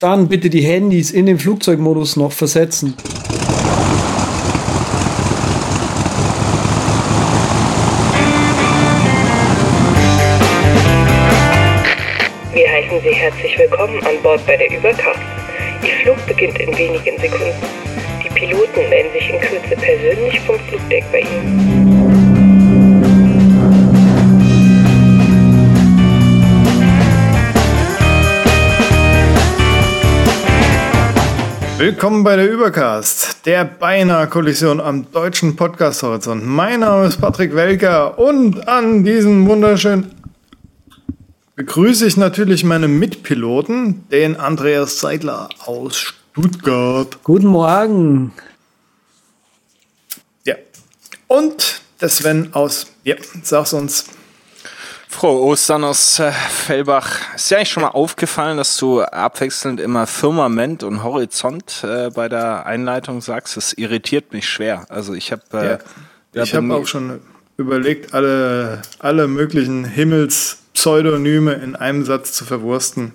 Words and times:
Dann 0.00 0.28
bitte 0.28 0.48
die 0.48 0.62
Handys 0.62 1.10
in 1.10 1.26
den 1.26 1.38
Flugzeugmodus 1.38 2.16
noch 2.16 2.32
versetzen. 2.32 2.94
Wir 12.54 12.66
heißen 12.66 12.98
Sie 13.02 13.14
herzlich 13.14 13.58
willkommen 13.58 14.02
an 14.06 14.22
Bord 14.22 14.40
bei 14.46 14.56
der 14.56 14.70
Übercast. 14.74 15.20
Ihr 15.82 15.92
Flug 16.02 16.26
beginnt 16.26 16.58
in 16.58 16.68
wenigen 16.78 17.18
Sekunden. 17.20 17.52
Die 18.24 18.30
Piloten 18.30 18.88
melden 18.88 19.12
sich 19.12 19.28
in 19.28 19.38
Kürze 19.38 19.76
persönlich 19.76 20.40
vom 20.46 20.58
Flugdeck 20.60 21.04
bei 21.12 21.20
Ihnen. 21.20 21.99
Willkommen 31.80 32.24
bei 32.24 32.36
der 32.36 32.52
Übercast, 32.52 33.46
der 33.46 33.64
beinahe 33.64 34.26
Kollision 34.26 34.82
am 34.82 35.10
deutschen 35.12 35.56
Podcast-Horizont. 35.56 36.44
Mein 36.44 36.80
Name 36.80 37.06
ist 37.06 37.18
Patrick 37.18 37.54
Welker 37.54 38.18
und 38.18 38.68
an 38.68 39.02
diesem 39.02 39.48
wunderschönen 39.48 40.14
begrüße 41.56 42.06
ich 42.06 42.18
natürlich 42.18 42.64
meine 42.64 42.86
Mitpiloten, 42.86 44.06
den 44.10 44.36
Andreas 44.36 45.00
Seidler 45.00 45.48
aus 45.64 45.96
Stuttgart. 45.96 47.16
Guten 47.24 47.46
Morgen. 47.46 48.34
Ja. 50.44 50.56
Und 51.28 51.80
der 52.02 52.10
Sven 52.10 52.52
aus, 52.52 52.88
ja, 53.04 53.16
sag's 53.42 53.72
uns. 53.72 54.04
Frohe 55.10 55.40
Ostern 55.42 55.82
aus 55.82 56.20
äh, 56.20 56.30
Fellbach. 56.30 57.34
Ist 57.34 57.50
dir 57.50 57.56
eigentlich 57.56 57.70
schon 57.70 57.82
mal 57.82 57.88
aufgefallen, 57.88 58.56
dass 58.56 58.76
du 58.76 59.02
abwechselnd 59.02 59.80
immer 59.80 60.06
Firmament 60.06 60.84
und 60.84 61.02
Horizont 61.02 61.82
äh, 61.82 62.10
bei 62.10 62.28
der 62.28 62.64
Einleitung 62.64 63.20
sagst? 63.20 63.56
Das 63.56 63.72
irritiert 63.72 64.32
mich 64.32 64.48
schwer. 64.48 64.86
Also 64.88 65.12
ich 65.12 65.32
habe 65.32 65.42
äh, 65.52 65.78
Ja. 66.32 66.44
Ich 66.44 66.54
habe 66.54 66.72
auch 66.72 66.86
schon 66.86 67.20
überlegt, 67.56 68.14
alle, 68.14 68.82
alle 69.00 69.26
möglichen 69.26 69.84
Himmelspseudonyme 69.84 71.54
in 71.54 71.74
einem 71.74 72.04
Satz 72.04 72.32
zu 72.32 72.44
verwursten. 72.44 73.12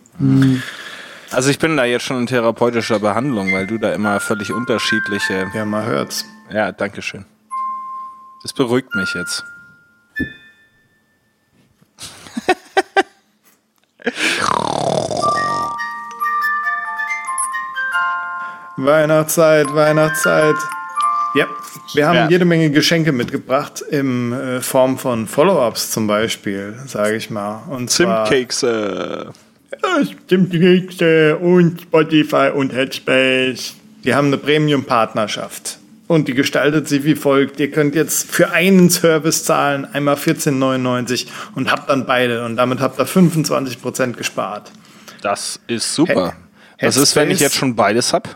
also 1.31 1.49
ich 1.49 1.59
bin 1.59 1.77
da 1.77 1.85
jetzt 1.85 2.03
schon 2.03 2.17
in 2.19 2.27
therapeutischer 2.27 2.99
Behandlung, 2.99 3.53
weil 3.53 3.67
du 3.67 3.77
da 3.77 3.93
immer 3.93 4.19
völlig 4.19 4.51
unterschiedliche. 4.51 5.47
Ja, 5.55 5.63
mal 5.63 5.85
hört's. 5.85 6.25
Ja, 6.51 6.73
danke 6.73 7.01
schön. 7.01 7.23
Das 8.43 8.51
beruhigt 8.51 8.93
mich 8.95 9.13
jetzt. 9.15 9.45
Weihnachtszeit, 18.77 19.73
Weihnachtszeit. 19.73 20.55
Ja, 21.35 21.47
wir 21.93 22.07
haben 22.07 22.15
Ja. 22.15 22.29
jede 22.29 22.45
Menge 22.45 22.69
Geschenke 22.71 23.11
mitgebracht 23.11 23.81
in 23.81 24.31
äh, 24.33 24.61
Form 24.61 24.97
von 24.97 25.27
Follow-ups 25.27 25.91
zum 25.91 26.07
Beispiel, 26.07 26.75
sage 26.85 27.15
ich 27.15 27.29
mal. 27.29 27.63
Und. 27.69 27.89
Äh, 27.99 28.03
Ja, 29.83 30.01
Zimtcakes 30.27 31.01
und 31.41 31.81
Spotify 31.81 32.49
und 32.53 32.73
Headspace. 32.73 33.75
Die 34.03 34.13
haben 34.15 34.27
eine 34.27 34.37
Premium-Partnerschaft. 34.37 35.79
Und 36.07 36.27
die 36.27 36.33
gestaltet 36.35 36.87
sich 36.87 37.03
wie 37.03 37.15
folgt. 37.15 37.59
Ihr 37.59 37.71
könnt 37.71 37.95
jetzt 37.95 38.29
für 38.29 38.51
einen 38.51 38.89
Service 38.91 39.43
zahlen, 39.43 39.85
einmal 39.91 40.15
14,99 40.15 41.25
und 41.55 41.71
habt 41.71 41.89
dann 41.89 42.05
beide. 42.05 42.45
Und 42.45 42.57
damit 42.57 42.79
habt 42.79 42.99
ihr 42.99 43.07
25% 43.07 44.13
gespart. 44.13 44.71
das 45.23 45.59
ist 45.67 45.95
super. 45.95 46.33
Head- 46.77 46.87
Was 46.89 46.97
ist, 46.97 47.15
wenn 47.15 47.31
ich 47.31 47.39
jetzt 47.39 47.55
schon 47.55 47.75
beides 47.75 48.13
hab? 48.13 48.35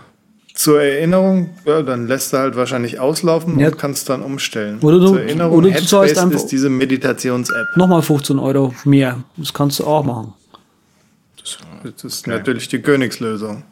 Zur 0.56 0.82
Erinnerung, 0.82 1.52
ja, 1.66 1.84
dann 1.84 2.08
lässt 2.08 2.34
du 2.34 2.38
halt 2.38 2.56
wahrscheinlich 2.56 3.00
auslaufen 3.00 3.60
Ja. 3.60 3.68
und 3.68 3.78
kannst 3.78 4.10
dann 4.10 4.24
umstellen. 4.24 4.80
Oder 4.82 5.00
du- 5.00 5.08
Zur 5.10 5.22
Erinnerung, 5.22 5.58
oder 5.58 5.70
du 5.72 5.86
zahlst 5.86 6.18
einfach- 6.18 6.36
ist 6.36 6.48
diese 6.48 6.70
Meditations-App. 6.70 7.78
Nochmal 7.78 8.02
15 8.02 8.40
Euro 8.40 8.74
mehr. 8.84 9.24
Das 9.38 9.54
kannst 9.54 9.80
du 9.80 9.86
auch 9.86 10.04
machen. 10.04 10.34
Das 11.84 12.04
ist 12.04 12.28
natürlich 12.28 12.68
die 12.68 12.80
Königslösung. 12.82 13.64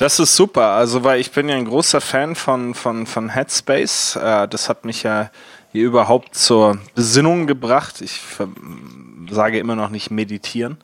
Das 0.00 0.18
ist 0.18 0.34
super, 0.34 0.68
also 0.68 1.04
weil 1.04 1.20
ich 1.20 1.30
bin 1.30 1.50
ja 1.50 1.56
ein 1.56 1.66
großer 1.66 2.00
Fan 2.00 2.34
von, 2.34 2.72
von, 2.72 3.04
von 3.04 3.28
Headspace. 3.28 4.16
Äh, 4.16 4.48
das 4.48 4.70
hat 4.70 4.86
mich 4.86 5.02
ja 5.02 5.30
hier 5.72 5.84
überhaupt 5.84 6.34
zur 6.34 6.78
Besinnung 6.94 7.46
gebracht. 7.46 8.00
Ich 8.00 8.18
sage 9.30 9.58
immer 9.58 9.76
noch 9.76 9.90
nicht 9.90 10.10
meditieren. 10.10 10.78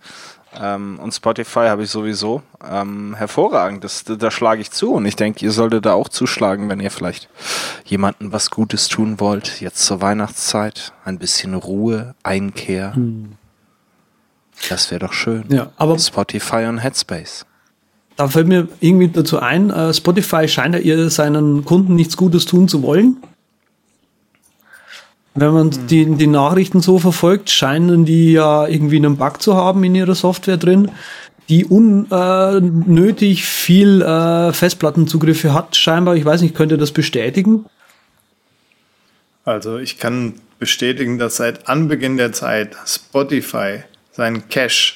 Ähm, 0.55 0.99
und 0.99 1.15
Spotify 1.15 1.69
habe 1.69 1.85
ich 1.85 1.91
sowieso. 1.91 2.43
Ähm, 2.71 3.15
hervorragend, 3.15 3.85
das, 3.85 4.05
da 4.05 4.31
schlage 4.31 4.61
ich 4.61 4.71
zu. 4.71 4.93
Und 4.93 5.07
ich 5.07 5.17
denke, 5.17 5.43
ihr 5.47 5.53
solltet 5.53 5.87
da 5.87 5.95
auch 5.95 6.11
zuschlagen, 6.11 6.69
wenn 6.69 6.81
ihr 6.81 6.91
vielleicht 6.91 7.31
jemandem 7.87 8.35
was 8.35 8.51
Gutes 8.51 8.89
tun 8.89 9.19
wollt. 9.19 9.63
Jetzt 9.63 9.87
zur 9.87 10.03
Weihnachtszeit. 10.03 10.93
Ein 11.07 11.19
bisschen 11.19 11.55
Ruhe, 11.55 12.15
Einkehr. 12.23 12.95
Das 14.69 14.91
wäre 14.91 14.99
doch 14.99 15.15
schön. 15.15 15.47
Ja, 15.49 15.71
aber 15.79 15.99
Spotify 15.99 16.67
und 16.67 16.81
Headspace. 16.81 17.47
Da 18.17 18.29
fällt 18.29 18.49
mir 18.49 18.69
irgendwie 18.81 19.09
dazu 19.09 19.39
ein, 19.39 19.71
äh, 19.71 19.93
Spotify 19.93 20.49
scheint 20.49 20.75
ja 20.75 20.81
ihr 20.81 21.11
seinen 21.11 21.65
Kunden 21.65 21.95
nichts 21.95 22.17
Gutes 22.17 22.47
tun 22.47 22.67
zu 22.67 22.83
wollen. 22.83 23.19
Wenn 25.35 25.53
man 25.53 25.71
die, 25.89 26.07
die 26.07 26.27
Nachrichten 26.27 26.81
so 26.81 26.99
verfolgt, 26.99 27.51
scheinen 27.51 28.07
die 28.07 28.33
ja 28.33 28.67
irgendwie 28.67 28.97
einen 28.97 29.19
Bug 29.19 29.43
zu 29.43 29.55
haben 29.55 29.85
in 29.85 29.95
ihrer 29.95 30.15
Software 30.15 30.57
drin, 30.57 30.91
die 31.51 31.67
unnötig 31.67 33.45
viel 33.45 34.01
äh, 34.01 34.53
Festplattenzugriffe 34.55 35.53
hat, 35.53 35.77
scheinbar. 35.77 36.17
Ich 36.17 36.25
weiß 36.25 36.41
nicht, 36.41 36.55
könnt 36.55 36.73
ihr 36.73 36.79
das 36.79 36.91
bestätigen? 36.91 37.67
Also 39.45 39.77
ich 39.77 39.99
kann 39.99 40.35
bestätigen, 40.59 41.19
dass 41.19 41.37
seit 41.37 41.69
Anbeginn 41.69 42.17
der 42.17 42.33
Zeit 42.33 42.75
Spotify 42.87 43.85
seinen 44.13 44.49
Cache 44.49 44.95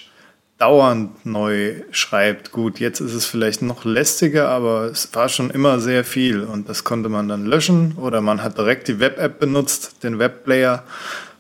dauernd 0.61 1.25
neu 1.25 1.75
schreibt. 1.91 2.53
Gut, 2.53 2.79
jetzt 2.81 3.01
ist 3.01 3.15
es 3.15 3.25
vielleicht 3.27 3.63
noch 3.63 3.85
lästiger, 3.85 4.49
aber 4.51 4.85
es 4.85 5.09
war 5.15 5.29
schon 5.29 5.51
immer 5.51 5.81
sehr 5.81 6.05
viel 6.05 6.43
und 6.43 6.69
das 6.69 6.85
konnte 6.85 7.09
man 7.09 7.29
dann 7.29 7.47
löschen 7.47 7.95
oder 7.97 8.21
man 8.21 8.43
hat 8.43 8.59
direkt 8.59 8.87
die 8.89 9.01
Web-App 9.01 9.41
benutzt, 9.41 10.03
den 10.03 10.19
Webplayer. 10.19 10.85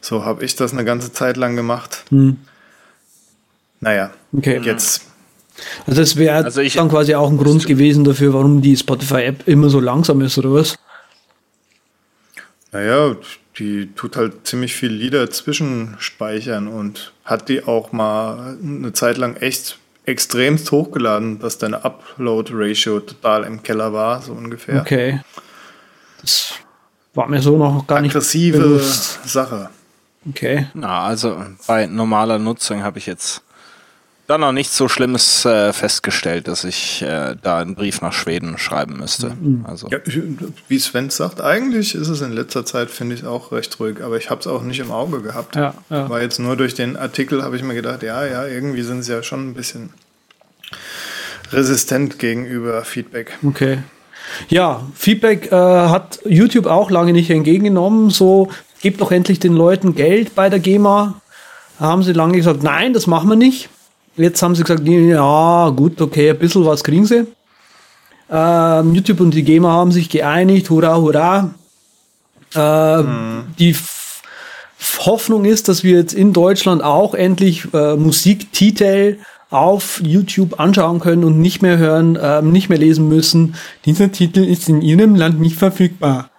So 0.00 0.24
habe 0.24 0.44
ich 0.44 0.56
das 0.56 0.72
eine 0.72 0.84
ganze 0.86 1.12
Zeit 1.12 1.36
lang 1.36 1.54
gemacht. 1.56 2.04
Naja, 3.80 4.10
Okay. 4.36 4.60
jetzt 4.64 5.02
Also 5.86 6.00
das 6.00 6.16
wäre 6.16 6.42
Also 6.44 6.62
ich- 6.62 6.74
dann 6.74 6.88
quasi 6.88 7.14
auch 7.14 7.28
ein 7.30 7.36
Grund 7.36 7.66
gewesen 7.66 8.04
dafür, 8.04 8.32
warum 8.32 8.62
die 8.62 8.74
Spotify-App 8.76 9.46
immer 9.46 9.68
so 9.68 9.78
langsam 9.80 10.22
ist, 10.22 10.38
oder 10.38 10.54
was? 10.54 10.78
Naja, 12.72 13.14
die 13.60 13.92
tut 13.94 14.16
halt 14.16 14.46
ziemlich 14.46 14.74
viel 14.74 14.90
Lieder 14.90 15.30
zwischenspeichern 15.30 16.66
und 16.66 17.12
hat 17.24 17.48
die 17.48 17.62
auch 17.62 17.92
mal 17.92 18.56
eine 18.62 18.92
Zeit 18.94 19.18
lang 19.18 19.36
echt 19.36 19.78
extremst 20.06 20.72
hochgeladen, 20.72 21.38
dass 21.38 21.58
deine 21.58 21.84
Upload-Ratio 21.84 23.00
total 23.00 23.44
im 23.44 23.62
Keller 23.62 23.92
war, 23.92 24.22
so 24.22 24.32
ungefähr. 24.32 24.80
Okay. 24.80 25.20
Das 26.22 26.54
war 27.14 27.28
mir 27.28 27.42
so 27.42 27.58
noch 27.58 27.86
gar 27.86 28.00
nicht 28.00 28.16
Aggressive. 28.16 28.80
Sache. 28.80 29.68
Okay. 30.28 30.66
Na, 30.74 31.02
also 31.02 31.44
bei 31.66 31.86
normaler 31.86 32.38
Nutzung 32.38 32.82
habe 32.82 32.98
ich 32.98 33.06
jetzt 33.06 33.42
da 34.30 34.38
noch 34.38 34.52
nichts 34.52 34.76
so 34.76 34.86
Schlimmes 34.86 35.44
äh, 35.44 35.72
festgestellt, 35.72 36.46
dass 36.46 36.62
ich 36.62 37.02
äh, 37.02 37.34
da 37.42 37.58
einen 37.58 37.74
Brief 37.74 38.00
nach 38.00 38.12
Schweden 38.12 38.58
schreiben 38.58 38.96
müsste. 38.98 39.36
Also 39.64 39.88
Ja, 39.88 39.98
wie 40.68 40.78
Sven 40.78 41.10
sagt, 41.10 41.40
eigentlich 41.40 41.96
ist 41.96 42.06
es 42.06 42.20
in 42.20 42.30
letzter 42.30 42.64
Zeit, 42.64 42.90
finde 42.90 43.16
ich, 43.16 43.26
auch 43.26 43.50
recht 43.50 43.80
ruhig, 43.80 44.00
aber 44.02 44.18
ich 44.18 44.30
habe 44.30 44.40
es 44.40 44.46
auch 44.46 44.62
nicht 44.62 44.78
im 44.78 44.92
Auge 44.92 45.20
gehabt. 45.20 45.56
Ja, 45.56 45.74
ja. 45.90 46.08
War 46.08 46.22
jetzt 46.22 46.38
nur 46.38 46.56
durch 46.56 46.74
den 46.74 46.96
Artikel, 46.96 47.42
habe 47.42 47.56
ich 47.56 47.64
mir 47.64 47.74
gedacht, 47.74 48.04
ja, 48.04 48.24
ja, 48.24 48.46
irgendwie 48.46 48.82
sind 48.82 49.02
sie 49.02 49.12
ja 49.12 49.24
schon 49.24 49.50
ein 49.50 49.54
bisschen 49.54 49.90
resistent 51.50 52.20
gegenüber 52.20 52.84
Feedback. 52.84 53.36
Okay. 53.44 53.78
Ja, 54.48 54.86
Feedback 54.94 55.50
äh, 55.50 55.56
hat 55.56 56.20
YouTube 56.24 56.66
auch 56.66 56.92
lange 56.92 57.12
nicht 57.12 57.30
entgegengenommen. 57.30 58.10
So, 58.10 58.48
gebt 58.80 59.00
doch 59.00 59.10
endlich 59.10 59.40
den 59.40 59.54
Leuten 59.54 59.96
Geld 59.96 60.36
bei 60.36 60.48
der 60.48 60.60
GEMA. 60.60 61.20
Da 61.80 61.84
haben 61.86 62.04
sie 62.04 62.12
lange 62.12 62.36
gesagt, 62.36 62.62
nein, 62.62 62.92
das 62.92 63.08
machen 63.08 63.28
wir 63.28 63.36
nicht. 63.36 63.70
Jetzt 64.20 64.42
haben 64.42 64.54
sie 64.54 64.62
gesagt, 64.62 64.86
ja, 64.86 65.70
gut, 65.70 66.00
okay, 66.00 66.30
ein 66.30 66.38
bisschen 66.38 66.64
was 66.64 66.84
kriegen 66.84 67.06
sie. 67.06 67.26
Ähm, 68.30 68.94
YouTube 68.94 69.20
und 69.20 69.32
die 69.32 69.42
GEMA 69.42 69.70
haben 69.70 69.92
sich 69.92 70.08
geeinigt, 70.08 70.70
hurra, 70.70 70.96
hurra. 70.96 71.54
Äh, 72.54 73.04
Die 73.58 73.70
F 73.70 74.22
Hoffnung 75.00 75.44
ist, 75.44 75.68
dass 75.68 75.84
wir 75.84 75.98
jetzt 75.98 76.14
in 76.14 76.32
Deutschland 76.32 76.82
auch 76.82 77.14
endlich 77.14 77.68
äh, 77.74 77.96
Musiktitel 77.96 79.18
auf 79.50 80.00
YouTube 80.02 80.60
anschauen 80.60 81.00
können 81.00 81.24
und 81.24 81.40
nicht 81.40 81.60
mehr 81.60 81.76
hören, 81.76 82.18
ähm, 82.20 82.52
nicht 82.52 82.68
mehr 82.68 82.78
lesen 82.78 83.08
müssen. 83.08 83.56
Dieser 83.84 84.12
Titel 84.12 84.40
ist 84.40 84.68
in 84.68 84.80
Ihrem 84.80 85.16
Land 85.16 85.40
nicht 85.40 85.56
verfügbar. 85.56 86.30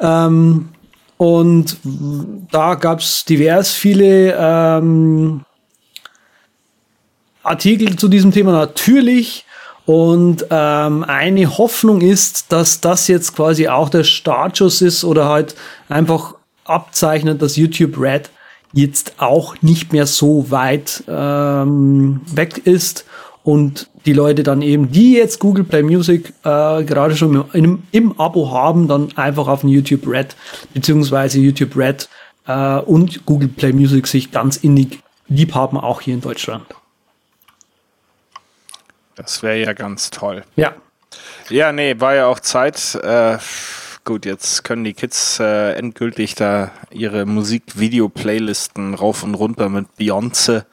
Ähm, 0.00 0.70
und 1.16 1.76
da 2.50 2.74
gab 2.74 3.00
es 3.00 3.24
divers 3.24 3.70
viele 3.72 4.34
ähm, 4.38 5.42
Artikel 7.44 7.96
zu 7.96 8.08
diesem 8.08 8.32
Thema 8.32 8.52
natürlich. 8.52 9.44
Und 9.86 10.46
ähm, 10.50 11.04
eine 11.04 11.58
Hoffnung 11.58 12.00
ist, 12.00 12.50
dass 12.52 12.80
das 12.80 13.06
jetzt 13.06 13.36
quasi 13.36 13.68
auch 13.68 13.90
der 13.90 14.04
Startschuss 14.04 14.80
ist 14.80 15.04
oder 15.04 15.28
halt 15.28 15.54
einfach 15.90 16.34
abzeichnet, 16.64 17.42
dass 17.42 17.56
YouTube 17.56 18.00
Red 18.00 18.30
jetzt 18.72 19.14
auch 19.18 19.56
nicht 19.60 19.92
mehr 19.92 20.06
so 20.06 20.50
weit 20.50 21.04
ähm, 21.06 22.22
weg 22.26 22.62
ist 22.64 23.04
und 23.42 23.90
die 24.06 24.14
Leute 24.14 24.42
dann 24.42 24.62
eben, 24.62 24.90
die 24.90 25.12
jetzt 25.12 25.38
Google 25.38 25.64
Play 25.64 25.82
Music 25.82 26.32
äh, 26.44 26.82
gerade 26.82 27.14
schon 27.14 27.44
im, 27.52 27.82
im, 27.92 28.18
Abo 28.18 28.50
haben, 28.50 28.88
dann 28.88 29.16
einfach 29.16 29.48
auf 29.48 29.60
den 29.60 29.70
YouTube 29.70 30.06
Red 30.06 30.34
beziehungsweise 30.72 31.38
YouTube 31.38 31.76
Red 31.76 32.08
äh, 32.46 32.78
und 32.78 33.26
Google 33.26 33.48
Play 33.48 33.72
Music 33.72 34.06
sich 34.06 34.32
ganz 34.32 34.56
innig 34.56 34.98
lieb 35.28 35.54
haben, 35.54 35.76
auch 35.76 36.00
hier 36.00 36.14
in 36.14 36.20
Deutschland. 36.20 36.64
Das 39.16 39.42
wäre 39.42 39.58
ja 39.58 39.72
ganz 39.72 40.10
toll. 40.10 40.44
Ja. 40.56 40.74
Ja, 41.48 41.72
nee, 41.72 42.00
war 42.00 42.14
ja 42.14 42.26
auch 42.26 42.40
Zeit. 42.40 42.94
Äh, 42.96 43.38
gut, 44.04 44.26
jetzt 44.26 44.64
können 44.64 44.84
die 44.84 44.94
Kids 44.94 45.38
äh, 45.40 45.74
endgültig 45.74 46.34
da 46.34 46.72
ihre 46.90 47.26
Musikvideo-Playlisten 47.26 48.94
rauf 48.94 49.22
und 49.22 49.34
runter 49.34 49.68
mit 49.68 49.86
Beyoncé 49.98 50.64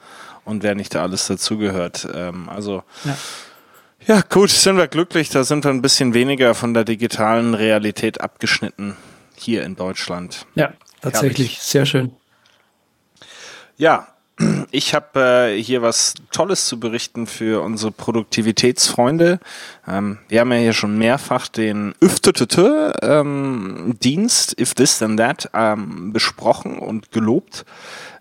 und 0.44 0.62
wer 0.62 0.74
nicht 0.74 0.94
da 0.94 1.02
alles 1.02 1.26
dazugehört. 1.26 2.08
Ähm, 2.12 2.48
also 2.48 2.82
ja. 3.04 3.16
ja, 4.06 4.20
gut, 4.28 4.50
sind 4.50 4.76
wir 4.76 4.88
glücklich. 4.88 5.30
Da 5.30 5.44
sind 5.44 5.64
wir 5.64 5.70
ein 5.70 5.82
bisschen 5.82 6.14
weniger 6.14 6.54
von 6.54 6.74
der 6.74 6.84
digitalen 6.84 7.54
Realität 7.54 8.20
abgeschnitten 8.20 8.96
hier 9.36 9.62
in 9.64 9.76
Deutschland. 9.76 10.46
Ja, 10.54 10.72
tatsächlich. 11.00 11.48
Herrlich. 11.48 11.62
Sehr 11.62 11.86
schön. 11.86 12.12
Ja, 13.76 14.08
ich 14.70 14.94
habe 14.94 15.20
äh, 15.20 15.62
hier 15.62 15.82
was 15.82 16.14
Tolles 16.30 16.66
zu 16.66 16.80
berichten 16.80 17.26
für 17.26 17.62
unsere 17.62 17.92
Produktivitätsfreunde. 17.92 19.38
Ähm, 19.86 20.18
wir 20.28 20.40
haben 20.40 20.52
ja 20.52 20.58
hier 20.58 20.72
schon 20.72 20.98
mehrfach 20.98 21.48
den 21.48 21.94
ähm, 23.02 23.96
Dienst 24.02 24.58
If 24.60 24.74
This 24.74 24.98
Then 24.98 25.16
That 25.16 25.50
ähm, 25.54 26.12
besprochen 26.12 26.78
und 26.78 27.12
gelobt. 27.12 27.64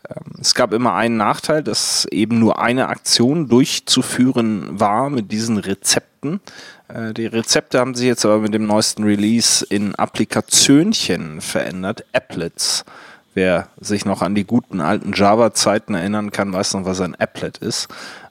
Ähm, 0.10 0.34
es 0.40 0.56
gab 0.56 0.74
immer 0.74 0.96
einen 0.96 1.18
Nachteil, 1.18 1.64
dass 1.64 2.06
eben 2.12 2.40
nur 2.40 2.60
eine 2.60 2.90
Aktion 2.90 3.48
durchzuführen 3.48 4.80
war 4.80 5.10
mit 5.10 5.32
diesen 5.32 5.58
Rezepten. 5.58 6.42
Äh, 6.88 7.14
die 7.14 7.28
Rezepte 7.28 7.80
haben 7.80 7.96
sich 7.96 8.08
jetzt 8.08 8.26
aber 8.26 8.40
mit 8.40 8.54
dem 8.54 8.66
neuesten 8.66 9.04
Release 9.04 9.66
in 9.66 9.96
Applikationchen 9.96 11.42
verändert, 11.42 12.06
Applets. 12.14 12.86
Wer 13.34 13.70
sich 13.80 14.04
noch 14.04 14.22
an 14.22 14.36
die 14.36 14.44
guten 14.44 14.82
alten 14.82 15.14
Java-Zeiten 15.14 15.94
erinnern 15.94 16.32
kann, 16.32 16.52
weiß 16.52 16.74
noch, 16.74 16.86
was 16.86 17.00
ein 17.00 17.16
Applet 17.16 17.58
ist. 17.60 17.88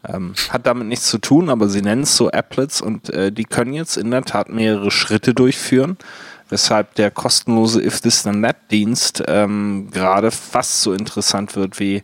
Ähm, 0.07 0.35
hat 0.51 0.67
damit 0.67 0.89
nichts 0.89 1.07
zu 1.07 1.19
tun, 1.19 1.49
aber 1.49 1.69
sie 1.69 1.81
nennen 1.81 2.03
es 2.03 2.17
so 2.17 2.31
Applets 2.31 2.83
und 2.83 3.11
äh, 3.11 3.33
die 3.33 3.45
können 3.45 3.73
jetzt 3.73 3.97
in 3.97 4.11
der 4.11 4.23
Tat 4.23 4.51
mehrere 4.51 4.91
Schritte 4.91 5.33
durchführen, 5.33 5.97
weshalb 6.51 6.95
der 6.97 7.11
kostenlose 7.11 7.83
If 7.83 8.01
This 8.01 8.23
Then 8.23 8.43
That 8.43 8.57
Dienst 8.71 9.23
ähm, 9.27 9.89
gerade 9.91 10.31
fast 10.31 10.83
so 10.83 10.93
interessant 10.93 11.57
wird 11.57 11.81
wie 11.81 12.03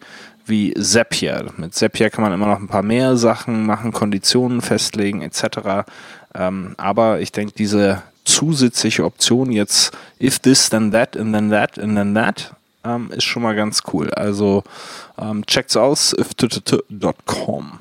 wie 0.49 0.73
Zapier. 0.75 1.47
Mit 1.57 1.75
Zapier 1.75 2.09
kann 2.09 2.23
man 2.23 2.33
immer 2.33 2.47
noch 2.47 2.61
ein 2.61 2.69
paar 2.69 2.85
mehr 2.85 3.17
Sachen 3.17 3.67
machen, 3.67 3.93
Konditionen 3.93 4.63
festlegen 4.63 5.23
etc. 5.23 5.89
Ähm, 6.35 6.75
aber 6.77 7.21
ich 7.21 7.33
denke, 7.33 7.53
diese 7.57 8.03
zusätzliche 8.25 9.05
Option 9.05 9.53
jetzt 9.53 9.97
if 10.21 10.39
this 10.39 10.71
then 10.71 10.93
that 10.93 11.17
and 11.17 11.35
then 11.35 11.51
that 11.51 11.79
and 11.79 11.97
then 11.97 12.15
that 12.15 12.55
ähm, 12.87 13.11
ist 13.11 13.25
schon 13.25 13.43
mal 13.43 13.55
ganz 13.55 13.83
cool. 13.93 14.11
Also 14.11 14.63
ähm, 15.19 15.45
checkt's 15.47 15.77
aus, 15.77 16.13
iftt.com. 16.13 17.79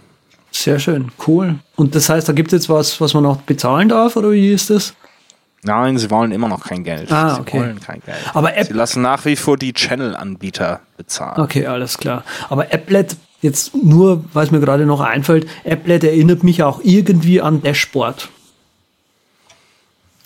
Sehr 0.51 0.79
schön, 0.79 1.11
cool. 1.27 1.55
Und 1.75 1.95
das 1.95 2.07
heißt, 2.07 2.29
da 2.29 2.33
gibt 2.33 2.53
es 2.53 2.61
jetzt 2.61 2.69
was, 2.69 3.01
was 3.01 3.13
man 3.13 3.23
noch 3.23 3.41
bezahlen 3.41 3.89
darf, 3.89 4.15
oder 4.15 4.31
wie 4.31 4.51
ist 4.51 4.69
das? 4.69 4.93
Nein, 5.63 5.97
sie 5.97 6.09
wollen 6.11 6.31
immer 6.31 6.47
noch 6.47 6.63
kein 6.63 6.83
Geld. 6.83 7.11
Ah, 7.11 7.39
okay. 7.39 7.57
Sie 7.57 7.63
wollen 7.63 7.79
kein 7.79 7.99
Geld. 8.05 8.17
Aber 8.33 8.55
App 8.55 8.67
sie 8.67 8.73
lassen 8.73 9.01
nach 9.01 9.25
wie 9.25 9.35
vor 9.35 9.57
die 9.57 9.73
Channel-Anbieter 9.73 10.81
bezahlen. 10.95 11.41
Okay, 11.41 11.65
alles 11.65 11.97
klar. 11.97 12.23
Aber 12.49 12.71
Applet, 12.71 13.17
jetzt 13.41 13.75
nur, 13.75 14.23
weil 14.33 14.45
es 14.45 14.51
mir 14.51 14.59
gerade 14.59 14.85
noch 14.85 15.01
einfällt, 15.01 15.47
Applet 15.65 16.03
erinnert 16.03 16.43
mich 16.43 16.61
auch 16.61 16.81
irgendwie 16.83 17.41
an 17.41 17.63
Dashboard. 17.63 18.29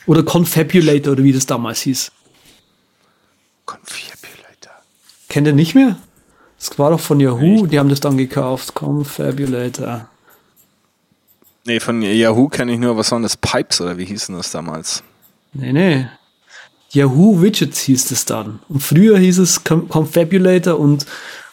Oder 0.05 0.23
Confabulator, 0.23 1.13
oder 1.13 1.23
wie 1.23 1.33
das 1.33 1.45
damals 1.45 1.81
hieß. 1.81 2.11
Confabulator. 3.65 4.18
Kennt 5.29 5.47
ihr 5.47 5.53
nicht 5.53 5.75
mehr? 5.75 5.95
Das 6.57 6.77
war 6.77 6.91
doch 6.91 6.99
von 6.99 7.19
Yahoo, 7.19 7.67
die 7.67 7.79
haben 7.79 7.89
das 7.89 8.01
dann 8.01 8.17
gekauft. 8.17 8.73
Confabulator. 8.73 10.09
Nee, 11.65 11.79
von 11.79 12.01
Yahoo 12.01 12.49
kenne 12.49 12.73
ich 12.73 12.79
nur, 12.79 12.97
was 12.97 13.11
waren 13.11 13.23
das? 13.23 13.37
Pipes 13.37 13.79
oder 13.79 13.97
wie 13.97 14.05
hießen 14.05 14.35
das 14.35 14.51
damals? 14.51 15.03
Nee, 15.53 15.71
nee. 15.71 16.07
Yahoo 16.91 17.41
Widgets 17.41 17.81
hieß 17.81 18.11
es 18.11 18.25
dann. 18.25 18.59
Und 18.67 18.81
früher 18.81 19.17
hieß 19.17 19.37
es 19.37 19.63
Confabulator 19.63 20.79
und 20.79 21.05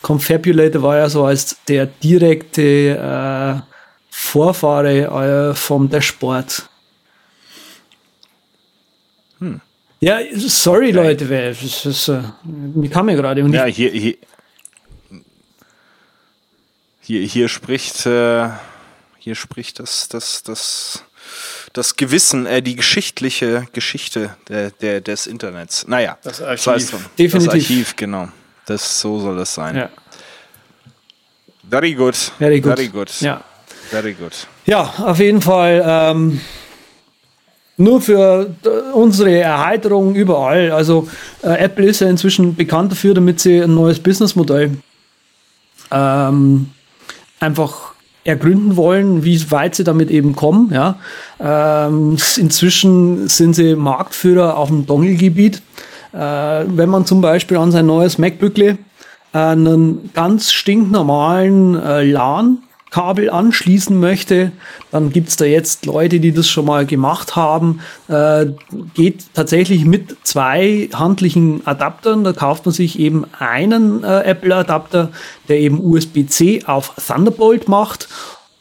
Confabulator 0.03 0.83
war 0.83 0.97
ja 0.97 1.09
so 1.09 1.25
als 1.25 1.57
der 1.69 1.87
direkte 1.87 3.63
äh, 3.63 3.73
Vorfahre 4.11 5.51
äh, 5.51 5.55
vom 5.55 5.91
Dashboard. 5.91 6.69
Hm. 9.41 9.61
Ja, 10.01 10.19
sorry 10.35 10.91
Leute, 10.91 11.27
das 11.27 11.87
ist, 11.87 12.09
äh, 12.09 12.21
mir 12.45 12.91
kam 12.91 13.07
mir 13.07 13.17
gerade. 13.17 13.41
Ja, 13.49 13.65
hier, 13.65 13.91
hier, 13.91 14.17
hier, 17.01 17.21
hier 17.23 17.49
spricht, 17.49 18.05
äh, 18.05 18.49
hier 19.19 19.35
spricht 19.35 19.79
das, 19.79 20.09
das, 20.09 20.43
das, 20.43 21.03
das 21.73 21.97
Gewissen, 21.97 22.45
äh, 22.45 22.61
die 22.61 22.77
geschichtliche 22.77 23.69
Geschichte 23.73 24.37
der, 24.49 24.71
der, 24.71 25.01
des 25.01 25.27
Internets. 25.27 25.87
Naja, 25.89 26.19
das 26.23 26.43
Archiv. 26.43 26.91
Das 26.91 26.91
Definitiv. 27.19 27.47
Das 27.47 27.55
Archiv, 27.55 27.97
genau. 27.97 28.29
Das, 28.67 29.01
so 29.01 29.19
soll 29.19 29.37
das 29.37 29.55
sein. 29.55 29.77
Ja. 29.77 29.91
Very 31.71 31.95
good. 31.95 32.17
Very 32.39 32.61
good. 32.61 32.75
Very 32.75 32.89
good. 32.89 33.21
Ja. 33.21 33.43
Very 33.91 34.13
good. 34.13 34.33
Ja, 34.67 34.83
auf 34.99 35.19
jeden 35.21 35.41
Fall. 35.41 35.83
Ähm, 35.87 36.41
nur 37.77 38.01
für 38.01 38.55
äh, 38.65 38.69
unsere 38.93 39.39
Erheiterung 39.39 40.15
überall. 40.15 40.71
Also 40.71 41.09
äh, 41.43 41.59
Apple 41.59 41.87
ist 41.87 42.01
ja 42.01 42.09
inzwischen 42.09 42.55
bekannt 42.55 42.93
dafür, 42.93 43.15
damit 43.15 43.41
sie 43.41 43.61
ein 43.61 43.75
neues 43.75 44.01
Businessmodell 44.01 44.79
ähm, 45.91 46.71
einfach 47.41 47.95
ergründen 48.25 48.77
wollen, 48.77 49.25
wie 49.25 49.51
weit 49.51 49.77
sie 49.77 49.85
damit 49.85 50.11
eben 50.11 50.35
kommen. 50.35 50.73
Ja. 50.73 50.99
Ähm, 51.39 52.17
inzwischen 52.37 53.29
sind 53.29 53.55
sie 53.55 53.77
Marktführer 53.77 54.57
auf 54.57 54.69
dem 54.69 54.87
Dongle-Gebiet. 54.87 55.63
Äh, 56.13 56.19
wenn 56.19 56.89
man 56.89 57.07
zum 57.07 57.21
Beispiel 57.21 57.59
an 57.59 57.73
sein 57.73 57.87
neues 57.87 58.19
MacBook 58.19 58.59
äh, 58.59 58.77
einen 59.33 60.11
ganz 60.15 60.51
stinknormalen 60.53 61.81
äh, 61.81 62.05
LAN 62.05 62.59
Kabel 62.97 63.29
anschließen 63.29 64.01
möchte, 64.01 64.53
dann 64.91 65.13
gibt 65.13 65.29
es 65.29 65.37
da 65.37 65.45
jetzt 65.45 65.85
Leute, 65.85 66.19
die 66.19 66.33
das 66.33 66.49
schon 66.49 66.65
mal 66.65 66.87
gemacht 66.87 67.37
haben. 67.37 67.81
Äh, 68.09 68.47
geht 68.95 69.35
tatsächlich 69.35 69.85
mit 69.85 70.17
zwei 70.23 70.89
handlichen 70.95 71.67
Adaptern. 71.67 72.25
Da 72.25 72.33
kauft 72.33 72.65
man 72.65 72.73
sich 72.73 72.99
eben 72.99 73.27
einen 73.39 74.03
äh, 74.03 74.21
Apple-Adapter, 74.21 75.11
der 75.47 75.59
eben 75.61 75.79
USB-C 75.85 76.63
auf 76.65 76.95
Thunderbolt 77.07 77.69
macht 77.69 78.09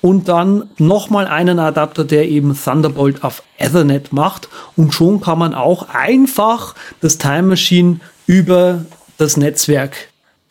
und 0.01 0.27
dann 0.27 0.69
nochmal 0.77 1.27
einen 1.27 1.57
Adapter, 1.57 2.03
der 2.03 2.27
eben 2.27 2.61
Thunderbolt 2.61 3.23
auf 3.23 3.41
Ethernet 3.57 4.11
macht. 4.11 4.49
Und 4.75 4.93
schon 4.93 5.21
kann 5.21 5.39
man 5.39 5.53
auch 5.53 5.87
einfach 5.87 6.75
das 6.99 7.17
Time 7.17 7.43
Machine 7.43 8.01
über 8.27 8.83
das 9.17 9.37
Netzwerk 9.37 9.95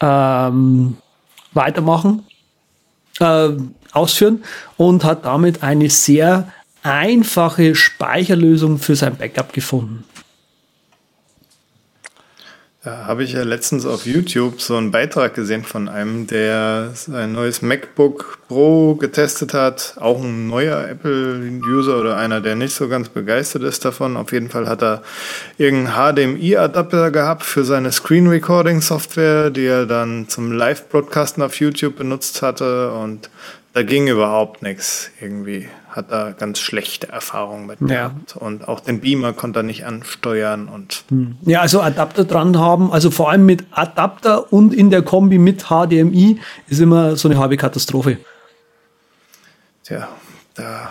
ähm, 0.01 0.97
weitermachen 1.53 2.25
äh, 3.21 3.51
ausführen 3.93 4.43
und 4.77 5.05
hat 5.05 5.25
damit 5.25 5.63
eine 5.63 5.89
sehr 5.91 6.49
einfache 6.83 7.75
Speicherlösung 7.75 8.79
für 8.79 8.97
sein 8.97 9.17
Backup 9.17 9.53
gefunden. 9.53 10.05
Da 12.85 13.07
habe 13.07 13.25
ich 13.25 13.33
ja 13.33 13.45
letztens 13.45 13.87
auf 13.87 14.05
YouTube 14.05 14.61
so 14.61 14.77
einen 14.77 14.91
Beitrag 14.91 15.33
gesehen 15.33 15.65
von 15.65 15.89
einem, 15.89 16.27
der 16.27 16.91
sein 16.93 17.33
neues 17.33 17.63
MacBook 17.63 18.41
Pro 18.47 18.95
getestet 18.97 19.55
hat. 19.55 19.95
Auch 19.99 20.23
ein 20.23 20.49
neuer 20.49 20.87
Apple-User 20.87 21.99
oder 21.99 22.19
einer, 22.19 22.43
der 22.43 22.57
nicht 22.57 22.75
so 22.75 22.87
ganz 22.87 23.09
begeistert 23.09 23.63
ist 23.63 23.87
davon. 23.87 24.19
Auf 24.19 24.33
jeden 24.33 24.51
Fall 24.51 24.69
hat 24.69 24.83
er 24.83 25.03
irgendeinen 25.57 26.37
HDMI-Adapter 26.37 27.11
gehabt 27.11 27.45
für 27.45 27.65
seine 27.65 27.91
Screen 27.91 28.27
Recording 28.27 28.83
Software, 28.83 29.49
die 29.49 29.65
er 29.65 29.87
dann 29.87 30.29
zum 30.29 30.53
Live-Broadcasten 30.53 31.43
auf 31.43 31.59
YouTube 31.59 31.97
benutzt 31.97 32.43
hatte. 32.43 32.93
Und 32.93 33.31
da 33.73 33.83
ging 33.83 34.09
überhaupt 34.09 34.61
nichts 34.61 35.11
irgendwie. 35.23 35.69
Hat 35.95 36.11
da 36.11 36.33
ganz 36.33 36.59
schlechte 36.59 37.09
Erfahrungen 37.09 37.67
mit 37.67 37.81
ja. 37.83 37.87
gehabt. 37.87 38.37
Und 38.37 38.67
auch 38.67 38.81
den 38.81 39.01
Beamer 39.01 39.33
konnte 39.33 39.61
er 39.61 39.63
nicht 39.63 39.87
ansteuern 39.87 40.67
und. 40.67 41.05
Hm. 41.09 41.37
Ja, 41.43 41.61
also 41.61 41.81
Adapter 41.81 42.25
dran 42.25 42.59
haben, 42.59 42.91
also 42.91 43.13
vor 43.13 43.31
allem 43.31 43.47
mit 43.47 43.65
Adapter 43.71 44.53
und 44.53 44.75
in 44.75 44.91
der 44.91 45.03
Kombi 45.03 45.39
mit 45.39 45.67
HDMI 45.69 46.41
ist 46.67 46.81
immer 46.81 47.15
so 47.15 47.29
eine 47.29 47.39
halbe 47.39 47.57
Katastrophe. 47.57 48.19
Tja, 49.85 50.09
da 50.55 50.91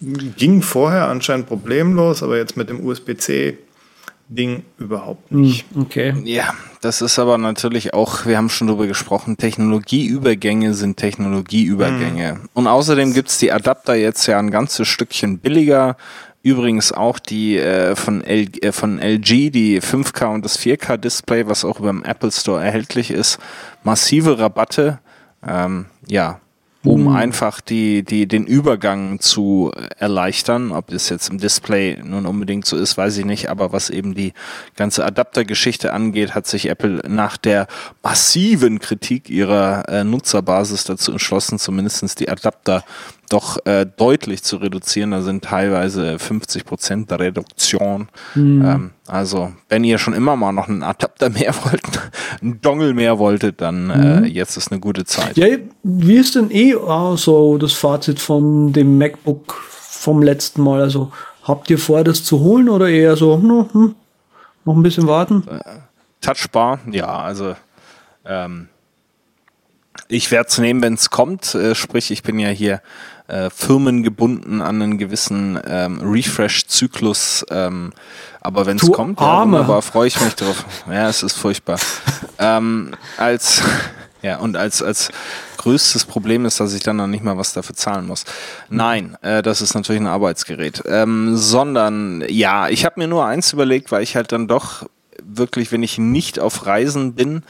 ging 0.00 0.62
vorher 0.62 1.08
anscheinend 1.08 1.48
problemlos, 1.48 2.22
aber 2.22 2.36
jetzt 2.36 2.56
mit 2.56 2.68
dem 2.68 2.86
USB-C 2.86 3.58
Ding 4.30 4.62
überhaupt 4.78 5.32
nicht. 5.32 5.66
Hm, 5.72 5.82
okay. 5.82 6.14
Ja, 6.24 6.54
das 6.80 7.02
ist 7.02 7.18
aber 7.18 7.36
natürlich 7.36 7.94
auch, 7.94 8.26
wir 8.26 8.36
haben 8.36 8.48
schon 8.48 8.68
drüber 8.68 8.86
gesprochen, 8.86 9.36
Technologieübergänge 9.36 10.72
sind 10.74 10.96
Technologieübergänge. 10.96 12.34
Mhm. 12.34 12.48
Und 12.54 12.66
außerdem 12.68 13.12
gibt's 13.12 13.38
die 13.38 13.50
Adapter 13.50 13.96
jetzt 13.96 14.26
ja 14.26 14.38
ein 14.38 14.52
ganzes 14.52 14.86
Stückchen 14.86 15.38
billiger. 15.38 15.96
Übrigens 16.42 16.92
auch 16.92 17.18
die 17.18 17.58
äh, 17.58 17.96
von, 17.96 18.22
L 18.22 18.46
äh, 18.62 18.72
von 18.72 18.98
LG, 18.98 19.50
die 19.50 19.82
5K 19.82 20.32
und 20.32 20.44
das 20.44 20.58
4K 20.58 20.96
Display, 20.96 21.48
was 21.48 21.64
auch 21.64 21.80
über 21.80 21.88
dem 21.88 22.04
Apple 22.04 22.30
Store 22.30 22.64
erhältlich 22.64 23.10
ist. 23.10 23.38
Massive 23.82 24.38
Rabatte. 24.38 25.00
Ähm, 25.46 25.86
ja, 26.06 26.40
um 26.82 27.02
mhm. 27.02 27.16
einfach 27.16 27.60
die, 27.60 28.02
die, 28.02 28.26
den 28.26 28.46
Übergang 28.46 29.20
zu 29.20 29.70
erleichtern. 29.98 30.72
Ob 30.72 30.88
das 30.88 31.10
jetzt 31.10 31.28
im 31.28 31.38
Display 31.38 31.98
nun 32.02 32.24
unbedingt 32.24 32.64
so 32.64 32.76
ist, 32.76 32.96
weiß 32.96 33.18
ich 33.18 33.26
nicht. 33.26 33.50
Aber 33.50 33.72
was 33.72 33.90
eben 33.90 34.14
die 34.14 34.32
ganze 34.76 35.04
Adaptergeschichte 35.04 35.92
angeht, 35.92 36.34
hat 36.34 36.46
sich 36.46 36.68
Apple 36.68 37.02
nach 37.06 37.36
der 37.36 37.66
massiven 38.02 38.78
Kritik 38.78 39.28
ihrer 39.28 39.88
äh, 39.88 40.04
Nutzerbasis 40.04 40.84
dazu 40.84 41.12
entschlossen, 41.12 41.58
zumindestens 41.58 42.14
die 42.14 42.30
Adapter 42.30 42.84
doch 43.30 43.64
äh, 43.64 43.86
deutlich 43.86 44.42
zu 44.42 44.56
reduzieren. 44.56 45.12
Da 45.12 45.22
sind 45.22 45.44
teilweise 45.44 46.18
50 46.18 46.64
Prozent 46.64 47.10
der 47.10 47.20
Reduktion. 47.20 48.08
Mhm. 48.34 48.64
Ähm, 48.64 48.90
also 49.06 49.52
wenn 49.68 49.84
ihr 49.84 49.98
schon 49.98 50.14
immer 50.14 50.36
mal 50.36 50.52
noch 50.52 50.68
einen 50.68 50.82
Adapter 50.82 51.30
mehr 51.30 51.54
wollt, 51.64 51.82
einen 52.42 52.60
Dongle 52.60 52.92
mehr 52.92 53.18
wolltet, 53.18 53.60
dann 53.60 53.86
mhm. 53.86 54.24
äh, 54.24 54.26
jetzt 54.26 54.56
ist 54.56 54.70
eine 54.70 54.80
gute 54.80 55.04
Zeit. 55.04 55.36
Ja, 55.36 55.46
wie 55.82 56.16
ist 56.16 56.34
denn 56.34 56.50
eh 56.50 56.74
oh, 56.74 57.16
so 57.16 57.56
das 57.56 57.72
Fazit 57.72 58.20
von 58.20 58.72
dem 58.72 58.98
MacBook 58.98 59.54
vom 59.54 60.22
letzten 60.22 60.62
Mal? 60.62 60.80
Also 60.80 61.12
habt 61.44 61.70
ihr 61.70 61.78
vor, 61.78 62.04
das 62.04 62.24
zu 62.24 62.40
holen 62.40 62.68
oder 62.68 62.88
eher 62.88 63.16
so, 63.16 63.36
hm, 63.36 63.68
hm, 63.72 63.94
noch 64.64 64.74
ein 64.74 64.82
bisschen 64.82 65.06
warten? 65.06 65.44
Äh, 65.48 65.60
Touchbar, 66.20 66.80
ja, 66.90 67.06
also 67.06 67.54
ähm, 68.26 68.68
ich 70.08 70.30
werde 70.30 70.48
es 70.48 70.58
nehmen, 70.58 70.82
wenn 70.82 70.94
es 70.94 71.10
kommt. 71.10 71.54
Äh, 71.54 71.74
sprich, 71.74 72.10
ich 72.10 72.22
bin 72.22 72.38
ja 72.38 72.48
hier 72.48 72.82
äh, 73.30 73.50
firmengebunden 73.50 74.60
an 74.60 74.82
einen 74.82 74.98
gewissen 74.98 75.58
ähm, 75.66 76.00
Refresh-Zyklus. 76.02 77.46
Ähm, 77.50 77.92
aber 78.40 78.66
wenn 78.66 78.76
es 78.78 78.90
kommt, 78.90 79.20
ja, 79.20 79.42
wunderbar, 79.42 79.82
freue 79.82 80.08
ich 80.08 80.20
mich 80.20 80.34
drauf. 80.34 80.64
Ja, 80.90 81.08
es 81.08 81.22
ist 81.22 81.36
furchtbar. 81.36 81.78
ähm, 82.38 82.92
als 83.16 83.62
ja, 84.22 84.38
und 84.38 84.56
als, 84.56 84.82
als 84.82 85.10
größtes 85.58 86.06
Problem 86.06 86.46
ist, 86.46 86.58
dass 86.58 86.72
ich 86.72 86.82
dann 86.82 86.96
noch 86.96 87.06
nicht 87.06 87.22
mal 87.22 87.36
was 87.36 87.52
dafür 87.52 87.76
zahlen 87.76 88.06
muss. 88.06 88.24
Nein, 88.68 89.16
äh, 89.22 89.42
das 89.42 89.60
ist 89.60 89.74
natürlich 89.74 90.00
ein 90.00 90.06
Arbeitsgerät. 90.06 90.82
Ähm, 90.86 91.36
sondern, 91.36 92.24
ja, 92.28 92.68
ich 92.68 92.84
habe 92.84 92.98
mir 92.98 93.08
nur 93.08 93.26
eins 93.26 93.52
überlegt, 93.52 93.92
weil 93.92 94.02
ich 94.02 94.16
halt 94.16 94.32
dann 94.32 94.48
doch 94.48 94.86
wirklich, 95.22 95.70
wenn 95.70 95.82
ich 95.82 95.98
nicht 95.98 96.38
auf 96.38 96.66
Reisen 96.66 97.14
bin, 97.14 97.42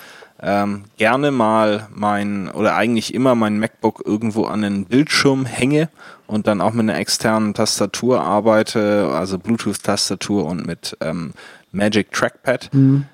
ähm, 0.42 0.84
gerne 0.96 1.30
mal 1.30 1.88
mein 1.94 2.50
oder 2.50 2.74
eigentlich 2.74 3.14
immer 3.14 3.34
mein 3.34 3.58
MacBook 3.58 4.02
irgendwo 4.04 4.44
an 4.44 4.62
den 4.62 4.86
Bildschirm 4.86 5.44
hänge 5.44 5.88
und 6.26 6.46
dann 6.46 6.60
auch 6.60 6.72
mit 6.72 6.88
einer 6.88 6.98
externen 6.98 7.54
Tastatur 7.54 8.22
arbeite, 8.22 9.10
also 9.12 9.38
Bluetooth-Tastatur 9.38 10.46
und 10.46 10.66
mit 10.66 10.96
ähm, 11.00 11.32
Magic 11.72 12.12
Trackpad. 12.12 12.72
Mhm. 12.72 13.06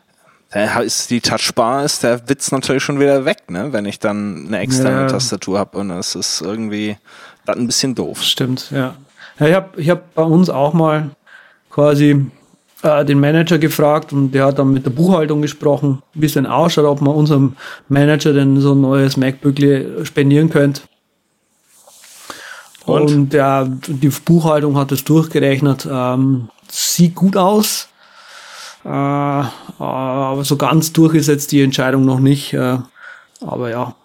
Da 0.50 0.80
ist 0.80 1.10
die 1.10 1.20
Touchbar 1.20 1.84
ist 1.84 2.04
der 2.04 2.28
Witz 2.28 2.52
natürlich 2.52 2.82
schon 2.82 3.00
wieder 3.00 3.24
weg, 3.24 3.50
ne? 3.50 3.72
Wenn 3.72 3.84
ich 3.84 3.98
dann 3.98 4.46
eine 4.46 4.60
externe 4.60 5.02
ja. 5.02 5.06
Tastatur 5.08 5.58
habe 5.58 5.76
und 5.78 5.88
das 5.88 6.14
ist 6.14 6.40
irgendwie 6.40 6.96
das 7.44 7.56
ein 7.56 7.66
bisschen 7.66 7.94
doof. 7.94 8.22
Stimmt, 8.22 8.70
ja. 8.70 8.94
ja 9.38 9.46
ich 9.46 9.54
habe 9.54 9.80
ich 9.80 9.90
hab 9.90 10.14
bei 10.14 10.22
uns 10.22 10.48
auch 10.48 10.72
mal 10.72 11.10
quasi 11.68 12.30
äh, 12.86 13.04
den 13.04 13.20
Manager 13.20 13.58
gefragt 13.58 14.12
und 14.12 14.30
der 14.32 14.46
hat 14.46 14.58
dann 14.58 14.72
mit 14.72 14.86
der 14.86 14.90
Buchhaltung 14.90 15.42
gesprochen, 15.42 16.02
wie 16.14 16.26
es 16.26 16.34
denn 16.34 16.46
ausschaut, 16.46 16.84
ob 16.84 17.00
man 17.00 17.14
unserem 17.14 17.56
Manager 17.88 18.32
denn 18.32 18.60
so 18.60 18.72
ein 18.74 18.80
neues 18.80 19.16
MacBook 19.16 19.56
spendieren 20.04 20.50
könnte. 20.50 20.82
Und, 22.84 23.12
und 23.12 23.34
ja, 23.34 23.64
die 23.64 24.08
Buchhaltung 24.08 24.76
hat 24.76 24.92
es 24.92 25.02
durchgerechnet. 25.02 25.88
Ähm, 25.90 26.48
sieht 26.70 27.16
gut 27.16 27.36
aus. 27.36 27.88
Äh, 28.84 28.88
aber 28.88 30.44
so 30.44 30.56
ganz 30.56 30.92
durchgesetzt 30.92 31.50
die 31.50 31.62
Entscheidung 31.62 32.04
noch 32.04 32.20
nicht. 32.20 32.54
Äh, 32.54 32.78
aber 33.40 33.70
ja. 33.70 33.96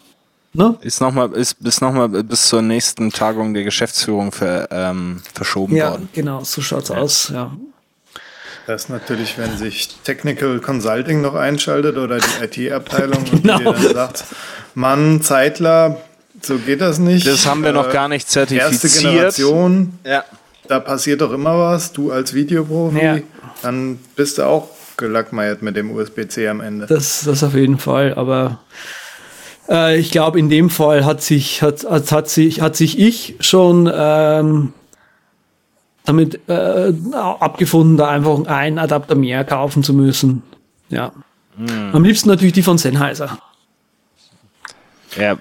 Ne? 0.53 0.75
Ist 0.81 1.00
nochmal 1.00 1.31
ist 1.33 1.63
bis 1.63 1.79
noch 1.79 1.93
mal 1.93 2.09
bis 2.09 2.47
zur 2.47 2.61
nächsten 2.61 3.11
Tagung 3.11 3.53
der 3.53 3.63
Geschäftsführung 3.63 4.31
für, 4.31 4.67
ähm, 4.71 5.21
verschoben 5.33 5.75
ja, 5.75 5.91
worden. 5.91 6.09
Genau, 6.11 6.43
so 6.43 6.61
schaut's 6.61 6.89
ja. 6.89 6.97
aus. 6.97 7.29
Ja. 7.33 7.51
Das 8.72 8.88
natürlich, 8.88 9.38
wenn 9.38 9.58
sich 9.58 9.90
Technical 10.06 10.62
Consulting 10.62 11.20
noch 11.20 11.36
einschaltet 11.36 11.98
oder 11.98 12.20
die 12.20 12.68
IT-Abteilung 12.68 13.25
genau. 13.25 13.58
und 13.58 13.80
die 13.80 13.84
dann 13.84 13.94
sagt, 13.94 14.24
Mann, 14.75 15.22
Zeitler, 15.22 16.00
so 16.42 16.56
geht 16.58 16.80
das 16.80 16.98
nicht. 16.98 17.28
Das 17.28 17.46
haben 17.46 17.66
wir 17.66 17.74
noch 17.74 17.90
äh, 17.90 17.92
gar 17.92 18.08
nicht 18.08 18.30
zertifiziert. 18.30 18.72
Erste 18.72 19.01
Generation, 19.01 20.00
ja. 20.06 20.24
da 20.70 20.80
passiert 20.80 21.20
doch 21.20 21.34
immer 21.34 21.60
was. 21.60 21.92
Du 21.92 22.13
als 22.13 22.34
Videoprofi, 22.34 23.04
ja. 23.04 23.18
dann 23.62 24.00
bist 24.16 24.38
du 24.38 24.44
auch 24.44 24.70
gelackmeiert 24.96 25.62
mit 25.62 25.75
dem 25.75 25.92
USB-C 25.92 26.48
am 26.48 26.62
Ende. 26.62 26.86
Das, 26.86 27.24
das 27.25 27.44
auf 27.44 27.54
jeden 27.54 27.78
Fall, 27.78 28.13
aber 28.13 28.60
äh, 29.68 30.00
ich 30.00 30.12
glaube, 30.12 30.40
in 30.40 30.50
dem 30.50 30.70
Fall 30.70 31.04
hat 31.04 31.22
sich, 31.22 31.62
hat, 31.62 31.84
hat, 31.84 32.10
hat, 32.13 32.30
sich, 32.30 32.62
hat 32.62 32.78
sich 32.78 32.98
ich 32.98 33.36
schon 33.42 33.92
ähm, 33.94 34.72
damit 36.05 36.39
äh, 36.48 36.93
abgefunden, 37.13 37.98
da 37.98 38.10
einfach 38.10 38.46
einen 38.46 38.79
Adapter 38.79 39.15
mehr 39.15 39.43
kaufen 39.43 39.84
zu 39.84 39.93
müssen. 39.93 40.43
Ja. 40.89 41.12
Hm. 41.58 41.93
Am 41.93 42.03
liebsten 42.03 42.29
natürlich 42.29 42.53
die 42.53 42.63
von 42.63 42.77
Sennheiser. 42.77 43.38
Ja, 45.17 45.38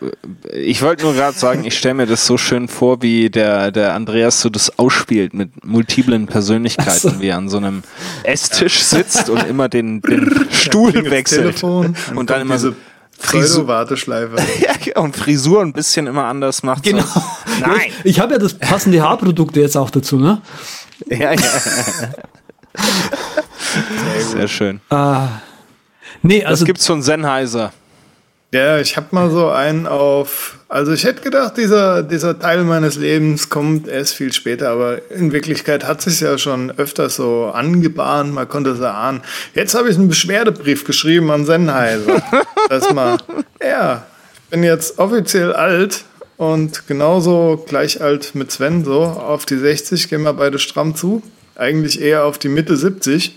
ich 0.52 0.82
wollte 0.82 1.04
nur 1.04 1.14
gerade 1.14 1.38
sagen, 1.38 1.64
ich 1.64 1.78
stelle 1.78 1.94
mir 1.94 2.06
das 2.06 2.26
so 2.26 2.36
schön 2.36 2.66
vor, 2.66 3.02
wie 3.02 3.30
der, 3.30 3.70
der 3.70 3.94
Andreas 3.94 4.40
so 4.40 4.48
das 4.48 4.80
ausspielt 4.80 5.32
mit 5.32 5.64
multiplen 5.64 6.26
Persönlichkeiten, 6.26 6.98
so. 6.98 7.20
wie 7.20 7.28
er 7.28 7.36
an 7.36 7.48
so 7.48 7.58
einem 7.58 7.84
Esstisch 8.24 8.82
sitzt 8.82 9.30
und 9.30 9.44
immer 9.44 9.68
den, 9.68 10.02
den 10.02 10.48
Stuhl 10.50 10.92
wechselt. 11.10 11.62
und 11.62 12.30
dann 12.30 12.40
immer 12.40 12.58
so 12.58 12.74
Frisur 13.20 13.68
Warteschleife. 13.68 14.36
ja, 14.60 15.00
und 15.00 15.14
Frisur 15.14 15.60
ein 15.60 15.72
bisschen 15.72 16.06
immer 16.06 16.24
anders 16.24 16.62
macht. 16.62 16.82
Genau. 16.82 17.02
So. 17.02 17.20
Nein. 17.60 17.92
Ich, 18.04 18.12
ich 18.16 18.20
habe 18.20 18.32
ja 18.34 18.38
das 18.38 18.54
passende 18.54 19.02
Haarprodukte 19.02 19.60
jetzt 19.60 19.76
auch 19.76 19.90
dazu, 19.90 20.18
ne? 20.18 20.40
ja, 21.06 21.32
ja. 21.32 21.38
Sehr 24.32 24.48
schön. 24.48 24.80
Ah. 24.90 25.28
Nee, 26.22 26.44
also. 26.44 26.62
Das 26.62 26.66
gibt's 26.66 26.86
von 26.86 27.02
Sennheiser. 27.02 27.72
Ja, 28.52 28.78
ich 28.78 28.96
habe 28.96 29.06
mal 29.12 29.30
so 29.30 29.48
einen 29.48 29.86
auf. 29.86 30.58
Also 30.68 30.92
ich 30.92 31.04
hätte 31.04 31.22
gedacht, 31.22 31.56
dieser, 31.56 32.02
dieser 32.02 32.38
Teil 32.38 32.64
meines 32.64 32.96
Lebens 32.96 33.48
kommt 33.48 33.86
erst 33.86 34.14
viel 34.14 34.32
später, 34.32 34.70
aber 34.70 35.10
in 35.10 35.32
Wirklichkeit 35.32 35.86
hat 35.86 36.00
sich 36.00 36.20
ja 36.20 36.36
schon 36.36 36.72
öfters 36.72 37.16
so 37.16 37.46
angebahnt, 37.46 38.34
man 38.34 38.48
konnte 38.48 38.70
es 38.70 38.80
erahnen. 38.80 39.22
Jetzt 39.54 39.74
habe 39.74 39.88
ich 39.88 39.96
einen 39.96 40.08
Beschwerdebrief 40.08 40.84
geschrieben 40.84 41.30
an 41.30 41.44
Sennheiser. 41.44 42.22
dass 42.68 42.92
mal, 42.92 43.18
ja, 43.62 44.04
ich 44.44 44.50
bin 44.50 44.64
jetzt 44.64 44.98
offiziell 44.98 45.52
alt 45.52 46.04
und 46.40 46.86
genauso 46.86 47.62
gleich 47.68 48.00
alt 48.00 48.34
mit 48.34 48.50
Sven, 48.50 48.82
so 48.82 49.02
auf 49.02 49.44
die 49.44 49.58
60 49.58 50.08
gehen 50.08 50.22
wir 50.22 50.32
beide 50.32 50.58
stramm 50.58 50.96
zu. 50.96 51.22
Eigentlich 51.54 52.00
eher 52.00 52.24
auf 52.24 52.38
die 52.38 52.48
Mitte 52.48 52.78
70. 52.78 53.36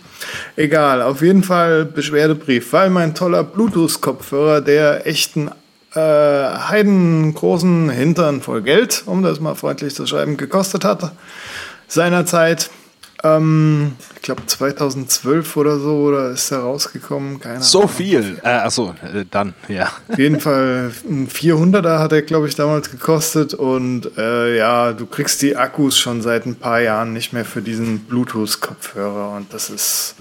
Egal, 0.56 1.02
auf 1.02 1.22
jeden 1.22 1.44
Fall 1.44 1.84
Beschwerdebrief, 1.84 2.72
weil 2.72 2.90
mein 2.90 3.14
toller 3.14 3.44
Bluetooth-Kopfhörer, 3.44 4.62
der 4.62 5.06
echten 5.06 5.50
äh, 5.94 6.00
heidengroßen 6.00 7.90
Hintern 7.90 8.40
voll 8.40 8.62
Geld, 8.62 9.04
um 9.06 9.22
das 9.22 9.42
mal 9.42 9.56
freundlich 9.56 9.94
zu 9.94 10.08
schreiben, 10.08 10.38
gekostet 10.38 10.86
hat, 10.86 11.12
seinerzeit 11.90 12.70
ähm, 13.24 13.94
ich 14.16 14.22
glaube 14.22 14.46
2012 14.46 15.58
oder 15.58 15.80
so 15.80 15.96
oder 16.02 16.32
ist 16.32 16.52
er 16.52 16.60
rausgekommen. 16.60 17.40
Keine 17.40 17.62
so 17.62 17.80
Ahnung. 17.80 17.92
viel. 17.92 18.40
Äh, 18.44 18.50
achso, 18.50 18.94
äh, 19.02 19.26
dann, 19.30 19.54
ja. 19.68 19.92
Auf 20.10 20.18
jeden 20.18 20.40
Fall 20.40 20.92
ein 21.10 21.28
400er 21.28 22.00
hat 22.00 22.12
er, 22.12 22.22
glaube 22.22 22.48
ich, 22.48 22.56
damals 22.56 22.92
gekostet. 22.92 23.54
Und 23.54 24.18
äh, 24.18 24.58
ja, 24.58 24.94
du 24.94 25.06
kriegst 25.06 25.42
die 25.42 25.56
Akkus 25.56 25.98
schon 25.98 26.22
seit 26.22 26.46
ein 26.46 26.56
paar 26.56 26.82
Jahren 26.82 27.14
nicht 27.14 27.34
mehr 27.34 27.46
für 27.46 27.62
diesen 27.62 28.00
Bluetooth-Kopfhörer. 28.00 29.36
Und 29.38 29.54
das 29.54 29.70
ist 29.70 30.16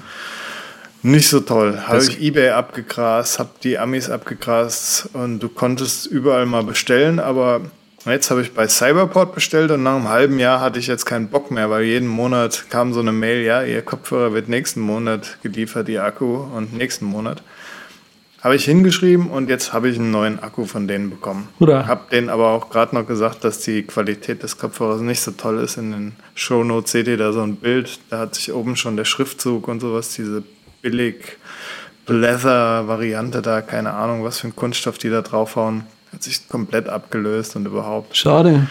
nicht 1.03 1.29
so 1.29 1.41
toll. 1.41 1.83
Habe 1.87 2.03
ich 2.05 2.21
eBay 2.23 2.51
abgegrast, 2.51 3.41
habe 3.41 3.51
die 3.65 3.79
Amis 3.79 4.09
abgegrast 4.09 5.09
und 5.13 5.41
du 5.41 5.49
konntest 5.49 6.07
überall 6.07 6.47
mal 6.47 6.63
bestellen, 6.63 7.19
aber 7.19 7.63
Jetzt 8.05 8.31
habe 8.31 8.43
ich 8.43 8.53
bei 8.53 8.67
Cyberport 8.67 9.35
bestellt 9.35 9.71
und 9.71 9.85
nach 9.85 9.95
einem 9.95 10.09
halben 10.09 10.39
Jahr 10.41 10.61
hatte 10.61 10.79
ich 10.79 10.89
jetzt 10.89 11.05
keinen 11.05 11.29
Bock 11.29 11.51
mehr, 11.53 11.71
weil 11.71 11.85
jeden 11.85 12.09
Monat 12.09 12.65
kam 12.69 12.93
so 12.93 13.01
eine 13.01 13.13
Mail, 13.13 13.45
ja, 13.45 13.63
Ihr 13.63 13.83
Kopfhörer 13.83 14.33
wird 14.33 14.49
nächsten 14.49 14.81
Monat 14.81 15.39
geliefert, 15.43 15.89
Ihr 15.89 16.03
Akku 16.03 16.37
und 16.37 16.73
nächsten 16.73 17.05
Monat. 17.05 17.43
Habe 18.43 18.57
ich 18.57 18.65
hingeschrieben 18.65 19.31
und 19.31 19.49
jetzt 19.49 19.73
habe 19.73 19.89
ich 19.89 20.01
einen 20.01 20.11
neuen 20.11 20.43
Akku 20.43 20.65
von 20.65 20.89
denen 20.89 21.11
bekommen. 21.11 21.49
Oder? 21.61 21.87
Habe 21.87 22.11
denen 22.11 22.29
aber 22.29 22.49
auch 22.49 22.71
gerade 22.71 22.93
noch 22.93 23.07
gesagt, 23.07 23.45
dass 23.45 23.61
die 23.61 23.85
Qualität 23.85 24.43
des 24.43 24.59
Kopfhörers 24.59 25.01
nicht 25.01 25.21
so 25.21 25.31
toll 25.31 25.61
ist. 25.61 25.77
In 25.77 25.93
den 25.93 26.13
Shownotes 26.35 26.91
seht 26.91 27.07
ihr 27.07 27.17
da 27.17 27.33
so 27.33 27.43
ein 27.43 27.55
Bild, 27.55 28.01
da 28.11 28.19
hat 28.19 28.35
sich 28.35 28.53
oben 28.53 28.75
schon 28.75 28.97
der 28.97 29.05
Schriftzug 29.05 29.69
und 29.69 29.79
sowas, 29.79 30.15
diese 30.15 30.43
billig 30.81 31.39
Leather-Variante 32.09 33.43
da, 33.43 33.63
keine 33.63 33.93
Ahnung, 33.93 34.25
was 34.25 34.41
für 34.41 34.49
ein 34.49 34.57
Kunststoff 34.57 34.99
die 34.99 35.09
da 35.09 35.23
draufhauen, 35.23 35.85
hat 36.13 36.23
sich 36.23 36.49
komplett 36.49 36.89
abgelöst 36.89 37.57
und 37.57 37.67
überhaupt. 37.67 38.17
Schade. 38.17 38.69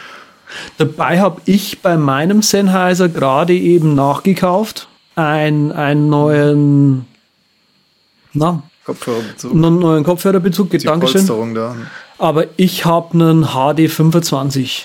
Dabei 0.77 1.19
habe 1.19 1.41
ich 1.45 1.81
bei 1.81 1.97
meinem 1.97 2.41
Sennheiser 2.41 3.07
gerade 3.09 3.53
eben 3.53 3.95
nachgekauft. 3.95 4.87
Ein, 5.15 5.71
einen 5.71 6.09
neuen, 6.09 7.05
na, 8.33 8.63
Kopfhörerbezug. 8.85 9.51
einen 9.53 9.79
neuen 9.79 10.03
Kopfhörerbezug. 10.03 10.69
Die 10.71 10.77
Dankeschön. 10.79 11.55
Da. 11.55 11.75
Aber 12.17 12.45
ich 12.57 12.85
habe 12.85 13.13
einen 13.13 13.45
HD25. 13.45 14.83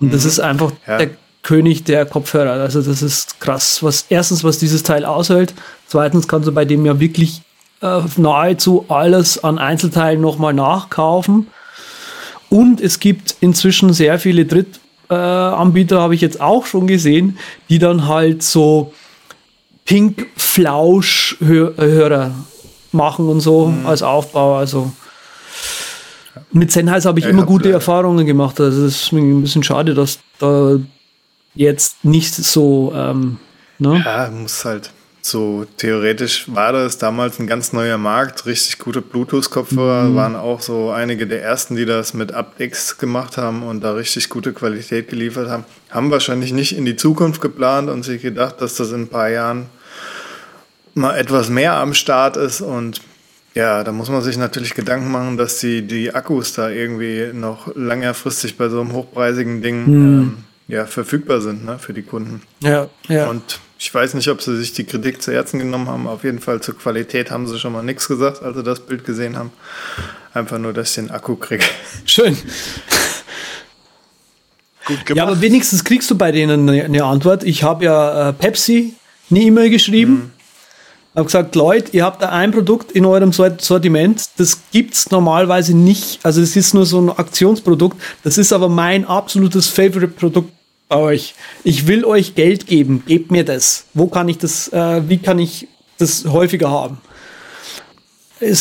Und 0.00 0.12
das 0.12 0.24
ist 0.24 0.40
einfach 0.40 0.70
Mhm. 0.70 0.76
Ja. 0.86 0.98
der 0.98 1.10
König 1.42 1.84
der 1.84 2.04
Kopfhörer. 2.06 2.52
Also 2.60 2.82
das 2.82 3.02
ist 3.02 3.40
krass. 3.40 3.82
Was 3.82 4.06
erstens, 4.08 4.42
was 4.44 4.58
dieses 4.58 4.82
Teil 4.82 5.04
aushält. 5.04 5.54
Zweitens 5.86 6.26
kannst 6.26 6.48
du 6.48 6.52
bei 6.52 6.64
dem 6.64 6.84
ja 6.84 6.98
wirklich 6.98 7.42
äh, 7.82 8.00
nahezu 8.16 8.84
alles 8.88 9.42
an 9.42 9.58
Einzelteilen 9.58 10.20
nochmal 10.20 10.54
nachkaufen. 10.54 11.48
Und 12.48 12.80
es 12.80 13.00
gibt 13.00 13.36
inzwischen 13.40 13.92
sehr 13.92 14.18
viele 14.18 14.46
Drittanbieter, 14.46 15.96
äh, 15.96 16.00
habe 16.00 16.14
ich 16.14 16.20
jetzt 16.20 16.40
auch 16.40 16.66
schon 16.66 16.86
gesehen, 16.86 17.38
die 17.68 17.78
dann 17.78 18.06
halt 18.08 18.42
so 18.42 18.92
Pink-Flausch-Hörer 19.84 22.30
machen 22.92 23.28
und 23.28 23.40
so 23.40 23.66
Mhm. 23.68 23.86
als 23.86 24.02
Aufbau. 24.02 24.56
Also 24.56 24.92
mit 26.52 26.72
Sennheiser 26.72 27.08
habe 27.10 27.18
ich 27.18 27.24
Ja, 27.24 27.30
immer 27.30 27.40
ich 27.40 27.42
hab 27.42 27.48
gute 27.48 27.64
leider- 27.66 27.74
Erfahrungen 27.76 28.26
gemacht. 28.26 28.60
Also 28.60 28.86
es 28.86 29.02
ist 29.02 29.12
mir 29.12 29.20
ein 29.20 29.42
bisschen 29.42 29.62
schade, 29.62 29.94
dass 29.94 30.18
da 30.38 30.76
jetzt 31.54 32.04
nicht 32.04 32.34
so, 32.34 32.92
ähm, 32.94 33.38
ne? 33.78 34.02
Ja, 34.04 34.30
muss 34.30 34.64
halt. 34.64 34.90
So 35.28 35.66
theoretisch 35.76 36.44
war 36.54 36.72
das 36.72 36.98
damals 36.98 37.40
ein 37.40 37.48
ganz 37.48 37.72
neuer 37.72 37.98
Markt. 37.98 38.46
Richtig 38.46 38.78
gute 38.78 39.02
Bluetooth-Kopfhörer 39.02 40.04
Mhm. 40.04 40.14
waren 40.14 40.36
auch 40.36 40.60
so 40.60 40.90
einige 40.92 41.26
der 41.26 41.42
ersten, 41.42 41.74
die 41.74 41.84
das 41.84 42.14
mit 42.14 42.30
aptX 42.30 42.96
gemacht 42.96 43.36
haben 43.36 43.64
und 43.64 43.82
da 43.82 43.94
richtig 43.94 44.28
gute 44.28 44.52
Qualität 44.52 45.08
geliefert 45.08 45.48
haben. 45.50 45.64
Haben 45.90 46.12
wahrscheinlich 46.12 46.52
nicht 46.52 46.76
in 46.76 46.84
die 46.84 46.94
Zukunft 46.94 47.40
geplant 47.40 47.90
und 47.90 48.04
sich 48.04 48.22
gedacht, 48.22 48.60
dass 48.60 48.76
das 48.76 48.92
in 48.92 49.00
ein 49.02 49.08
paar 49.08 49.28
Jahren 49.28 49.66
mal 50.94 51.16
etwas 51.18 51.50
mehr 51.50 51.74
am 51.74 51.92
Start 51.94 52.36
ist 52.36 52.60
und 52.60 53.00
ja, 53.54 53.82
da 53.82 53.90
muss 53.90 54.08
man 54.08 54.22
sich 54.22 54.36
natürlich 54.36 54.74
Gedanken 54.74 55.10
machen, 55.10 55.36
dass 55.36 55.58
die, 55.58 55.82
die 55.82 56.14
Akkus 56.14 56.52
da 56.52 56.68
irgendwie 56.70 57.30
noch 57.32 57.74
längerfristig 57.74 58.56
bei 58.56 58.68
so 58.68 58.80
einem 58.80 58.92
hochpreisigen 58.92 59.60
Ding 59.60 59.86
ähm, 59.88 60.36
ja, 60.68 60.86
verfügbar 60.86 61.40
sind 61.40 61.64
ne, 61.64 61.80
für 61.80 61.94
die 61.94 62.02
Kunden. 62.02 62.42
Ja, 62.62 62.88
ja. 63.08 63.28
Und 63.28 63.58
ich 63.78 63.92
weiß 63.94 64.14
nicht, 64.14 64.28
ob 64.28 64.40
sie 64.40 64.56
sich 64.56 64.72
die 64.72 64.84
Kritik 64.84 65.20
zu 65.22 65.32
Herzen 65.32 65.58
genommen 65.58 65.88
haben. 65.88 66.06
Auf 66.06 66.24
jeden 66.24 66.38
Fall 66.40 66.60
zur 66.62 66.76
Qualität 66.78 67.30
haben 67.30 67.46
sie 67.46 67.58
schon 67.58 67.72
mal 67.72 67.82
nichts 67.82 68.08
gesagt, 68.08 68.42
als 68.42 68.56
sie 68.56 68.62
das 68.62 68.80
Bild 68.80 69.04
gesehen 69.04 69.36
haben. 69.36 69.52
Einfach 70.32 70.58
nur, 70.58 70.72
dass 70.72 70.90
ich 70.90 70.94
den 70.96 71.10
Akku 71.10 71.36
kriege. 71.36 71.64
Schön. 72.06 72.36
Gut 74.86 74.98
Ja, 74.98 75.04
gemacht. 75.04 75.28
aber 75.28 75.40
wenigstens 75.40 75.84
kriegst 75.84 76.10
du 76.10 76.16
bei 76.16 76.30
denen 76.32 76.68
eine, 76.68 76.84
eine 76.84 77.04
Antwort. 77.04 77.42
Ich 77.44 77.62
habe 77.62 77.84
ja 77.84 78.28
äh, 78.28 78.32
Pepsi 78.32 78.94
eine 79.30 79.40
E-Mail 79.40 79.70
geschrieben. 79.70 80.32
Habe 81.14 81.24
gesagt, 81.26 81.54
Leute, 81.56 81.92
ihr 81.96 82.04
habt 82.04 82.20
da 82.22 82.28
ein 82.28 82.52
Produkt 82.52 82.92
in 82.92 83.04
eurem 83.06 83.32
Sort- 83.32 83.62
Sortiment, 83.62 84.22
das 84.36 84.60
gibt's 84.70 85.10
normalerweise 85.10 85.74
nicht. 85.74 86.20
Also 86.22 86.42
es 86.42 86.54
ist 86.56 86.74
nur 86.74 86.84
so 86.86 87.00
ein 87.00 87.08
Aktionsprodukt. 87.10 88.00
Das 88.22 88.36
ist 88.36 88.52
aber 88.52 88.68
mein 88.68 89.06
absolutes 89.06 89.66
Favorite-Produkt 89.68 90.52
euch. 90.90 91.34
Ich 91.64 91.86
will 91.86 92.04
euch 92.04 92.34
Geld 92.34 92.66
geben. 92.66 93.02
Gebt 93.06 93.30
mir 93.30 93.44
das. 93.44 93.86
Wo 93.94 94.06
kann 94.06 94.28
ich 94.28 94.38
das, 94.38 94.72
äh, 94.72 95.08
wie 95.08 95.18
kann 95.18 95.38
ich 95.38 95.68
das 95.98 96.24
häufiger 96.26 96.70
haben? 96.70 96.98
Äh, 98.40 98.54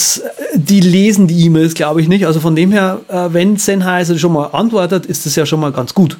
die 0.55 0.79
lesen 0.79 1.27
die 1.27 1.45
E-Mails, 1.45 1.73
glaube 1.73 2.01
ich, 2.01 2.07
nicht. 2.07 2.25
Also 2.25 2.39
von 2.39 2.55
dem 2.55 2.71
her, 2.71 3.01
äh, 3.07 3.33
wenn 3.33 3.57
Sennheiser 3.57 4.17
schon 4.17 4.33
mal 4.33 4.47
antwortet, 4.47 5.05
ist 5.05 5.25
das 5.25 5.35
ja 5.35 5.45
schon 5.45 5.59
mal 5.59 5.71
ganz 5.71 5.93
gut. 5.93 6.17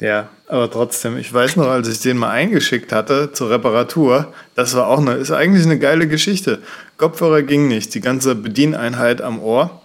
Ja, 0.00 0.30
aber 0.48 0.68
trotzdem, 0.68 1.16
ich 1.16 1.32
weiß 1.32 1.54
noch, 1.56 1.68
als 1.68 1.86
ich 1.86 2.00
den 2.00 2.16
mal 2.16 2.30
eingeschickt 2.30 2.92
hatte 2.92 3.32
zur 3.32 3.50
Reparatur, 3.50 4.32
das 4.56 4.74
war 4.74 4.88
auch 4.88 4.98
eine, 4.98 5.12
ist 5.12 5.30
eigentlich 5.30 5.64
eine 5.64 5.78
geile 5.78 6.08
Geschichte. 6.08 6.60
Kopfhörer 6.96 7.42
ging 7.42 7.68
nicht, 7.68 7.94
die 7.94 8.00
ganze 8.00 8.34
Bedieneinheit 8.34 9.22
am 9.22 9.40
Ohr. 9.40 9.81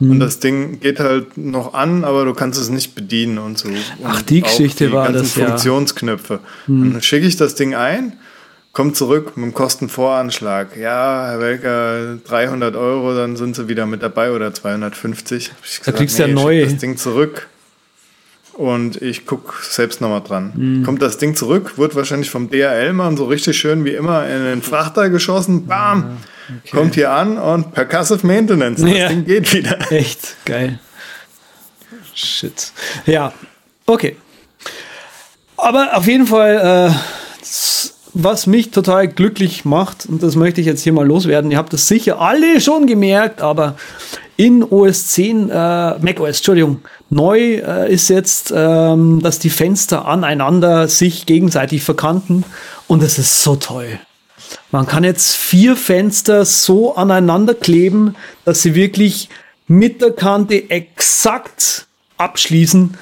Und 0.00 0.18
das 0.18 0.38
Ding 0.38 0.80
geht 0.80 0.98
halt 0.98 1.36
noch 1.36 1.74
an, 1.74 2.04
aber 2.04 2.24
du 2.24 2.32
kannst 2.32 2.58
es 2.58 2.70
nicht 2.70 2.94
bedienen 2.94 3.36
und 3.36 3.58
so. 3.58 3.68
Ach, 4.02 4.18
Und 4.18 4.30
die 4.30 4.42
auch 4.42 4.46
Geschichte 4.46 4.86
die 4.86 4.92
war 4.92 5.06
ganzen 5.06 5.22
das, 5.22 5.36
ja. 5.36 5.46
Funktionsknöpfe. 5.48 6.40
Und 6.68 6.92
dann 6.94 7.02
schicke 7.02 7.26
ich 7.26 7.36
das 7.36 7.54
Ding 7.54 7.74
ein, 7.74 8.14
kommt 8.72 8.96
zurück 8.96 9.36
mit 9.36 9.44
dem 9.44 9.54
Kostenvoranschlag. 9.54 10.76
Ja, 10.78 11.26
Herr 11.28 11.40
Welker, 11.40 12.16
300 12.26 12.76
Euro, 12.76 13.14
dann 13.14 13.36
sind 13.36 13.56
sie 13.56 13.68
wieder 13.68 13.84
mit 13.84 14.02
dabei 14.02 14.32
oder 14.32 14.54
250. 14.54 15.50
Hab 15.50 15.56
ich 15.64 15.78
gesagt, 15.80 15.98
kriegst 15.98 16.18
du 16.18 16.22
ja 16.22 16.28
ich 16.28 16.34
schick 16.34 16.42
neu. 16.42 16.64
Das 16.64 16.76
Ding 16.78 16.96
zurück 16.96 17.48
und 18.54 19.00
ich 19.00 19.26
gucke 19.26 19.54
selbst 19.62 20.00
nochmal 20.00 20.22
dran. 20.22 20.52
Mhm. 20.54 20.82
Kommt 20.84 21.02
das 21.02 21.18
Ding 21.18 21.34
zurück, 21.34 21.78
wird 21.78 21.94
wahrscheinlich 21.96 22.30
vom 22.30 22.50
DHL-Mann 22.50 23.16
so 23.16 23.24
richtig 23.26 23.58
schön 23.58 23.84
wie 23.84 23.94
immer 23.94 24.26
in 24.28 24.44
den 24.44 24.62
Frachter 24.62 25.08
geschossen, 25.10 25.66
bam, 25.66 26.18
kommt 26.70 26.94
hier 26.94 27.10
an 27.12 27.38
und 27.38 27.72
percussive 27.72 28.26
Maintenance, 28.26 28.82
das 28.82 28.90
Ja. 28.90 29.08
Ding 29.08 29.24
geht 29.24 29.52
wieder. 29.54 29.78
Echt 29.92 30.36
geil. 30.44 30.78
Shit. 32.14 32.72
Ja, 33.06 33.32
okay. 33.86 34.16
Aber 35.56 35.96
auf 35.96 36.06
jeden 36.06 36.26
Fall, 36.26 36.90
äh, 36.90 36.94
was 38.12 38.46
mich 38.46 38.70
total 38.70 39.08
glücklich 39.08 39.64
macht, 39.64 40.06
und 40.06 40.22
das 40.22 40.34
möchte 40.34 40.60
ich 40.60 40.66
jetzt 40.66 40.82
hier 40.82 40.92
mal 40.92 41.06
loswerden, 41.06 41.50
ihr 41.50 41.58
habt 41.58 41.72
das 41.72 41.86
sicher 41.86 42.20
alle 42.20 42.60
schon 42.60 42.86
gemerkt, 42.86 43.40
aber 43.40 43.76
in 44.36 44.62
OS 44.64 45.06
10, 45.08 45.50
äh, 45.50 45.52
macOS, 45.98 46.38
Entschuldigung, 46.38 46.80
neu 47.10 47.56
äh, 47.56 47.92
ist 47.92 48.08
jetzt, 48.08 48.52
ähm, 48.56 49.20
dass 49.22 49.38
die 49.38 49.50
Fenster 49.50 50.06
aneinander 50.06 50.88
sich 50.88 51.26
gegenseitig 51.26 51.82
verkanten 51.82 52.44
und 52.86 53.02
es 53.02 53.18
ist 53.18 53.42
so 53.42 53.56
toll. 53.56 53.98
Man 54.70 54.86
kann 54.86 55.04
jetzt 55.04 55.34
vier 55.34 55.76
Fenster 55.76 56.44
so 56.44 56.94
aneinander 56.94 57.54
kleben, 57.54 58.16
dass 58.44 58.62
sie 58.62 58.74
wirklich 58.74 59.28
mit 59.66 60.00
der 60.00 60.12
Kante 60.12 60.70
exakt 60.70 61.86
abschließen. 62.16 62.96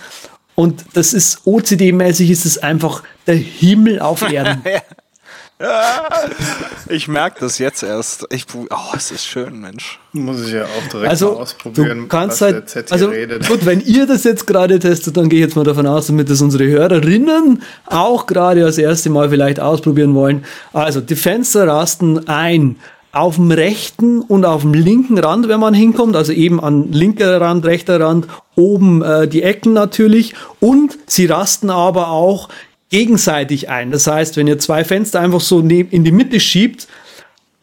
Und 0.55 0.85
das 0.95 1.13
ist 1.13 1.47
OCD-mäßig, 1.47 2.31
ist 2.31 2.45
es 2.45 2.59
einfach 2.59 3.03
der 3.27 3.37
Himmel 3.37 4.01
auf 4.01 4.23
Erden. 4.33 4.63
Ich 6.91 7.07
merke 7.09 7.41
das 7.41 7.59
jetzt 7.59 7.83
erst. 7.83 8.27
Ich, 8.31 8.47
oh, 8.55 8.67
es 8.97 9.11
ist 9.11 9.27
schön, 9.27 9.61
Mensch. 9.61 9.99
Muss 10.13 10.47
ich 10.47 10.53
ja 10.53 10.65
auch 10.65 10.89
direkt 10.91 10.93
mal 11.03 11.09
Also, 11.09 11.39
ausprobieren, 11.39 12.01
du 12.03 12.07
kannst 12.07 12.41
was 12.41 12.53
halt, 12.53 12.93
also 12.93 13.09
redet. 13.09 13.47
gut, 13.47 13.67
wenn 13.67 13.81
ihr 13.81 14.07
das 14.07 14.25
jetzt 14.25 14.47
gerade 14.47 14.79
testet, 14.79 15.17
dann 15.17 15.29
gehe 15.29 15.41
ich 15.41 15.45
jetzt 15.47 15.57
mal 15.57 15.65
davon 15.65 15.87
aus, 15.87 16.07
damit 16.07 16.31
das 16.31 16.41
unsere 16.41 16.65
Hörerinnen 16.67 17.63
auch 17.87 18.27
gerade 18.27 18.63
das 18.63 18.79
erste 18.79 19.11
Mal 19.11 19.29
vielleicht 19.29 19.61
ausprobieren 19.61 20.15
wollen. 20.15 20.45
Also, 20.73 21.01
die 21.01 21.17
Fenster 21.17 21.67
rasten 21.67 22.27
ein 22.29 22.77
auf 23.13 23.37
dem 23.37 23.51
rechten 23.51 24.21
und 24.21 24.45
auf 24.45 24.63
dem 24.63 24.75
linken 24.75 25.19
Rand, 25.19 25.49
wenn 25.49 25.61
man 25.61 25.75
hinkommt, 25.75 26.15
also 26.15 26.33
eben 26.33 26.61
an 26.63 26.93
linker 26.93 27.41
Rand, 27.41 27.65
rechter 27.65 28.01
Rand, 28.01 28.29
oben 28.55 29.03
äh, 29.03 29.27
die 29.27 29.43
Ecken 29.43 29.73
natürlich 29.73 30.35
und 30.61 30.99
sie 31.07 31.27
rasten 31.27 31.71
aber 31.71 32.09
auch 32.09 32.49
gegenseitig 32.91 33.69
ein. 33.69 33.91
Das 33.91 34.07
heißt, 34.07 34.37
wenn 34.37 34.47
ihr 34.47 34.59
zwei 34.59 34.85
Fenster 34.85 35.21
einfach 35.21 35.41
so 35.41 35.61
neb- 35.61 35.93
in 35.93 36.05
die 36.05 36.13
Mitte 36.13 36.41
schiebt, 36.41 36.89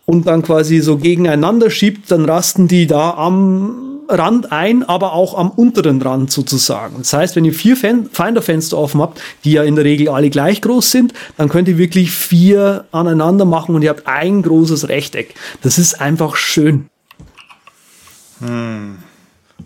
und 0.08 0.28
dann 0.28 0.44
quasi 0.44 0.82
so 0.82 0.98
gegeneinander 0.98 1.72
schiebt, 1.72 2.12
dann 2.12 2.26
rasten 2.26 2.68
die 2.68 2.86
da 2.86 3.16
am 3.16 4.02
Rand 4.08 4.52
ein, 4.52 4.84
aber 4.84 5.14
auch 5.14 5.36
am 5.36 5.50
unteren 5.50 6.00
Rand 6.00 6.32
sozusagen. 6.32 6.98
Das 7.00 7.12
heißt, 7.12 7.36
wenn 7.36 7.44
ihr 7.44 7.56
vier 7.56 7.76
Fen 7.76 8.08
Finderfenster 8.12 8.78
offen 8.78 9.02
habt, 9.02 9.20
die 9.44 9.54
ja 9.54 9.64
in 9.64 9.76
der 9.76 9.84
Regel 9.84 10.10
alle 10.10 10.30
gleich 10.30 10.62
groß 10.62 10.92
sind, 10.92 11.14
dann 11.38 11.50
könnt 11.50 11.68
ihr 11.68 11.80
wirklich 11.80 12.12
vier 12.12 12.86
aneinander 12.92 13.46
machen 13.46 13.74
und 13.74 13.82
ihr 13.82 13.90
habt 13.90 14.06
ein 14.06 14.44
großes 14.44 14.90
Rechteck. 14.90 15.34
Das 15.64 15.80
ist 15.80 16.00
einfach 16.00 16.36
schön. 16.36 16.88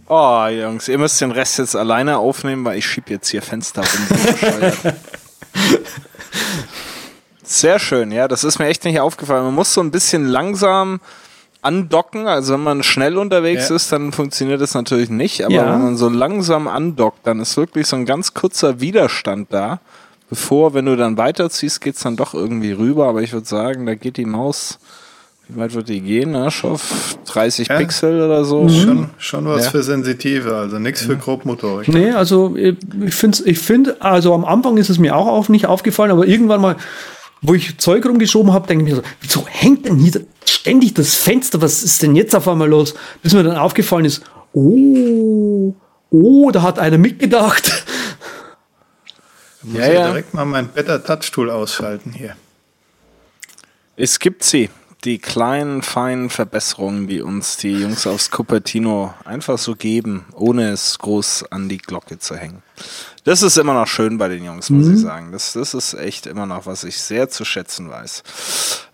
Oh, 0.08 0.46
Jungs, 0.48 0.88
ihr 0.88 0.98
müsst 0.98 1.20
den 1.20 1.32
Rest 1.32 1.60
jetzt 1.60 1.76
alleine 1.76 2.18
aufnehmen, 2.18 2.64
weil 2.64 2.78
ich 2.78 2.86
schieb 2.86 3.10
jetzt 3.10 3.28
hier 3.28 3.42
Fenster 3.42 3.82
rum. 3.82 4.94
Sehr 7.44 7.80
schön, 7.80 8.12
ja, 8.12 8.28
das 8.28 8.44
ist 8.44 8.60
mir 8.60 8.68
echt 8.68 8.86
nicht 8.86 9.00
aufgefallen. 9.00 9.44
Man 9.46 9.56
muss 9.56 9.74
so 9.74 9.82
ein 9.82 9.92
bisschen 9.92 10.28
langsam 10.28 11.00
andocken, 11.62 12.28
also 12.28 12.54
wenn 12.54 12.64
man 12.64 12.84
schnell 12.84 13.18
unterwegs 13.18 13.70
Ja. 13.70 13.76
ist, 13.76 13.92
dann 13.92 14.12
funktioniert 14.14 14.62
das 14.62 14.76
natürlich 14.76 15.10
nicht, 15.10 15.44
aber 15.44 15.54
Ja. 15.56 15.74
wenn 15.74 15.82
man 15.84 15.98
so 15.98 16.08
langsam 16.10 16.68
andockt, 16.68 17.26
dann 17.26 17.40
ist 17.40 17.58
wirklich 17.58 17.88
so 17.88 17.96
ein 17.96 18.06
ganz 18.06 18.34
kurzer 18.34 18.80
Widerstand 18.80 19.52
da, 19.52 19.80
bevor, 20.30 20.74
wenn 20.74 20.86
du 20.86 20.96
dann 20.96 21.18
weiterziehst, 21.18 21.82
geht's 21.82 22.02
dann 22.02 22.16
doch 22.16 22.34
irgendwie 22.34 22.72
rüber, 22.72 23.08
aber 23.10 23.24
ich 23.24 23.34
würde 23.34 23.48
sagen, 23.48 23.86
da 23.88 23.96
geht 23.96 24.18
die 24.18 24.26
Maus 24.26 24.80
wie 25.52 25.60
weit 25.60 25.74
wird 25.74 25.90
die 25.90 26.00
gehen? 26.02 26.32
Ne? 26.32 26.48
Auf 26.62 27.18
30 27.26 27.68
Ja. 27.68 27.78
Pixel 27.78 28.22
oder 28.22 28.46
so? 28.46 28.64
Mhm. 28.64 28.70
Schon, 28.70 29.10
schon 29.18 29.46
was 29.48 29.66
Ja. 29.66 29.72
für 29.72 29.82
Sensitive, 29.84 30.56
also 30.56 30.78
nichts 30.78 31.02
für 31.02 31.18
Grobmotorik. 31.18 31.88
Nee, 31.88 32.12
also 32.12 32.56
äh, 32.56 32.76
ich 33.06 33.16
finde, 33.16 33.40
ich 33.46 33.58
find, 33.60 34.00
also 34.02 34.34
am 34.36 34.46
Anfang 34.46 34.78
ist 34.78 34.90
es 34.90 35.00
mir 35.00 35.16
auch 35.16 35.26
auf, 35.28 35.50
nicht 35.50 35.66
aufgefallen, 35.66 36.12
aber 36.12 36.28
irgendwann 36.28 36.62
mal, 36.62 36.76
wo 37.42 37.56
ich 37.56 37.78
Zeug 37.80 38.06
rumgeschoben 38.06 38.54
habe, 38.54 38.68
denke 38.68 38.84
ich 38.86 38.90
mir 38.92 38.96
so, 38.98 39.02
wieso 39.22 39.48
hängt 39.48 39.86
denn 39.88 39.98
hier 39.98 40.22
ständig 40.46 40.94
das 40.94 41.16
Fenster? 41.16 41.62
Was 41.62 41.82
ist 41.84 42.04
denn 42.04 42.16
jetzt 42.16 42.36
auf 42.36 42.48
einmal 42.48 42.70
los? 42.70 42.94
Bis 43.24 43.34
mir 43.34 43.42
dann 43.44 43.58
aufgefallen 43.58 44.06
ist, 44.06 44.22
oh, 44.54 45.74
oh, 46.12 46.52
da 46.52 46.62
hat 46.62 46.78
einer 46.80 46.98
mitgedacht. 47.00 47.86
Muss 49.64 49.78
Ja, 49.80 49.88
ich 49.88 49.94
ja. 49.94 50.08
direkt 50.08 50.34
mal 50.34 50.46
mein 50.46 50.68
Better 50.70 51.04
Touch 51.04 51.32
Tool 51.32 51.50
ausschalten 51.50 52.12
hier. 52.12 52.36
Es 53.96 54.20
gibt 54.20 54.44
sie. 54.44 54.70
Die 55.06 55.18
kleinen, 55.18 55.82
feinen 55.82 56.30
Verbesserungen, 56.30 57.08
die 57.08 57.22
uns 57.22 57.56
die 57.56 57.72
Jungs 57.72 58.06
aus 58.06 58.32
Cupertino 58.32 59.14
einfach 59.24 59.58
so 59.58 59.78
geben, 59.78 60.26
ohne 60.34 60.72
es 60.72 61.00
groß 61.00 61.46
an 61.52 61.70
die 61.70 61.78
Glocke 61.78 62.20
zu 62.20 62.36
hängen. 62.36 62.62
Das 63.26 63.44
ist 63.44 63.58
immer 63.58 63.74
noch 63.74 63.88
schön 63.88 64.18
bei 64.18 64.28
den 64.28 64.44
Jungs, 64.44 64.70
muss 64.70 64.88
ich 64.88 65.00
sagen. 65.00 65.32
Das, 65.32 65.54
das 65.54 65.74
ist 65.74 65.94
echt 65.94 66.26
immer 66.26 66.46
noch, 66.46 66.66
was 66.66 66.84
ich 66.84 67.00
sehr 67.00 67.30
zu 67.30 67.44
schätzen 67.44 67.90
weiß. 67.90 68.24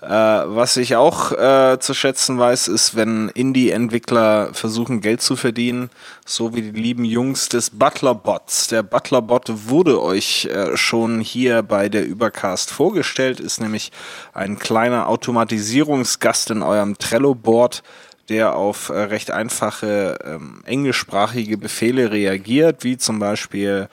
Äh, 0.01 0.09
was 0.09 0.77
ich 0.77 0.95
auch 0.95 1.31
äh, 1.31 1.77
zu 1.79 1.93
schätzen 1.93 2.37
weiß, 2.37 2.67
ist, 2.67 2.95
wenn 2.95 3.29
Indie-Entwickler 3.29 4.49
versuchen, 4.53 4.99
Geld 4.99 5.21
zu 5.21 5.35
verdienen, 5.35 5.89
so 6.25 6.55
wie 6.55 6.63
die 6.63 6.71
lieben 6.71 7.05
Jungs 7.05 7.49
des 7.49 7.69
Butler-Bots. 7.69 8.67
Der 8.67 8.83
Butler-Bot 8.83 9.69
wurde 9.69 10.01
euch 10.01 10.45
äh, 10.45 10.75
schon 10.75 11.21
hier 11.21 11.61
bei 11.61 11.87
der 11.87 12.05
Übercast 12.05 12.71
vorgestellt, 12.71 13.39
ist 13.39 13.61
nämlich 13.61 13.91
ein 14.33 14.59
kleiner 14.59 15.07
Automatisierungsgast 15.07 16.49
in 16.49 16.61
eurem 16.61 16.97
Trello-Board, 16.97 17.83
der 18.29 18.55
auf 18.55 18.89
äh, 18.89 18.93
recht 18.93 19.31
einfache 19.31 20.17
ähm, 20.23 20.61
englischsprachige 20.65 21.57
Befehle 21.57 22.11
reagiert, 22.11 22.83
wie 22.83 22.97
zum 22.97 23.19
Beispiel 23.19 23.87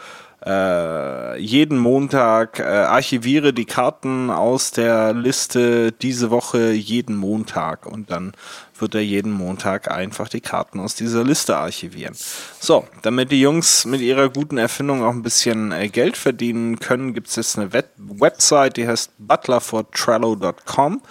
äh, 0.45 1.39
jeden 1.39 1.79
Montag 1.79 2.59
äh, 2.59 2.63
archiviere 2.65 3.53
die 3.53 3.65
Karten 3.65 4.31
aus 4.31 4.73
der 4.73 5.13
Liste 5.13 5.93
diese 5.93 6.31
Woche 6.31 6.73
jeden 6.73 7.17
Montag 7.17 7.87
und 7.87 8.11
dann 8.11 8.33
wird 8.77 8.97
er 8.97 9.03
jeden 9.03 9.31
Montag 9.31 9.89
einfach 9.91 10.29
die 10.29 10.41
Karten 10.41 10.81
aus 10.81 10.97
dieser 10.97 11.23
Liste 11.23 11.57
archivieren. 11.57 12.17
So, 12.59 12.89
damit 13.03 13.31
die 13.31 13.41
Jungs 13.41 13.85
mit 13.85 14.01
ihrer 14.01 14.29
guten 14.31 14.59
Erfindung 14.59 15.05
auch 15.05 15.13
ein 15.13 15.23
bisschen 15.23 15.71
äh, 15.71 15.89
Geld 15.89 16.17
verdienen 16.17 16.81
können, 16.81 17.15
gibt 17.15 17.29
es 17.29 17.37
jetzt 17.37 17.57
eine 17.57 17.73
Web 17.73 17.91
Website, 17.97 18.77
die 18.77 18.89
heißt 18.89 19.13
butlerfortrello.com. 19.19 21.03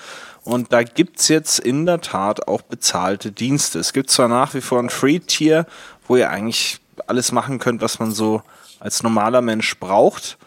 Und 0.43 0.73
da 0.73 0.83
gibt's 0.83 1.27
jetzt 1.27 1.59
in 1.59 1.85
der 1.85 2.01
Tat 2.01 2.47
auch 2.47 2.61
bezahlte 2.61 3.31
Dienste. 3.31 3.79
Es 3.79 3.93
gibt 3.93 4.09
zwar 4.09 4.27
nach 4.27 4.53
wie 4.53 4.61
vor 4.61 4.79
ein 4.79 4.89
Free-Tier, 4.89 5.67
wo 6.07 6.15
ihr 6.15 6.29
eigentlich 6.29 6.79
alles 7.07 7.31
machen 7.31 7.59
könnt, 7.59 7.81
was 7.81 7.99
man 7.99 8.11
so 8.11 8.41
als 8.79 9.03
normaler 9.03 9.41
Mensch 9.41 9.79
braucht. 9.79 10.37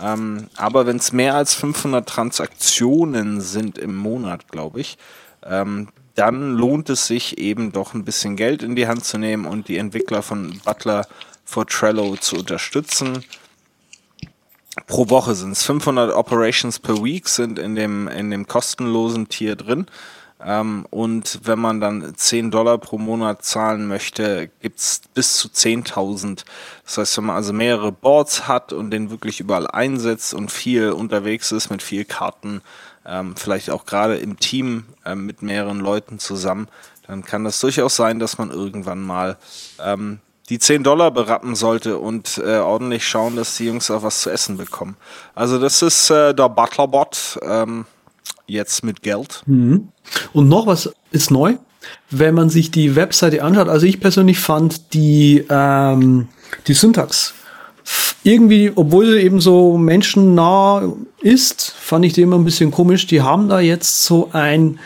Ähm, 0.00 0.48
aber 0.56 0.86
wenn 0.86 0.96
es 0.96 1.12
mehr 1.12 1.36
als 1.36 1.54
500 1.54 2.08
Transaktionen 2.08 3.40
sind 3.40 3.78
im 3.78 3.94
Monat, 3.94 4.48
glaube 4.48 4.80
ich, 4.80 4.98
ähm, 5.44 5.88
dann 6.16 6.54
lohnt 6.54 6.90
es 6.90 7.06
sich 7.06 7.38
eben 7.38 7.72
doch 7.72 7.94
ein 7.94 8.04
bisschen 8.04 8.36
Geld 8.36 8.62
in 8.62 8.76
die 8.76 8.88
Hand 8.88 9.04
zu 9.04 9.18
nehmen 9.18 9.46
und 9.46 9.68
die 9.68 9.78
Entwickler 9.78 10.22
von 10.22 10.60
Butler 10.64 11.06
for 11.44 11.66
Trello 11.66 12.16
zu 12.16 12.36
unterstützen. 12.36 13.24
Pro 14.86 15.08
Woche 15.08 15.34
sind 15.34 15.52
es 15.52 15.62
500 15.62 16.14
Operations 16.14 16.78
per 16.78 17.02
Week 17.02 17.28
sind 17.28 17.58
in 17.58 17.74
dem, 17.74 18.08
in 18.08 18.30
dem 18.30 18.46
kostenlosen 18.46 19.28
Tier 19.28 19.56
drin. 19.56 19.86
Ähm, 20.44 20.86
und 20.90 21.40
wenn 21.44 21.58
man 21.58 21.80
dann 21.80 22.14
10 22.14 22.50
Dollar 22.50 22.78
pro 22.78 22.98
Monat 22.98 23.44
zahlen 23.44 23.86
möchte, 23.86 24.50
gibt's 24.60 25.02
bis 25.14 25.36
zu 25.36 25.48
10.000. 25.48 26.44
Das 26.84 26.98
heißt, 26.98 27.16
wenn 27.16 27.26
man 27.26 27.36
also 27.36 27.52
mehrere 27.52 27.92
Boards 27.92 28.46
hat 28.46 28.72
und 28.72 28.90
den 28.90 29.10
wirklich 29.10 29.40
überall 29.40 29.66
einsetzt 29.66 30.34
und 30.34 30.50
viel 30.50 30.90
unterwegs 30.90 31.52
ist 31.52 31.70
mit 31.70 31.82
viel 31.82 32.04
Karten, 32.04 32.60
ähm, 33.06 33.36
vielleicht 33.36 33.70
auch 33.70 33.86
gerade 33.86 34.16
im 34.16 34.38
Team 34.38 34.84
ähm, 35.06 35.24
mit 35.24 35.42
mehreren 35.42 35.80
Leuten 35.80 36.18
zusammen, 36.18 36.68
dann 37.06 37.24
kann 37.24 37.44
das 37.44 37.60
durchaus 37.60 37.96
sein, 37.96 38.18
dass 38.18 38.38
man 38.38 38.50
irgendwann 38.50 39.02
mal 39.02 39.36
ähm, 39.78 40.20
die 40.48 40.58
10 40.58 40.82
Dollar 40.82 41.10
berappen 41.10 41.54
sollte 41.54 41.98
und 41.98 42.40
äh, 42.44 42.58
ordentlich 42.58 43.06
schauen, 43.06 43.36
dass 43.36 43.56
die 43.56 43.66
Jungs 43.66 43.90
auch 43.90 44.02
was 44.02 44.20
zu 44.20 44.30
essen 44.30 44.56
bekommen. 44.56 44.96
Also 45.34 45.58
das 45.58 45.82
ist 45.82 46.10
äh, 46.10 46.34
der 46.34 46.48
Butlerbot 46.48 47.38
ähm, 47.42 47.86
jetzt 48.46 48.84
mit 48.84 49.02
Geld. 49.02 49.42
Und 50.32 50.48
noch 50.48 50.66
was 50.66 50.92
ist 51.12 51.30
neu, 51.30 51.54
wenn 52.10 52.34
man 52.34 52.50
sich 52.50 52.70
die 52.70 52.94
Webseite 52.94 53.42
anschaut. 53.42 53.68
Also 53.68 53.86
ich 53.86 54.00
persönlich 54.00 54.38
fand 54.38 54.92
die, 54.92 55.44
ähm, 55.48 56.28
die 56.66 56.74
Syntax 56.74 57.34
irgendwie, 58.22 58.72
obwohl 58.74 59.06
sie 59.06 59.20
eben 59.20 59.40
so 59.40 59.76
menschennah 59.76 60.94
ist, 61.20 61.70
fand 61.78 62.04
ich 62.06 62.14
die 62.14 62.22
immer 62.22 62.38
ein 62.38 62.44
bisschen 62.44 62.70
komisch. 62.70 63.06
Die 63.06 63.20
haben 63.20 63.48
da 63.48 63.60
jetzt 63.60 64.04
so 64.04 64.30
ein 64.32 64.80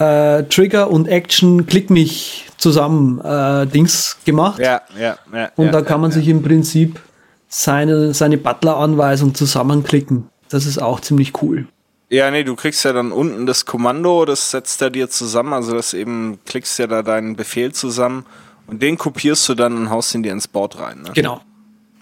äh, 0.00 0.44
Trigger 0.44 0.90
und 0.90 1.06
Action 1.06 1.66
Klick 1.66 1.90
mich 1.90 2.46
zusammen 2.56 3.20
äh, 3.20 3.66
Dings 3.66 4.16
gemacht. 4.24 4.58
Ja, 4.58 4.80
ja, 4.98 5.18
ja. 5.32 5.50
Und 5.56 5.66
ja, 5.66 5.72
da 5.72 5.82
kann 5.82 6.00
man 6.00 6.10
ja, 6.10 6.16
sich 6.16 6.28
im 6.28 6.42
Prinzip 6.42 7.00
seine, 7.48 8.14
seine 8.14 8.38
Butler-Anweisung 8.38 9.34
zusammenklicken. 9.34 10.28
Das 10.48 10.66
ist 10.66 10.80
auch 10.80 11.00
ziemlich 11.00 11.42
cool. 11.42 11.66
Ja, 12.08 12.30
nee, 12.30 12.42
du 12.42 12.56
kriegst 12.56 12.84
ja 12.84 12.92
dann 12.92 13.12
unten 13.12 13.46
das 13.46 13.66
Kommando, 13.66 14.24
das 14.24 14.50
setzt 14.50 14.82
er 14.82 14.90
dir 14.90 15.08
zusammen, 15.08 15.52
also 15.52 15.74
das 15.74 15.94
eben 15.94 16.40
klickst 16.44 16.78
ja 16.80 16.88
da 16.88 17.02
deinen 17.02 17.36
Befehl 17.36 17.72
zusammen 17.72 18.26
und 18.66 18.82
den 18.82 18.98
kopierst 18.98 19.48
du 19.48 19.54
dann 19.54 19.76
und 19.76 19.90
haust 19.90 20.14
ihn 20.14 20.24
dir 20.24 20.32
ins 20.32 20.48
Board 20.48 20.80
rein. 20.80 21.02
Ne? 21.02 21.10
Genau. 21.14 21.40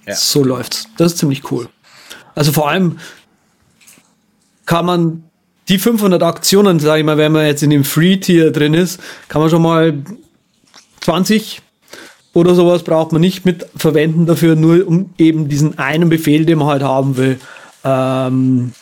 Ja. 0.06 0.14
So 0.14 0.42
läuft's. 0.44 0.88
Das 0.96 1.12
ist 1.12 1.18
ziemlich 1.18 1.50
cool. 1.50 1.68
Also 2.34 2.52
vor 2.52 2.70
allem 2.70 2.98
kann 4.64 4.86
man 4.86 5.27
die 5.68 5.78
500 5.78 6.22
Aktionen, 6.22 6.80
sage 6.80 7.00
ich 7.00 7.06
mal, 7.06 7.18
wenn 7.18 7.32
man 7.32 7.46
jetzt 7.46 7.62
in 7.62 7.70
dem 7.70 7.84
Free-Tier 7.84 8.52
drin 8.52 8.74
ist, 8.74 9.00
kann 9.28 9.40
man 9.40 9.50
schon 9.50 9.62
mal 9.62 9.94
20 11.00 11.62
oder 12.32 12.54
sowas 12.54 12.82
braucht 12.82 13.12
man 13.12 13.20
nicht 13.20 13.44
mit 13.44 13.66
verwenden 13.76 14.26
dafür, 14.26 14.54
nur 14.54 14.86
um 14.86 15.10
eben 15.18 15.48
diesen 15.48 15.78
einen 15.78 16.08
Befehl, 16.08 16.46
den 16.46 16.58
man 16.58 16.68
halt 16.68 16.82
haben 16.82 17.16
will, 17.16 17.40
ähm, 17.84 18.72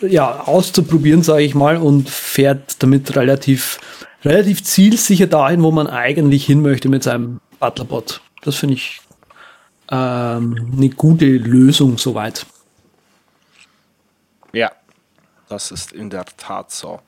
ja, 0.00 0.40
auszuprobieren, 0.40 1.22
sage 1.22 1.42
ich 1.42 1.54
mal, 1.54 1.76
und 1.76 2.08
fährt 2.08 2.82
damit 2.82 3.16
relativ, 3.16 3.80
relativ 4.24 4.62
zielsicher 4.64 5.26
dahin, 5.26 5.62
wo 5.62 5.70
man 5.70 5.86
eigentlich 5.86 6.46
hin 6.46 6.62
möchte 6.62 6.88
mit 6.88 7.02
seinem 7.02 7.40
Butlerbot. 7.60 8.20
Das 8.42 8.56
finde 8.56 8.74
ich 8.74 9.00
ähm, 9.90 10.72
eine 10.76 10.88
gute 10.90 11.26
Lösung 11.26 11.98
soweit. 11.98 12.46
Ja, 14.52 14.70
das 15.48 15.70
ist 15.70 15.92
in 15.92 16.10
der 16.10 16.24
Tat 16.36 16.70
so. 16.70 17.00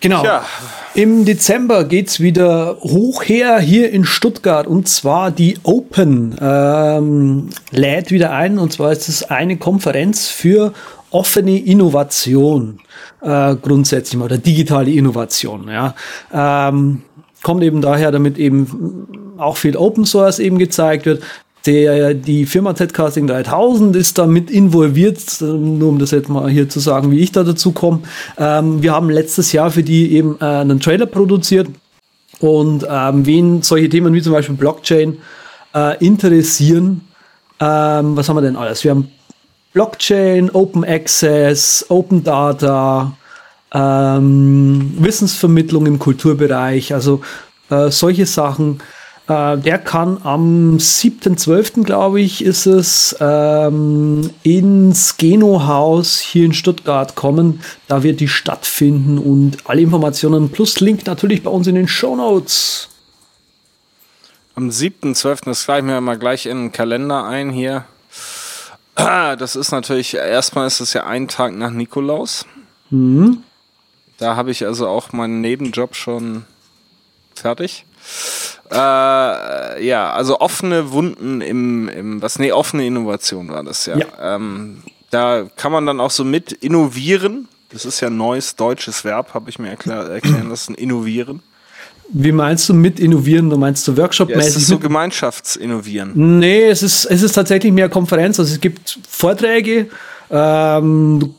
Genau. 0.00 0.22
Tja. 0.22 0.44
Im 0.94 1.24
Dezember 1.24 1.84
geht's 1.84 2.20
wieder 2.20 2.76
hoch 2.80 3.24
her 3.24 3.58
hier 3.58 3.90
in 3.90 4.04
Stuttgart 4.04 4.66
und 4.66 4.88
zwar 4.88 5.30
die 5.32 5.58
Open 5.64 6.36
ähm, 6.40 7.50
lädt 7.70 8.10
wieder 8.10 8.30
ein 8.30 8.58
und 8.58 8.72
zwar 8.72 8.92
ist 8.92 9.08
es 9.08 9.24
eine 9.24 9.56
Konferenz 9.56 10.28
für 10.28 10.72
offene 11.10 11.58
Innovation 11.58 12.80
äh, 13.20 13.56
grundsätzlich 13.56 14.18
mal 14.18 14.26
oder 14.26 14.38
digitale 14.38 14.90
Innovation. 14.90 15.68
Ja. 15.68 15.94
Ähm, 16.32 17.02
kommt 17.42 17.62
eben 17.62 17.80
daher, 17.80 18.10
damit 18.10 18.38
eben 18.38 19.34
auch 19.38 19.56
viel 19.56 19.76
Open 19.76 20.04
Source 20.04 20.38
eben 20.38 20.58
gezeigt 20.58 21.06
wird. 21.06 21.22
Der, 21.68 22.14
die 22.14 22.46
Firma 22.46 22.74
Zcasting 22.74 23.26
3000 23.26 23.94
ist 23.94 24.16
da 24.16 24.26
mit 24.26 24.50
involviert, 24.50 25.18
nur 25.42 25.90
um 25.90 25.98
das 25.98 26.12
jetzt 26.12 26.30
mal 26.30 26.48
hier 26.48 26.70
zu 26.70 26.80
sagen, 26.80 27.10
wie 27.10 27.18
ich 27.18 27.30
da 27.30 27.44
dazu 27.44 27.72
komme. 27.72 28.00
Ähm, 28.38 28.82
wir 28.82 28.92
haben 28.92 29.10
letztes 29.10 29.52
Jahr 29.52 29.70
für 29.70 29.82
die 29.82 30.14
eben 30.14 30.38
äh, 30.40 30.46
einen 30.46 30.80
Trailer 30.80 31.04
produziert 31.04 31.68
und 32.40 32.86
ähm, 32.88 33.26
wen 33.26 33.60
solche 33.60 33.90
Themen 33.90 34.14
wie 34.14 34.22
zum 34.22 34.32
Beispiel 34.32 34.56
Blockchain 34.56 35.18
äh, 35.74 36.02
interessieren, 36.02 37.02
ähm, 37.60 38.16
was 38.16 38.30
haben 38.30 38.36
wir 38.36 38.40
denn 38.40 38.56
alles? 38.56 38.82
Wir 38.82 38.92
haben 38.92 39.10
Blockchain, 39.74 40.48
Open 40.48 40.86
Access, 40.86 41.84
Open 41.90 42.24
Data, 42.24 43.12
ähm, 43.74 44.94
Wissensvermittlung 45.00 45.84
im 45.84 45.98
Kulturbereich, 45.98 46.94
also 46.94 47.20
äh, 47.68 47.90
solche 47.90 48.24
Sachen. 48.24 48.80
Äh, 49.28 49.58
der 49.58 49.78
kann 49.78 50.18
am 50.24 50.78
7.12., 50.78 51.84
glaube 51.84 52.20
ich, 52.20 52.42
ist 52.42 52.64
es, 52.66 53.14
ähm, 53.20 54.30
ins 54.42 55.18
Geno-Haus 55.18 56.18
hier 56.18 56.46
in 56.46 56.54
Stuttgart 56.54 57.14
kommen. 57.14 57.60
Da 57.88 58.02
wird 58.02 58.20
die 58.20 58.28
stattfinden 58.28 59.18
und 59.18 59.58
alle 59.68 59.82
Informationen 59.82 60.50
plus 60.50 60.80
Link 60.80 61.06
natürlich 61.06 61.42
bei 61.42 61.50
uns 61.50 61.66
in 61.66 61.74
den 61.74 61.88
Show 61.88 62.16
Notes. 62.16 62.88
Am 64.54 64.70
7.12., 64.70 65.44
das 65.44 65.64
gleich 65.64 65.82
mir 65.82 66.00
mal 66.00 66.18
gleich 66.18 66.46
in 66.46 66.56
den 66.56 66.72
Kalender 66.72 67.24
ein 67.24 67.50
hier. 67.50 67.84
Ah, 68.94 69.36
Das 69.36 69.56
ist 69.56 69.70
natürlich, 69.70 70.14
erstmal 70.14 70.66
ist 70.66 70.80
es 70.80 70.94
ja 70.94 71.04
ein 71.06 71.28
Tag 71.28 71.52
nach 71.54 71.70
Nikolaus. 71.70 72.46
Da 74.16 74.34
habe 74.36 74.50
ich 74.50 74.64
also 74.64 74.88
auch 74.88 75.12
meinen 75.12 75.42
Nebenjob 75.42 75.94
schon 75.94 76.44
fertig. 77.34 77.84
Äh, 78.70 79.84
ja, 79.86 80.12
also 80.12 80.40
offene 80.40 80.90
Wunden 80.92 81.40
im, 81.40 81.88
im, 81.88 82.22
was, 82.22 82.38
nee, 82.38 82.52
offene 82.52 82.86
Innovation 82.86 83.48
war 83.48 83.64
das 83.64 83.86
ja. 83.86 83.96
Ja. 83.98 84.36
Ähm, 84.36 84.82
da 85.10 85.46
kann 85.56 85.72
man 85.72 85.86
dann 85.86 86.00
auch 86.00 86.10
so 86.10 86.24
mit 86.24 86.52
innovieren. 86.52 87.48
Das 87.70 87.84
ist 87.84 88.00
ja 88.00 88.08
ein 88.08 88.16
neues 88.16 88.56
deutsches 88.56 89.04
Verb, 89.04 89.34
habe 89.34 89.50
ich 89.50 89.58
mir 89.58 89.70
erklär, 89.70 89.98
erklären 90.08 90.48
lassen, 90.50 90.74
innovieren. 90.74 91.42
Wie 92.10 92.32
meinst 92.32 92.68
du 92.70 92.74
mit 92.74 92.98
innovieren? 93.00 93.50
Du 93.50 93.58
meinst 93.58 93.86
du 93.86 93.92
Ja, 93.92 93.96
es 93.96 94.02
Workshop-mäßig? 94.02 94.56
ist 94.56 94.66
so 94.68 94.74
mit- 94.74 94.82
Gemeinschaftsinnovieren. 94.84 96.38
Nee, 96.38 96.64
es 96.64 96.82
ist, 96.82 97.04
es 97.04 97.22
ist 97.22 97.32
tatsächlich 97.32 97.70
mehr 97.72 97.88
Konferenz. 97.90 98.38
Also 98.40 98.54
es 98.54 98.60
gibt 98.60 98.98
Vorträge, 99.08 99.88
ähm, 100.30 101.34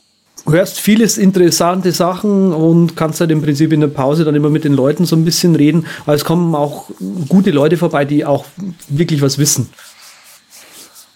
hörst 0.47 0.79
vieles 0.79 1.17
interessante 1.17 1.91
Sachen 1.91 2.53
und 2.53 2.95
kannst 2.95 3.19
halt 3.19 3.31
im 3.31 3.41
Prinzip 3.41 3.73
in 3.73 3.81
der 3.81 3.87
Pause 3.87 4.25
dann 4.25 4.35
immer 4.35 4.49
mit 4.49 4.63
den 4.63 4.73
Leuten 4.73 5.05
so 5.05 5.15
ein 5.15 5.25
bisschen 5.25 5.55
reden. 5.55 5.85
Aber 6.05 6.13
es 6.13 6.25
kommen 6.25 6.55
auch 6.55 6.89
gute 7.27 7.51
Leute 7.51 7.77
vorbei, 7.77 8.05
die 8.05 8.25
auch 8.25 8.45
wirklich 8.87 9.21
was 9.21 9.37
wissen. 9.37 9.69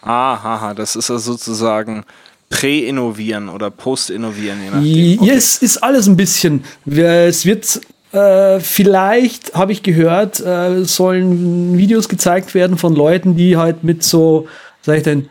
Aha, 0.02 0.74
das 0.74 0.96
ist 0.96 1.10
also 1.10 1.34
sozusagen 1.34 2.04
Prä-Innovieren 2.50 3.50
oder 3.50 3.72
Post-Innovieren, 3.72 4.60
je 4.64 4.70
nachdem. 4.70 5.24
Ja, 5.24 5.34
es 5.34 5.58
ist 5.58 5.78
alles 5.78 6.08
ein 6.08 6.18
bisschen. 6.18 6.64
Es 6.86 7.46
wird 7.46 7.82
äh, 8.12 8.60
vielleicht, 8.60 9.56
habe 9.56 9.72
ich 9.72 9.82
gehört, 9.82 10.40
äh, 10.40 10.84
sollen 10.84 11.78
Videos 11.78 12.10
gezeigt 12.10 12.54
werden 12.54 12.78
von 12.78 12.96
Leuten, 12.96 13.36
die 13.36 13.58
halt 13.58 13.84
mit 13.84 14.04
so, 14.04 14.48
sag 14.84 14.98
ich 14.98 15.04
denn, 15.04 15.30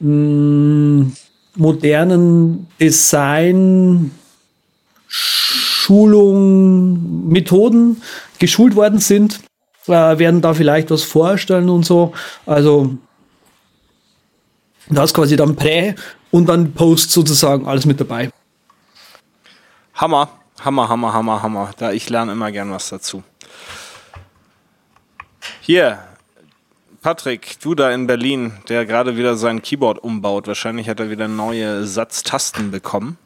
mh, 0.00 1.12
modernen 1.58 2.66
Design, 2.80 4.12
Schulung, 5.88 7.28
Methoden 7.28 8.00
geschult 8.38 8.76
worden 8.76 9.00
sind, 9.00 9.40
äh, 9.86 10.18
werden 10.18 10.40
da 10.40 10.54
vielleicht 10.54 10.90
was 10.90 11.02
vorstellen 11.02 11.68
und 11.68 11.84
so. 11.84 12.12
Also 12.46 12.96
da 14.88 15.04
ist 15.04 15.14
quasi 15.14 15.36
dann 15.36 15.56
Prä 15.56 15.94
und 16.30 16.46
dann 16.48 16.72
Post 16.72 17.10
sozusagen 17.10 17.66
alles 17.66 17.84
mit 17.86 18.00
dabei. 18.00 18.30
Hammer, 19.94 20.30
Hammer, 20.60 20.88
Hammer, 20.88 21.12
Hammer, 21.12 21.42
Hammer. 21.42 21.70
Da 21.76 21.92
ich 21.92 22.08
lerne 22.08 22.32
immer 22.32 22.52
gern 22.52 22.70
was 22.70 22.88
dazu. 22.88 23.22
Hier, 25.60 25.98
Patrick, 27.00 27.60
du 27.60 27.74
da 27.74 27.90
in 27.92 28.06
Berlin, 28.06 28.52
der 28.68 28.84
gerade 28.84 29.16
wieder 29.16 29.36
sein 29.36 29.62
Keyboard 29.62 29.98
umbaut. 30.02 30.46
Wahrscheinlich 30.46 30.88
hat 30.88 31.00
er 31.00 31.10
wieder 31.10 31.28
neue 31.28 31.86
Satztasten 31.86 32.70
bekommen. 32.70 33.16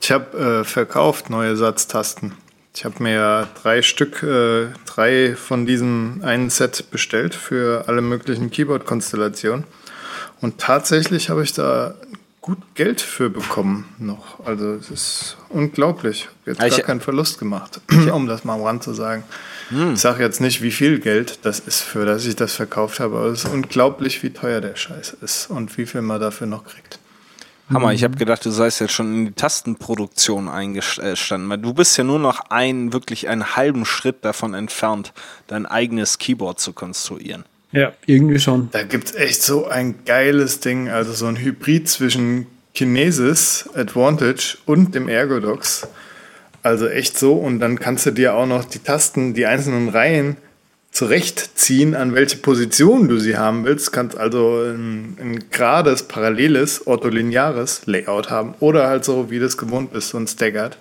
Ich 0.00 0.10
habe 0.10 0.38
äh, 0.38 0.64
verkauft 0.64 1.28
neue 1.28 1.56
Satztasten. 1.56 2.32
Ich 2.74 2.84
habe 2.86 3.02
mir 3.02 3.46
drei 3.62 3.82
Stück, 3.82 4.22
äh, 4.22 4.68
drei 4.86 5.36
von 5.36 5.66
diesem 5.66 6.22
einen 6.24 6.48
Set 6.48 6.90
bestellt 6.90 7.34
für 7.34 7.84
alle 7.86 8.00
möglichen 8.00 8.50
Keyboard-Konstellationen. 8.50 9.64
Und 10.40 10.58
tatsächlich 10.58 11.28
habe 11.28 11.42
ich 11.42 11.52
da 11.52 11.94
gut 12.40 12.58
Geld 12.74 13.00
für 13.02 13.28
bekommen 13.30 13.86
noch. 13.98 14.44
Also 14.46 14.72
es 14.72 14.90
ist 14.90 15.36
unglaublich. 15.50 16.28
Jetzt 16.46 16.62
ich- 16.62 16.76
gar 16.78 16.86
keinen 16.86 17.00
Verlust 17.02 17.38
gemacht, 17.38 17.80
um 18.12 18.26
das 18.26 18.44
mal 18.44 18.54
am 18.54 18.62
Rand 18.62 18.82
zu 18.82 18.94
sagen. 18.94 19.24
Ich 19.70 20.00
sage 20.00 20.22
jetzt 20.22 20.40
nicht, 20.40 20.62
wie 20.62 20.70
viel 20.70 20.98
Geld 21.00 21.38
das 21.42 21.60
ist, 21.60 21.80
für 21.80 22.04
das 22.04 22.26
ich 22.26 22.36
das 22.36 22.54
verkauft 22.54 23.00
habe, 23.00 23.16
aber 23.16 23.26
es 23.26 23.44
ist 23.44 23.52
unglaublich, 23.52 24.22
wie 24.22 24.30
teuer 24.30 24.60
der 24.60 24.76
Scheiß 24.76 25.16
ist 25.22 25.50
und 25.50 25.76
wie 25.78 25.86
viel 25.86 26.02
man 26.02 26.20
dafür 26.20 26.46
noch 26.46 26.64
kriegt. 26.64 26.98
Hammer, 27.70 27.94
ich 27.94 28.04
habe 28.04 28.16
gedacht, 28.16 28.44
du 28.44 28.50
seist 28.50 28.80
jetzt 28.80 28.92
schon 28.92 29.14
in 29.14 29.26
die 29.26 29.32
Tastenproduktion 29.32 30.48
eingestanden, 30.48 31.48
weil 31.48 31.58
du 31.58 31.72
bist 31.72 31.96
ja 31.96 32.04
nur 32.04 32.18
noch 32.18 32.50
ein, 32.50 32.92
wirklich 32.92 33.28
einen 33.28 33.56
halben 33.56 33.86
Schritt 33.86 34.16
davon 34.22 34.52
entfernt, 34.52 35.14
dein 35.46 35.64
eigenes 35.64 36.18
Keyboard 36.18 36.60
zu 36.60 36.74
konstruieren. 36.74 37.44
Ja, 37.72 37.92
irgendwie 38.06 38.38
schon. 38.38 38.68
Da 38.70 38.82
gibt's 38.82 39.14
echt 39.14 39.42
so 39.42 39.66
ein 39.66 40.04
geiles 40.04 40.60
Ding, 40.60 40.90
also 40.90 41.12
so 41.12 41.26
ein 41.26 41.36
Hybrid 41.36 41.88
zwischen 41.88 42.46
Kinesis, 42.74 43.68
Advantage 43.74 44.58
und 44.66 44.94
dem 44.94 45.08
Ergodox. 45.08 45.88
Also 46.64 46.88
echt 46.88 47.18
so. 47.18 47.34
Und 47.34 47.60
dann 47.60 47.78
kannst 47.78 48.06
du 48.06 48.10
dir 48.10 48.34
auch 48.34 48.46
noch 48.46 48.64
die 48.64 48.78
Tasten, 48.80 49.34
die 49.34 49.46
einzelnen 49.46 49.90
Reihen 49.90 50.38
zurechtziehen, 50.90 51.94
an 51.94 52.14
welche 52.14 52.38
Position 52.38 53.06
du 53.06 53.18
sie 53.18 53.36
haben 53.36 53.64
willst. 53.64 53.92
Kannst 53.92 54.16
also 54.16 54.62
ein, 54.62 55.18
ein 55.20 55.44
gerades, 55.50 56.04
paralleles, 56.04 56.86
ortholineares 56.86 57.82
Layout 57.84 58.30
haben. 58.30 58.54
Oder 58.60 58.88
halt 58.88 59.04
so, 59.04 59.30
wie 59.30 59.38
du 59.38 59.44
es 59.44 59.58
gewohnt 59.58 59.92
bist, 59.92 60.08
so 60.08 60.18
ein 60.18 60.26
Staggered. 60.26 60.78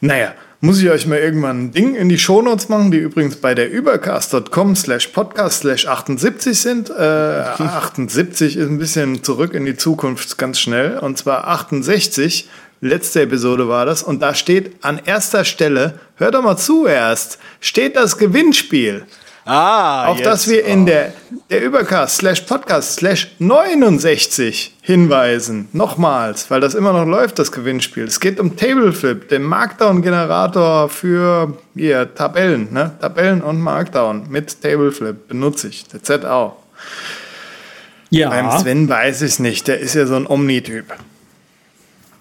Naja, 0.00 0.34
muss 0.60 0.80
ich 0.80 0.90
euch 0.90 1.06
mal 1.06 1.18
irgendwann 1.18 1.64
ein 1.64 1.70
Ding 1.72 1.96
in 1.96 2.08
die 2.08 2.18
Shownotes 2.18 2.68
machen, 2.68 2.90
die 2.90 2.98
übrigens 2.98 3.36
bei 3.36 3.54
der 3.54 3.72
übercast.com 3.72 4.76
slash 4.76 5.08
podcast 5.08 5.60
slash 5.60 5.88
78 5.88 6.60
sind. 6.60 6.90
Äh, 6.90 6.92
78 7.02 8.56
ist 8.56 8.68
ein 8.68 8.78
bisschen 8.78 9.24
zurück 9.24 9.54
in 9.54 9.64
die 9.64 9.76
Zukunft 9.76 10.38
ganz 10.38 10.60
schnell. 10.60 10.98
Und 10.98 11.18
zwar 11.18 11.48
68, 11.48 12.48
letzte 12.80 13.22
Episode 13.22 13.68
war 13.68 13.86
das. 13.86 14.02
Und 14.02 14.20
da 14.20 14.34
steht 14.34 14.76
an 14.82 15.00
erster 15.04 15.44
Stelle, 15.44 15.98
hört 16.16 16.34
doch 16.34 16.42
mal 16.42 16.56
zu 16.56 16.86
erst, 16.86 17.38
steht 17.60 17.96
das 17.96 18.18
Gewinnspiel. 18.18 19.06
Ah, 19.50 20.08
Auf 20.08 20.20
das 20.20 20.46
wir 20.46 20.66
in 20.66 20.84
der, 20.84 21.14
der 21.48 21.62
Übercast 21.62 22.18
slash 22.18 22.42
Podcast 22.42 22.96
slash 22.96 23.28
69 23.38 24.76
hinweisen. 24.82 25.68
Nochmals, 25.72 26.50
weil 26.50 26.60
das 26.60 26.74
immer 26.74 26.92
noch 26.92 27.06
läuft, 27.06 27.38
das 27.38 27.50
Gewinnspiel. 27.50 28.04
Es 28.04 28.20
geht 28.20 28.40
um 28.40 28.56
Tableflip, 28.56 29.30
den 29.30 29.42
Markdown-Generator 29.44 30.90
für 30.90 31.56
hier, 31.74 32.14
Tabellen. 32.14 32.74
Ne? 32.74 32.92
Tabellen 33.00 33.40
und 33.40 33.58
Markdown 33.58 34.28
mit 34.28 34.60
Tableflip 34.60 35.28
benutze 35.28 35.68
ich. 35.68 35.86
Der 35.88 36.02
ZAO. 36.02 36.56
Ja. 38.10 38.28
Beim 38.28 38.50
Sven 38.50 38.86
weiß 38.86 39.22
ich 39.22 39.32
es 39.32 39.38
nicht. 39.38 39.66
Der 39.66 39.80
ist 39.80 39.94
ja 39.94 40.04
so 40.04 40.16
ein 40.16 40.26
Omni-Typ. 40.26 40.94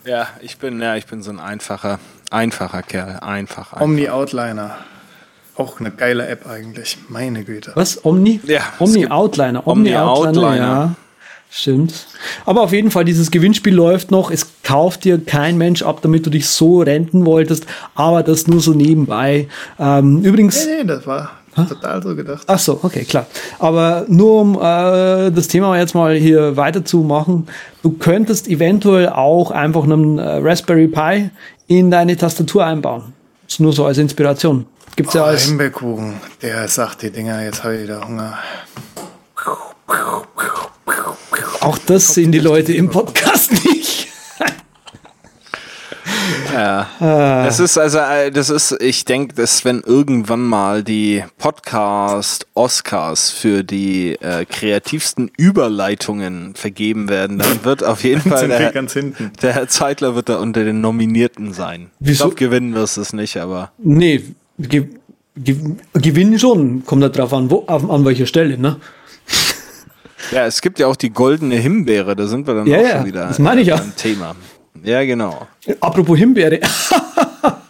Ja, 0.07 0.27
ich 0.41 0.57
bin, 0.57 0.81
ja, 0.81 0.95
ich 0.95 1.05
bin 1.05 1.21
so 1.21 1.31
ein 1.31 1.39
einfacher, 1.39 1.99
einfacher 2.31 2.81
Kerl. 2.81 3.19
Einfach. 3.19 3.73
einfach. 3.73 3.81
Omni-Outliner. 3.81 4.77
Auch 5.57 5.79
eine 5.81 5.91
geile 5.91 6.27
App 6.27 6.47
eigentlich. 6.47 6.97
Meine 7.09 7.43
Güte. 7.43 7.71
Was? 7.75 8.05
Omni? 8.05 8.39
Ja, 8.45 8.61
Omni 8.79 9.07
Outliner. 9.07 9.67
Omni 9.67 9.89
Omni 9.89 9.95
Outliner, 9.97 10.47
Outliner. 10.47 10.55
ja. 10.57 10.95
Stimmt. 11.49 12.07
Aber 12.45 12.61
auf 12.61 12.71
jeden 12.73 12.91
Fall, 12.91 13.05
dieses 13.05 13.31
Gewinnspiel 13.31 13.73
läuft 13.73 14.11
noch. 14.11 14.31
Es 14.31 14.47
kauft 14.63 15.03
dir 15.03 15.23
kein 15.23 15.57
Mensch 15.57 15.81
ab, 15.81 16.01
damit 16.01 16.25
du 16.25 16.29
dich 16.29 16.47
so 16.47 16.81
renten 16.81 17.25
wolltest. 17.25 17.65
Aber 17.95 18.21
das 18.23 18.47
nur 18.47 18.59
so 18.59 18.73
nebenbei. 18.73 19.47
Ähm, 19.79 20.23
übrigens. 20.23 20.65
Nee, 20.65 20.83
nee, 20.83 20.87
das 20.87 21.07
war 21.07 21.31
total 21.65 22.03
so 22.03 22.15
gedacht. 22.15 22.43
Ach 22.47 22.59
so, 22.59 22.79
okay, 22.83 23.03
klar. 23.05 23.25
Aber 23.59 24.05
nur 24.07 24.41
um 24.41 24.55
äh, 24.55 25.31
das 25.31 25.47
Thema 25.47 25.77
jetzt 25.77 25.95
mal 25.95 26.15
hier 26.15 26.55
weiterzumachen, 26.57 27.47
du 27.83 27.91
könntest 27.91 28.47
eventuell 28.47 29.09
auch 29.09 29.51
einfach 29.51 29.83
einen 29.83 30.17
äh, 30.19 30.37
Raspberry 30.37 30.87
Pi 30.87 31.29
in 31.67 31.89
deine 31.91 32.15
Tastatur 32.17 32.65
einbauen. 32.65 33.13
Das 33.45 33.53
ist 33.55 33.59
nur 33.59 33.73
so 33.73 33.85
als 33.85 33.97
Inspiration. 33.97 34.65
Gibt's 34.95 35.13
ja 35.13 35.21
Oh, 35.23 35.25
als 35.25 35.45
Himbeerkuchen, 35.45 36.15
der 36.41 36.67
sagt 36.67 37.01
die 37.03 37.11
Dinger, 37.11 37.43
jetzt 37.43 37.63
habe 37.63 37.75
ich 37.75 37.83
wieder 37.83 38.05
Hunger. 38.07 38.37
auch 41.61 41.77
das 41.85 42.13
sehen 42.13 42.31
die 42.31 42.39
Leute 42.39 42.73
im 42.73 42.89
Podcast 42.89 43.51
nicht. 43.51 43.76
Ja. 46.53 46.87
Das 46.99 47.59
ist 47.59 47.77
also, 47.77 47.99
äh, 47.99 48.31
das 48.31 48.49
ist, 48.49 48.75
ich 48.81 49.05
denke, 49.05 49.35
dass 49.35 49.63
wenn 49.65 49.81
irgendwann 49.81 50.41
mal 50.41 50.83
die 50.83 51.23
Podcast 51.37 52.47
Oscars 52.53 53.29
für 53.29 53.63
die 53.63 54.13
äh, 54.21 54.45
kreativsten 54.45 55.31
Überleitungen 55.37 56.55
vergeben 56.55 57.09
werden, 57.09 57.37
dann 57.39 57.59
wird 57.63 57.83
auf 57.83 58.03
jeden 58.03 58.21
Fall 58.21 58.47
der, 58.47 58.71
ganz 58.71 58.93
hinten. 58.93 59.31
der 59.41 59.53
Herr 59.53 59.67
Zeitler 59.67 60.15
wird 60.15 60.29
da 60.29 60.37
unter 60.37 60.63
den 60.63 60.81
Nominierten 60.81 61.53
sein. 61.53 61.91
Ich 61.99 62.07
Wieso? 62.09 62.25
glaube, 62.25 62.35
gewinnen 62.35 62.73
wirst 62.73 62.97
du 62.97 63.01
es 63.01 63.13
nicht, 63.13 63.37
aber 63.37 63.71
Nee, 63.77 64.23
ge 64.59 64.87
ge 65.35 65.55
gewinnen 65.93 66.39
schon. 66.39 66.83
Kommt 66.85 67.03
da 67.03 67.09
drauf 67.09 67.33
an, 67.33 67.49
wo, 67.51 67.65
an, 67.67 68.05
welcher 68.05 68.25
Stelle, 68.25 68.57
ne? 68.57 68.77
ja, 70.31 70.45
es 70.45 70.61
gibt 70.61 70.79
ja 70.79 70.87
auch 70.87 70.95
die 70.95 71.11
goldene 71.11 71.55
Himbeere, 71.55 72.15
da 72.15 72.27
sind 72.27 72.47
wir 72.47 72.55
dann 72.55 72.67
Ja, 72.67 72.77
auch 72.77 72.83
ja, 72.83 72.97
schon 72.97 73.05
wieder 73.05 73.27
das 73.27 73.39
meine 73.39 73.61
ich 73.61 73.67
äh, 73.67 73.71
ja. 73.71 73.77
beim 73.77 73.95
Thema. 73.95 74.35
Ja, 74.83 75.03
genau. 75.05 75.47
Apropos 75.79 76.17
Himbeere. 76.17 76.59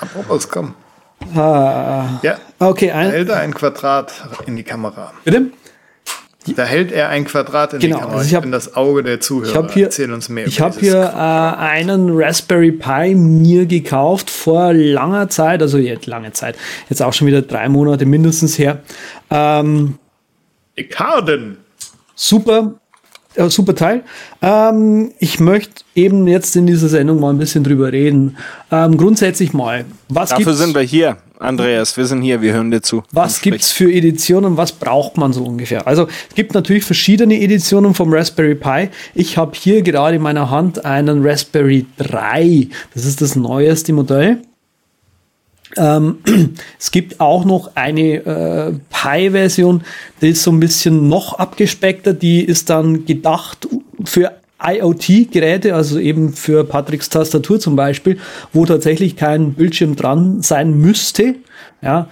Apropos, 0.00 0.48
komm. 0.48 0.74
Ah, 1.34 2.18
Ja, 2.22 2.36
okay, 2.58 2.88
da 2.88 2.94
ein, 2.94 3.10
hält 3.10 3.28
er 3.28 3.36
ein 3.38 3.54
Quadrat 3.54 4.12
in 4.46 4.56
die 4.56 4.62
Kamera. 4.64 5.12
bitte? 5.24 5.50
Da 6.56 6.64
hält 6.64 6.90
er 6.90 7.08
ein 7.08 7.24
Quadrat 7.24 7.74
in 7.74 7.78
Genau, 7.80 7.96
die 7.96 8.00
Kamera. 8.00 8.16
also 8.18 8.24
ich 8.24 8.30
ich 8.32 8.34
hab- 8.34 8.42
bin 8.42 8.50
das 8.50 8.74
Auge 8.74 9.04
der 9.04 9.20
Zuhörer. 9.20 9.48
Ich 9.50 9.56
habe 9.56 9.72
hier, 9.72 9.84
Erzähl 9.84 10.12
uns 10.12 10.28
mehr 10.28 10.46
ich 10.48 10.60
habe 10.60 10.78
hier 10.80 10.96
äh, 11.00 11.16
einen 11.62 12.10
Raspberry 12.12 12.72
Pi 12.72 13.14
mir 13.14 13.66
gekauft 13.66 14.28
vor 14.28 14.72
langer 14.72 15.28
Zeit, 15.28 15.62
also 15.62 15.78
jetzt 15.78 16.06
lange 16.06 16.32
Zeit, 16.32 16.56
jetzt 16.90 17.00
auch 17.00 17.12
schon 17.12 17.28
wieder 17.28 17.42
drei 17.42 17.68
Monate 17.68 18.04
mindestens 18.06 18.58
her. 18.58 18.80
Ähm, 19.30 19.98
Icarden. 20.74 21.58
super, 22.16 22.74
äh, 23.34 23.48
super 23.48 23.74
Teil. 23.74 24.02
Ähm, 24.40 25.12
ich 25.18 25.40
möchte 25.40 25.84
eben 25.94 26.26
jetzt 26.26 26.56
in 26.56 26.66
dieser 26.66 26.88
Sendung 26.88 27.20
mal 27.20 27.30
ein 27.30 27.38
bisschen 27.38 27.64
drüber 27.64 27.92
reden. 27.92 28.36
Ähm, 28.70 28.96
grundsätzlich 28.96 29.52
mal, 29.52 29.84
was 30.08 30.30
Dafür 30.30 30.46
gibt's, 30.46 30.58
sind 30.58 30.74
wir 30.74 30.82
hier, 30.82 31.16
Andreas. 31.38 31.96
Wir 31.96 32.06
sind 32.06 32.22
hier, 32.22 32.40
wir 32.40 32.52
hören 32.52 32.70
dir 32.70 32.82
zu. 32.82 33.02
was 33.10 33.40
gibt's 33.40 33.72
für 33.72 33.92
Editionen, 33.92 34.56
was 34.56 34.72
braucht 34.72 35.16
man 35.16 35.32
so 35.32 35.44
ungefähr? 35.44 35.86
Also 35.86 36.08
es 36.28 36.34
gibt 36.34 36.54
natürlich 36.54 36.84
verschiedene 36.84 37.40
Editionen 37.40 37.94
vom 37.94 38.12
Raspberry 38.12 38.54
Pi. 38.54 38.88
Ich 39.14 39.36
habe 39.36 39.52
hier 39.54 39.82
gerade 39.82 40.16
in 40.16 40.22
meiner 40.22 40.50
Hand 40.50 40.84
einen 40.84 41.26
Raspberry 41.26 41.86
3. 41.98 42.68
Das 42.94 43.04
ist 43.04 43.20
das 43.20 43.36
neueste 43.36 43.92
Modell. 43.92 44.42
Ähm, 45.76 46.18
es 46.78 46.90
gibt 46.90 47.20
auch 47.20 47.44
noch 47.44 47.72
eine 47.74 48.14
äh, 48.16 48.72
Pi-Version, 48.90 49.82
die 50.20 50.28
ist 50.28 50.42
so 50.42 50.50
ein 50.50 50.60
bisschen 50.60 51.08
noch 51.08 51.38
abgespeckter. 51.38 52.12
Die 52.12 52.44
ist 52.44 52.70
dann 52.70 53.06
gedacht 53.06 53.68
für 54.04 54.32
IoT-Geräte, 54.62 55.74
also 55.74 55.98
eben 55.98 56.32
für 56.32 56.64
Patricks 56.64 57.08
Tastatur 57.08 57.58
zum 57.58 57.76
Beispiel, 57.76 58.18
wo 58.52 58.64
tatsächlich 58.64 59.16
kein 59.16 59.54
Bildschirm 59.54 59.96
dran 59.96 60.42
sein 60.42 60.78
müsste. 60.78 61.36
Ja, 61.82 62.08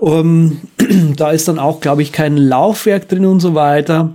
ähm, 0.00 0.60
da 1.16 1.30
ist 1.30 1.48
dann 1.48 1.58
auch, 1.58 1.80
glaube 1.80 2.02
ich, 2.02 2.12
kein 2.12 2.36
Laufwerk 2.36 3.08
drin 3.08 3.26
und 3.26 3.40
so 3.40 3.54
weiter. 3.54 4.12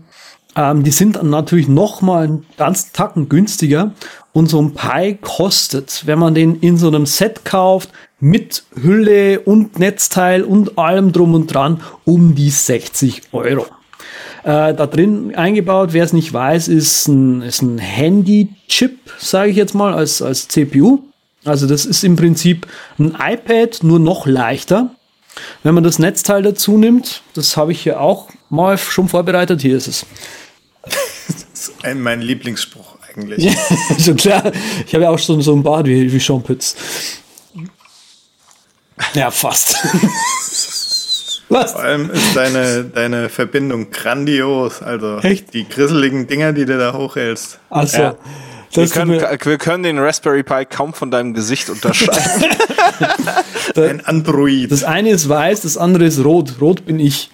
Ähm, 0.55 0.83
die 0.83 0.91
sind 0.91 1.17
dann 1.17 1.29
natürlich 1.29 1.67
noch 1.67 2.01
mal 2.01 2.25
einen 2.25 2.45
ganzen 2.57 2.93
Tacken 2.93 3.29
günstiger. 3.29 3.91
Und 4.33 4.49
so 4.49 4.61
ein 4.61 4.73
Pi 4.75 5.17
kostet, 5.19 6.03
wenn 6.05 6.19
man 6.19 6.35
den 6.35 6.59
in 6.59 6.77
so 6.77 6.87
einem 6.87 7.07
Set 7.07 7.43
kauft, 7.43 7.89
mit 8.19 8.63
Hülle 8.81 9.41
und 9.41 9.79
Netzteil 9.79 10.43
und 10.43 10.77
allem 10.77 11.11
drum 11.11 11.33
und 11.33 11.53
dran, 11.53 11.81
um 12.05 12.35
die 12.35 12.49
60 12.49 13.21
Euro. 13.31 13.67
Äh, 14.43 14.73
da 14.73 14.87
drin 14.87 15.35
eingebaut, 15.35 15.89
wer 15.93 16.03
es 16.03 16.13
nicht 16.13 16.31
weiß, 16.31 16.67
ist 16.67 17.07
ein, 17.07 17.41
ist 17.41 17.61
ein 17.61 17.77
Handy-Chip, 17.77 18.97
sage 19.19 19.51
ich 19.51 19.57
jetzt 19.57 19.75
mal, 19.75 19.93
als, 19.93 20.21
als 20.21 20.47
CPU. 20.47 20.99
Also 21.45 21.67
das 21.67 21.85
ist 21.85 22.03
im 22.03 22.15
Prinzip 22.15 22.67
ein 22.97 23.15
iPad, 23.19 23.83
nur 23.83 23.99
noch 23.99 24.25
leichter. 24.25 24.91
Wenn 25.63 25.75
man 25.75 25.83
das 25.83 25.99
Netzteil 25.99 26.41
dazu 26.41 26.77
nimmt, 26.77 27.21
das 27.33 27.57
habe 27.57 27.71
ich 27.71 27.81
hier 27.81 28.01
auch 28.01 28.29
mal 28.49 28.77
schon 28.77 29.07
vorbereitet, 29.07 29.61
hier 29.61 29.77
ist 29.77 29.87
es. 29.87 30.05
Das 30.83 31.69
ist 31.69 31.85
ein, 31.85 32.01
mein 32.01 32.21
Lieblingsspruch 32.21 32.97
eigentlich. 33.13 33.43
Ja, 33.43 33.51
schon 34.03 34.15
klar. 34.15 34.51
Ich 34.85 34.93
habe 34.93 35.03
ja 35.03 35.09
auch 35.09 35.19
schon 35.19 35.41
so 35.41 35.53
ein 35.53 35.63
Bart 35.63 35.85
wie, 35.85 36.11
wie 36.11 36.19
Sean 36.19 36.41
Pütz. 36.41 36.75
Ja, 39.13 39.31
fast. 39.31 39.75
Was? 41.49 41.71
Vor 41.71 41.81
allem 41.81 42.09
ist 42.11 42.35
deine, 42.35 42.83
deine 42.83 43.29
Verbindung 43.29 43.89
grandios. 43.89 44.81
Also 44.81 45.19
Echt? 45.19 45.53
die 45.53 45.67
grisseligen 45.67 46.27
Dinger, 46.27 46.51
die 46.51 46.65
du 46.65 46.77
da 46.77 46.93
hochhältst. 46.93 47.59
Also, 47.69 47.97
Ja. 47.97 48.15
Wir 48.73 48.87
können, 48.89 49.11
wir 49.11 49.57
können 49.57 49.83
den 49.83 49.97
Raspberry 49.97 50.43
Pi 50.43 50.65
kaum 50.65 50.93
von 50.93 51.09
deinem 51.09 51.33
Gesicht 51.33 51.69
unterscheiden. 51.69 52.45
Ein 53.75 54.05
Android. 54.05 54.71
das 54.71 54.83
eine 54.83 55.09
ist 55.09 55.29
weiß, 55.29 55.61
das 55.61 55.77
andere 55.77 56.03
ist 56.05 56.23
rot. 56.23 56.55
Rot 56.59 56.85
bin 56.85 56.99
ich. 56.99 57.31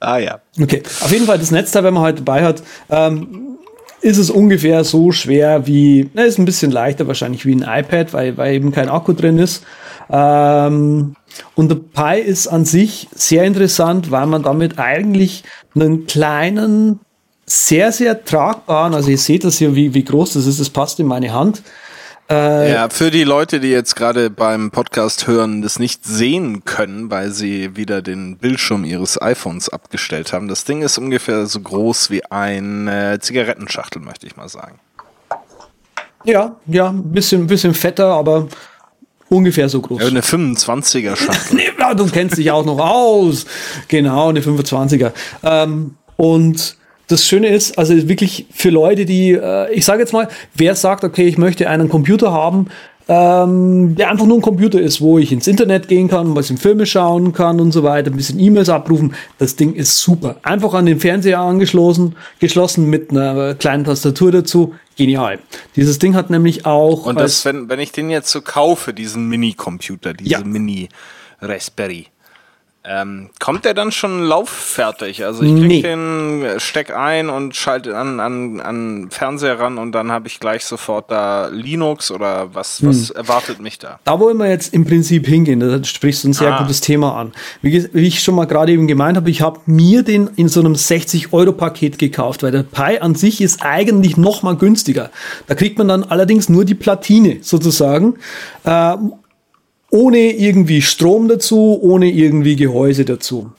ah 0.00 0.18
ja. 0.18 0.40
Okay, 0.60 0.82
auf 1.00 1.10
jeden 1.10 1.26
Fall 1.26 1.38
das 1.38 1.50
Netzteil, 1.50 1.84
wenn 1.84 1.94
man 1.94 2.04
heute 2.04 2.22
dabei 2.22 2.44
hat, 2.44 2.62
ähm, 2.88 3.58
ist 4.00 4.18
es 4.18 4.30
ungefähr 4.30 4.84
so 4.84 5.10
schwer 5.10 5.66
wie, 5.66 6.08
na, 6.14 6.22
ist 6.22 6.38
ein 6.38 6.44
bisschen 6.44 6.70
leichter 6.70 7.06
wahrscheinlich 7.08 7.44
wie 7.44 7.54
ein 7.54 7.62
iPad, 7.62 8.12
weil, 8.12 8.36
weil 8.36 8.54
eben 8.54 8.70
kein 8.72 8.88
Akku 8.88 9.12
drin 9.12 9.38
ist. 9.38 9.64
Ähm, 10.08 11.16
und 11.54 11.68
der 11.68 11.76
Pi 11.76 12.20
ist 12.20 12.46
an 12.46 12.64
sich 12.64 13.08
sehr 13.14 13.44
interessant, 13.44 14.10
weil 14.10 14.26
man 14.26 14.42
damit 14.42 14.78
eigentlich 14.78 15.44
einen 15.74 16.06
kleinen, 16.06 17.00
sehr, 17.44 17.92
sehr 17.92 18.24
tragbaren, 18.24 18.94
also 18.94 19.10
ihr 19.10 19.18
seht 19.18 19.44
das 19.44 19.58
hier, 19.58 19.74
wie, 19.74 19.94
wie 19.94 20.04
groß 20.04 20.34
das 20.34 20.46
ist, 20.46 20.60
das 20.60 20.70
passt 20.70 21.00
in 21.00 21.06
meine 21.06 21.32
Hand. 21.32 21.62
Äh, 22.28 22.72
Ja, 22.72 22.88
für 22.88 23.10
die 23.10 23.22
Leute, 23.24 23.60
die 23.60 23.68
jetzt 23.70 23.94
gerade 23.94 24.30
beim 24.30 24.70
Podcast 24.72 25.26
hören, 25.28 25.62
das 25.62 25.78
nicht 25.78 26.04
sehen 26.04 26.64
können, 26.64 27.10
weil 27.10 27.30
sie 27.30 27.76
wieder 27.76 28.02
den 28.02 28.36
Bildschirm 28.36 28.84
ihres 28.84 29.20
iPhones 29.20 29.68
abgestellt 29.68 30.32
haben. 30.32 30.48
Das 30.48 30.64
Ding 30.64 30.82
ist 30.82 30.98
ungefähr 30.98 31.46
so 31.46 31.60
groß 31.60 32.10
wie 32.10 32.24
eine 32.24 33.18
Zigarettenschachtel, 33.20 34.02
möchte 34.02 34.26
ich 34.26 34.36
mal 34.36 34.48
sagen. 34.48 34.80
Ja, 36.24 36.56
ja, 36.66 36.88
ein 36.88 37.12
bisschen, 37.12 37.46
bisschen 37.46 37.74
fetter, 37.74 38.06
aber 38.06 38.48
ungefähr 39.28 39.68
so 39.68 39.80
groß. 39.80 40.00
Ja, 40.00 40.08
eine 40.08 40.20
25er 40.20 41.16
Schachtel. 41.16 41.60
Du 41.96 42.06
kennst 42.06 42.38
dich 42.38 42.50
auch 42.50 42.64
noch 42.64 42.78
aus. 42.78 43.46
Genau, 43.88 44.28
eine 44.28 44.40
25er. 44.40 45.12
Ähm, 45.42 45.94
und 46.16 46.76
das 47.08 47.24
Schöne 47.24 47.48
ist, 47.48 47.78
also 47.78 48.08
wirklich 48.08 48.46
für 48.52 48.70
Leute, 48.70 49.04
die, 49.04 49.32
äh, 49.32 49.72
ich 49.72 49.84
sage 49.84 50.00
jetzt 50.00 50.12
mal, 50.12 50.28
wer 50.54 50.74
sagt, 50.74 51.04
okay, 51.04 51.26
ich 51.26 51.38
möchte 51.38 51.68
einen 51.68 51.88
Computer 51.88 52.32
haben, 52.32 52.68
ähm, 53.08 53.94
der 53.94 54.10
einfach 54.10 54.26
nur 54.26 54.38
ein 54.38 54.42
Computer 54.42 54.80
ist, 54.80 55.00
wo 55.00 55.18
ich 55.18 55.30
ins 55.30 55.46
Internet 55.46 55.86
gehen 55.86 56.08
kann, 56.08 56.28
ein 56.28 56.34
bisschen 56.34 56.58
Filme 56.58 56.86
schauen 56.86 57.32
kann 57.32 57.60
und 57.60 57.70
so 57.70 57.82
weiter, 57.84 58.10
ein 58.10 58.16
bisschen 58.16 58.40
E-Mails 58.40 58.68
abrufen. 58.68 59.14
Das 59.38 59.54
Ding 59.54 59.74
ist 59.74 60.00
super. 60.00 60.36
Einfach 60.42 60.74
an 60.74 60.86
den 60.86 60.98
Fernseher 60.98 61.38
angeschlossen, 61.38 62.16
geschlossen 62.40 62.90
mit 62.90 63.10
einer 63.10 63.54
kleinen 63.54 63.84
Tastatur 63.84 64.32
dazu. 64.32 64.74
Genial. 64.96 65.38
Dieses 65.76 65.98
Ding 65.98 66.14
hat 66.14 66.30
nämlich 66.30 66.66
auch 66.66 67.06
Und 67.06 67.20
das, 67.20 67.44
wenn, 67.44 67.68
wenn 67.68 67.78
ich 67.78 67.92
den 67.92 68.10
jetzt 68.10 68.30
so 68.30 68.40
kaufe, 68.40 68.92
diesen 68.92 69.28
Mini-Computer, 69.28 70.12
diese 70.14 70.30
Ja. 70.30 70.40
Mini-Raspberry, 70.42 72.06
ähm, 72.88 73.30
kommt 73.40 73.64
der 73.64 73.74
dann 73.74 73.90
schon 73.92 74.22
lauffertig? 74.22 75.24
Also 75.24 75.42
ich 75.42 75.50
Nee. 75.52 75.66
krieg 75.68 75.82
den 75.82 76.44
Steck 76.58 76.94
ein 76.94 77.28
und 77.28 77.56
schalte 77.56 77.96
an, 77.96 78.20
an, 78.20 78.60
an 78.60 79.08
Fernseher 79.10 79.58
ran 79.58 79.78
und 79.78 79.92
dann 79.92 80.12
habe 80.12 80.28
ich 80.28 80.38
gleich 80.40 80.64
sofort 80.64 81.10
da 81.10 81.48
Linux 81.48 82.10
oder 82.10 82.54
was, 82.54 82.84
was 82.84 83.08
Hm. 83.10 83.16
erwartet 83.16 83.60
mich 83.60 83.78
da? 83.78 83.98
Da 84.04 84.20
wollen 84.20 84.36
wir 84.38 84.48
jetzt 84.48 84.72
im 84.72 84.84
Prinzip 84.84 85.26
hingehen. 85.26 85.60
Da 85.60 85.82
sprichst 85.82 86.24
du 86.24 86.28
ein 86.28 86.32
sehr 86.32 86.54
Ah. 86.54 86.58
gutes 86.62 86.80
Thema 86.80 87.16
an. 87.16 87.32
Wie, 87.62 87.88
wie 87.92 88.06
ich 88.06 88.22
schon 88.22 88.34
mal 88.36 88.46
gerade 88.46 88.72
eben 88.72 88.86
gemeint 88.86 89.16
habe, 89.16 89.30
ich 89.30 89.42
habe 89.42 89.60
mir 89.66 90.02
den 90.02 90.28
in 90.36 90.48
so 90.48 90.60
einem 90.60 90.74
60-Euro-Paket 90.74 91.98
gekauft, 91.98 92.42
weil 92.42 92.52
der 92.52 92.62
Pi 92.62 92.98
an 93.00 93.14
sich 93.14 93.40
ist 93.40 93.62
eigentlich 93.62 94.16
noch 94.16 94.42
mal 94.42 94.56
günstiger. 94.56 95.10
Da 95.46 95.54
kriegt 95.54 95.78
man 95.78 95.88
dann 95.88 96.04
allerdings 96.04 96.48
nur 96.48 96.64
die 96.64 96.74
Platine 96.74 97.38
sozusagen. 97.42 98.14
Ähm, 98.64 99.14
ohne 99.90 100.32
irgendwie 100.32 100.82
Strom 100.82 101.28
dazu, 101.28 101.78
ohne 101.80 102.10
irgendwie 102.10 102.56
Gehäuse 102.56 103.04
dazu. 103.04 103.50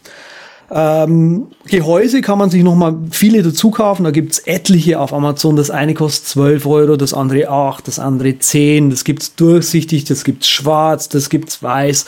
Ähm, 0.69 1.47
Gehäuse 1.65 2.21
kann 2.21 2.37
man 2.37 2.49
sich 2.49 2.61
noch 2.61 2.75
mal 2.75 2.97
viele 3.09 3.41
dazu 3.41 3.71
kaufen. 3.71 4.03
Da 4.03 4.11
gibt's 4.11 4.39
etliche 4.39 4.99
auf 4.99 5.13
Amazon. 5.13 5.55
Das 5.55 5.69
eine 5.69 5.93
kostet 5.93 6.27
12 6.27 6.65
Euro, 6.65 6.97
das 6.97 7.13
andere 7.13 7.49
8, 7.49 7.87
das 7.87 7.99
andere 7.99 8.37
10. 8.37 8.89
Das 8.89 9.05
gibt's 9.05 9.35
durchsichtig, 9.35 10.03
das 10.03 10.25
gibt's 10.25 10.49
schwarz, 10.49 11.07
das 11.07 11.29
gibt's 11.29 11.63
weiß. 11.63 12.05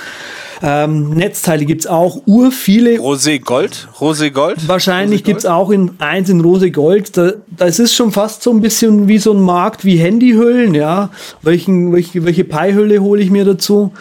Ähm, 0.61 1.11
Netzteile 1.11 1.63
gibt's 1.63 1.87
auch 1.87 2.21
ur 2.25 2.51
viele. 2.51 2.97
Rosé 2.97 3.39
Gold? 3.39 3.87
Rosé 3.97 4.29
Gold? 4.29 4.67
Wahrscheinlich 4.67 5.23
gibt's 5.23 5.45
auch 5.45 5.69
in 5.69 5.91
eins 5.99 6.29
in 6.29 6.41
Rose 6.41 6.69
Gold. 6.71 7.15
Da, 7.15 7.33
das 7.49 7.79
ist 7.79 7.95
schon 7.95 8.11
fast 8.11 8.43
so 8.43 8.51
ein 8.51 8.59
bisschen 8.59 9.07
wie 9.07 9.19
so 9.19 9.31
ein 9.31 9.41
Markt 9.41 9.85
wie 9.85 9.97
Handyhüllen, 9.97 10.73
ja. 10.73 11.11
Welchen, 11.41 11.93
welche, 11.93 12.25
welche 12.25 12.43
Pi-Hülle 12.43 12.99
hole 12.99 13.21
ich 13.21 13.31
mir 13.31 13.45
dazu? 13.45 13.93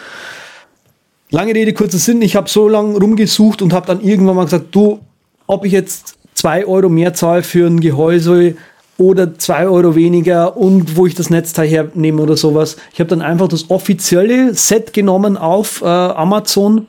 Lange 1.31 1.53
Rede, 1.53 1.73
kurzer 1.73 1.99
Sinn. 1.99 2.23
Ich 2.23 2.35
habe 2.35 2.49
so 2.49 2.67
lange 2.67 2.97
rumgesucht 2.97 3.61
und 3.61 3.71
habe 3.71 3.85
dann 3.85 4.01
irgendwann 4.01 4.35
mal 4.35 4.45
gesagt, 4.45 4.67
du, 4.71 4.99
ob 5.45 5.63
ich 5.63 5.71
jetzt 5.71 6.17
zwei 6.33 6.65
Euro 6.65 6.89
mehr 6.89 7.13
zahle 7.13 7.43
für 7.43 7.67
ein 7.67 7.79
Gehäuse 7.81 8.55
oder 8.97 9.37
zwei 9.37 9.67
Euro 9.67 9.95
weniger 9.95 10.57
und 10.57 10.97
wo 10.97 11.05
ich 11.05 11.13
das 11.13 11.29
Netzteil 11.29 11.67
hernehme 11.67 12.23
oder 12.23 12.35
sowas. 12.35 12.77
Ich 12.93 12.99
habe 12.99 13.09
dann 13.11 13.21
einfach 13.21 13.47
das 13.47 13.69
offizielle 13.69 14.55
Set 14.55 14.91
genommen 14.91 15.37
auf 15.37 15.83
äh, 15.83 15.85
Amazon 15.85 16.87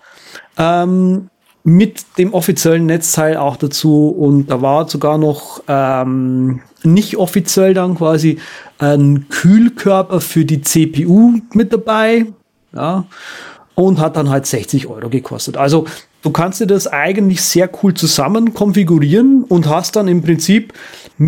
ähm, 0.57 1.29
mit 1.63 2.05
dem 2.17 2.33
offiziellen 2.33 2.87
Netzteil 2.87 3.37
auch 3.37 3.57
dazu 3.57 4.09
und 4.09 4.47
da 4.51 4.63
war 4.63 4.89
sogar 4.89 5.19
noch 5.19 5.63
ähm, 5.69 6.63
nicht 6.83 7.19
offiziell 7.19 7.75
dann 7.75 7.97
quasi 7.97 8.39
ein 8.79 9.27
Kühlkörper 9.29 10.23
für 10.23 10.47
die 10.47 10.63
CPU 10.63 11.35
mit 11.53 11.75
dabei. 11.75 12.27
Ja, 12.73 13.05
und 13.87 13.99
hat 13.99 14.17
dann 14.17 14.31
halt 14.31 14.47
60 14.47 14.87
Euro 14.87 15.09
gekostet. 15.09 15.57
Also 15.57 15.87
du 16.23 16.31
kannst 16.31 16.61
dir 16.61 16.67
das 16.67 16.87
eigentlich 16.87 17.43
sehr 17.43 17.71
cool 17.83 17.95
zusammen 17.95 18.55
konfigurieren 18.55 19.45
und 19.45 19.69
hast 19.69 19.97
dann 19.97 20.09
im 20.09 20.23
Prinzip 20.23 20.73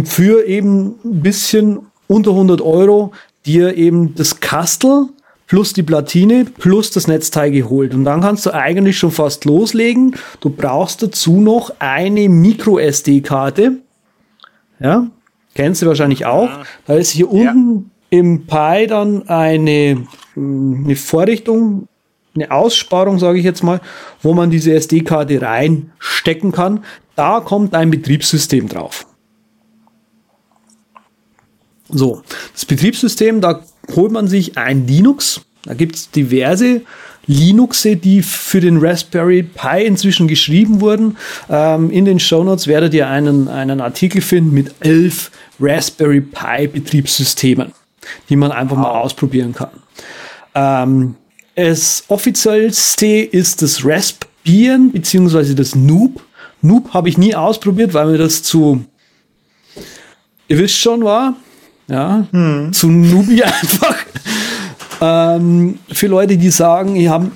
für 0.05 0.47
eben 0.47 0.95
ein 1.05 1.21
bisschen 1.23 1.81
unter 2.07 2.33
100 2.33 2.61
Euro 2.61 3.13
dir 3.47 3.77
eben 3.77 4.15
das 4.15 4.41
Kastel 4.41 5.07
plus 5.47 5.73
die 5.73 5.83
Platine 5.83 6.45
plus 6.45 6.91
das 6.91 7.09
Netzteil 7.09 7.51
geholt. 7.51 7.95
Und 7.95 8.05
dann 8.05 8.21
kannst 8.21 8.47
du 8.47 8.55
eigentlich 8.55 8.99
schon 8.99 9.11
fast 9.11 9.45
loslegen. 9.45 10.17
Du 10.41 10.51
brauchst 10.51 11.03
dazu 11.03 11.41
noch 11.41 11.75
eine 11.79 12.29
Micro-SD-Karte. 12.29 13.79
Ja, 14.81 15.07
kennst 15.55 15.83
du 15.83 15.87
wahrscheinlich 15.87 16.27
auch. 16.27 16.49
Da 16.87 16.95
ist 16.95 17.11
hier 17.11 17.31
unten 17.31 17.91
im 18.11 18.47
Pi 18.47 18.87
dann 18.87 19.29
eine, 19.29 20.05
mh, 20.35 20.85
eine 20.85 20.97
Vorrichtung, 20.97 21.89
eine 22.35 22.51
Aussparung, 22.51 23.19
sage 23.19 23.39
ich 23.39 23.45
jetzt 23.45 23.63
mal, 23.63 23.81
wo 24.23 24.35
man 24.35 24.51
diese 24.51 24.73
SD-Karte 24.73 25.41
reinstecken 25.43 26.53
kann. 26.53 26.85
Da 27.15 27.41
kommt 27.41 27.75
ein 27.75 27.91
Betriebssystem 27.91 28.69
drauf. 28.69 29.07
So, 31.89 32.23
das 32.55 32.65
Betriebssystem, 32.65 33.41
da 33.41 33.63
holt 33.95 34.13
man 34.13 34.27
sich 34.27 34.57
ein 34.57 34.87
Linux. 34.87 35.43
Da 35.65 35.75
gibt 35.75 35.95
es 35.97 36.11
diverse 36.11 36.83
Linuxe, 37.27 37.97
die 37.97 38.23
für 38.23 38.61
den 38.61 38.79
Raspberry 38.79 39.43
Pi 39.43 39.85
inzwischen 39.85 40.27
geschrieben 40.27 40.81
wurden. 40.81 41.17
Ähm, 41.49 41.91
in 41.91 42.05
den 42.05 42.19
Shownotes 42.19 42.67
werdet 42.67 42.95
ihr 42.95 43.09
einen, 43.09 43.49
einen 43.49 43.81
Artikel 43.81 44.23
finden 44.23 44.53
mit 44.53 44.75
elf 44.81 45.31
Raspberry 45.61 46.21
Pi 46.21 46.67
Betriebssystemen, 46.67 47.73
die 48.29 48.37
man 48.37 48.51
einfach 48.51 48.77
mal 48.77 48.91
ausprobieren 48.91 49.55
kann. 49.55 49.71
Ähm, 50.55 51.15
das 51.55 52.05
offiziellste 52.09 53.07
ist 53.07 53.63
das 53.63 53.85
Raspbian 53.85 54.93
beziehungsweise 54.93 55.55
das 55.55 55.75
Noob. 55.75 56.23
Noob 56.63 56.95
habe 56.95 57.09
ich 57.09 57.19
nie 57.19 57.35
ausprobiert, 57.35 57.93
weil 57.95 58.07
mir 58.07 58.19
das 58.19 58.43
zu, 58.43 58.85
ihr 60.49 60.59
wisst 60.59 60.79
schon, 60.79 61.05
war, 61.05 61.35
ja, 61.89 62.27
hm. 62.31 62.73
zu 62.73 62.89
Nubi 62.89 63.43
einfach. 63.43 63.97
Ähm, 65.05 65.81
für 65.93 66.07
Leute, 66.07 66.39
die 66.39 66.51
sagen, 66.51 66.95
ihr 66.95 67.11
habt, 67.11 67.33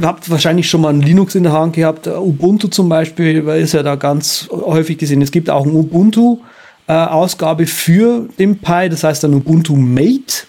habt, 0.00 0.30
wahrscheinlich 0.30 0.70
schon 0.70 0.80
mal 0.80 0.88
ein 0.88 1.02
Linux 1.02 1.34
in 1.34 1.42
der 1.42 1.52
Hand 1.52 1.74
gehabt, 1.74 2.06
Ubuntu 2.06 2.68
zum 2.68 2.88
Beispiel, 2.88 3.44
weil 3.44 3.60
ist 3.60 3.72
ja 3.72 3.82
da 3.82 3.96
ganz 3.96 4.48
häufig 4.50 4.96
gesehen. 4.96 5.20
Es 5.20 5.30
gibt 5.30 5.50
auch 5.50 5.66
ein 5.66 5.74
Ubuntu-Ausgabe 5.74 7.64
äh, 7.64 7.66
für 7.66 8.26
den 8.38 8.58
Pi, 8.58 8.88
das 8.88 9.04
heißt 9.04 9.22
dann 9.22 9.34
Ubuntu 9.34 9.76
Mate. 9.76 10.46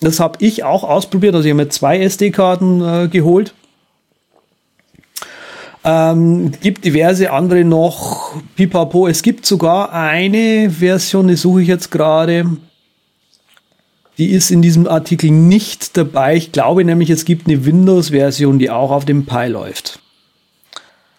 Das 0.00 0.18
habe 0.18 0.38
ich 0.40 0.64
auch 0.64 0.82
ausprobiert, 0.82 1.34
also 1.34 1.46
ich 1.46 1.52
habe 1.52 1.62
mir 1.62 1.68
zwei 1.68 1.98
SD-Karten 2.00 2.82
äh, 2.82 3.08
geholt. 3.08 3.54
Ähm, 5.82 6.52
gibt 6.60 6.84
diverse 6.84 7.30
andere 7.30 7.64
noch, 7.64 8.34
pipapo. 8.56 9.06
Es 9.08 9.22
gibt 9.22 9.46
sogar 9.46 9.92
eine 9.92 10.70
Version, 10.70 11.28
die 11.28 11.36
suche 11.36 11.62
ich 11.62 11.68
jetzt 11.68 11.90
gerade 11.90 12.58
die 14.20 14.32
ist 14.32 14.50
in 14.50 14.60
diesem 14.60 14.86
Artikel 14.86 15.30
nicht 15.30 15.96
dabei. 15.96 16.36
Ich 16.36 16.52
glaube 16.52 16.84
nämlich, 16.84 17.08
es 17.08 17.24
gibt 17.24 17.48
eine 17.48 17.64
Windows-Version, 17.64 18.58
die 18.58 18.68
auch 18.68 18.90
auf 18.90 19.06
dem 19.06 19.24
Pi 19.24 19.46
läuft. 19.46 19.98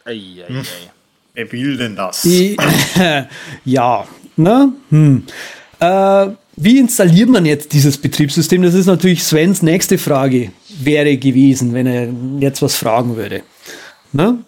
Ei, 0.05 0.11
ei, 0.47 0.53
ei. 0.53 0.63
Wer 1.33 1.51
will 1.51 1.77
denn 1.77 1.95
das? 1.95 2.21
Die, 2.21 2.55
ja, 3.65 4.07
ne? 4.35 4.71
Hm. 4.91 5.23
Äh, 5.79 6.27
wie 6.63 6.77
installiert 6.77 7.29
man 7.29 7.45
jetzt 7.45 7.73
dieses 7.73 7.97
Betriebssystem? 7.97 8.61
Das 8.61 8.73
ist 8.73 8.85
natürlich 8.85 9.23
Svens 9.23 9.61
nächste 9.61 9.97
Frage 9.97 10.51
wäre 10.79 11.17
gewesen, 11.17 11.73
wenn 11.73 11.87
er 11.87 12.09
jetzt 12.39 12.61
was 12.61 12.75
fragen 12.75 13.15
würde. 13.15 13.43
Ne? 14.13 14.39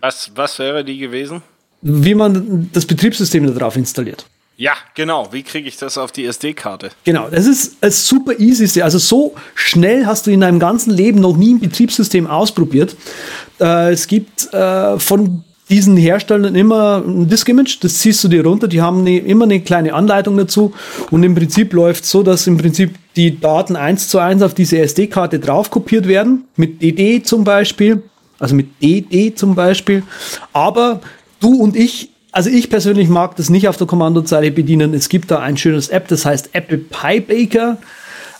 Was, 0.00 0.30
was 0.34 0.58
wäre 0.58 0.84
die 0.84 0.98
gewesen? 0.98 1.42
Wie 1.82 2.14
man 2.14 2.70
das 2.72 2.86
Betriebssystem 2.86 3.52
darauf 3.52 3.76
installiert. 3.76 4.26
Ja, 4.56 4.74
genau. 4.94 5.32
Wie 5.32 5.42
kriege 5.42 5.68
ich 5.68 5.76
das 5.76 5.98
auf 5.98 6.12
die 6.12 6.24
SD-Karte? 6.24 6.90
Genau, 7.02 7.28
das 7.28 7.46
ist 7.46 7.78
das 7.80 8.06
super 8.06 8.38
easy. 8.38 8.80
Also 8.80 8.98
so 8.98 9.34
schnell 9.54 10.06
hast 10.06 10.26
du 10.26 10.30
in 10.30 10.40
deinem 10.40 10.60
ganzen 10.60 10.92
Leben 10.92 11.20
noch 11.20 11.36
nie 11.36 11.54
ein 11.54 11.60
Betriebssystem 11.60 12.28
ausprobiert. 12.28 12.96
Äh, 13.58 13.92
es 13.92 14.06
gibt 14.06 14.52
äh, 14.54 14.98
von 15.00 15.43
diesen 15.70 15.96
Herstellern 15.96 16.54
immer 16.54 17.02
ein 17.06 17.28
Disk-Image, 17.28 17.78
das 17.82 17.98
ziehst 17.98 18.22
du 18.22 18.28
dir 18.28 18.44
runter, 18.44 18.68
die 18.68 18.82
haben 18.82 19.00
eine, 19.00 19.18
immer 19.18 19.44
eine 19.44 19.60
kleine 19.60 19.94
Anleitung 19.94 20.36
dazu 20.36 20.72
und 21.10 21.22
im 21.22 21.34
Prinzip 21.34 21.72
läuft 21.72 22.04
so, 22.04 22.22
dass 22.22 22.46
im 22.46 22.58
Prinzip 22.58 22.94
die 23.16 23.40
Daten 23.40 23.76
eins 23.76 24.08
zu 24.08 24.18
eins 24.18 24.42
auf 24.42 24.54
diese 24.54 24.78
SD-Karte 24.78 25.38
drauf 25.38 25.70
kopiert 25.70 26.06
werden, 26.06 26.44
mit 26.56 26.82
DD 26.82 27.22
zum 27.24 27.44
Beispiel, 27.44 28.02
also 28.38 28.54
mit 28.54 28.82
DD 28.82 29.34
zum 29.34 29.54
Beispiel, 29.54 30.02
aber 30.52 31.00
du 31.40 31.54
und 31.54 31.76
ich 31.76 32.10
also 32.32 32.50
ich 32.50 32.68
persönlich 32.68 33.08
mag 33.08 33.36
das 33.36 33.48
nicht 33.48 33.68
auf 33.68 33.76
der 33.76 33.86
Kommandozeile 33.86 34.50
bedienen. 34.50 34.92
Es 34.92 35.08
gibt 35.08 35.30
da 35.30 35.38
ein 35.38 35.56
schönes 35.56 35.88
App, 35.88 36.08
das 36.08 36.26
heißt 36.26 36.50
Apple 36.52 36.78
Pie 36.78 37.20
Baker. 37.20 37.78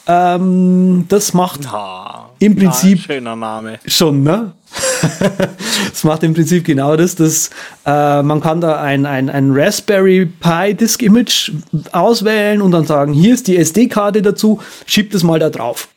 Ähm, 0.06 1.06
das 1.08 1.32
macht 1.32 1.60
oh, 1.72 2.32
im 2.38 2.56
Prinzip 2.56 3.00
schöner 3.00 3.36
Name. 3.36 3.78
schon, 3.86 4.22
ne? 4.22 4.52
das 5.90 6.04
macht 6.04 6.22
im 6.22 6.34
Prinzip 6.34 6.64
genau 6.64 6.96
das. 6.96 7.14
das 7.14 7.50
äh, 7.86 8.22
man 8.22 8.40
kann 8.40 8.60
da 8.60 8.80
ein, 8.80 9.06
ein, 9.06 9.30
ein 9.30 9.50
Raspberry 9.52 10.26
Pi 10.26 10.74
Disk 10.74 11.02
Image 11.02 11.52
auswählen 11.92 12.62
und 12.62 12.72
dann 12.72 12.86
sagen, 12.86 13.12
hier 13.12 13.34
ist 13.34 13.46
die 13.46 13.56
SD-Karte 13.56 14.22
dazu, 14.22 14.60
schiebt 14.86 15.14
es 15.14 15.22
mal 15.22 15.38
da 15.38 15.50
drauf. 15.50 15.88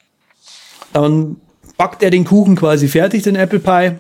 Dann 0.93 1.38
backt 1.78 2.03
er 2.03 2.09
den 2.09 2.25
Kuchen 2.25 2.55
quasi 2.55 2.88
fertig, 2.88 3.23
den 3.23 3.36
Apple 3.36 3.59
Pie. 3.59 3.99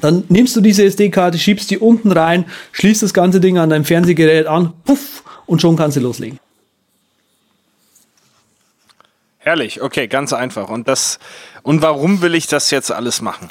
Dann 0.00 0.24
nimmst 0.28 0.56
du 0.56 0.60
diese 0.60 0.84
SD-Karte, 0.84 1.38
schiebst 1.38 1.70
die 1.70 1.78
unten 1.78 2.12
rein, 2.12 2.46
schließt 2.72 3.02
das 3.02 3.12
ganze 3.12 3.40
Ding 3.40 3.58
an 3.58 3.70
dein 3.70 3.84
Fernsehgerät 3.84 4.46
an, 4.46 4.72
puff, 4.84 5.22
und 5.46 5.60
schon 5.60 5.76
kannst 5.76 5.96
du 5.96 6.00
loslegen. 6.00 6.38
Herrlich, 9.44 9.82
okay, 9.82 10.06
ganz 10.06 10.32
einfach. 10.32 10.68
Und 10.68 10.86
das, 10.86 11.18
und 11.62 11.82
warum 11.82 12.22
will 12.22 12.34
ich 12.36 12.46
das 12.46 12.70
jetzt 12.70 12.92
alles 12.92 13.20
machen? 13.20 13.48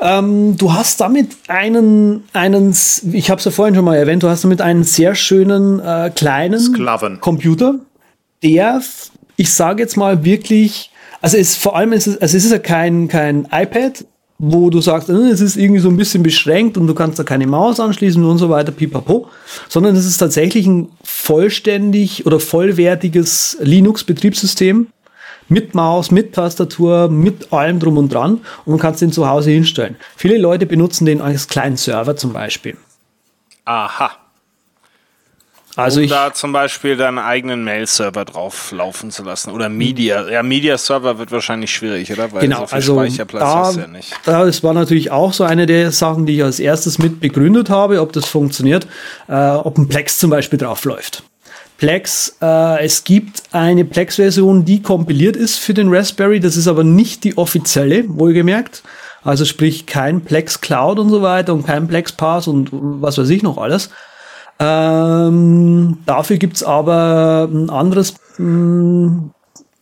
Ähm, 0.00 0.56
du 0.56 0.74
hast 0.74 1.00
damit 1.00 1.32
einen, 1.48 2.22
einen, 2.32 2.74
ich 3.12 3.30
habe 3.30 3.40
es 3.40 3.44
ja 3.44 3.50
vorhin 3.50 3.74
schon 3.74 3.84
mal 3.84 3.96
erwähnt, 3.96 4.22
du 4.22 4.28
hast 4.28 4.44
damit 4.44 4.60
einen 4.60 4.84
sehr 4.84 5.16
schönen 5.16 5.80
äh, 5.80 6.12
kleinen 6.14 6.60
Sklaven. 6.60 7.20
Computer, 7.20 7.74
der, 8.44 8.80
ich 9.36 9.52
sage 9.52 9.82
jetzt 9.82 9.96
mal 9.96 10.24
wirklich, 10.24 10.92
also 11.20 11.36
es 11.36 11.56
vor 11.56 11.76
allem 11.76 11.92
ist 11.92 12.06
es, 12.06 12.20
also 12.20 12.36
es 12.36 12.44
ist 12.44 12.52
ja 12.52 12.60
kein 12.60 13.08
kein 13.08 13.48
iPad, 13.50 14.04
wo 14.38 14.70
du 14.70 14.80
sagst, 14.80 15.08
äh, 15.08 15.14
es 15.14 15.40
ist 15.40 15.56
irgendwie 15.56 15.80
so 15.80 15.88
ein 15.88 15.96
bisschen 15.96 16.22
beschränkt 16.22 16.76
und 16.76 16.86
du 16.86 16.94
kannst 16.94 17.18
da 17.18 17.24
keine 17.24 17.48
Maus 17.48 17.80
anschließen 17.80 18.24
und 18.24 18.38
so 18.38 18.48
weiter, 18.50 18.70
pipapo, 18.70 19.28
sondern 19.68 19.96
es 19.96 20.06
ist 20.06 20.18
tatsächlich 20.18 20.64
ein 20.66 20.90
vollständig 21.02 22.24
oder 22.24 22.38
vollwertiges 22.38 23.56
Linux-Betriebssystem 23.60 24.86
mit 25.48 25.74
Maus, 25.74 26.10
mit 26.10 26.34
Tastatur, 26.34 27.08
mit 27.08 27.52
allem 27.52 27.80
drum 27.80 27.98
und 27.98 28.12
dran 28.12 28.40
und 28.64 28.72
man 28.72 28.78
kann 28.78 28.94
es 28.94 29.00
den 29.00 29.12
zu 29.12 29.28
Hause 29.28 29.50
hinstellen. 29.50 29.96
Viele 30.16 30.38
Leute 30.38 30.66
benutzen 30.66 31.06
den 31.06 31.20
als 31.20 31.48
kleinen 31.48 31.76
Server 31.76 32.16
zum 32.16 32.32
Beispiel. 32.32 32.76
Aha. 33.64 34.12
Also 35.78 36.00
um 36.00 36.04
ich, 36.04 36.10
da 36.10 36.32
zum 36.32 36.52
Beispiel 36.52 36.96
deinen 36.96 37.20
eigenen 37.20 37.62
Mail-Server 37.62 38.24
drauf 38.24 38.72
laufen 38.72 39.12
zu 39.12 39.22
lassen 39.22 39.52
oder 39.52 39.68
Media. 39.68 40.28
Ja, 40.28 40.42
Media-Server 40.42 41.18
wird 41.18 41.30
wahrscheinlich 41.30 41.72
schwierig, 41.72 42.10
oder? 42.10 42.32
Weil 42.32 42.40
genau, 42.40 42.66
so 42.66 42.74
also 42.74 42.94
Speicherplatz 42.94 43.42
da, 43.42 43.54
hast 43.54 43.76
du 43.76 43.80
ja 43.82 43.86
nicht. 43.86 44.12
Da, 44.24 44.44
das 44.44 44.64
war 44.64 44.74
natürlich 44.74 45.12
auch 45.12 45.32
so 45.32 45.44
eine 45.44 45.66
der 45.66 45.92
Sachen, 45.92 46.26
die 46.26 46.34
ich 46.34 46.42
als 46.42 46.58
erstes 46.58 46.98
mit 46.98 47.20
begründet 47.20 47.70
habe, 47.70 48.00
ob 48.00 48.12
das 48.12 48.26
funktioniert, 48.26 48.88
äh, 49.28 49.50
ob 49.50 49.78
ein 49.78 49.88
Plex 49.88 50.18
zum 50.18 50.30
Beispiel 50.30 50.58
drauf 50.58 50.84
läuft. 50.84 51.22
Plex, 51.78 52.36
äh, 52.42 52.84
es 52.84 53.04
gibt 53.04 53.42
eine 53.52 53.84
Plex-Version, 53.84 54.64
die 54.64 54.82
kompiliert 54.82 55.36
ist 55.36 55.58
für 55.58 55.74
den 55.74 55.94
Raspberry, 55.94 56.40
das 56.40 56.56
ist 56.56 56.66
aber 56.66 56.82
nicht 56.82 57.22
die 57.22 57.38
offizielle, 57.38 58.04
wohlgemerkt. 58.08 58.82
Also 59.22 59.44
sprich 59.44 59.86
kein 59.86 60.22
Plex 60.22 60.60
Cloud 60.60 60.98
und 60.98 61.08
so 61.08 61.22
weiter 61.22 61.54
und 61.54 61.66
kein 61.66 61.86
Plex 61.86 62.12
Pass 62.12 62.48
und 62.48 62.70
was 62.72 63.16
weiß 63.16 63.28
ich 63.30 63.42
noch 63.42 63.58
alles. 63.58 63.90
Ähm, 64.58 65.98
dafür 66.04 66.36
gibt's 66.38 66.64
aber 66.64 67.48
ein 67.50 67.70
anderes, 67.70 68.14
mh, 68.38 68.44
hm, 68.44 69.30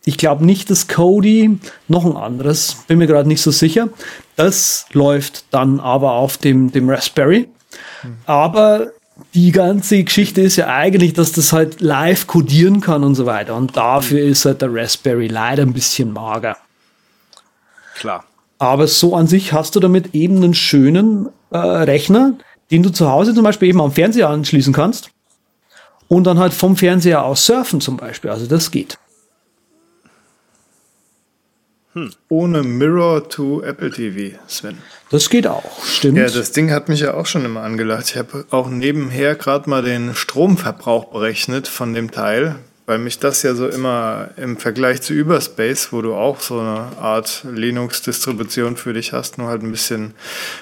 ich 0.05 0.17
glaube 0.17 0.45
nicht 0.45 0.69
das 0.69 0.87
Kodi, 0.87 1.59
noch 1.87 2.05
ein 2.05 2.15
anderes, 2.15 2.77
bin 2.87 2.99
mir 2.99 3.07
gerade 3.07 3.27
nicht 3.27 3.41
so 3.41 3.51
sicher. 3.51 3.89
Das 4.35 4.85
läuft 4.93 5.45
dann 5.51 5.79
aber 5.79 6.13
auf 6.13 6.37
dem, 6.37 6.71
dem 6.71 6.89
Raspberry. 6.89 7.49
Mhm. 8.03 8.17
Aber 8.25 8.91
die 9.33 9.51
ganze 9.51 10.03
Geschichte 10.03 10.41
ist 10.41 10.55
ja 10.55 10.67
eigentlich, 10.67 11.13
dass 11.13 11.31
das 11.31 11.53
halt 11.53 11.81
live 11.81 12.27
codieren 12.27 12.81
kann 12.81 13.03
und 13.03 13.15
so 13.15 13.25
weiter. 13.25 13.55
Und 13.55 13.77
dafür 13.77 14.21
ist 14.21 14.45
halt 14.45 14.61
der 14.61 14.73
Raspberry 14.73 15.27
leider 15.27 15.63
ein 15.63 15.73
bisschen 15.73 16.11
mager. 16.11 16.57
Klar. 17.95 18.23
Aber 18.59 18.87
so 18.87 19.15
an 19.15 19.27
sich 19.27 19.53
hast 19.53 19.75
du 19.75 19.79
damit 19.79 20.15
eben 20.15 20.37
einen 20.37 20.53
schönen 20.53 21.29
äh, 21.51 21.57
Rechner, 21.57 22.33
den 22.71 22.83
du 22.83 22.91
zu 22.91 23.09
Hause 23.09 23.33
zum 23.33 23.43
Beispiel 23.43 23.69
eben 23.69 23.81
am 23.81 23.91
Fernseher 23.91 24.29
anschließen 24.29 24.73
kannst 24.73 25.11
und 26.07 26.23
dann 26.25 26.39
halt 26.39 26.53
vom 26.53 26.75
Fernseher 26.75 27.23
aus 27.23 27.45
surfen 27.45 27.81
zum 27.81 27.97
Beispiel. 27.97 28.31
Also 28.31 28.47
das 28.47 28.71
geht. 28.71 28.97
Hm. 31.97 32.11
Ohne 32.29 32.61
Mirror 32.61 33.27
to 33.27 33.63
Apple 33.63 33.89
TV, 33.89 34.37
Sven. 34.47 34.77
Das 35.09 35.29
geht 35.29 35.47
auch, 35.47 35.83
stimmt. 35.83 36.17
Ja, 36.17 36.27
das 36.27 36.51
Ding 36.51 36.69
hat 36.71 36.89
mich 36.89 36.99
ja 36.99 37.15
auch 37.15 37.25
schon 37.25 37.43
immer 37.43 37.61
angelacht. 37.61 38.09
Ich 38.09 38.17
habe 38.17 38.45
auch 38.51 38.69
nebenher 38.69 39.35
gerade 39.35 39.67
mal 39.67 39.81
den 39.81 40.13
Stromverbrauch 40.13 41.05
berechnet 41.05 41.67
von 41.67 41.93
dem 41.93 42.11
Teil, 42.11 42.55
weil 42.85 42.99
mich 42.99 43.17
das 43.17 43.41
ja 43.41 43.55
so 43.55 43.67
immer 43.67 44.29
im 44.37 44.57
Vergleich 44.57 45.01
zu 45.01 45.13
Überspace, 45.13 45.91
wo 45.91 46.01
du 46.03 46.13
auch 46.13 46.39
so 46.39 46.59
eine 46.59 46.97
Art 46.99 47.45
Linux-Distribution 47.51 48.77
für 48.77 48.93
dich 48.93 49.13
hast, 49.13 49.39
nur 49.39 49.47
halt 49.47 49.63
ein 49.63 49.71
bisschen 49.71 50.13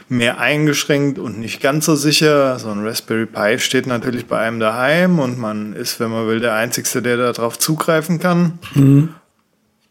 mehr 0.08 0.40
eingeschränkt 0.40 1.20
und 1.20 1.40
nicht 1.40 1.60
ganz 1.60 1.86
so 1.86 1.96
sicher. 1.96 2.60
So 2.60 2.70
ein 2.70 2.86
Raspberry 2.86 3.26
Pi 3.26 3.60
steht 3.60 3.88
natürlich 3.88 4.28
bei 4.28 4.40
einem 4.40 4.62
daheim 4.62 5.20
und 5.20 5.38
man 5.38 5.74
ist, 5.74 6.00
wenn 6.00 6.12
man 6.12 6.28
will, 6.28 6.40
der 6.40 6.54
Einzige, 6.54 7.02
der 7.02 7.18
darauf 7.18 7.60
zugreifen 7.60 8.20
kann. 8.20 8.60
Mhm. 8.74 9.10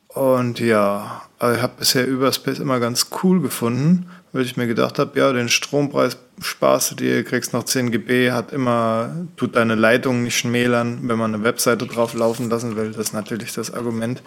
Und 0.09 0.61
ja, 0.61 1.23
aber 1.45 1.57
ich 1.57 1.61
habe 1.61 1.75
bisher 1.79 2.07
Überspace 2.07 2.59
immer 2.59 2.81
ganz 2.81 3.09
cool 3.23 3.39
gefunden, 3.43 4.07
weil 4.33 4.47
ich 4.47 4.57
mir 4.57 4.67
gedacht 4.67 4.99
habe, 4.99 5.19
ja, 5.21 5.31
den 5.31 5.51
Strompreis 5.51 6.17
sparst 6.41 6.93
du 6.93 6.95
dir, 6.95 7.23
kriegst 7.23 7.53
noch 7.53 7.65
10 7.65 7.91
GB, 7.91 8.31
hat 8.31 8.51
immer, 8.51 9.11
tut 9.37 9.55
deine 9.55 9.75
Leitung 9.75 10.23
nicht 10.23 10.39
schmälern, 10.39 11.01
wenn 11.03 11.19
man 11.19 11.35
eine 11.35 11.45
Webseite 11.45 11.87
drauf 11.87 12.15
laufen 12.15 12.49
lassen 12.49 12.77
will. 12.77 12.93
Das 12.93 13.09
ist 13.09 13.13
natürlich 13.13 13.53
das 13.53 13.75
Argument. 13.75 14.23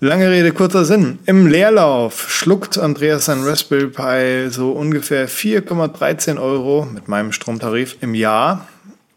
Lange 0.00 0.32
Rede, 0.32 0.50
kurzer 0.50 0.84
Sinn. 0.84 1.20
Im 1.26 1.46
Leerlauf 1.46 2.28
schluckt 2.28 2.76
Andreas 2.76 3.26
sein 3.26 3.44
Raspberry 3.44 3.86
Pi 3.86 4.50
so 4.50 4.72
ungefähr 4.72 5.28
4,13 5.28 6.42
Euro 6.42 6.88
mit 6.92 7.06
meinem 7.06 7.30
Stromtarif 7.30 7.98
im 8.00 8.16
Jahr. 8.16 8.66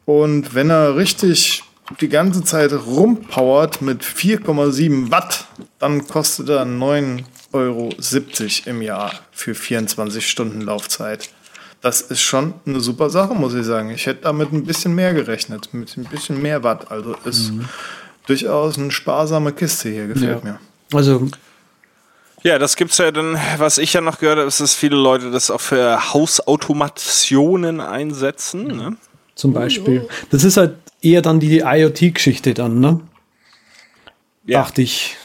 Und 0.05 0.53
wenn 0.53 0.69
er 0.69 0.95
richtig 0.95 1.63
die 2.00 2.10
ganze 2.10 2.44
Zeit 2.44 2.72
rumpowert 2.74 3.82
mit 3.82 4.04
4,7 4.04 5.12
Watt, 5.12 5.46
dann 5.80 6.08
kostet 6.08 6.50
er 6.50 6.66
9 6.66 7.26
Euro 7.54 7.94
70 7.98 8.68
im 8.68 8.82
Jahr 8.82 9.12
für 9.32 9.56
24 9.56 10.28
Stunden 10.28 10.62
Laufzeit. 10.62 11.30
Das 11.82 12.02
ist 12.02 12.22
schon 12.22 12.56
eine 12.66 12.80
super 12.80 13.10
Sache, 13.10 13.36
muss 13.36 13.54
ich 13.54 13.66
sagen. 13.66 13.92
Ich 13.92 14.08
hätte 14.08 14.24
damit 14.24 14.52
ein 14.52 14.66
bisschen 14.66 14.96
mehr 14.96 15.14
gerechnet, 15.14 15.74
mit 15.74 15.96
ein 15.98 16.06
bisschen 16.06 16.42
mehr 16.42 16.64
Watt. 16.64 16.92
Also 16.92 17.16
ist 17.26 17.52
mhm. 17.52 17.70
durchaus 18.26 18.78
eine 18.78 18.92
sparsame 18.92 19.54
Kiste 19.54 19.90
hier, 19.90 20.08
gefällt 20.08 20.44
ja. 20.44 20.52
mir. 20.52 20.60
Also 20.94 21.28
ja, 22.46 22.60
das 22.60 22.76
gibt 22.76 22.92
es 22.92 23.00
ja 23.00 23.12
dann, 23.12 23.40
was 23.58 23.80
ich 23.80 23.94
ja 23.94 24.02
noch 24.02 24.20
gehört 24.20 24.38
habe, 24.38 24.48
ist, 24.48 24.60
dass 24.60 24.76
viele 24.76 24.96
Leute 24.96 25.32
das 25.32 25.50
auch 25.50 25.62
für 25.62 26.14
Hausautomationen 26.14 27.82
einsetzen. 27.82 28.68
Ne? 28.68 28.98
Zum 29.36 29.54
Beispiel. 29.54 30.08
Das 30.32 30.44
ist 30.44 30.58
halt 30.58 30.76
eher 31.02 31.22
dann 31.22 31.40
die 31.40 31.60
IoT-Geschichte 31.60 32.54
dann, 32.54 32.80
ne? 32.80 33.02
Ja. 34.46 34.62
Dachte 34.62 34.82
ich. 34.82 35.18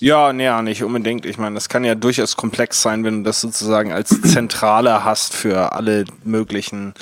Ja, 0.00 0.32
nee, 0.32 0.50
nicht 0.62 0.82
unbedingt. 0.82 1.24
Ich 1.24 1.38
meine, 1.38 1.54
das 1.54 1.68
kann 1.68 1.84
ja 1.84 1.94
durchaus 1.94 2.36
komplex 2.36 2.82
sein, 2.82 3.04
wenn 3.04 3.18
du 3.18 3.22
das 3.22 3.40
sozusagen 3.40 3.92
als 3.92 4.20
Zentrale 4.22 5.04
hast 5.04 5.34
für 5.34 5.72
alle 5.72 6.04
möglichen 6.24 6.94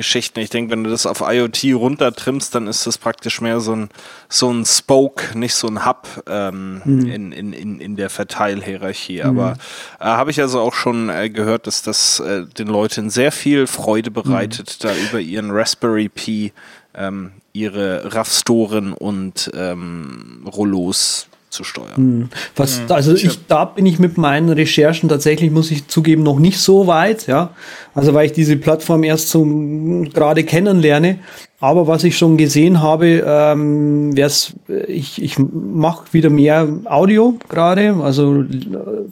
Geschichten. 0.00 0.40
Ich 0.40 0.50
denke, 0.50 0.72
wenn 0.72 0.84
du 0.84 0.90
das 0.90 1.04
auf 1.04 1.20
IoT 1.20 1.74
runtertrimmst, 1.74 2.54
dann 2.54 2.66
ist 2.66 2.86
das 2.86 2.96
praktisch 2.96 3.40
mehr 3.40 3.60
so 3.60 3.74
ein, 3.74 3.88
so 4.28 4.50
ein 4.50 4.64
Spoke, 4.64 5.38
nicht 5.38 5.54
so 5.54 5.68
ein 5.68 5.84
Hub 5.84 6.08
ähm, 6.26 6.80
mhm. 6.84 7.06
in, 7.06 7.32
in, 7.32 7.52
in, 7.52 7.80
in 7.80 7.96
der 7.96 8.08
Verteilhierarchie. 8.10 9.22
Mhm. 9.22 9.28
Aber 9.28 9.52
äh, 10.00 10.04
habe 10.04 10.30
ich 10.30 10.40
also 10.40 10.60
auch 10.60 10.74
schon 10.74 11.08
äh, 11.08 11.30
gehört, 11.30 11.66
dass 11.66 11.82
das 11.82 12.20
äh, 12.20 12.46
den 12.46 12.68
Leuten 12.68 13.10
sehr 13.10 13.32
viel 13.32 13.66
Freude 13.66 14.10
bereitet, 14.10 14.78
mhm. 14.80 14.88
da 14.88 14.94
über 14.94 15.20
ihren 15.20 15.50
Raspberry 15.50 16.08
Pi 16.08 16.52
ähm, 16.94 17.32
ihre 17.52 18.14
RAV-Storen 18.14 18.92
und 18.92 19.50
ähm, 19.54 20.46
Rollos 20.46 21.29
zu 21.50 21.64
steuern. 21.64 21.96
Hm. 21.96 22.28
Was, 22.56 22.80
also 22.88 23.14
ich, 23.14 23.46
da 23.46 23.64
bin 23.64 23.84
ich 23.84 23.98
mit 23.98 24.16
meinen 24.16 24.48
Recherchen 24.50 25.08
tatsächlich, 25.08 25.50
muss 25.50 25.70
ich 25.70 25.88
zugeben, 25.88 26.22
noch 26.22 26.38
nicht 26.38 26.58
so 26.58 26.86
weit, 26.86 27.26
ja. 27.26 27.50
Also 27.94 28.14
weil 28.14 28.26
ich 28.26 28.32
diese 28.32 28.56
Plattform 28.56 29.02
erst 29.02 29.30
so 29.30 29.44
gerade 29.44 30.44
kennenlerne. 30.44 31.18
Aber 31.58 31.86
was 31.86 32.04
ich 32.04 32.16
schon 32.16 32.38
gesehen 32.38 32.80
habe, 32.80 33.22
ähm, 33.26 34.16
wär's, 34.16 34.54
ich, 34.86 35.22
ich 35.22 35.36
mache 35.38 36.06
wieder 36.12 36.30
mehr 36.30 36.66
Audio 36.86 37.34
gerade, 37.48 37.96
also 38.02 38.44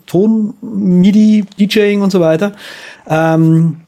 Ton, 0.07 0.55
MIDI, 0.63 1.45
DJing 1.59 2.01
und 2.01 2.11
so 2.11 2.21
weiter. 2.21 2.53
Ähm, 3.07 3.81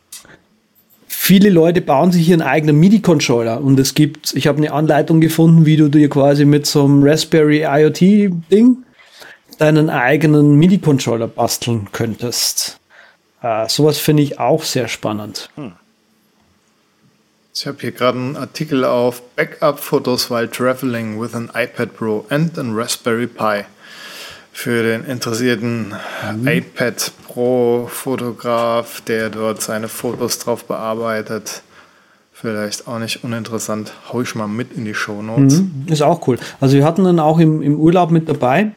viele 1.22 1.50
Leute 1.50 1.82
bauen 1.82 2.10
sich 2.10 2.30
ihren 2.30 2.40
eigenen 2.40 2.80
MIDI-Controller 2.80 3.60
und 3.60 3.78
es 3.78 3.94
gibt, 3.94 4.32
ich 4.34 4.46
habe 4.46 4.56
eine 4.56 4.72
Anleitung 4.72 5.20
gefunden, 5.20 5.66
wie 5.66 5.76
du 5.76 5.88
dir 5.88 6.08
quasi 6.08 6.46
mit 6.46 6.66
so 6.66 6.82
einem 6.84 7.02
Raspberry 7.04 7.62
IoT-Ding 7.62 8.78
deinen 9.58 9.90
eigenen 9.90 10.56
MIDI-Controller 10.56 11.28
basteln 11.28 11.88
könntest. 11.92 12.80
Äh, 13.42 13.68
sowas 13.68 13.98
finde 13.98 14.22
ich 14.22 14.40
auch 14.40 14.64
sehr 14.64 14.88
spannend. 14.88 15.50
Hm. 15.56 15.72
Ich 17.54 17.66
habe 17.66 17.76
hier 17.80 17.92
gerade 17.92 18.18
einen 18.18 18.36
Artikel 18.36 18.84
auf 18.86 19.20
Backup-Fotos 19.36 20.30
while 20.30 20.50
traveling 20.50 21.20
with 21.20 21.34
an 21.34 21.50
iPad 21.54 21.94
Pro 21.94 22.24
and 22.30 22.58
an 22.58 22.74
Raspberry 22.74 23.26
Pi 23.26 23.64
für 24.52 24.82
den 24.82 25.04
interessierten 25.04 25.94
mhm. 26.36 26.46
iPad 26.46 27.12
Pro 27.26 27.86
Fotograf, 27.90 29.00
der 29.02 29.30
dort 29.30 29.62
seine 29.62 29.88
Fotos 29.88 30.38
drauf 30.38 30.64
bearbeitet. 30.64 31.62
Vielleicht 32.32 32.88
auch 32.88 32.98
nicht 32.98 33.22
uninteressant. 33.22 33.92
Hau 34.10 34.22
ich 34.22 34.34
mal 34.34 34.48
mit 34.48 34.72
in 34.76 34.84
die 34.84 34.94
Show 34.94 35.22
Notes. 35.22 35.60
Mhm. 35.60 35.86
Ist 35.88 36.02
auch 36.02 36.26
cool. 36.26 36.38
Also 36.60 36.76
wir 36.76 36.84
hatten 36.84 37.04
dann 37.04 37.20
auch 37.20 37.38
im, 37.38 37.62
im 37.62 37.78
Urlaub 37.78 38.10
mit 38.10 38.28
dabei. 38.28 38.72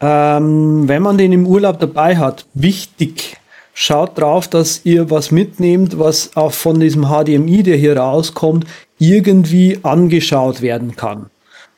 Ähm, 0.00 0.88
wenn 0.88 1.02
man 1.02 1.16
den 1.16 1.32
im 1.32 1.46
Urlaub 1.46 1.78
dabei 1.78 2.16
hat, 2.16 2.46
wichtig, 2.54 3.36
schaut 3.72 4.18
drauf, 4.18 4.48
dass 4.48 4.84
ihr 4.84 5.10
was 5.10 5.30
mitnehmt, 5.30 5.98
was 5.98 6.36
auch 6.36 6.52
von 6.52 6.80
diesem 6.80 7.06
HDMI, 7.06 7.62
der 7.62 7.76
hier 7.76 7.96
rauskommt, 7.96 8.66
irgendwie 8.98 9.78
angeschaut 9.82 10.60
werden 10.60 10.96
kann. 10.96 11.30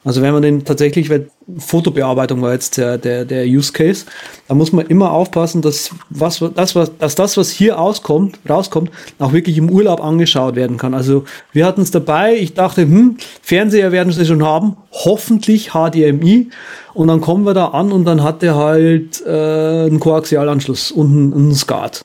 Also 0.04 0.22
wenn 0.22 0.32
man 0.32 0.42
den 0.42 0.64
tatsächlich, 0.64 1.10
weil 1.10 1.30
Fotobearbeitung 1.58 2.42
war 2.42 2.52
jetzt 2.52 2.76
der, 2.76 2.98
der, 2.98 3.24
der 3.24 3.44
Use 3.46 3.72
Case, 3.72 4.04
da 4.48 4.54
muss 4.54 4.72
man 4.72 4.86
immer 4.86 5.12
aufpassen, 5.12 5.62
dass, 5.62 5.90
was, 6.10 6.42
das, 6.54 6.74
was, 6.74 6.96
dass 6.98 7.14
das, 7.14 7.36
was 7.36 7.50
hier 7.50 7.78
auskommt, 7.78 8.40
rauskommt, 8.48 8.90
auch 9.20 9.32
wirklich 9.32 9.56
im 9.56 9.70
Urlaub 9.70 10.02
angeschaut 10.02 10.56
werden 10.56 10.76
kann. 10.76 10.92
Also 10.92 11.24
wir 11.52 11.64
hatten 11.64 11.82
es 11.82 11.92
dabei, 11.92 12.34
ich 12.34 12.54
dachte, 12.54 12.82
hm, 12.82 13.18
Fernseher 13.42 13.92
werden 13.92 14.12
sie 14.12 14.26
schon 14.26 14.44
haben, 14.44 14.76
hoffentlich 14.90 15.70
HDMI. 15.70 16.50
Und 16.94 17.08
dann 17.08 17.20
kommen 17.20 17.44
wir 17.44 17.54
da 17.54 17.66
an 17.68 17.92
und 17.92 18.06
dann 18.06 18.22
hat 18.22 18.42
der 18.42 18.56
halt 18.56 19.24
äh, 19.24 19.86
einen 19.86 20.00
Koaxialanschluss 20.00 20.90
und 20.90 21.12
einen, 21.12 21.32
einen 21.32 21.54
SCART. 21.54 22.02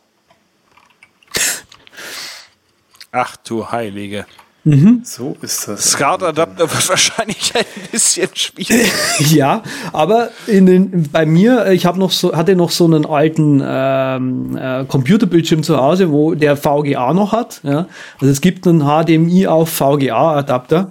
Ach 3.12 3.36
du 3.38 3.72
Heilige. 3.72 4.26
Mhm. 4.64 5.02
So 5.04 5.36
ist 5.42 5.68
das. 5.68 5.92
SCART-Adapter 5.92 6.72
wird 6.72 6.90
wahrscheinlich 6.90 7.52
ein 7.56 7.66
bisschen 7.92 8.30
schwierig. 8.34 8.92
ja, 9.32 9.64
aber 9.92 10.30
in 10.46 10.68
den, 10.68 11.10
bei 11.12 11.26
mir, 11.26 11.72
ich 11.72 11.88
habe 11.88 11.98
noch 11.98 12.12
so, 12.12 12.36
hatte 12.36 12.56
noch 12.56 12.70
so 12.70 12.86
einen 12.86 13.08
alten 13.08 13.62
ähm, 13.66 14.56
äh, 14.56 14.86
Computerbildschirm 14.86 15.64
zu 15.64 15.78
Hause, 15.78 16.12
wo 16.12 16.36
der 16.36 16.58
VGA 16.58 17.14
noch 17.14 17.32
hat. 17.32 17.62
Ja? 17.64 17.88
Also 18.20 18.32
es 18.32 18.42
gibt 18.42 18.68
einen 18.68 18.82
HDMI 18.82 19.48
auf 19.48 19.70
VGA-Adapter. 19.70 20.90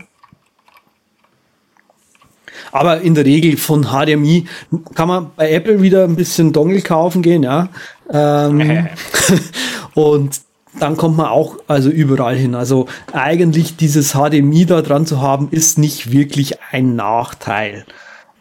Aber 2.72 3.00
in 3.00 3.14
der 3.14 3.24
Regel 3.24 3.56
von 3.56 3.84
HDMI 3.84 4.46
kann 4.94 5.08
man 5.08 5.30
bei 5.36 5.52
Apple 5.52 5.80
wieder 5.80 6.04
ein 6.04 6.16
bisschen 6.16 6.52
Dongle 6.52 6.82
kaufen 6.82 7.22
gehen, 7.22 7.42
ja. 7.42 7.68
Ähm, 8.12 8.88
und 9.94 10.40
dann 10.78 10.96
kommt 10.96 11.16
man 11.16 11.26
auch 11.26 11.58
also 11.66 11.90
überall 11.90 12.36
hin. 12.36 12.54
Also 12.54 12.86
eigentlich 13.12 13.76
dieses 13.76 14.12
HDMI 14.12 14.66
da 14.66 14.82
dran 14.82 15.06
zu 15.06 15.20
haben, 15.20 15.48
ist 15.50 15.78
nicht 15.78 16.12
wirklich 16.12 16.58
ein 16.70 16.94
Nachteil. 16.94 17.84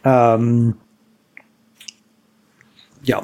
Ähm, 0.03 0.75
ja. 3.03 3.23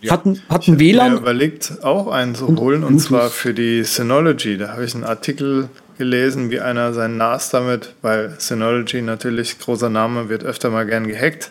ja. 0.00 0.12
Hat, 0.12 0.26
ein, 0.26 0.40
hat 0.48 0.68
ein 0.68 0.78
WLAN. 0.78 1.14
Ich 1.14 1.20
überlegt, 1.20 1.84
auch 1.84 2.08
einen 2.08 2.34
zu 2.34 2.46
holen, 2.56 2.82
und, 2.82 2.94
und 2.94 2.98
zwar 3.00 3.28
für 3.28 3.52
die 3.52 3.84
Synology. 3.84 4.56
Da 4.56 4.68
habe 4.72 4.84
ich 4.84 4.94
einen 4.94 5.04
Artikel 5.04 5.68
gelesen, 5.98 6.50
wie 6.50 6.60
einer 6.60 6.94
sein 6.94 7.16
NAS 7.16 7.50
damit, 7.50 7.94
weil 8.00 8.34
Synology 8.38 9.02
natürlich 9.02 9.58
großer 9.58 9.90
Name 9.90 10.28
wird 10.28 10.44
öfter 10.44 10.70
mal 10.70 10.86
gern 10.86 11.06
gehackt. 11.06 11.50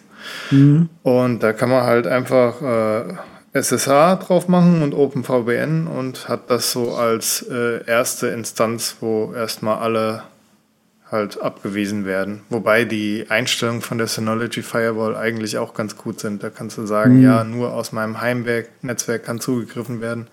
Mhm. 0.51 0.89
Und 1.03 1.43
da 1.43 1.53
kann 1.53 1.70
man 1.70 1.84
halt 1.84 2.08
einfach 2.08 2.62
äh, 2.62 3.14
SSH 3.62 4.16
drauf 4.26 4.47
machen 4.47 4.82
und 4.82 4.93
OpenVPN 4.93 5.88
und 5.88 6.30
hat 6.30 6.49
das 6.49 6.72
so 6.72 6.93
als 6.93 7.45
äh, 7.49 7.86
erste 7.86 8.28
Instanz, 8.28 8.97
wo 8.99 9.34
erstmal 9.34 9.80
alle 9.80 10.24
halt 11.12 11.41
abgewiesen 11.41 12.05
werden. 12.05 12.41
Wobei 12.49 12.84
die 12.84 13.26
Einstellungen 13.30 13.82
von 13.82 13.97
der 13.97 14.08
Synology 14.08 14.62
Firewall 14.62 15.16
eigentlich 15.16 15.58
auch 15.58 15.74
ganz 15.74 15.95
gut 15.95 16.20
sind. 16.20 16.43
Da 16.43 16.49
kannst 16.49 16.78
du 16.78 16.86
sagen, 16.86 17.18
mhm. 17.18 17.24
ja, 17.24 17.43
nur 17.43 17.74
aus 17.74 17.91
meinem 17.91 18.20
Heimnetzwerk 18.20 19.24
kann 19.24 19.39
zugegriffen 19.39 20.01
werden 20.01 20.28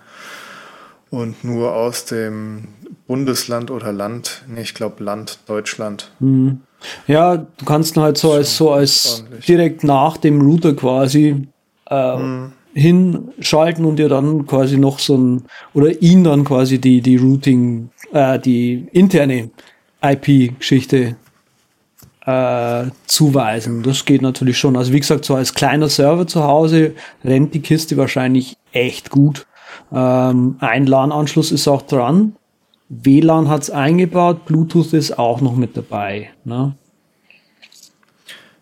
und 1.11 1.45
nur 1.45 1.75
aus 1.75 2.07
dem 2.07 2.69
Bundesland 3.07 3.71
oder 3.71 3.93
Land, 3.93 4.43
nee, 4.49 4.63
ich 4.63 4.75
glaube 4.75 5.05
Land, 5.05 5.39
Deutschland. 5.47 6.11
Mhm. 6.19 6.63
Ja, 7.07 7.37
du 7.37 7.65
kannst 7.65 7.97
halt 7.97 8.19
so 8.19 8.33
als 8.33 8.57
so 8.57 8.73
als 8.73 9.25
direkt 9.47 9.85
nach 9.85 10.17
dem 10.17 10.41
Router 10.41 10.75
quasi 10.75 11.47
äh, 11.89 12.17
mhm 12.17 12.53
hinschalten 12.75 13.85
und 13.85 13.97
dir 13.97 14.09
dann 14.09 14.47
quasi 14.47 14.77
noch 14.77 14.99
so 14.99 15.17
ein, 15.17 15.43
oder 15.73 16.03
ihn 16.03 16.25
dann 16.25 16.45
quasi 16.45 16.81
die, 16.81 17.01
die 17.01 17.17
Routing, 17.17 17.91
äh, 18.13 18.39
die 18.39 18.89
interne 18.93 19.51
IP-Geschichte 20.03 21.17
äh, 22.27 22.85
zuweisen. 23.07 23.83
Das 23.83 24.05
geht 24.05 24.23
natürlich 24.23 24.59
schon. 24.59 24.77
Also 24.77 24.93
wie 24.93 25.01
gesagt, 25.01 25.25
so 25.25 25.35
als 25.35 25.55
kleiner 25.55 25.89
Server 25.89 26.27
zu 26.27 26.43
Hause 26.43 26.95
rennt 27.25 27.55
die 27.55 27.61
Kiste 27.61 27.97
wahrscheinlich 27.97 28.57
echt 28.73 29.11
gut. 29.11 29.47
Ähm, 29.93 30.57
ein 30.61 30.87
LAN-Anschluss 30.87 31.53
ist 31.53 31.69
auch 31.69 31.83
dran. 31.83 32.37
WLAN 32.89 33.49
hat's 33.49 33.71
eingebaut, 33.71 34.45
Bluetooth 34.45 34.93
ist 34.93 35.19
auch 35.19 35.41
noch 35.41 35.57
mit 35.57 35.77
dabei. 35.77 36.31
Ne? 36.45 36.77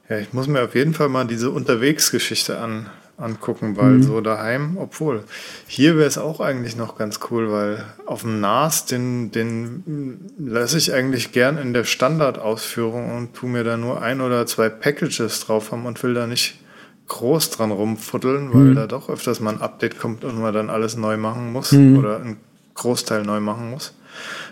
Ja, 0.09 0.19
ich 0.19 0.33
muss 0.33 0.47
mir 0.47 0.63
auf 0.63 0.75
jeden 0.75 0.95
Fall 0.95 1.09
mal 1.09 1.27
diese 1.27 1.51
Unterwegsgeschichte 1.51 2.59
an, 2.59 2.91
angucken, 3.23 3.77
weil 3.77 3.93
mhm. 3.93 4.03
so 4.03 4.21
daheim, 4.21 4.77
obwohl 4.77 5.25
hier 5.67 5.97
wäre 5.97 6.07
es 6.07 6.19
auch 6.19 6.41
eigentlich 6.41 6.77
noch 6.77 6.97
ganz 6.97 7.21
cool, 7.31 7.51
weil 7.53 7.85
auf 8.07 8.23
dem 8.23 8.41
NAS, 8.41 8.87
den, 8.87 9.31
den 9.31 10.33
lasse 10.39 10.79
ich 10.79 10.93
eigentlich 10.93 11.33
gern 11.33 11.59
in 11.59 11.73
der 11.73 11.85
Standardausführung 11.85 13.17
und 13.17 13.35
tu 13.35 13.47
mir 13.47 13.65
da 13.65 13.77
nur 13.77 14.03
ein 14.03 14.21
oder 14.21 14.47
zwei 14.47 14.69
Packages 14.69 15.41
drauf 15.41 15.73
haben 15.73 15.87
und 15.87 16.03
will 16.03 16.15
da 16.15 16.27
nicht 16.27 16.59
groß 17.09 17.51
dran 17.51 17.71
rumfuddeln, 17.71 18.53
weil 18.53 18.61
mhm. 18.61 18.75
da 18.75 18.87
doch 18.87 19.09
öfters 19.09 19.41
mal 19.41 19.55
ein 19.55 19.61
Update 19.61 19.99
kommt 19.99 20.25
und 20.25 20.41
man 20.41 20.55
dann 20.55 20.71
alles 20.71 20.97
neu 20.97 21.17
machen 21.17 21.53
muss 21.53 21.73
mhm. 21.73 21.99
oder 21.99 22.17
einen 22.17 22.39
Großteil 22.75 23.23
neu 23.23 23.41
machen 23.41 23.71
muss. 23.71 23.95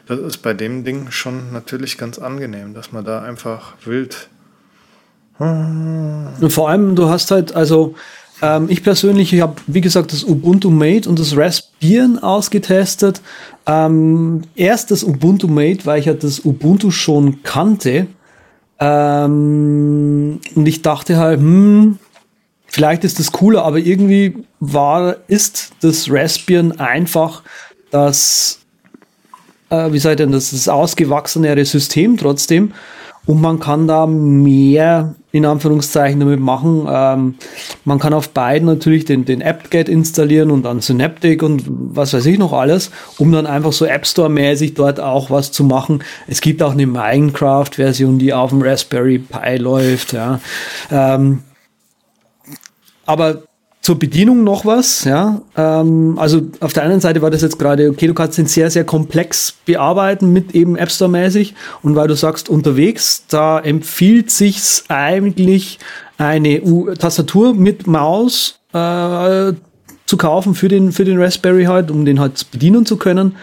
Das 0.06 0.18
ist 0.18 0.38
bei 0.38 0.54
dem 0.54 0.84
Ding 0.84 1.10
schon 1.10 1.52
natürlich 1.52 1.98
ganz 1.98 2.18
angenehm, 2.18 2.74
dass 2.74 2.92
man 2.92 3.04
da 3.04 3.22
einfach 3.22 3.74
wild. 3.84 4.28
Und 5.38 6.50
vor 6.50 6.68
allem, 6.68 6.96
du 6.96 7.08
hast 7.08 7.30
halt, 7.30 7.56
also 7.56 7.94
ähm, 8.42 8.66
ich 8.68 8.82
persönlich, 8.82 9.32
ich 9.32 9.40
habe, 9.40 9.56
wie 9.66 9.80
gesagt, 9.80 10.12
das 10.12 10.24
Ubuntu 10.24 10.70
Mate 10.70 11.08
und 11.08 11.18
das 11.18 11.36
Raspbian 11.36 12.18
ausgetestet. 12.18 13.20
Ähm, 13.66 14.42
erst 14.54 14.90
das 14.90 15.04
Ubuntu 15.04 15.48
Mate, 15.48 15.84
weil 15.84 16.00
ich 16.00 16.06
ja 16.06 16.14
das 16.14 16.44
Ubuntu 16.44 16.90
schon 16.90 17.42
kannte. 17.42 18.06
Ähm, 18.78 20.40
und 20.54 20.66
ich 20.66 20.82
dachte 20.82 21.18
halt, 21.18 21.40
hm, 21.40 21.98
vielleicht 22.66 23.04
ist 23.04 23.18
das 23.18 23.32
cooler, 23.32 23.64
aber 23.64 23.78
irgendwie 23.78 24.34
war, 24.58 25.16
ist 25.28 25.72
das 25.82 26.10
Raspbian 26.10 26.72
einfach 26.78 27.42
das, 27.90 28.60
äh, 29.68 29.92
wie 29.92 29.98
sei 29.98 30.14
denn 30.14 30.32
das, 30.32 30.50
das 30.50 30.68
ausgewachsenere 30.68 31.64
System 31.64 32.16
trotzdem. 32.16 32.72
Und 33.26 33.40
man 33.40 33.60
kann 33.60 33.86
da 33.86 34.06
mehr 34.06 35.14
in 35.32 35.46
Anführungszeichen 35.46 36.18
damit 36.20 36.40
machen. 36.40 36.86
Ähm, 36.88 37.34
man 37.84 37.98
kann 37.98 38.12
auf 38.12 38.30
beiden 38.30 38.66
natürlich 38.66 39.04
den, 39.04 39.24
den 39.24 39.42
apt-get 39.42 39.88
installieren 39.88 40.50
und 40.50 40.64
dann 40.64 40.80
Synaptic 40.80 41.42
und 41.42 41.64
was 41.66 42.12
weiß 42.12 42.26
ich 42.26 42.38
noch 42.38 42.52
alles, 42.52 42.90
um 43.18 43.30
dann 43.30 43.46
einfach 43.46 43.72
so 43.72 43.84
App 43.84 44.06
Store-mäßig 44.06 44.74
dort 44.74 44.98
auch 44.98 45.30
was 45.30 45.52
zu 45.52 45.62
machen. 45.62 46.02
Es 46.26 46.40
gibt 46.40 46.62
auch 46.62 46.72
eine 46.72 46.86
Minecraft-Version, 46.86 48.18
die 48.18 48.32
auf 48.32 48.50
dem 48.50 48.62
Raspberry 48.62 49.18
Pi 49.18 49.56
läuft. 49.56 50.12
Ja. 50.12 50.40
Ähm, 50.90 51.42
aber 53.06 53.42
zur 53.82 53.98
Bedienung 53.98 54.44
noch 54.44 54.66
was, 54.66 55.04
ja. 55.04 55.40
Ähm, 55.56 56.18
also 56.18 56.42
auf 56.60 56.72
der 56.72 56.82
einen 56.82 57.00
Seite 57.00 57.22
war 57.22 57.30
das 57.30 57.40
jetzt 57.42 57.58
gerade, 57.58 57.88
okay, 57.88 58.06
du 58.06 58.14
kannst 58.14 58.36
den 58.36 58.46
sehr, 58.46 58.70
sehr 58.70 58.84
komplex 58.84 59.54
bearbeiten 59.64 60.32
mit 60.32 60.54
eben 60.54 60.76
App 60.76 60.90
Store 60.90 61.10
mäßig 61.10 61.54
und 61.82 61.96
weil 61.96 62.08
du 62.08 62.14
sagst 62.14 62.48
unterwegs, 62.48 63.24
da 63.28 63.58
empfiehlt 63.58 64.30
sich's 64.30 64.84
eigentlich 64.88 65.78
eine 66.18 66.60
U 66.62 66.92
Tastatur 66.94 67.54
mit 67.54 67.86
Maus 67.86 68.60
äh, 68.74 69.52
zu 70.04 70.16
kaufen 70.18 70.54
für 70.54 70.68
den, 70.68 70.92
für 70.92 71.04
den 71.04 71.20
Raspberry 71.20 71.64
halt, 71.64 71.90
um 71.90 72.04
den 72.04 72.20
halt 72.20 72.50
bedienen 72.50 72.84
zu 72.84 72.96
können. 72.96 73.36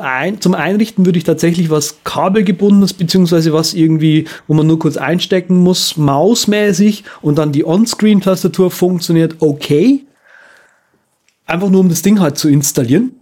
Ein, 0.00 0.40
zum 0.40 0.54
Einrichten 0.54 1.04
würde 1.04 1.18
ich 1.18 1.24
tatsächlich 1.24 1.68
was 1.68 2.02
kabelgebundenes, 2.04 2.94
beziehungsweise 2.94 3.52
was 3.52 3.74
irgendwie, 3.74 4.26
wo 4.46 4.54
man 4.54 4.66
nur 4.66 4.78
kurz 4.78 4.96
einstecken 4.96 5.58
muss, 5.58 5.98
mausmäßig 5.98 7.04
und 7.20 7.36
dann 7.36 7.52
die 7.52 7.66
On-Screen-Tastatur 7.66 8.70
funktioniert 8.70 9.36
okay. 9.40 10.04
Einfach 11.44 11.68
nur, 11.68 11.80
um 11.80 11.90
das 11.90 12.00
Ding 12.00 12.18
halt 12.20 12.38
zu 12.38 12.48
installieren. 12.48 13.12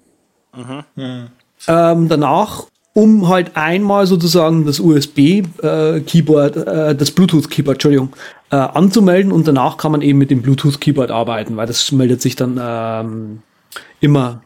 Mhm. 0.55 1.27
Ähm, 1.67 2.09
danach, 2.09 2.67
um 2.93 3.29
halt 3.29 3.57
einmal 3.57 4.07
sozusagen 4.07 4.65
das 4.65 4.79
USB-Keyboard, 4.79 6.57
äh, 6.57 6.91
äh, 6.91 6.95
das 6.95 7.11
Bluetooth-Keyboard, 7.11 7.77
Entschuldigung, 7.77 8.11
äh, 8.53 8.57
anzumelden 8.57 9.33
und 9.33 9.49
danach 9.49 9.79
kann 9.79 9.91
man 9.91 10.03
eben 10.03 10.19
mit 10.19 10.31
dem 10.31 10.43
Bluetooth-Keyboard 10.43 11.11
arbeiten, 11.11 11.57
weil 11.57 11.67
das 11.67 11.91
meldet 11.91 12.23
sich 12.23 12.37
dann 12.37 12.61
ähm, 12.63 13.43
immer 14.01 14.43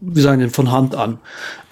wie 0.00 0.20
sagen 0.20 0.40
denn, 0.40 0.50
von 0.50 0.70
Hand 0.70 0.94
an. 0.94 1.18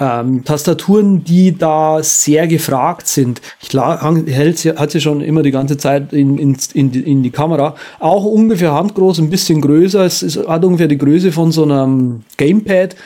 Ähm, 0.01 0.45
Tastaturen, 0.45 1.24
die 1.24 1.57
da 1.57 2.03
sehr 2.03 2.47
gefragt 2.47 3.07
sind. 3.07 3.41
Ich 3.61 3.72
hält 3.74 4.59
sie, 4.59 4.70
hat 4.72 4.91
sie 4.91 5.01
schon 5.01 5.20
immer 5.20 5.43
die 5.43 5.51
ganze 5.51 5.77
Zeit 5.77 6.12
in, 6.12 6.39
in, 6.39 6.57
in, 6.74 6.91
die, 6.91 7.01
in 7.01 7.22
die 7.22 7.31
Kamera. 7.31 7.77
Auch 8.01 8.24
ungefähr 8.24 8.72
handgroß, 8.74 9.18
ein 9.18 9.31
bisschen 9.31 9.61
größer. 9.61 10.05
Es 10.05 10.22
ist, 10.22 10.49
hat 10.49 10.64
ungefähr 10.64 10.89
die 10.89 10.99
Größe 10.99 11.33
von 11.33 11.53
so 11.53 11.62
einem 11.62 12.22
Gamepad. 12.37 12.97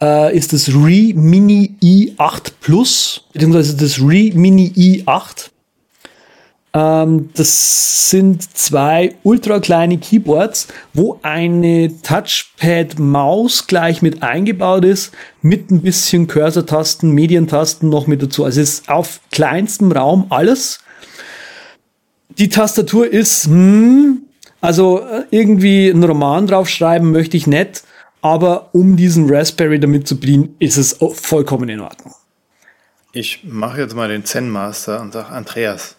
Äh, 0.00 0.36
ist 0.36 0.52
das 0.52 0.68
Re 0.68 1.12
Mini 1.14 1.74
i8 1.82 2.52
Plus, 2.60 3.24
beziehungsweise 3.32 3.76
das 3.76 3.98
Re 3.98 4.30
Mini 4.32 4.72
i8. 4.76 5.50
Ähm, 6.78 7.30
das 7.34 8.10
sind 8.10 8.56
zwei 8.56 9.16
ultra 9.24 9.58
kleine 9.58 9.98
Keyboards, 9.98 10.68
wo 10.94 11.18
eine 11.22 11.90
Touchpad-Maus 12.02 13.66
gleich 13.66 14.00
mit 14.00 14.22
eingebaut 14.22 14.84
ist, 14.84 15.12
mit 15.42 15.72
ein 15.72 15.82
bisschen 15.82 16.28
Cursor-Tasten, 16.28 17.10
Medientasten 17.10 17.88
noch 17.88 18.06
mit 18.06 18.22
dazu. 18.22 18.44
Also 18.44 18.60
es 18.60 18.74
ist 18.74 18.88
auf 18.88 19.20
kleinstem 19.32 19.90
Raum 19.90 20.26
alles. 20.28 20.78
Die 22.28 22.48
Tastatur 22.48 23.10
ist, 23.12 23.46
hm, 23.46 24.22
also 24.60 25.00
äh, 25.00 25.24
irgendwie 25.30 25.90
einen 25.90 26.04
Roman 26.04 26.46
draufschreiben 26.46 27.10
möchte 27.10 27.36
ich 27.36 27.48
nicht, 27.48 27.82
aber 28.20 28.72
um 28.72 28.96
diesen 28.96 29.28
Raspberry 29.28 29.80
damit 29.80 30.06
zu 30.06 30.20
bedienen, 30.20 30.54
ist 30.60 30.76
es 30.76 30.98
vollkommen 31.14 31.68
in 31.68 31.80
Ordnung. 31.80 32.14
Ich 33.12 33.42
mache 33.42 33.80
jetzt 33.80 33.96
mal 33.96 34.08
den 34.08 34.24
Zen 34.24 34.48
Master 34.50 35.00
und 35.00 35.12
sage, 35.12 35.30
Andreas, 35.30 35.96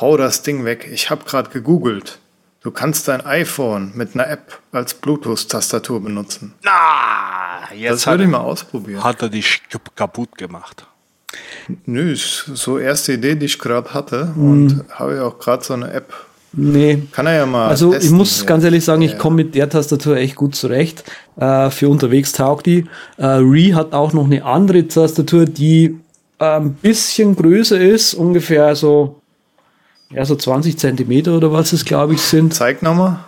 hau 0.00 0.16
das 0.16 0.42
Ding 0.42 0.64
weg. 0.64 0.88
Ich 0.92 1.10
habe 1.10 1.24
gerade 1.24 1.50
gegoogelt. 1.50 2.18
Du 2.62 2.70
kannst 2.70 3.08
dein 3.08 3.26
iPhone 3.26 3.92
mit 3.94 4.14
einer 4.14 4.28
App 4.28 4.60
als 4.70 4.94
Bluetooth-Tastatur 4.94 6.00
benutzen. 6.00 6.54
Ah, 6.64 7.72
jetzt 7.74 7.92
das 7.92 8.06
würde 8.06 8.24
ich 8.24 8.30
mal 8.30 8.38
ausprobieren. 8.38 9.02
Hat 9.02 9.20
er 9.20 9.28
dich 9.28 9.62
kaputt 9.96 10.38
gemacht? 10.38 10.86
Nö, 11.86 12.12
ist 12.12 12.44
so 12.54 12.78
erste 12.78 13.14
Idee, 13.14 13.34
die 13.34 13.46
ich 13.46 13.58
gerade 13.58 13.92
hatte. 13.92 14.32
Mhm. 14.36 14.50
Und 14.50 14.84
habe 14.90 15.16
ja 15.16 15.24
auch 15.24 15.40
gerade 15.40 15.64
so 15.64 15.74
eine 15.74 15.92
App. 15.92 16.12
Nee. 16.52 17.02
Kann 17.10 17.26
er 17.26 17.34
ja 17.34 17.46
mal. 17.46 17.68
Also 17.68 17.92
testen. 17.92 18.06
ich 18.08 18.16
muss 18.16 18.46
ganz 18.46 18.62
ehrlich 18.62 18.84
sagen, 18.84 19.02
ich 19.02 19.18
komme 19.18 19.36
mit 19.36 19.54
der 19.54 19.68
Tastatur 19.68 20.16
echt 20.18 20.36
gut 20.36 20.54
zurecht. 20.54 21.02
Äh, 21.36 21.70
für 21.70 21.88
unterwegs 21.88 22.32
taugt 22.32 22.66
die. 22.66 22.86
Äh, 23.16 23.26
Re 23.26 23.74
hat 23.74 23.92
auch 23.92 24.12
noch 24.12 24.26
eine 24.26 24.44
andere 24.44 24.86
Tastatur, 24.86 25.46
die 25.46 25.98
äh, 26.38 26.44
ein 26.44 26.74
bisschen 26.74 27.34
größer 27.34 27.80
ist, 27.80 28.14
ungefähr 28.14 28.76
so 28.76 29.21
ja, 30.14 30.24
so 30.24 30.36
20 30.36 30.78
Zentimeter 30.78 31.36
oder 31.36 31.52
was 31.52 31.72
es, 31.72 31.84
glaube 31.84 32.14
ich, 32.14 32.20
sind. 32.20 32.54
Zeig 32.54 32.82
nochmal. 32.82 33.18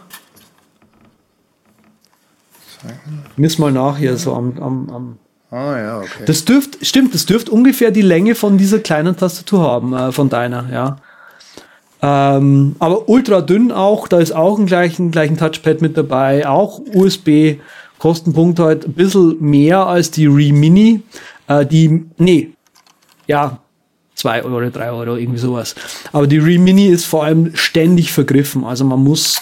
Miss 3.36 3.58
mal 3.58 3.72
nach 3.72 3.96
hier, 3.96 4.16
so 4.16 4.34
am, 4.34 4.58
am, 4.58 4.90
am 4.90 5.18
Ah, 5.50 5.78
ja, 5.78 5.98
okay. 5.98 6.24
Das 6.26 6.44
dürft, 6.44 6.84
stimmt, 6.84 7.14
das 7.14 7.26
dürfte 7.26 7.52
ungefähr 7.52 7.92
die 7.92 8.02
Länge 8.02 8.34
von 8.34 8.58
dieser 8.58 8.80
kleinen 8.80 9.16
Tastatur 9.16 9.62
haben, 9.62 9.92
äh, 9.92 10.10
von 10.10 10.28
deiner, 10.28 10.68
ja. 10.72 10.96
Ähm, 12.02 12.74
aber 12.80 13.08
ultra 13.08 13.40
dünn 13.40 13.70
auch, 13.70 14.08
da 14.08 14.18
ist 14.18 14.32
auch 14.32 14.58
ein 14.58 14.66
gleichen, 14.66 15.12
gleichen 15.12 15.36
Touchpad 15.36 15.80
mit 15.80 15.96
dabei, 15.96 16.48
auch 16.48 16.80
USB, 16.92 17.60
Kostenpunkt 17.98 18.58
halt 18.58 18.84
ein 18.84 18.94
bisschen 18.94 19.40
mehr 19.40 19.86
als 19.86 20.10
die 20.10 20.26
Re 20.26 20.52
Mini. 20.52 21.02
Äh, 21.46 21.64
die, 21.64 22.04
nee, 22.18 22.50
ja, 23.28 23.58
2 24.14 24.44
Euro, 24.44 24.70
3 24.70 24.90
Euro, 24.90 25.16
irgendwie 25.16 25.38
sowas. 25.38 25.74
Aber 26.12 26.26
die 26.26 26.38
Re-Mini 26.38 26.86
ist 26.86 27.04
vor 27.04 27.24
allem 27.24 27.54
ständig 27.54 28.12
vergriffen. 28.12 28.64
Also 28.64 28.84
man 28.84 29.02
muss 29.02 29.40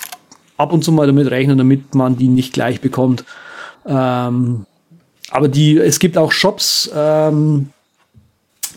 ab 0.56 0.72
und 0.72 0.82
zu 0.84 0.92
mal 0.92 1.06
damit 1.06 1.30
rechnen, 1.30 1.58
damit 1.58 1.94
man 1.94 2.16
die 2.16 2.28
nicht 2.28 2.52
gleich 2.52 2.80
bekommt. 2.80 3.24
Ähm, 3.86 4.66
aber 5.30 5.48
die, 5.48 5.78
es 5.78 5.98
gibt 5.98 6.16
auch 6.18 6.32
Shops, 6.32 6.90
ähm, 6.94 7.70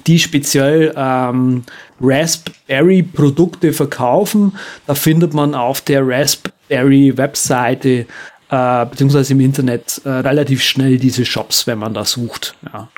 die 0.08 0.20
speziell 0.20 0.93
ähm, 0.96 1.64
Raspberry-Produkte 2.00 3.74
verkaufen. 3.74 4.54
Da 4.88 4.96
findet 4.96 5.34
man 5.34 5.56
auf 5.56 5.82
der 5.82 6.08
Raspberry-Webseite 6.08 8.06
äh, 8.50 8.86
beziehungsweise 8.86 9.34
im 9.34 9.39
Internet 9.39 10.02
äh, 10.06 10.10
relativ 10.10 10.62
schnell 10.64 10.98
diese 10.98 11.26
Shops, 11.26 11.68
wenn 11.68 11.80
man 11.80 11.93
da 11.93 12.06
sucht. 12.06 12.56
Ja. 12.72 12.89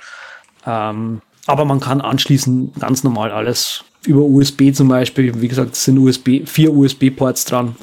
Ähm, 0.66 1.22
aber 1.48 1.66
man 1.66 1.80
kann 1.80 2.02
anschließen 2.02 2.74
ganz 2.80 3.04
normal 3.04 3.32
alles 3.32 3.84
über 4.06 4.22
USB 4.22 4.74
zum 4.74 4.89
Beispiel. 4.89 5.41
Wie 5.41 5.48
gesagt, 5.48 5.74
es 5.74 5.86
sind 5.86 5.98
USB, 5.98 6.45
vier 6.45 6.74
USB-Ports 6.74 7.45
dran. 7.45 7.76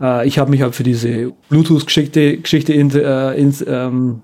Äh, 0.00 0.26
ich 0.26 0.38
habe 0.38 0.50
mich 0.50 0.60
halt 0.60 0.74
für 0.74 0.82
diese 0.82 1.32
Bluetooth-Geschichte 1.48 2.38
Geschichte 2.38 2.74
in, 2.74 2.90
äh, 2.90 3.34
in, 3.34 3.54
ähm, 3.66 4.22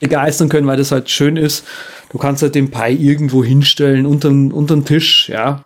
begeistern 0.00 0.48
können, 0.48 0.66
weil 0.66 0.76
das 0.76 0.92
halt 0.92 1.10
schön 1.10 1.36
ist. 1.36 1.66
Du 2.10 2.18
kannst 2.18 2.42
halt 2.42 2.54
den 2.54 2.70
Pi 2.70 2.92
irgendwo 2.92 3.44
hinstellen, 3.44 4.06
unter, 4.06 4.28
unter 4.28 4.74
den 4.74 4.84
Tisch, 4.84 5.28
ja. 5.28 5.64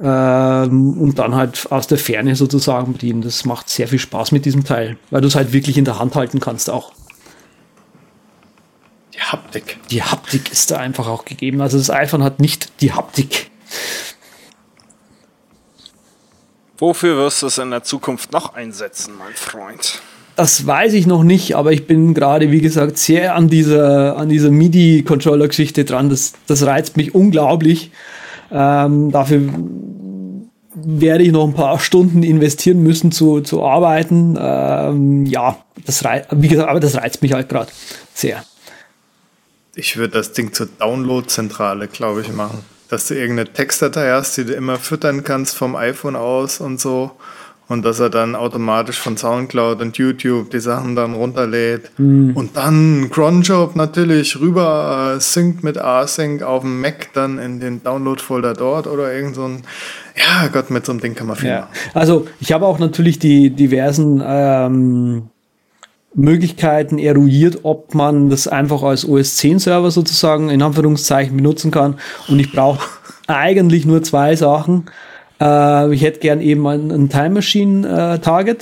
Ähm, 0.00 0.98
und 0.98 1.18
dann 1.18 1.34
halt 1.34 1.70
aus 1.70 1.86
der 1.86 1.98
Ferne 1.98 2.34
sozusagen 2.34 2.92
bedienen. 2.92 3.22
Das 3.22 3.44
macht 3.44 3.68
sehr 3.68 3.86
viel 3.86 4.00
Spaß 4.00 4.32
mit 4.32 4.44
diesem 4.44 4.64
Teil, 4.64 4.96
weil 5.10 5.20
du 5.20 5.28
es 5.28 5.36
halt 5.36 5.52
wirklich 5.52 5.78
in 5.78 5.84
der 5.84 5.98
Hand 5.98 6.16
halten 6.16 6.40
kannst 6.40 6.68
auch. 6.70 6.92
Die 9.32 9.36
Haptik. 9.36 9.78
Die 9.90 10.02
Haptik 10.02 10.52
ist 10.52 10.70
da 10.70 10.76
einfach 10.76 11.08
auch 11.08 11.24
gegeben. 11.24 11.62
Also 11.62 11.78
das 11.78 11.88
iPhone 11.88 12.22
hat 12.22 12.38
nicht 12.38 12.82
die 12.82 12.92
Haptik. 12.92 13.50
Wofür 16.76 17.16
wirst 17.16 17.40
du 17.40 17.46
es 17.46 17.56
in 17.58 17.70
der 17.70 17.82
Zukunft 17.82 18.32
noch 18.32 18.54
einsetzen, 18.54 19.14
mein 19.16 19.32
Freund? 19.34 20.02
Das 20.36 20.66
weiß 20.66 20.94
ich 20.94 21.06
noch 21.06 21.22
nicht, 21.22 21.56
aber 21.56 21.72
ich 21.72 21.86
bin 21.86 22.12
gerade, 22.12 22.50
wie 22.50 22.60
gesagt, 22.60 22.98
sehr 22.98 23.34
an 23.34 23.48
dieser, 23.48 24.16
an 24.16 24.28
dieser 24.28 24.50
MIDI-Controller-Geschichte 24.50 25.84
dran. 25.84 26.10
Das, 26.10 26.32
das 26.46 26.66
reizt 26.66 26.96
mich 26.96 27.14
unglaublich. 27.14 27.90
Ähm, 28.50 29.12
dafür 29.12 29.42
werde 30.74 31.24
ich 31.24 31.32
noch 31.32 31.46
ein 31.46 31.54
paar 31.54 31.78
Stunden 31.78 32.22
investieren 32.22 32.82
müssen 32.82 33.12
zu, 33.12 33.40
zu 33.40 33.62
arbeiten. 33.62 34.36
Ähm, 34.38 35.26
ja, 35.26 35.56
das 35.86 36.04
reizt, 36.04 36.28
wie 36.32 36.48
gesagt, 36.48 36.68
aber 36.68 36.80
das 36.80 36.96
reizt 36.96 37.22
mich 37.22 37.32
halt 37.32 37.48
gerade 37.48 37.70
sehr. 38.14 38.44
Ich 39.74 39.96
würde 39.96 40.14
das 40.14 40.32
Ding 40.32 40.52
zur 40.52 40.68
Download-Zentrale, 40.78 41.88
glaube 41.88 42.20
ich, 42.20 42.32
machen. 42.32 42.64
Dass 42.88 43.08
du 43.08 43.14
irgendeine 43.14 43.52
Textdatei 43.52 44.10
hast, 44.10 44.36
die 44.36 44.44
du 44.44 44.52
immer 44.52 44.76
füttern 44.78 45.24
kannst 45.24 45.56
vom 45.56 45.76
iPhone 45.76 46.16
aus 46.16 46.60
und 46.60 46.80
so 46.80 47.12
und 47.72 47.84
dass 47.84 48.00
er 48.00 48.10
dann 48.10 48.34
automatisch 48.34 48.98
von 48.98 49.16
Soundcloud 49.16 49.80
und 49.80 49.96
YouTube 49.96 50.50
die 50.50 50.60
Sachen 50.60 50.94
dann 50.94 51.14
runterlädt 51.14 51.90
mhm. 51.98 52.36
und 52.36 52.56
dann 52.56 53.08
Cronjob 53.10 53.76
natürlich 53.76 54.38
rüber 54.38 55.14
äh, 55.16 55.20
synkt 55.20 55.64
mit 55.64 55.78
Async 55.78 56.42
auf 56.42 56.62
dem 56.62 56.80
Mac 56.80 57.08
dann 57.14 57.38
in 57.38 57.60
den 57.60 57.82
Download-Folder 57.82 58.54
dort 58.54 58.86
oder 58.86 59.12
irgend 59.12 59.36
so 59.36 59.44
ein 59.44 59.62
ja 60.16 60.48
Gott 60.48 60.70
mit 60.70 60.84
so 60.84 60.92
einem 60.92 61.00
Ding 61.00 61.14
kann 61.14 61.26
man 61.26 61.36
viel 61.36 61.48
ja. 61.48 61.60
machen. 61.60 61.72
Also 61.94 62.26
ich 62.40 62.52
habe 62.52 62.66
auch 62.66 62.78
natürlich 62.78 63.18
die 63.18 63.50
diversen 63.50 64.22
ähm, 64.24 65.30
Möglichkeiten 66.14 66.98
eruiert, 66.98 67.60
ob 67.62 67.94
man 67.94 68.28
das 68.28 68.46
einfach 68.46 68.82
als 68.82 69.08
OS 69.08 69.36
10 69.36 69.58
Server 69.60 69.90
sozusagen 69.90 70.50
in 70.50 70.62
Anführungszeichen 70.62 71.36
benutzen 71.36 71.70
kann 71.70 71.98
und 72.28 72.38
ich 72.38 72.52
brauche 72.52 72.86
eigentlich 73.26 73.86
nur 73.86 74.02
zwei 74.02 74.36
Sachen 74.36 74.84
äh, 75.42 75.92
ich 75.92 76.02
hätte 76.02 76.20
gern 76.20 76.40
eben 76.40 76.66
ein, 76.66 77.08
Time 77.08 77.30
Machine 77.30 78.20
äh, 78.22 78.54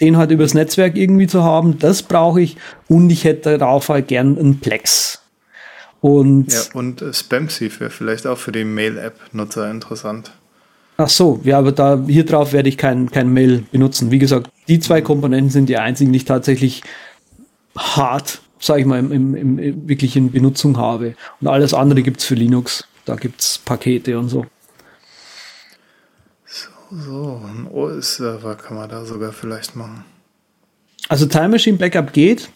den 0.00 0.16
halt 0.16 0.30
übers 0.30 0.54
Netzwerk 0.54 0.96
irgendwie 0.96 1.26
zu 1.26 1.42
haben. 1.42 1.78
Das 1.78 2.02
brauche 2.02 2.40
ich 2.40 2.56
und 2.88 3.10
ich 3.10 3.24
hätte 3.24 3.58
darauf 3.58 3.88
halt 3.88 4.08
gern 4.08 4.36
ein 4.38 4.60
Plex. 4.60 5.22
Und, 6.00 6.52
ja, 6.52 6.60
und 6.72 7.02
äh, 7.02 7.12
Spamsieve 7.12 7.80
wäre 7.80 7.90
vielleicht 7.90 8.26
auch 8.26 8.38
für 8.38 8.52
die 8.52 8.64
Mail-App-Nutzer 8.64 9.70
interessant. 9.70 10.32
Ach 11.02 11.08
so, 11.08 11.40
ja, 11.44 11.58
aber 11.58 11.72
da 11.72 11.98
hier 12.06 12.26
drauf 12.26 12.52
werde 12.52 12.68
ich 12.68 12.76
kein, 12.76 13.10
kein 13.10 13.32
Mail 13.32 13.64
benutzen. 13.72 14.10
Wie 14.10 14.18
gesagt, 14.18 14.50
die 14.68 14.80
zwei 14.80 15.00
Komponenten 15.00 15.48
sind 15.48 15.70
die 15.70 15.78
einzigen, 15.78 16.12
die 16.12 16.18
ich 16.18 16.26
tatsächlich 16.26 16.82
hart, 17.74 18.42
sage 18.58 18.80
ich 18.80 18.86
mal, 18.86 18.98
im, 18.98 19.10
im, 19.10 19.34
im, 19.34 19.88
wirklich 19.88 20.14
in 20.14 20.30
Benutzung 20.30 20.76
habe. 20.76 21.14
Und 21.40 21.48
alles 21.48 21.72
andere 21.72 22.02
gibt 22.02 22.20
es 22.20 22.26
für 22.26 22.34
Linux. 22.34 22.84
Da 23.06 23.14
gibt 23.14 23.40
es 23.40 23.58
Pakete 23.64 24.18
und 24.18 24.28
so. 24.28 24.44
So, 26.90 27.40
ein 27.46 27.66
OS-Server 27.72 28.56
kann 28.56 28.76
man 28.76 28.90
da 28.90 29.06
sogar 29.06 29.32
vielleicht 29.32 29.76
machen. 29.76 30.04
Also 31.08 31.24
Time 31.24 31.48
Machine 31.48 31.78
Backup 31.78 32.12
geht. 32.12 32.50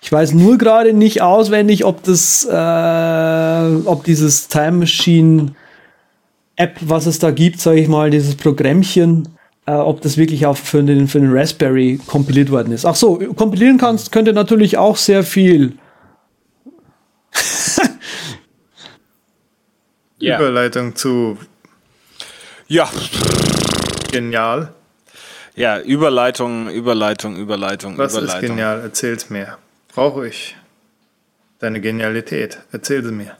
Ich 0.00 0.10
weiß 0.10 0.32
nur 0.32 0.56
gerade 0.56 0.94
nicht 0.94 1.20
auswendig, 1.20 1.84
ob 1.84 2.02
das, 2.04 2.46
äh, 2.50 3.86
ob 3.86 4.04
dieses 4.04 4.48
Time 4.48 4.78
Machine 4.78 5.54
App, 6.56 6.76
was 6.80 7.06
es 7.06 7.18
da 7.18 7.30
gibt, 7.30 7.60
sage 7.60 7.80
ich 7.80 7.88
mal, 7.88 8.10
dieses 8.10 8.36
Programmchen, 8.36 9.28
äh, 9.66 9.72
ob 9.72 10.00
das 10.02 10.16
wirklich 10.16 10.46
auch 10.46 10.56
für 10.56 10.82
den, 10.82 11.08
für 11.08 11.20
den 11.20 11.32
Raspberry 11.32 12.00
kompiliert 12.06 12.50
worden 12.50 12.72
ist. 12.72 12.84
Ach 12.84 12.94
so, 12.94 13.16
kompilieren 13.34 13.78
kannst, 13.78 14.12
könnte 14.12 14.32
natürlich 14.32 14.78
auch 14.78 14.96
sehr 14.96 15.24
viel. 15.24 15.76
yeah. 20.20 20.38
Überleitung 20.38 20.94
zu. 20.94 21.38
Ja 22.68 22.88
genial? 24.14 24.72
Ja, 25.56 25.80
Überleitung, 25.80 26.68
Überleitung, 26.70 27.36
Überleitung, 27.36 27.98
Was 27.98 28.12
Überleitung. 28.12 28.42
ist 28.42 28.48
genial? 28.48 28.80
Erzähl's 28.80 29.28
mir. 29.30 29.58
Brauche 29.92 30.26
ich 30.28 30.56
deine 31.58 31.80
Genialität? 31.80 32.58
Erzähl 32.72 33.04
sie 33.04 33.12
mir. 33.12 33.36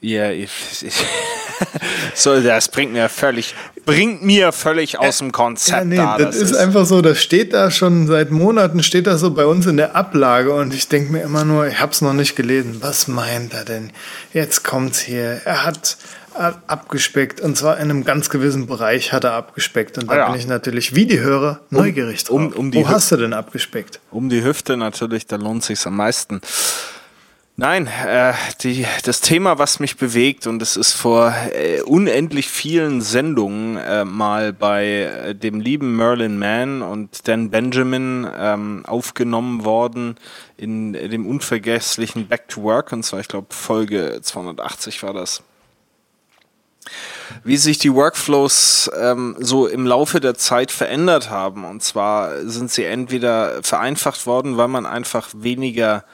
Ja, 0.00 0.30
ich, 0.30 0.50
ich 0.82 0.94
so, 2.14 2.40
das 2.40 2.68
bringt 2.68 2.92
mir 2.92 3.08
völlig, 3.08 3.54
bringt 3.84 4.22
mir 4.22 4.50
völlig 4.52 4.98
aus 4.98 5.18
dem 5.18 5.30
Konzept. 5.30 5.78
Ja, 5.78 5.84
nee, 5.84 5.96
da, 5.96 6.16
das, 6.16 6.26
das 6.28 6.36
ist, 6.36 6.50
ist 6.52 6.56
einfach 6.56 6.86
so, 6.86 7.02
das 7.02 7.20
steht 7.20 7.52
da 7.52 7.70
schon 7.70 8.06
seit 8.06 8.30
Monaten, 8.30 8.82
steht 8.82 9.06
das 9.06 9.20
so 9.20 9.30
bei 9.32 9.44
uns 9.44 9.66
in 9.66 9.76
der 9.76 9.94
Ablage 9.94 10.54
und 10.54 10.72
ich 10.72 10.88
denke 10.88 11.12
mir 11.12 11.22
immer 11.22 11.44
nur, 11.44 11.66
ich 11.66 11.78
hab's 11.80 12.00
noch 12.00 12.14
nicht 12.14 12.34
gelesen. 12.34 12.78
Was 12.80 13.08
meint 13.08 13.52
er 13.52 13.64
denn? 13.64 13.92
Jetzt 14.32 14.64
kommt's 14.64 15.00
hier. 15.00 15.42
Er 15.44 15.64
hat 15.64 15.98
abgespeckt 16.66 17.40
und 17.40 17.56
zwar 17.56 17.76
in 17.76 17.90
einem 17.90 18.04
ganz 18.04 18.30
gewissen 18.30 18.66
Bereich 18.66 19.12
hat 19.12 19.24
er 19.24 19.32
abgespeckt 19.32 19.98
und 19.98 20.08
da 20.08 20.12
ah, 20.12 20.16
ja. 20.16 20.30
bin 20.30 20.40
ich 20.40 20.46
natürlich 20.46 20.94
wie 20.94 21.04
die 21.04 21.20
Hörer 21.20 21.60
neugierig 21.70 22.24
drauf. 22.24 22.36
Um, 22.36 22.52
um 22.52 22.74
Wo 22.74 22.88
hast 22.88 23.10
du 23.12 23.16
denn 23.16 23.32
abgespeckt? 23.32 24.00
Um 24.10 24.30
die 24.30 24.42
Hüfte 24.42 24.76
natürlich, 24.76 25.26
da 25.26 25.36
lohnt 25.36 25.64
sich's 25.64 25.86
am 25.86 25.96
meisten. 25.96 26.40
Nein, 27.60 27.88
äh, 27.88 28.32
die, 28.62 28.86
das 29.04 29.20
Thema, 29.20 29.58
was 29.58 29.80
mich 29.80 29.98
bewegt, 29.98 30.46
und 30.46 30.62
es 30.62 30.78
ist 30.78 30.94
vor 30.94 31.34
äh, 31.52 31.82
unendlich 31.82 32.48
vielen 32.48 33.02
Sendungen 33.02 33.76
äh, 33.76 34.06
mal 34.06 34.54
bei 34.54 34.86
äh, 34.86 35.34
dem 35.34 35.60
lieben 35.60 35.94
Merlin 35.94 36.38
Mann 36.38 36.80
und 36.80 37.28
Dan 37.28 37.50
Benjamin 37.50 38.26
ähm, 38.34 38.86
aufgenommen 38.86 39.66
worden 39.66 40.14
in 40.56 40.94
dem 40.94 41.26
unvergesslichen 41.26 42.28
Back 42.28 42.48
to 42.48 42.62
Work, 42.62 42.92
und 42.92 43.02
zwar, 43.02 43.20
ich 43.20 43.28
glaube, 43.28 43.48
Folge 43.50 44.20
280 44.22 45.02
war 45.02 45.12
das 45.12 45.42
wie 47.44 47.58
sich 47.58 47.78
die 47.78 47.92
Workflows 47.92 48.90
ähm, 48.98 49.36
so 49.38 49.66
im 49.66 49.86
Laufe 49.86 50.18
der 50.18 50.34
Zeit 50.34 50.72
verändert 50.72 51.28
haben. 51.28 51.66
Und 51.66 51.82
zwar 51.82 52.40
sind 52.46 52.70
sie 52.70 52.84
entweder 52.84 53.62
vereinfacht 53.62 54.26
worden, 54.26 54.56
weil 54.56 54.66
man 54.66 54.86
einfach 54.86 55.28
weniger 55.34 56.04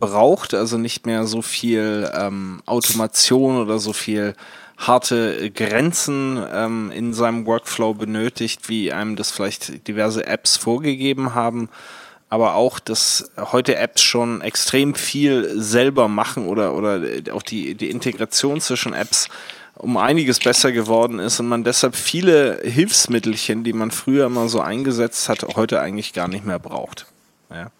braucht, 0.00 0.54
also 0.54 0.78
nicht 0.78 1.06
mehr 1.06 1.26
so 1.26 1.42
viel 1.42 2.10
ähm, 2.14 2.62
Automation 2.66 3.58
oder 3.58 3.78
so 3.78 3.92
viel 3.92 4.34
harte 4.78 5.50
Grenzen 5.50 6.42
ähm, 6.52 6.90
in 6.90 7.12
seinem 7.12 7.46
Workflow 7.46 7.94
benötigt, 7.94 8.68
wie 8.68 8.92
einem 8.92 9.14
das 9.14 9.30
vielleicht 9.30 9.86
diverse 9.86 10.26
Apps 10.26 10.56
vorgegeben 10.56 11.34
haben. 11.34 11.68
Aber 12.30 12.54
auch, 12.54 12.78
dass 12.78 13.30
heute 13.36 13.76
Apps 13.76 14.02
schon 14.02 14.40
extrem 14.40 14.94
viel 14.94 15.60
selber 15.60 16.08
machen 16.08 16.46
oder, 16.46 16.74
oder 16.74 17.02
auch 17.32 17.42
die, 17.42 17.74
die 17.74 17.90
Integration 17.90 18.60
zwischen 18.60 18.94
Apps 18.94 19.28
um 19.74 19.96
einiges 19.96 20.38
besser 20.38 20.72
geworden 20.72 21.18
ist 21.18 21.40
und 21.40 21.48
man 21.48 21.64
deshalb 21.64 21.96
viele 21.96 22.60
Hilfsmittelchen, 22.62 23.64
die 23.64 23.72
man 23.72 23.90
früher 23.90 24.26
immer 24.26 24.48
so 24.48 24.60
eingesetzt 24.60 25.28
hat, 25.28 25.42
heute 25.56 25.80
eigentlich 25.80 26.12
gar 26.12 26.28
nicht 26.28 26.44
mehr 26.44 26.58
braucht. 26.58 27.06
Ja. 27.50 27.70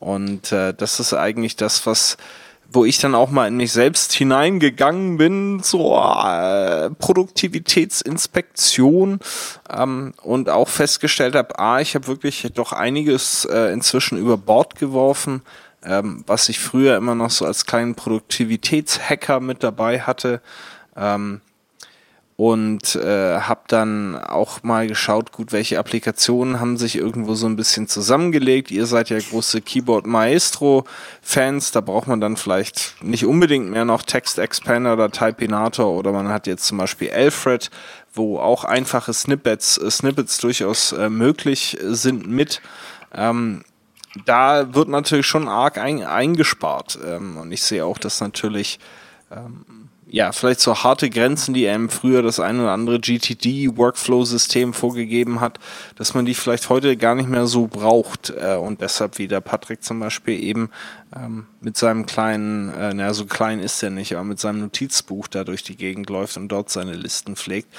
Und 0.00 0.50
äh, 0.50 0.74
das 0.74 0.98
ist 0.98 1.14
eigentlich 1.14 1.56
das, 1.56 1.86
was 1.86 2.16
wo 2.72 2.84
ich 2.84 2.98
dann 2.98 3.16
auch 3.16 3.30
mal 3.30 3.48
in 3.48 3.56
mich 3.56 3.72
selbst 3.72 4.12
hineingegangen 4.12 5.16
bin, 5.16 5.58
so 5.60 5.96
äh, 5.96 6.90
Produktivitätsinspektion 6.90 9.18
ähm, 9.68 10.14
und 10.22 10.48
auch 10.48 10.68
festgestellt 10.68 11.34
habe, 11.34 11.58
ah, 11.58 11.80
ich 11.80 11.96
habe 11.96 12.06
wirklich 12.06 12.48
doch 12.54 12.72
einiges 12.72 13.44
äh, 13.44 13.72
inzwischen 13.72 14.18
über 14.18 14.36
Bord 14.36 14.76
geworfen, 14.76 15.42
ähm, 15.84 16.22
was 16.28 16.48
ich 16.48 16.60
früher 16.60 16.96
immer 16.96 17.16
noch 17.16 17.30
so 17.30 17.44
als 17.44 17.66
kleinen 17.66 17.96
Produktivitätshacker 17.96 19.40
mit 19.40 19.64
dabei 19.64 20.00
hatte, 20.00 20.40
ähm, 20.96 21.40
und 22.40 22.94
äh, 22.94 23.38
habe 23.38 23.60
dann 23.68 24.16
auch 24.16 24.62
mal 24.62 24.86
geschaut, 24.86 25.30
gut, 25.30 25.52
welche 25.52 25.78
Applikationen 25.78 26.58
haben 26.58 26.78
sich 26.78 26.96
irgendwo 26.96 27.34
so 27.34 27.44
ein 27.44 27.54
bisschen 27.54 27.86
zusammengelegt. 27.86 28.70
Ihr 28.70 28.86
seid 28.86 29.10
ja 29.10 29.18
große 29.18 29.60
Keyboard 29.60 30.06
Maestro 30.06 30.84
Fans, 31.20 31.70
da 31.70 31.82
braucht 31.82 32.08
man 32.08 32.18
dann 32.18 32.38
vielleicht 32.38 32.94
nicht 33.02 33.26
unbedingt 33.26 33.68
mehr 33.68 33.84
noch 33.84 34.02
Text 34.02 34.38
Expander 34.38 34.94
oder 34.94 35.10
Typinator 35.10 35.92
oder 35.92 36.12
man 36.12 36.30
hat 36.30 36.46
jetzt 36.46 36.64
zum 36.64 36.78
Beispiel 36.78 37.10
Alfred, 37.10 37.70
wo 38.14 38.38
auch 38.38 38.64
einfache 38.64 39.12
Snippets, 39.12 39.76
äh, 39.76 39.90
Snippets 39.90 40.38
durchaus 40.38 40.92
äh, 40.92 41.10
möglich 41.10 41.76
sind 41.82 42.26
mit. 42.26 42.62
Ähm, 43.12 43.64
da 44.24 44.72
wird 44.72 44.88
natürlich 44.88 45.26
schon 45.26 45.46
arg 45.46 45.76
ein, 45.76 46.02
eingespart 46.04 46.98
ähm, 47.06 47.36
und 47.36 47.52
ich 47.52 47.62
sehe 47.62 47.84
auch, 47.84 47.98
dass 47.98 48.22
natürlich 48.22 48.80
ähm, 49.30 49.79
ja, 50.12 50.32
vielleicht 50.32 50.60
so 50.60 50.82
harte 50.82 51.08
Grenzen, 51.08 51.54
die 51.54 51.68
einem 51.68 51.88
früher 51.88 52.22
das 52.22 52.40
ein 52.40 52.58
oder 52.58 52.72
andere 52.72 52.98
GTD-Workflow-System 52.98 54.74
vorgegeben 54.74 55.40
hat, 55.40 55.60
dass 55.94 56.14
man 56.14 56.24
die 56.24 56.34
vielleicht 56.34 56.68
heute 56.68 56.96
gar 56.96 57.14
nicht 57.14 57.28
mehr 57.28 57.46
so 57.46 57.68
braucht 57.68 58.30
äh, 58.36 58.56
und 58.56 58.80
deshalb 58.80 59.18
wie 59.18 59.28
der 59.28 59.40
Patrick 59.40 59.84
zum 59.84 60.00
Beispiel 60.00 60.42
eben 60.42 60.70
ähm, 61.14 61.46
mit 61.60 61.76
seinem 61.76 62.06
kleinen, 62.06 62.74
äh, 62.74 62.92
naja, 62.92 63.14
so 63.14 63.26
klein 63.26 63.60
ist 63.60 63.82
er 63.84 63.90
nicht, 63.90 64.14
aber 64.14 64.24
mit 64.24 64.40
seinem 64.40 64.60
Notizbuch 64.60 65.28
da 65.28 65.44
durch 65.44 65.62
die 65.62 65.76
Gegend 65.76 66.10
läuft 66.10 66.36
und 66.36 66.48
dort 66.48 66.70
seine 66.70 66.94
Listen 66.94 67.36
pflegt. 67.36 67.72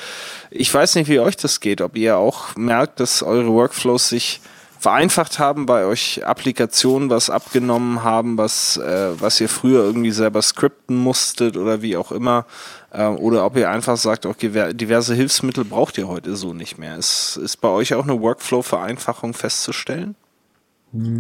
Ich 0.50 0.74
weiß 0.74 0.96
nicht, 0.96 1.10
wie 1.10 1.20
euch 1.20 1.36
das 1.36 1.60
geht, 1.60 1.82
ob 1.82 1.98
ihr 1.98 2.16
auch 2.18 2.56
merkt, 2.56 3.02
dass 3.02 3.24
eure 3.24 3.52
Workflows 3.52 4.08
sich 4.08 4.40
vereinfacht 4.82 5.38
haben, 5.38 5.68
bei 5.68 5.86
euch 5.86 6.26
Applikationen 6.26 7.12
was 7.12 7.30
abgenommen 7.30 8.04
haben, 8.04 8.40
was, 8.40 8.78
äh, 8.78 9.12
was 9.20 9.40
ihr 9.40 9.48
früher 9.48 9.84
irgendwie 9.84 10.10
selber 10.10 10.42
skripten 10.42 10.98
musstet 10.98 11.56
oder 11.56 11.84
wie 11.84 11.96
auch 11.96 12.12
immer. 12.12 12.48
Äh, 12.90 13.06
oder 13.06 13.46
ob 13.46 13.56
ihr 13.58 13.70
einfach 13.70 13.96
sagt, 13.96 14.26
okay, 14.26 14.74
diverse 14.74 15.14
Hilfsmittel 15.14 15.66
braucht 15.66 16.00
ihr 16.00 16.08
heute 16.08 16.36
so 16.36 16.54
nicht 16.54 16.80
mehr. 16.80 16.98
Ist, 16.98 17.38
ist 17.38 17.58
bei 17.58 17.68
euch 17.68 17.94
auch 17.94 18.06
eine 18.06 18.20
Workflow-Vereinfachung 18.20 19.36
festzustellen? 19.36 20.16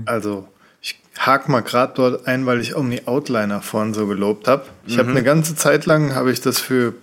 Also, 0.07 0.47
ich 0.81 0.99
hake 1.19 1.51
mal 1.51 1.61
gerade 1.61 1.93
dort 1.95 2.27
ein, 2.27 2.47
weil 2.47 2.61
ich 2.61 2.75
Omni 2.75 3.03
Outliner 3.05 3.61
vorhin 3.61 3.93
so 3.93 4.07
gelobt 4.07 4.47
habe. 4.47 4.65
Ich 4.87 4.95
mhm. 4.95 4.99
habe 5.01 5.09
eine 5.11 5.23
ganze 5.23 5.55
Zeit 5.55 5.85
lang, 5.85 6.15
habe 6.15 6.31
ich 6.31 6.41
das 6.41 6.57
für 6.59 6.95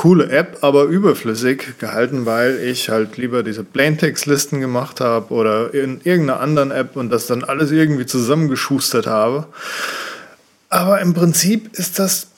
coole 0.00 0.30
App, 0.30 0.60
aber 0.62 0.84
überflüssig 0.84 1.78
gehalten, 1.78 2.24
weil 2.24 2.58
ich 2.58 2.88
halt 2.88 3.18
lieber 3.18 3.42
diese 3.42 3.64
Plaintext-Listen 3.64 4.58
gemacht 4.58 4.98
habe 5.02 5.30
oder 5.34 5.74
in 5.74 6.00
irgendeiner 6.04 6.40
anderen 6.40 6.70
App 6.70 6.96
und 6.96 7.10
das 7.10 7.26
dann 7.26 7.44
alles 7.44 7.70
irgendwie 7.70 8.06
zusammengeschustert 8.06 9.06
habe. 9.06 9.46
Aber 10.70 11.02
im 11.02 11.12
Prinzip 11.12 11.76
ist 11.78 11.98
das 11.98 12.28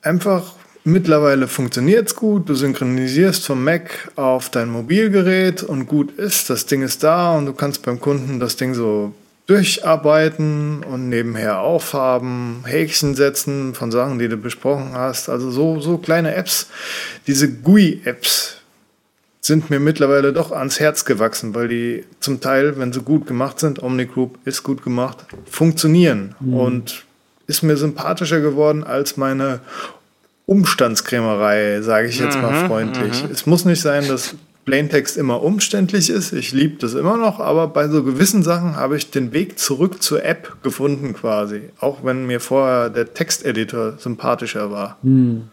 einfach 0.00 0.54
mittlerweile 0.84 1.48
funktioniert 1.48 2.06
es 2.06 2.14
gut. 2.14 2.48
Du 2.48 2.54
synchronisierst 2.54 3.44
vom 3.44 3.64
Mac 3.64 4.12
auf 4.14 4.48
dein 4.48 4.70
Mobilgerät 4.70 5.64
und 5.64 5.88
gut 5.88 6.12
ist. 6.12 6.48
Das 6.50 6.66
Ding 6.66 6.82
ist 6.82 7.02
da 7.02 7.36
und 7.36 7.46
du 7.46 7.52
kannst 7.52 7.82
beim 7.82 7.98
Kunden 7.98 8.38
das 8.38 8.54
Ding 8.54 8.74
so 8.74 9.12
durcharbeiten 9.48 10.84
und 10.84 11.08
nebenher 11.08 11.60
aufhaben, 11.60 12.62
Häkchen 12.66 13.14
setzen 13.14 13.74
von 13.74 13.90
Sachen, 13.90 14.18
die 14.18 14.28
du 14.28 14.36
besprochen 14.36 14.92
hast. 14.92 15.30
Also 15.30 15.50
so, 15.50 15.80
so 15.80 15.96
kleine 15.96 16.34
Apps. 16.34 16.68
Diese 17.26 17.50
GUI-Apps 17.50 18.58
sind 19.40 19.70
mir 19.70 19.80
mittlerweile 19.80 20.34
doch 20.34 20.52
ans 20.52 20.78
Herz 20.78 21.06
gewachsen, 21.06 21.54
weil 21.54 21.68
die 21.68 22.04
zum 22.20 22.42
Teil, 22.42 22.78
wenn 22.78 22.92
sie 22.92 23.00
gut 23.00 23.26
gemacht 23.26 23.58
sind, 23.58 23.82
Omnigroup 23.82 24.38
ist 24.44 24.62
gut 24.62 24.84
gemacht, 24.84 25.24
funktionieren 25.50 26.34
mhm. 26.40 26.54
und 26.54 27.04
ist 27.46 27.62
mir 27.62 27.78
sympathischer 27.78 28.40
geworden 28.40 28.84
als 28.84 29.16
meine 29.16 29.60
Umstandskrämerei, 30.44 31.80
sage 31.80 32.08
ich 32.08 32.18
jetzt 32.18 32.36
mhm, 32.36 32.42
mal 32.42 32.66
freundlich. 32.66 33.24
Mhm. 33.24 33.30
Es 33.32 33.46
muss 33.46 33.64
nicht 33.64 33.80
sein, 33.80 34.06
dass 34.08 34.34
Plaintext 34.68 35.16
immer 35.16 35.42
umständlich 35.42 36.10
ist. 36.10 36.32
Ich 36.32 36.52
liebe 36.52 36.76
das 36.78 36.92
immer 36.94 37.16
noch, 37.16 37.40
aber 37.40 37.68
bei 37.68 37.88
so 37.88 38.02
gewissen 38.04 38.42
Sachen 38.42 38.76
habe 38.76 38.98
ich 38.98 39.10
den 39.10 39.32
Weg 39.32 39.58
zurück 39.58 40.02
zur 40.02 40.24
App 40.24 40.62
gefunden 40.62 41.14
quasi. 41.14 41.70
Auch 41.80 42.04
wenn 42.04 42.26
mir 42.26 42.38
vorher 42.38 42.90
der 42.90 43.14
Texteditor 43.14 43.98
sympathischer 43.98 44.70
war. 44.70 44.98
Hm. 45.02 45.48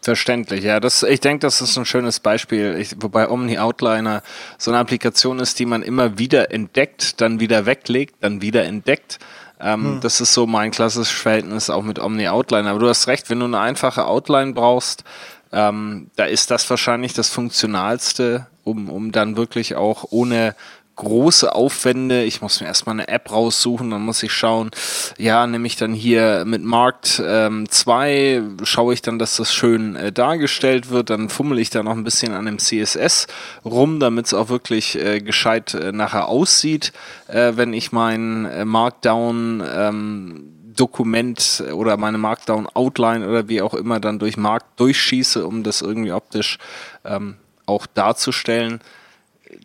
Verständlich, 0.00 0.64
ja. 0.64 0.80
Das, 0.80 1.02
ich 1.02 1.20
denke, 1.20 1.40
das 1.40 1.60
ist 1.60 1.76
ein 1.76 1.84
schönes 1.84 2.20
Beispiel. 2.20 2.76
Ich, 2.78 2.96
wobei 3.00 3.28
Omni 3.28 3.58
Outliner 3.58 4.22
so 4.56 4.70
eine 4.70 4.80
Applikation 4.80 5.38
ist, 5.38 5.58
die 5.58 5.66
man 5.66 5.82
immer 5.82 6.18
wieder 6.18 6.50
entdeckt, 6.50 7.20
dann 7.20 7.40
wieder 7.40 7.66
weglegt, 7.66 8.14
dann 8.20 8.40
wieder 8.40 8.64
entdeckt. 8.64 9.18
Ähm, 9.60 9.84
hm. 9.84 10.00
Das 10.00 10.20
ist 10.20 10.32
so 10.32 10.46
mein 10.46 10.70
klassisches 10.70 11.10
Verhältnis 11.10 11.68
auch 11.68 11.82
mit 11.82 11.98
Omni 11.98 12.28
Outliner. 12.28 12.70
Aber 12.70 12.78
du 12.78 12.88
hast 12.88 13.08
recht, 13.08 13.28
wenn 13.28 13.40
du 13.40 13.46
eine 13.46 13.58
einfache 13.58 14.06
Outline 14.06 14.54
brauchst, 14.54 15.04
ähm, 15.52 16.10
da 16.16 16.24
ist 16.24 16.50
das 16.50 16.68
wahrscheinlich 16.68 17.14
das 17.14 17.28
Funktionalste, 17.30 18.46
um, 18.64 18.90
um 18.90 19.12
dann 19.12 19.36
wirklich 19.36 19.76
auch 19.76 20.04
ohne 20.10 20.54
große 20.98 21.54
Aufwände. 21.54 22.24
Ich 22.24 22.42
muss 22.42 22.60
mir 22.60 22.66
erstmal 22.66 22.96
eine 22.96 23.08
App 23.08 23.30
raussuchen, 23.30 23.90
dann 23.90 24.02
muss 24.02 24.22
ich 24.22 24.32
schauen, 24.32 24.70
ja, 25.16 25.46
nehme 25.46 25.66
ich 25.66 25.76
dann 25.76 25.94
hier 25.94 26.44
mit 26.44 26.62
Markt 26.62 27.06
2, 27.06 28.10
ähm, 28.10 28.56
schaue 28.64 28.94
ich 28.94 29.00
dann, 29.00 29.18
dass 29.18 29.36
das 29.36 29.54
schön 29.54 29.94
äh, 29.94 30.12
dargestellt 30.12 30.90
wird, 30.90 31.10
dann 31.10 31.28
fummel 31.28 31.60
ich 31.60 31.70
da 31.70 31.84
noch 31.84 31.92
ein 31.92 32.04
bisschen 32.04 32.34
an 32.34 32.46
dem 32.46 32.58
CSS 32.58 33.28
rum, 33.64 34.00
damit 34.00 34.26
es 34.26 34.34
auch 34.34 34.48
wirklich 34.48 34.98
äh, 34.98 35.20
gescheit 35.20 35.72
äh, 35.74 35.92
nachher 35.92 36.26
aussieht, 36.26 36.92
äh, 37.28 37.52
wenn 37.54 37.72
ich 37.72 37.92
mein 37.92 38.44
äh, 38.46 38.64
Markdown 38.64 39.62
ähm, 39.72 40.57
Dokument 40.78 41.64
oder 41.72 41.96
meine 41.96 42.18
Markdown 42.18 42.66
Outline 42.66 43.26
oder 43.28 43.48
wie 43.48 43.62
auch 43.62 43.74
immer 43.74 44.00
dann 44.00 44.18
durch 44.18 44.36
Markt 44.36 44.78
durchschieße, 44.80 45.46
um 45.46 45.62
das 45.62 45.82
irgendwie 45.82 46.12
optisch 46.12 46.58
ähm, 47.04 47.36
auch 47.66 47.86
darzustellen. 47.86 48.80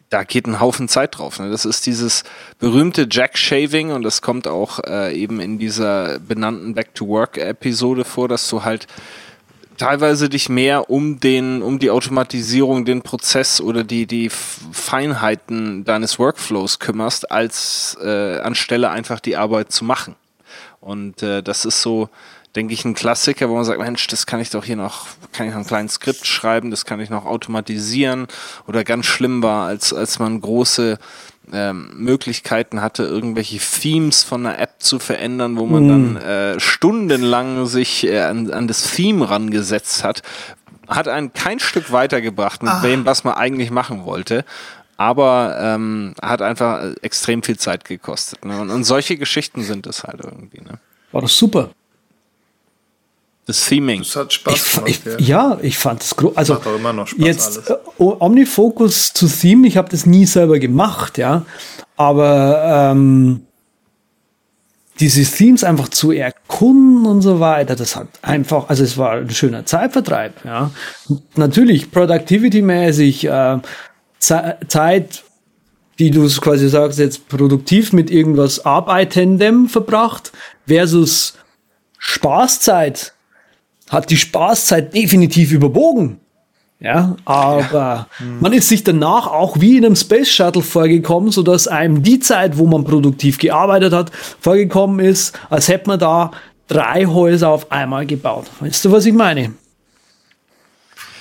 Da 0.09 0.23
geht 0.23 0.47
ein 0.47 0.59
Haufen 0.59 0.87
Zeit 0.87 1.17
drauf. 1.17 1.39
Ne? 1.39 1.49
Das 1.49 1.65
ist 1.65 1.85
dieses 1.85 2.23
berühmte 2.59 3.07
Jack-Shaving 3.09 3.91
und 3.91 4.03
das 4.03 4.21
kommt 4.21 4.47
auch 4.47 4.79
äh, 4.85 5.13
eben 5.13 5.39
in 5.39 5.59
dieser 5.59 6.19
benannten 6.19 6.73
Back-to-Work-Episode 6.73 8.05
vor, 8.05 8.27
dass 8.27 8.47
du 8.49 8.63
halt 8.63 8.87
teilweise 9.77 10.29
dich 10.29 10.49
mehr 10.49 10.89
um 10.89 11.19
den, 11.19 11.61
um 11.61 11.79
die 11.79 11.89
Automatisierung, 11.89 12.85
den 12.85 13.01
Prozess 13.01 13.59
oder 13.59 13.83
die, 13.83 14.05
die 14.05 14.29
Feinheiten 14.29 15.83
deines 15.83 16.19
Workflows 16.19 16.79
kümmerst, 16.79 17.31
als 17.31 17.97
äh, 18.01 18.39
anstelle 18.39 18.89
einfach 18.89 19.19
die 19.19 19.35
Arbeit 19.35 19.71
zu 19.71 19.83
machen. 19.83 20.15
Und 20.83 21.23
äh, 21.23 21.41
das 21.41 21.63
ist 21.63 21.81
so, 21.81 22.09
denke 22.55 22.73
ich, 22.73 22.83
ein 22.83 22.93
Klassiker, 22.93 23.49
wo 23.49 23.55
man 23.55 23.63
sagt, 23.63 23.79
Mensch, 23.79 24.05
das 24.07 24.25
kann 24.25 24.41
ich 24.41 24.49
doch 24.49 24.65
hier 24.65 24.75
noch, 24.75 25.07
kann 25.31 25.47
ich 25.47 25.53
noch 25.53 25.61
ein 25.61 25.67
kleines 25.67 25.93
Skript 25.93 26.27
schreiben, 26.27 26.71
das 26.71 26.85
kann 26.85 26.99
ich 26.99 27.09
noch 27.09 27.25
automatisieren. 27.25 28.27
Oder 28.67 28.83
ganz 28.83 29.05
schlimm 29.05 29.41
war, 29.41 29.67
als, 29.67 29.93
als 29.93 30.19
man 30.19 30.41
große 30.41 30.99
ähm, 31.53 31.89
Möglichkeiten 31.95 32.81
hatte, 32.81 33.03
irgendwelche 33.03 33.59
Themes 33.59 34.23
von 34.23 34.45
einer 34.45 34.59
App 34.59 34.75
zu 34.79 34.99
verändern, 34.99 35.57
wo 35.57 35.65
man 35.65 35.85
mm. 35.85 35.89
dann 35.89 36.17
äh, 36.17 36.59
stundenlang 36.59 37.65
sich 37.65 38.05
äh, 38.05 38.19
an, 38.19 38.51
an 38.51 38.67
das 38.67 38.91
Theme 38.91 39.29
rangesetzt 39.29 40.03
hat, 40.03 40.21
hat 40.87 41.07
einen 41.07 41.31
kein 41.31 41.59
Stück 41.59 41.93
weitergebracht 41.93 42.61
mit 42.61 42.73
ah. 42.73 42.81
dem, 42.81 43.05
was 43.05 43.23
man 43.23 43.35
eigentlich 43.35 43.71
machen 43.71 44.03
wollte 44.05 44.43
aber 44.97 45.57
ähm, 45.59 46.13
hat 46.21 46.41
einfach 46.41 46.93
extrem 47.01 47.43
viel 47.43 47.57
Zeit 47.57 47.85
gekostet. 47.85 48.45
Ne? 48.45 48.59
Und, 48.59 48.69
und, 48.69 48.83
solche 48.83 49.17
Geschichten 49.17 49.63
sind 49.63 49.87
es 49.87 50.03
halt 50.03 50.21
irgendwie. 50.23 50.61
Ne? 50.61 50.79
War 51.11 51.21
das 51.21 51.37
super. 51.37 51.69
Das 53.45 53.65
Theming. 53.65 53.99
Das 53.99 54.15
hat 54.15 54.33
Spaß 54.33 54.75
gemacht. 54.75 54.89
Ich, 54.89 55.05
ich, 55.05 55.27
ja. 55.27 55.57
ich 55.61 55.77
fand 55.77 56.01
es 56.01 56.15
groß. 56.15 56.37
Also 56.37 56.59
jetzt 57.17 57.69
äh, 57.69 57.75
Omnifocus 57.97 59.13
zu 59.13 59.27
Theme, 59.27 59.67
ich 59.67 59.75
habe 59.75 59.89
das 59.89 60.05
nie 60.05 60.25
selber 60.25 60.59
gemacht, 60.59 61.17
ja. 61.17 61.45
Aber 61.97 62.91
ähm, 62.91 63.41
diese 64.99 65.23
Themes 65.29 65.63
einfach 65.63 65.89
zu 65.89 66.11
erkunden 66.11 67.05
und 67.05 67.21
so 67.21 67.39
weiter, 67.39 67.75
das 67.75 67.95
hat 67.95 68.07
einfach, 68.21 68.69
also 68.69 68.83
es 68.83 68.97
war 68.97 69.13
ein 69.13 69.29
schöner 69.29 69.65
Zeitvertreib, 69.65 70.45
ja. 70.45 70.71
Natürlich, 71.35 71.91
productivity-mäßig, 71.91 73.27
äh, 73.27 73.59
Zeit, 74.23 75.23
die 75.99 76.11
du 76.11 76.27
quasi 76.27 76.69
sagst, 76.69 76.99
jetzt 76.99 77.27
produktiv 77.27 77.93
mit 77.93 78.09
irgendwas 78.09 78.65
Arbeitendem 78.65 79.67
verbracht, 79.69 80.31
versus 80.67 81.35
Spaßzeit, 81.97 83.13
hat 83.89 84.09
die 84.09 84.17
Spaßzeit 84.17 84.93
definitiv 84.93 85.51
überwogen. 85.51 86.19
Ja, 86.79 87.15
aber 87.23 87.77
ja. 87.77 88.07
Hm. 88.17 88.41
man 88.41 88.51
ist 88.51 88.67
sich 88.67 88.83
danach 88.83 89.27
auch 89.27 89.61
wie 89.61 89.77
in 89.77 89.85
einem 89.85 89.95
Space 89.95 90.29
Shuttle 90.29 90.61
vorgekommen, 90.61 91.31
so 91.31 91.41
dass 91.41 91.69
einem 91.69 92.03
die 92.03 92.19
Zeit, 92.19 92.57
wo 92.57 92.65
man 92.65 92.83
produktiv 92.83 93.37
gearbeitet 93.37 93.93
hat, 93.93 94.11
vorgekommen 94.41 94.99
ist, 94.99 95.39
als 95.49 95.69
hätte 95.69 95.87
man 95.87 95.99
da 95.99 96.31
drei 96.67 97.05
Häuser 97.05 97.49
auf 97.49 97.71
einmal 97.71 98.05
gebaut. 98.05 98.47
Weißt 98.59 98.83
du, 98.83 98.91
was 98.91 99.05
ich 99.05 99.13
meine? 99.13 99.53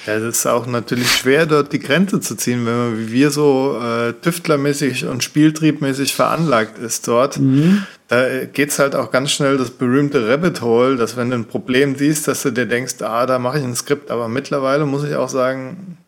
Ja, 0.06 0.18
das 0.18 0.38
ist 0.38 0.46
auch 0.46 0.66
natürlich 0.66 1.10
schwer, 1.10 1.46
dort 1.46 1.72
die 1.72 1.78
Grenze 1.78 2.20
zu 2.20 2.36
ziehen, 2.36 2.66
wenn 2.66 2.76
man 2.76 2.98
wie 2.98 3.12
wir 3.12 3.30
so 3.30 3.78
äh, 3.80 4.12
tüftlermäßig 4.14 5.06
und 5.06 5.22
spieltriebmäßig 5.22 6.14
veranlagt 6.14 6.78
ist 6.78 7.06
dort. 7.06 7.38
Mhm. 7.38 7.86
Da 8.08 8.44
geht's 8.44 8.80
halt 8.80 8.96
auch 8.96 9.12
ganz 9.12 9.30
schnell 9.30 9.56
das 9.56 9.70
berühmte 9.70 10.28
Rabbit 10.28 10.60
Hole, 10.60 10.96
dass 10.96 11.16
wenn 11.16 11.30
du 11.30 11.36
ein 11.36 11.44
Problem 11.44 11.94
siehst, 11.96 12.26
dass 12.26 12.42
du 12.42 12.50
dir 12.50 12.66
denkst, 12.66 13.00
ah, 13.00 13.26
da 13.26 13.38
mache 13.38 13.58
ich 13.58 13.64
ein 13.64 13.76
Skript. 13.76 14.10
Aber 14.10 14.28
mittlerweile 14.28 14.86
muss 14.86 15.04
ich 15.04 15.14
auch 15.14 15.28
sagen, 15.28 15.98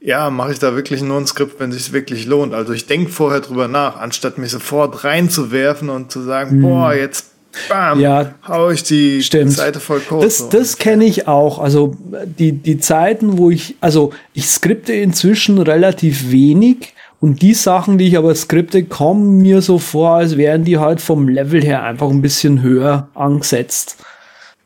ja, 0.00 0.30
mache 0.30 0.52
ich 0.52 0.58
da 0.60 0.74
wirklich 0.76 1.02
nur 1.02 1.18
ein 1.18 1.26
Skript, 1.26 1.58
wenn 1.58 1.72
sich 1.72 1.92
wirklich 1.92 2.26
lohnt. 2.26 2.54
Also 2.54 2.72
ich 2.72 2.86
denke 2.86 3.10
vorher 3.10 3.40
drüber 3.40 3.66
nach, 3.66 3.96
anstatt 3.96 4.38
mich 4.38 4.50
sofort 4.50 5.04
reinzuwerfen 5.04 5.90
und 5.90 6.12
zu 6.12 6.22
sagen, 6.22 6.58
mhm. 6.58 6.62
boah, 6.62 6.94
jetzt 6.94 7.31
bam, 7.68 8.00
ja, 8.00 8.34
hau 8.46 8.70
ich 8.70 8.82
die 8.82 9.22
stimmt. 9.22 9.52
Seite 9.52 9.80
voll 9.80 10.00
Code. 10.00 10.24
Das, 10.24 10.48
das 10.48 10.78
kenne 10.78 11.04
ich 11.04 11.28
auch. 11.28 11.58
Also 11.58 11.96
die, 12.38 12.52
die 12.52 12.78
Zeiten, 12.78 13.38
wo 13.38 13.50
ich, 13.50 13.76
also 13.80 14.12
ich 14.32 14.48
skripte 14.48 14.92
inzwischen 14.92 15.58
relativ 15.58 16.30
wenig 16.30 16.94
und 17.20 17.40
die 17.42 17.54
Sachen, 17.54 17.98
die 17.98 18.08
ich 18.08 18.18
aber 18.18 18.34
skripte, 18.34 18.84
kommen 18.84 19.38
mir 19.38 19.62
so 19.62 19.78
vor, 19.78 20.16
als 20.16 20.36
wären 20.36 20.64
die 20.64 20.78
halt 20.78 21.00
vom 21.00 21.28
Level 21.28 21.62
her 21.62 21.84
einfach 21.84 22.10
ein 22.10 22.22
bisschen 22.22 22.62
höher 22.62 23.08
angesetzt. 23.14 23.96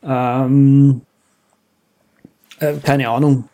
Ähm, 0.03 1.01
äh, 2.59 2.73
keine 2.83 3.09
Ahnung. 3.09 3.45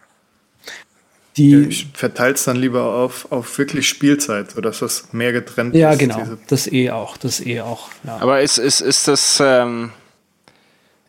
Die, 1.37 1.49
ja, 1.49 1.59
ich 1.59 1.87
verteile 1.93 2.35
es 2.35 2.43
dann 2.43 2.57
lieber 2.57 2.93
auf, 2.93 3.31
auf 3.31 3.57
wirklich 3.57 3.87
Spielzeit, 3.87 4.51
sodass 4.51 4.79
das 4.79 5.13
mehr 5.13 5.31
getrennt 5.31 5.73
ja, 5.73 5.91
ist. 5.91 6.01
Ja, 6.01 6.07
genau. 6.07 6.37
Das 6.47 6.71
eh 6.71 6.91
auch. 6.91 7.17
Das 7.17 7.43
eh 7.43 7.61
auch. 7.61 7.89
Ja. 8.03 8.17
Aber 8.17 8.41
ist, 8.41 8.57
ist, 8.57 8.81
ist 8.81 9.07
das. 9.07 9.41
Ähm, 9.43 9.91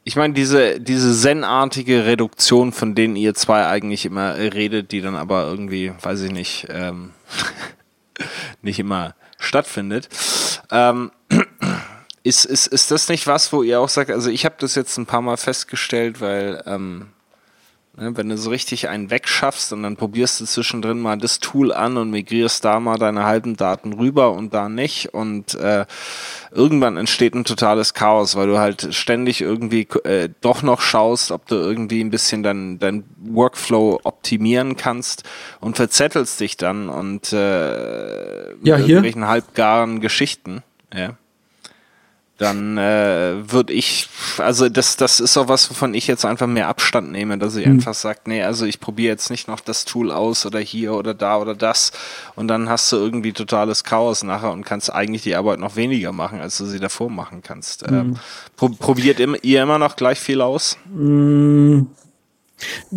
ich 0.07 0.17
meine, 0.17 0.35
diese, 0.35 0.81
diese 0.81 1.15
Zen-artige 1.15 2.05
Reduktion, 2.05 2.73
von 2.73 2.95
denen 2.95 3.17
ihr 3.17 3.35
zwei 3.35 3.67
eigentlich 3.67 4.05
immer 4.05 4.37
redet, 4.37 4.93
die 4.93 5.01
dann 5.01 5.17
aber 5.17 5.47
irgendwie, 5.47 5.93
weiß 6.03 6.23
ich 6.23 6.31
nicht, 6.31 6.67
ähm, 6.69 7.13
nicht 8.63 8.79
immer 8.79 9.15
stattfindet. 9.39 10.09
Ähm, 10.71 11.11
ist, 12.23 12.45
ist, 12.45 12.67
ist 12.67 12.91
das 12.91 13.09
nicht 13.09 13.27
was, 13.27 13.53
wo 13.53 13.63
ihr 13.63 13.81
auch 13.81 13.89
sagt, 13.89 14.11
also 14.11 14.31
ich 14.31 14.45
habe 14.45 14.57
das 14.59 14.75
jetzt 14.75 14.97
ein 14.99 15.07
paar 15.07 15.23
Mal 15.23 15.39
festgestellt, 15.39 16.21
weil 16.21 16.63
ähm, 16.67 17.09
wenn 17.97 18.29
du 18.29 18.37
so 18.37 18.51
richtig 18.51 18.89
einen 18.89 19.11
wegschaffst 19.11 19.73
und 19.73 19.85
dann 19.85 19.97
probierst 19.97 20.41
du 20.41 20.47
zwischendrin 20.47 21.01
mal 21.01 21.17
das 21.17 21.39
Tool 21.39 21.73
an 21.73 21.97
und 21.97 22.11
migrierst 22.11 22.65
da 22.65 22.81
mal 22.81 22.99
deine 22.99 23.25
halben 23.25 23.57
Daten 23.57 23.93
rüber 23.93 24.33
und 24.33 24.53
da 24.53 24.69
nicht 24.69 25.15
und 25.15 25.55
äh, 25.55 25.87
irgendwann 26.51 26.97
entsteht 26.97 27.35
ein 27.35 27.45
totales 27.45 27.95
Chaos, 27.95 28.35
weil 28.35 28.49
du 28.49 28.59
halt 28.59 28.95
ständig 28.95 29.41
irgendwie 29.41 29.87
äh, 30.05 30.29
doch 30.41 30.63
noch 30.63 30.81
schaust, 30.81 31.31
ob 31.31 31.47
du 31.47 31.55
irgendwie 31.55 32.01
ein 32.03 32.11
bisschen 32.11 32.43
dein, 32.43 32.81
dein 32.81 33.05
Workflow 33.19 34.01
optimieren 34.03 34.77
kannst 34.77 35.23
und 35.61 35.77
verzettelst 35.77 36.41
dich 36.41 36.57
dann 36.57 36.89
und 36.89 37.33
äh, 37.33 38.49
ja, 38.55 38.77
hier. 38.77 38.79
irgendwelchen 38.79 39.29
halbgaren 39.29 40.01
Geschichten. 40.01 40.63
Ja 40.93 41.17
dann 42.37 42.79
äh, 42.79 43.53
würde 43.53 43.73
ich, 43.73 44.09
also 44.39 44.69
das, 44.69 44.97
das 44.97 45.21
ist 45.21 45.37
auch 45.37 45.47
was, 45.47 45.71
wovon 45.71 45.95
ich 45.95 46.09
jetzt 46.09 46.25
einfach 46.25 46.49
mehr 46.49 46.67
Abstand 46.67 47.13
nehme, 47.13 47.39
dass 47.39 47.55
ich 47.55 47.65
mhm. 47.67 47.75
einfach 47.75 47.95
sage, 47.95 48.21
nee, 48.27 48.43
also 48.43 48.67
ich 48.67 48.81
probiere 48.81 49.13
jetzt 49.13 49.31
nicht 49.31 49.47
noch 49.47 49.61
das 49.61 49.85
Tool 49.85 50.11
aus 50.11 50.45
oder 50.45 50.59
hier 50.59 50.95
oder 50.95 51.15
da 51.15 51.39
oder 51.39 51.55
das 51.55 51.93
und 52.35 52.49
dann 52.49 52.69
hast 52.69 52.91
du 52.91 52.97
irgendwie 52.97 53.33
totales 53.33 53.85
Chaos 53.85 54.25
nachher 54.25 54.51
und 54.51 54.65
kannst 54.65 54.93
eigentlich 54.93 55.23
die 55.23 55.37
Arbeit 55.37 55.61
noch 55.61 55.77
weniger 55.77 56.11
machen, 56.11 56.41
als 56.41 56.59
du 56.59 56.67
sie 56.67 56.81
davor 56.81 57.09
machen 57.09 57.41
kannst. 57.43 57.89
Mhm. 57.89 57.97
Ähm, 57.97 58.17
pro 58.57 58.69
probiert 58.69 59.21
ihr 59.21 59.63
immer 59.63 59.79
noch 59.79 59.95
gleich 59.95 60.19
viel 60.19 60.41
aus? 60.41 60.77
Mhm. 60.93 61.87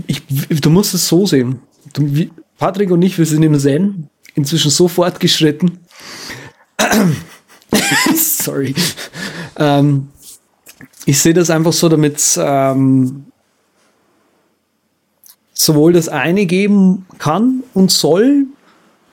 Ich, 0.08 0.24
du 0.28 0.70
musst 0.72 0.96
es 0.96 1.08
so 1.08 1.28
sehen. 1.28 1.62
Du, 1.94 2.02
wie, 2.16 2.32
Patrick 2.58 2.90
und 2.90 3.04
ich, 3.04 3.18
wir 3.20 3.26
sind 3.26 3.44
im 3.44 3.58
Zen 3.60 4.10
inzwischen 4.34 4.72
so 4.72 4.88
fortgeschritten. 4.88 5.80
Sorry. 8.16 8.74
Ähm, 9.58 10.10
ich 11.06 11.20
sehe 11.20 11.34
das 11.34 11.50
einfach 11.50 11.74
so, 11.74 11.90
damit 11.90 12.22
ähm, 12.42 13.26
sowohl 15.54 15.94
das 15.94 16.10
eine 16.10 16.46
geben 16.46 17.06
kann 17.18 17.64
und 17.74 17.92
soll, 17.92 18.46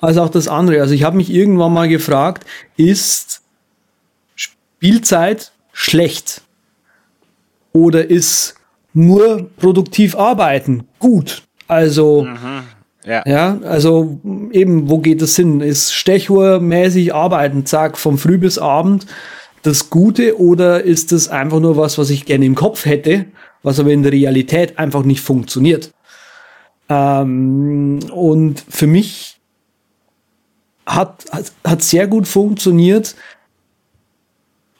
als 0.01 0.19
auch 0.19 0.29
das 0.29 0.49
andere. 0.49 0.81
Also 0.81 0.95
ich 0.95 1.05
habe 1.05 1.17
mich 1.17 1.31
irgendwann 1.31 1.73
mal 1.73 1.89
gefragt, 1.89 2.45
ist 2.77 3.43
Spielzeit 4.35 5.53
schlecht? 5.73 6.43
Oder 7.73 8.09
ist 8.09 8.55
nur 8.93 9.51
produktiv 9.57 10.15
arbeiten 10.15 10.87
gut? 10.99 11.43
Also 11.67 12.25
mhm. 12.25 12.65
Ja. 13.05 13.23
ja, 13.27 13.59
also 13.65 14.19
eben, 14.53 14.89
wo 14.89 14.99
geht 14.99 15.21
es 15.21 15.37
hin? 15.37 15.61
Ist 15.61 15.93
Stechuhrmäßig 15.93 17.15
arbeiten, 17.15 17.67
zack, 17.67 17.99
vom 17.99 18.17
Früh 18.17 18.39
bis 18.39 18.59
Abend 18.59 19.07
das 19.63 19.91
Gute 19.91 20.39
oder 20.39 20.83
ist 20.83 21.13
es 21.13 21.29
einfach 21.29 21.61
nur 21.61 21.77
was, 21.77 21.99
was 21.99 22.11
ich 22.11 22.27
gerne 22.27 22.45
im 22.45 22.55
Kopf 22.55 22.85
hätte, 22.85 23.27
was 23.63 23.81
aber 23.81 23.91
in 23.91 24.03
der 24.03 24.13
Realität 24.13 24.79
einfach 24.79 25.05
nicht 25.05 25.21
funktioniert? 25.21 25.93
Ähm, 26.89 28.01
und 28.13 28.63
für 28.69 28.87
mich 28.87 29.41
hat, 30.87 31.25
hat, 31.31 31.53
hat 31.65 31.83
sehr 31.83 32.07
gut 32.07 32.29
funktioniert, 32.29 33.15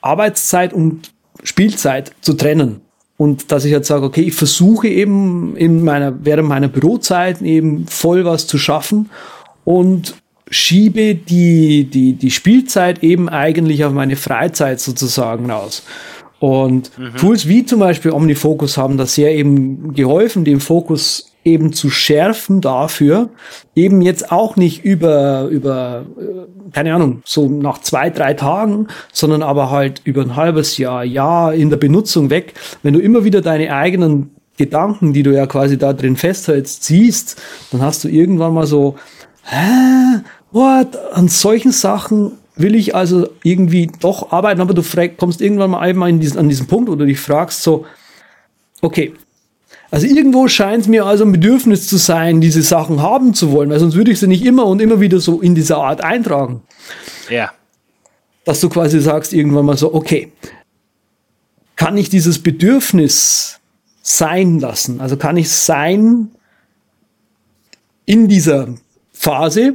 Arbeitszeit 0.01 0.71
und 0.71 1.11
Spielzeit 1.43 2.11
zu 2.21 2.33
trennen. 2.33 2.81
Und 3.17 3.51
dass 3.51 3.63
ich 3.65 3.71
jetzt 3.71 3.87
sage, 3.87 4.05
okay, 4.05 4.21
ich 4.21 4.33
versuche 4.33 4.87
eben 4.87 5.55
in 5.55 5.83
meiner, 5.83 6.13
während 6.23 6.49
meiner 6.49 6.67
Bürozeit 6.67 7.41
eben 7.41 7.87
voll 7.87 8.25
was 8.25 8.45
zu 8.45 8.57
schaffen 8.57 9.09
und 9.63 10.15
schiebe 10.49 11.15
die, 11.15 11.85
die, 11.85 12.13
die 12.13 12.31
Spielzeit 12.31 13.03
eben 13.03 13.29
eigentlich 13.29 13.85
auf 13.85 13.93
meine 13.93 14.15
Freizeit 14.15 14.79
sozusagen 14.79 15.49
aus. 15.49 15.83
Und 16.39 16.97
mhm. 16.97 17.15
Tools 17.15 17.47
wie 17.47 17.65
zum 17.65 17.79
Beispiel 17.79 18.11
OmniFocus 18.11 18.77
haben 18.77 18.97
das 18.97 19.15
sehr 19.15 19.33
eben 19.33 19.93
geholfen, 19.93 20.43
den 20.43 20.59
Fokus 20.59 21.31
eben 21.45 21.71
zu 21.71 21.91
schärfen 21.91 22.59
dafür, 22.59 23.29
eben 23.75 24.01
jetzt 24.01 24.31
auch 24.31 24.55
nicht 24.55 24.83
über, 24.83 25.45
über, 25.45 26.05
äh, 26.19 26.71
keine 26.73 26.93
Ahnung, 26.95 27.21
so 27.23 27.47
nach 27.47 27.77
zwei, 27.77 28.09
drei 28.09 28.33
Tagen, 28.33 28.87
sondern 29.13 29.43
aber 29.43 29.69
halt 29.69 30.01
über 30.03 30.23
ein 30.23 30.35
halbes 30.35 30.77
Jahr, 30.77 31.05
Jahr 31.05 31.53
in 31.53 31.69
der 31.69 31.77
Benutzung 31.77 32.31
weg. 32.31 32.55
Wenn 32.81 32.95
du 32.95 32.99
immer 32.99 33.23
wieder 33.23 33.41
deine 33.41 33.73
eigenen 33.73 34.31
Gedanken, 34.57 35.13
die 35.13 35.21
du 35.21 35.33
ja 35.33 35.45
quasi 35.45 35.77
da 35.77 35.93
drin 35.93 36.15
festhältst, 36.15 36.83
siehst, 36.83 37.41
dann 37.71 37.81
hast 37.81 38.03
du 38.03 38.07
irgendwann 38.07 38.53
mal 38.53 38.65
so, 38.65 38.95
hä, 39.43 40.21
what, 40.51 40.97
an 41.13 41.27
solchen 41.27 41.71
Sachen 41.71 42.31
will 42.55 42.73
ich 42.73 42.95
also 42.95 43.27
irgendwie 43.43 43.91
doch 43.99 44.31
arbeiten, 44.31 44.61
aber 44.61 44.73
du 44.73 44.81
kommst 45.17 45.41
irgendwann 45.41 45.71
mal 45.71 45.79
einmal 45.79 46.09
in 46.09 46.19
diesen, 46.19 46.39
an 46.39 46.49
diesen 46.49 46.67
Punkt 46.67 46.89
oder 46.89 47.05
dich 47.05 47.19
fragst 47.19 47.61
so, 47.61 47.85
okay, 48.81 49.13
also 49.91 50.07
irgendwo 50.07 50.47
scheint 50.47 50.83
es 50.83 50.87
mir 50.87 51.05
also 51.05 51.23
ein 51.23 51.31
Bedürfnis 51.31 51.87
zu 51.87 51.97
sein, 51.97 52.41
diese 52.41 52.61
Sachen 52.61 53.01
haben 53.01 53.33
zu 53.33 53.51
wollen, 53.51 53.69
weil 53.69 53.79
sonst 53.79 53.95
würde 53.95 54.11
ich 54.11 54.19
sie 54.19 54.27
nicht 54.27 54.45
immer 54.45 54.65
und 54.65 54.81
immer 54.81 54.99
wieder 54.99 55.19
so 55.19 55.41
in 55.41 55.55
dieser 55.55 55.77
Art 55.77 56.03
eintragen. 56.03 56.61
Ja. 57.29 57.51
Dass 58.45 58.61
du 58.61 58.69
quasi 58.69 58.99
sagst 58.99 59.33
irgendwann 59.33 59.65
mal 59.65 59.77
so, 59.77 59.93
okay, 59.93 60.31
kann 61.75 61.97
ich 61.97 62.09
dieses 62.09 62.41
Bedürfnis 62.41 63.59
sein 64.01 64.59
lassen? 64.59 65.01
Also 65.01 65.17
kann 65.17 65.37
ich 65.37 65.49
sein 65.49 66.29
in 68.05 68.27
dieser 68.27 68.67
Phase 69.13 69.73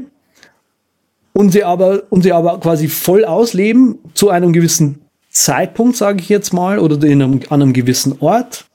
und 1.33 1.51
sie 1.51 1.65
aber, 1.65 2.05
und 2.11 2.23
sie 2.23 2.33
aber 2.33 2.61
quasi 2.61 2.89
voll 2.89 3.25
ausleben 3.25 3.99
zu 4.15 4.31
einem 4.31 4.53
gewissen 4.53 5.03
Zeitpunkt, 5.31 5.97
sage 5.97 6.21
ich 6.21 6.29
jetzt 6.29 6.53
mal, 6.53 6.79
oder 6.79 6.97
in 7.07 7.23
einem, 7.23 7.41
an 7.51 7.63
einem 7.63 7.73
gewissen 7.73 8.17
Ort 8.21 8.70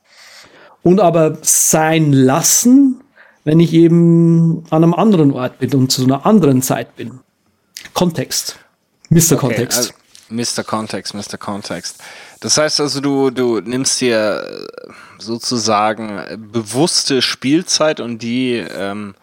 und 0.85 0.99
aber 0.99 1.39
sein 1.41 2.13
lassen, 2.13 3.01
wenn 3.43 3.59
ich 3.59 3.73
eben 3.73 4.63
an 4.69 4.83
einem 4.83 4.93
anderen 4.93 5.31
Ort 5.31 5.57
bin 5.57 5.73
und 5.73 5.91
zu 5.91 6.03
einer 6.03 6.27
anderen 6.27 6.61
Zeit 6.61 6.95
bin. 6.95 7.21
Kontext. 7.95 8.59
Mr. 9.09 9.17
Okay, 9.17 9.35
Kontext. 9.35 9.77
Also 9.77 9.93
Mr. 10.29 10.63
Kontext, 10.63 11.15
Mr. 11.15 11.37
Kontext. 11.39 12.03
Das 12.39 12.59
heißt 12.59 12.79
also, 12.81 13.01
du, 13.01 13.31
du 13.31 13.61
nimmst 13.61 13.99
dir 13.99 14.67
sozusagen 15.17 16.21
bewusste 16.51 17.23
Spielzeit 17.23 17.99
und 17.99 18.21
die 18.21 18.53
ähm, 18.53 19.15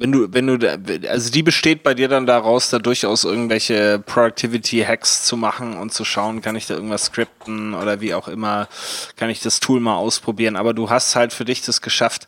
wenn 0.00 0.12
du, 0.12 0.32
wenn 0.32 0.46
du, 0.46 1.08
also 1.10 1.30
die 1.30 1.42
besteht 1.42 1.82
bei 1.82 1.92
dir 1.92 2.08
dann 2.08 2.24
daraus, 2.24 2.70
da 2.70 2.78
durchaus 2.78 3.24
irgendwelche 3.24 3.98
Productivity-Hacks 3.98 5.24
zu 5.24 5.36
machen 5.36 5.76
und 5.76 5.92
zu 5.92 6.06
schauen, 6.06 6.40
kann 6.40 6.56
ich 6.56 6.66
da 6.66 6.74
irgendwas 6.74 7.04
skripten 7.04 7.74
oder 7.74 8.00
wie 8.00 8.14
auch 8.14 8.26
immer, 8.26 8.66
kann 9.16 9.28
ich 9.28 9.40
das 9.40 9.60
Tool 9.60 9.78
mal 9.78 9.96
ausprobieren. 9.96 10.56
Aber 10.56 10.72
du 10.72 10.88
hast 10.88 11.16
halt 11.16 11.34
für 11.34 11.44
dich 11.44 11.60
das 11.60 11.82
geschafft, 11.82 12.26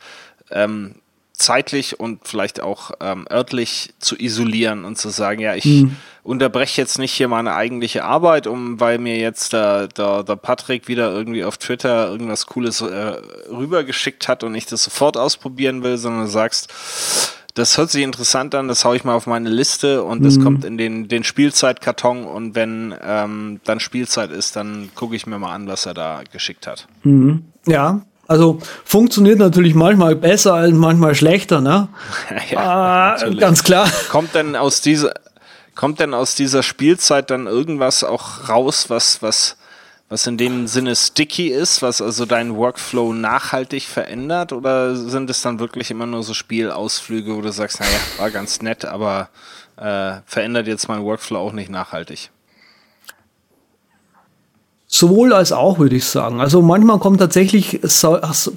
ähm, 0.50 0.96
zeitlich 1.32 1.98
und 1.98 2.28
vielleicht 2.28 2.62
auch 2.62 2.90
ähm, 3.00 3.26
örtlich 3.30 3.94
zu 3.98 4.16
isolieren 4.18 4.84
und 4.84 4.98
zu 4.98 5.08
sagen, 5.08 5.40
ja, 5.40 5.54
ich 5.54 5.64
mhm. 5.64 5.96
unterbreche 6.22 6.78
jetzt 6.78 6.98
nicht 6.98 7.12
hier 7.12 7.28
meine 7.28 7.54
eigentliche 7.54 8.04
Arbeit, 8.04 8.46
um 8.46 8.80
weil 8.80 8.98
mir 8.98 9.16
jetzt 9.16 9.54
der, 9.54 9.88
der, 9.88 10.24
der 10.24 10.36
Patrick 10.36 10.88
wieder 10.88 11.10
irgendwie 11.10 11.42
auf 11.42 11.56
Twitter 11.56 12.08
irgendwas 12.10 12.44
Cooles 12.44 12.82
äh, 12.82 13.14
rübergeschickt 13.50 14.28
hat 14.28 14.44
und 14.44 14.54
ich 14.54 14.66
das 14.66 14.84
sofort 14.84 15.16
ausprobieren 15.16 15.82
will, 15.82 15.96
sondern 15.96 16.26
du 16.26 16.30
sagst, 16.30 16.68
das 17.54 17.76
hört 17.76 17.90
sich 17.90 18.02
interessant 18.02 18.54
an, 18.54 18.68
das 18.68 18.84
haue 18.84 18.96
ich 18.96 19.04
mal 19.04 19.14
auf 19.14 19.26
meine 19.26 19.50
Liste 19.50 20.02
und 20.02 20.24
das 20.24 20.38
mhm. 20.38 20.44
kommt 20.44 20.64
in 20.64 20.78
den, 20.78 21.08
den 21.08 21.22
Spielzeitkarton 21.22 22.24
und 22.24 22.54
wenn 22.54 22.94
ähm, 23.04 23.60
dann 23.64 23.78
Spielzeit 23.78 24.30
ist, 24.30 24.56
dann 24.56 24.90
gucke 24.94 25.14
ich 25.14 25.26
mir 25.26 25.38
mal 25.38 25.52
an, 25.52 25.66
was 25.66 25.84
er 25.84 25.94
da 25.94 26.22
geschickt 26.30 26.66
hat. 26.66 26.86
Mhm. 27.02 27.44
Ja, 27.66 28.02
also 28.26 28.58
funktioniert 28.84 29.38
natürlich 29.38 29.74
manchmal 29.74 30.16
besser 30.16 30.54
als 30.54 30.72
manchmal 30.72 31.14
schlechter, 31.14 31.60
ne? 31.60 31.88
ja, 32.50 33.16
äh, 33.22 33.34
ganz 33.34 33.62
klar. 33.62 33.90
Kommt 34.10 34.34
denn 34.34 34.56
aus 34.56 34.80
dieser 34.80 35.12
kommt 35.74 36.00
denn 36.00 36.14
aus 36.14 36.34
dieser 36.34 36.62
Spielzeit 36.62 37.30
dann 37.30 37.46
irgendwas 37.46 38.04
auch 38.04 38.48
raus, 38.48 38.86
was 38.88 39.22
was 39.22 39.56
was 40.12 40.26
in 40.26 40.36
dem 40.36 40.66
Sinne 40.66 40.94
sticky 40.94 41.48
ist, 41.48 41.80
was 41.80 42.02
also 42.02 42.26
deinen 42.26 42.54
Workflow 42.54 43.14
nachhaltig 43.14 43.84
verändert? 43.84 44.52
Oder 44.52 44.94
sind 44.94 45.30
es 45.30 45.40
dann 45.40 45.58
wirklich 45.58 45.90
immer 45.90 46.04
nur 46.04 46.22
so 46.22 46.34
Spielausflüge, 46.34 47.34
wo 47.34 47.40
du 47.40 47.50
sagst, 47.50 47.80
naja, 47.80 47.96
war 48.18 48.30
ganz 48.30 48.60
nett, 48.60 48.84
aber 48.84 49.30
äh, 49.78 50.16
verändert 50.26 50.66
jetzt 50.66 50.86
mein 50.86 51.02
Workflow 51.02 51.38
auch 51.38 51.54
nicht 51.54 51.70
nachhaltig? 51.70 52.30
Sowohl 54.86 55.32
als 55.32 55.50
auch, 55.50 55.78
würde 55.78 55.96
ich 55.96 56.04
sagen. 56.04 56.42
Also 56.42 56.60
manchmal 56.60 56.98
kommen 56.98 57.16
tatsächlich, 57.16 57.80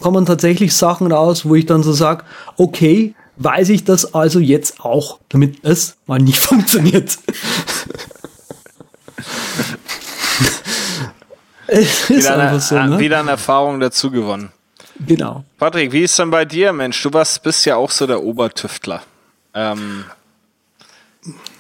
kommen 0.01 0.25
tatsächlich 0.25 0.75
Sachen 0.75 1.09
raus, 1.09 1.45
wo 1.45 1.55
ich 1.55 1.65
dann 1.65 1.83
so 1.83 1.93
sage, 1.93 2.25
okay, 2.57 3.15
weiß 3.37 3.69
ich 3.69 3.85
das 3.85 4.13
also 4.13 4.41
jetzt 4.41 4.81
auch, 4.81 5.19
damit 5.29 5.63
es 5.63 5.95
mal 6.05 6.19
nicht 6.19 6.39
funktioniert. 6.49 7.17
ist 11.67 12.09
wieder, 12.09 12.37
eine, 12.37 12.59
so, 12.59 12.75
ne? 12.75 12.99
wieder 12.99 13.19
eine 13.19 13.31
Erfahrung 13.31 13.79
dazu 13.79 14.11
gewonnen. 14.11 14.51
Genau. 15.05 15.43
Patrick, 15.57 15.91
wie 15.91 16.03
ist 16.03 16.17
denn 16.19 16.31
bei 16.31 16.45
dir, 16.45 16.71
Mensch? 16.71 17.01
Du 17.03 17.11
warst, 17.11 17.41
bist 17.43 17.65
ja 17.65 17.75
auch 17.75 17.91
so 17.91 18.07
der 18.07 18.23
Obertüftler. 18.23 19.01
Ähm, 19.53 20.05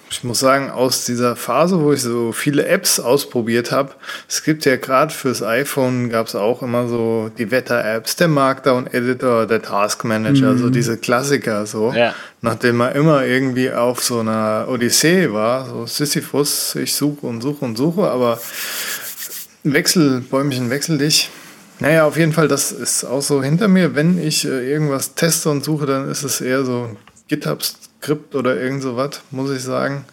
ich 0.09 0.23
muss 0.23 0.39
sagen, 0.39 0.69
aus 0.69 1.05
dieser 1.05 1.35
Phase, 1.35 1.81
wo 1.81 1.91
ich 1.91 2.01
so 2.01 2.31
viele 2.31 2.65
Apps 2.67 2.99
ausprobiert 2.99 3.71
habe, 3.71 3.93
es 4.29 4.43
gibt 4.43 4.63
ja 4.63 4.77
gerade 4.77 5.13
fürs 5.13 5.43
iPhone 5.43 6.09
gab 6.09 6.27
es 6.27 6.35
auch 6.35 6.61
immer 6.61 6.87
so 6.87 7.29
die 7.37 7.51
Wetter-Apps, 7.51 8.15
der 8.15 8.27
Markdown-Editor, 8.27 9.47
der 9.47 9.61
Task 9.61 10.03
Manager, 10.05 10.53
mhm. 10.53 10.57
so 10.57 10.69
diese 10.69 10.97
Klassiker 10.97 11.65
so. 11.65 11.91
Ja. 11.91 12.13
Nachdem 12.41 12.77
man 12.77 12.93
immer 12.93 13.25
irgendwie 13.25 13.71
auf 13.71 14.03
so 14.03 14.19
einer 14.19 14.67
Odyssee 14.69 15.33
war, 15.33 15.65
so 15.65 15.85
Sisyphus, 15.85 16.75
ich 16.75 16.93
suche 16.93 17.25
und 17.25 17.41
suche 17.41 17.65
und 17.65 17.75
suche, 17.75 18.09
aber 18.09 18.39
Wechsel, 19.65 20.21
Bäumchen, 20.21 20.69
wechsel 20.69 20.97
dich. 20.97 21.29
Naja, 21.79 22.05
auf 22.05 22.17
jeden 22.17 22.33
Fall, 22.33 22.47
das 22.47 22.71
ist 22.71 23.03
auch 23.03 23.21
so 23.21 23.43
hinter 23.43 23.67
mir. 23.67 23.95
Wenn 23.95 24.17
ich 24.17 24.45
äh, 24.45 24.71
irgendwas 24.71 25.15
teste 25.15 25.49
und 25.49 25.63
suche, 25.63 25.85
dann 25.85 26.09
ist 26.09 26.23
es 26.23 26.39
eher 26.39 26.63
so 26.63 26.95
GitHub-Skript 27.27 28.35
oder 28.35 28.55
irgend 28.61 28.83
sowas, 28.83 29.21
muss 29.31 29.51
ich 29.51 29.63
sagen. 29.63 30.05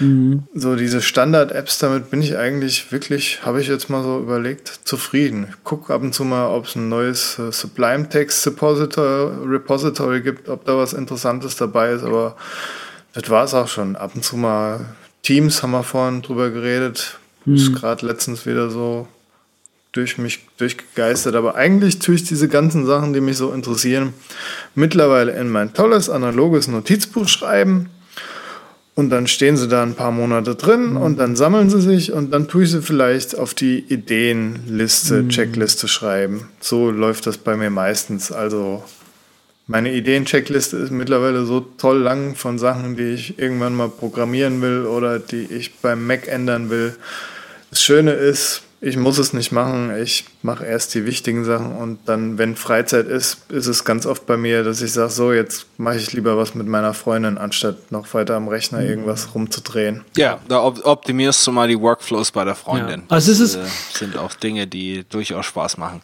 Mhm. 0.00 0.42
So 0.54 0.74
diese 0.74 1.00
Standard-Apps, 1.00 1.78
damit 1.78 2.10
bin 2.10 2.20
ich 2.20 2.36
eigentlich 2.36 2.92
wirklich, 2.92 3.46
habe 3.46 3.60
ich 3.60 3.68
jetzt 3.68 3.88
mal 3.88 4.02
so 4.02 4.18
überlegt, 4.18 4.68
zufrieden. 4.84 5.46
Ich 5.48 5.64
gucke 5.64 5.94
ab 5.94 6.02
und 6.02 6.12
zu 6.12 6.24
mal, 6.24 6.48
ob 6.48 6.66
es 6.66 6.74
ein 6.74 6.88
neues 6.88 7.38
äh, 7.38 7.52
Sublime 7.52 8.08
Text 8.08 8.46
Repository, 8.46 9.46
Repository 9.46 10.20
gibt, 10.20 10.48
ob 10.48 10.64
da 10.64 10.76
was 10.76 10.92
Interessantes 10.92 11.56
dabei 11.56 11.92
ist, 11.92 12.02
aber 12.02 12.36
das 13.14 13.30
war 13.30 13.44
es 13.44 13.54
auch 13.54 13.68
schon. 13.68 13.96
Ab 13.96 14.12
und 14.14 14.24
zu 14.24 14.36
mal 14.36 14.84
Teams 15.22 15.62
haben 15.62 15.70
wir 15.70 15.82
vorhin 15.82 16.22
drüber 16.22 16.50
geredet. 16.50 17.18
Mhm. 17.46 17.54
Ist 17.54 17.74
gerade 17.74 18.06
letztens 18.06 18.44
wieder 18.44 18.70
so 18.70 19.08
durch 19.92 20.18
mich 20.18 20.40
durchgegeistert. 20.58 21.34
Aber 21.34 21.54
eigentlich 21.54 21.98
tue 21.98 22.14
ich 22.14 22.24
diese 22.24 22.48
ganzen 22.48 22.86
Sachen, 22.86 23.12
die 23.12 23.20
mich 23.20 23.38
so 23.38 23.52
interessieren, 23.52 24.12
mittlerweile 24.74 25.32
in 25.32 25.48
mein 25.48 25.72
tolles 25.72 26.10
analoges 26.10 26.68
Notizbuch 26.68 27.28
schreiben. 27.28 27.88
Und 28.94 29.10
dann 29.10 29.26
stehen 29.26 29.58
sie 29.58 29.68
da 29.68 29.82
ein 29.82 29.94
paar 29.94 30.10
Monate 30.10 30.54
drin 30.54 30.92
mhm. 30.92 30.96
und 30.96 31.18
dann 31.18 31.36
sammeln 31.36 31.68
sie 31.68 31.82
sich 31.82 32.12
und 32.12 32.30
dann 32.30 32.48
tue 32.48 32.64
ich 32.64 32.70
sie 32.70 32.80
vielleicht 32.80 33.36
auf 33.36 33.52
die 33.52 33.78
Ideenliste, 33.78 35.22
mhm. 35.22 35.28
Checkliste 35.28 35.86
schreiben. 35.86 36.48
So 36.60 36.90
läuft 36.90 37.26
das 37.26 37.36
bei 37.36 37.56
mir 37.56 37.68
meistens. 37.68 38.32
Also 38.32 38.82
meine 39.66 39.92
Ideen-Checkliste 39.92 40.78
ist 40.78 40.92
mittlerweile 40.92 41.44
so 41.44 41.60
toll 41.60 41.98
lang 41.98 42.36
von 42.36 42.58
Sachen, 42.58 42.96
die 42.96 43.12
ich 43.12 43.38
irgendwann 43.38 43.74
mal 43.74 43.90
programmieren 43.90 44.62
will 44.62 44.86
oder 44.86 45.18
die 45.18 45.44
ich 45.44 45.74
beim 45.74 46.06
Mac 46.06 46.26
ändern 46.26 46.70
will. 46.70 46.96
Das 47.76 47.82
Schöne 47.82 48.12
ist, 48.12 48.62
ich 48.80 48.96
muss 48.96 49.18
es 49.18 49.34
nicht 49.34 49.52
machen. 49.52 49.94
Ich 49.98 50.24
mache 50.40 50.64
erst 50.64 50.94
die 50.94 51.04
wichtigen 51.04 51.44
Sachen 51.44 51.76
und 51.76 51.98
dann, 52.06 52.38
wenn 52.38 52.56
Freizeit 52.56 53.06
ist, 53.06 53.50
ist 53.50 53.66
es 53.66 53.84
ganz 53.84 54.06
oft 54.06 54.24
bei 54.24 54.38
mir, 54.38 54.64
dass 54.64 54.80
ich 54.80 54.94
sage, 54.94 55.10
so, 55.10 55.30
jetzt 55.30 55.66
mache 55.76 55.96
ich 55.96 56.14
lieber 56.14 56.38
was 56.38 56.54
mit 56.54 56.66
meiner 56.66 56.94
Freundin, 56.94 57.36
anstatt 57.36 57.92
noch 57.92 58.14
weiter 58.14 58.34
am 58.34 58.48
Rechner 58.48 58.80
mhm. 58.80 58.86
irgendwas 58.86 59.34
rumzudrehen. 59.34 60.06
Ja, 60.16 60.40
da 60.48 60.64
optimierst 60.64 61.46
du 61.46 61.52
mal 61.52 61.68
die 61.68 61.78
Workflows 61.78 62.30
bei 62.30 62.46
der 62.46 62.54
Freundin. 62.54 63.00
Ja. 63.00 63.06
Also 63.10 63.30
es 63.30 63.40
ist 63.40 63.56
das 63.56 63.98
sind 63.98 64.16
auch 64.16 64.32
Dinge, 64.32 64.66
die 64.66 65.04
durchaus 65.06 65.44
Spaß 65.44 65.76
machen. 65.76 66.00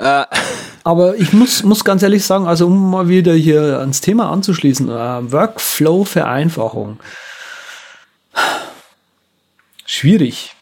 Ja. 0.00 0.22
Äh. 0.22 0.26
Aber 0.82 1.14
ich 1.14 1.32
muss, 1.32 1.62
muss 1.62 1.84
ganz 1.84 2.02
ehrlich 2.02 2.24
sagen, 2.26 2.48
also 2.48 2.66
um 2.66 2.90
mal 2.90 3.06
wieder 3.06 3.34
hier 3.34 3.78
ans 3.78 4.00
Thema 4.00 4.28
anzuschließen, 4.28 4.88
äh, 4.88 5.30
Workflow-Vereinfachung. 5.30 6.98
Schwierig, 9.86 10.56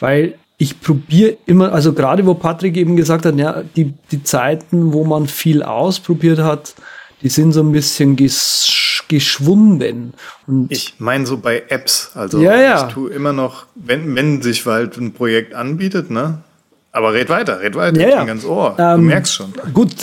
weil 0.00 0.34
ich 0.56 0.80
probiere 0.80 1.36
immer, 1.46 1.72
also 1.72 1.92
gerade 1.92 2.24
wo 2.26 2.34
Patrick 2.34 2.76
eben 2.76 2.96
gesagt 2.96 3.26
hat, 3.26 3.36
ja, 3.36 3.62
die, 3.76 3.92
die 4.10 4.22
Zeiten, 4.22 4.92
wo 4.92 5.04
man 5.04 5.26
viel 5.26 5.62
ausprobiert 5.62 6.38
hat, 6.38 6.74
die 7.22 7.28
sind 7.28 7.52
so 7.52 7.60
ein 7.60 7.72
bisschen 7.72 8.16
ges 8.16 9.02
geschwunden. 9.08 10.14
Und 10.46 10.72
ich 10.72 10.94
meine 10.98 11.26
so 11.26 11.36
bei 11.36 11.64
Apps, 11.68 12.12
also 12.14 12.40
ja, 12.40 12.56
ja. 12.56 12.86
ich 12.86 12.94
tue 12.94 13.10
immer 13.10 13.34
noch, 13.34 13.66
wenn, 13.74 14.14
wenn 14.14 14.40
sich 14.40 14.64
halt 14.64 14.96
ein 14.96 15.12
Projekt 15.12 15.54
anbietet, 15.54 16.10
ne? 16.10 16.42
Aber 16.90 17.12
red 17.12 17.28
weiter, 17.28 17.60
red 17.60 17.74
weiter, 17.74 18.00
ja, 18.00 18.08
ich 18.08 18.16
bin 18.16 18.26
ganz 18.26 18.44
Ohr. 18.44 18.76
Ähm, 18.78 18.96
du 18.96 19.02
merkst 19.02 19.34
schon. 19.34 19.52
Gut. 19.74 19.94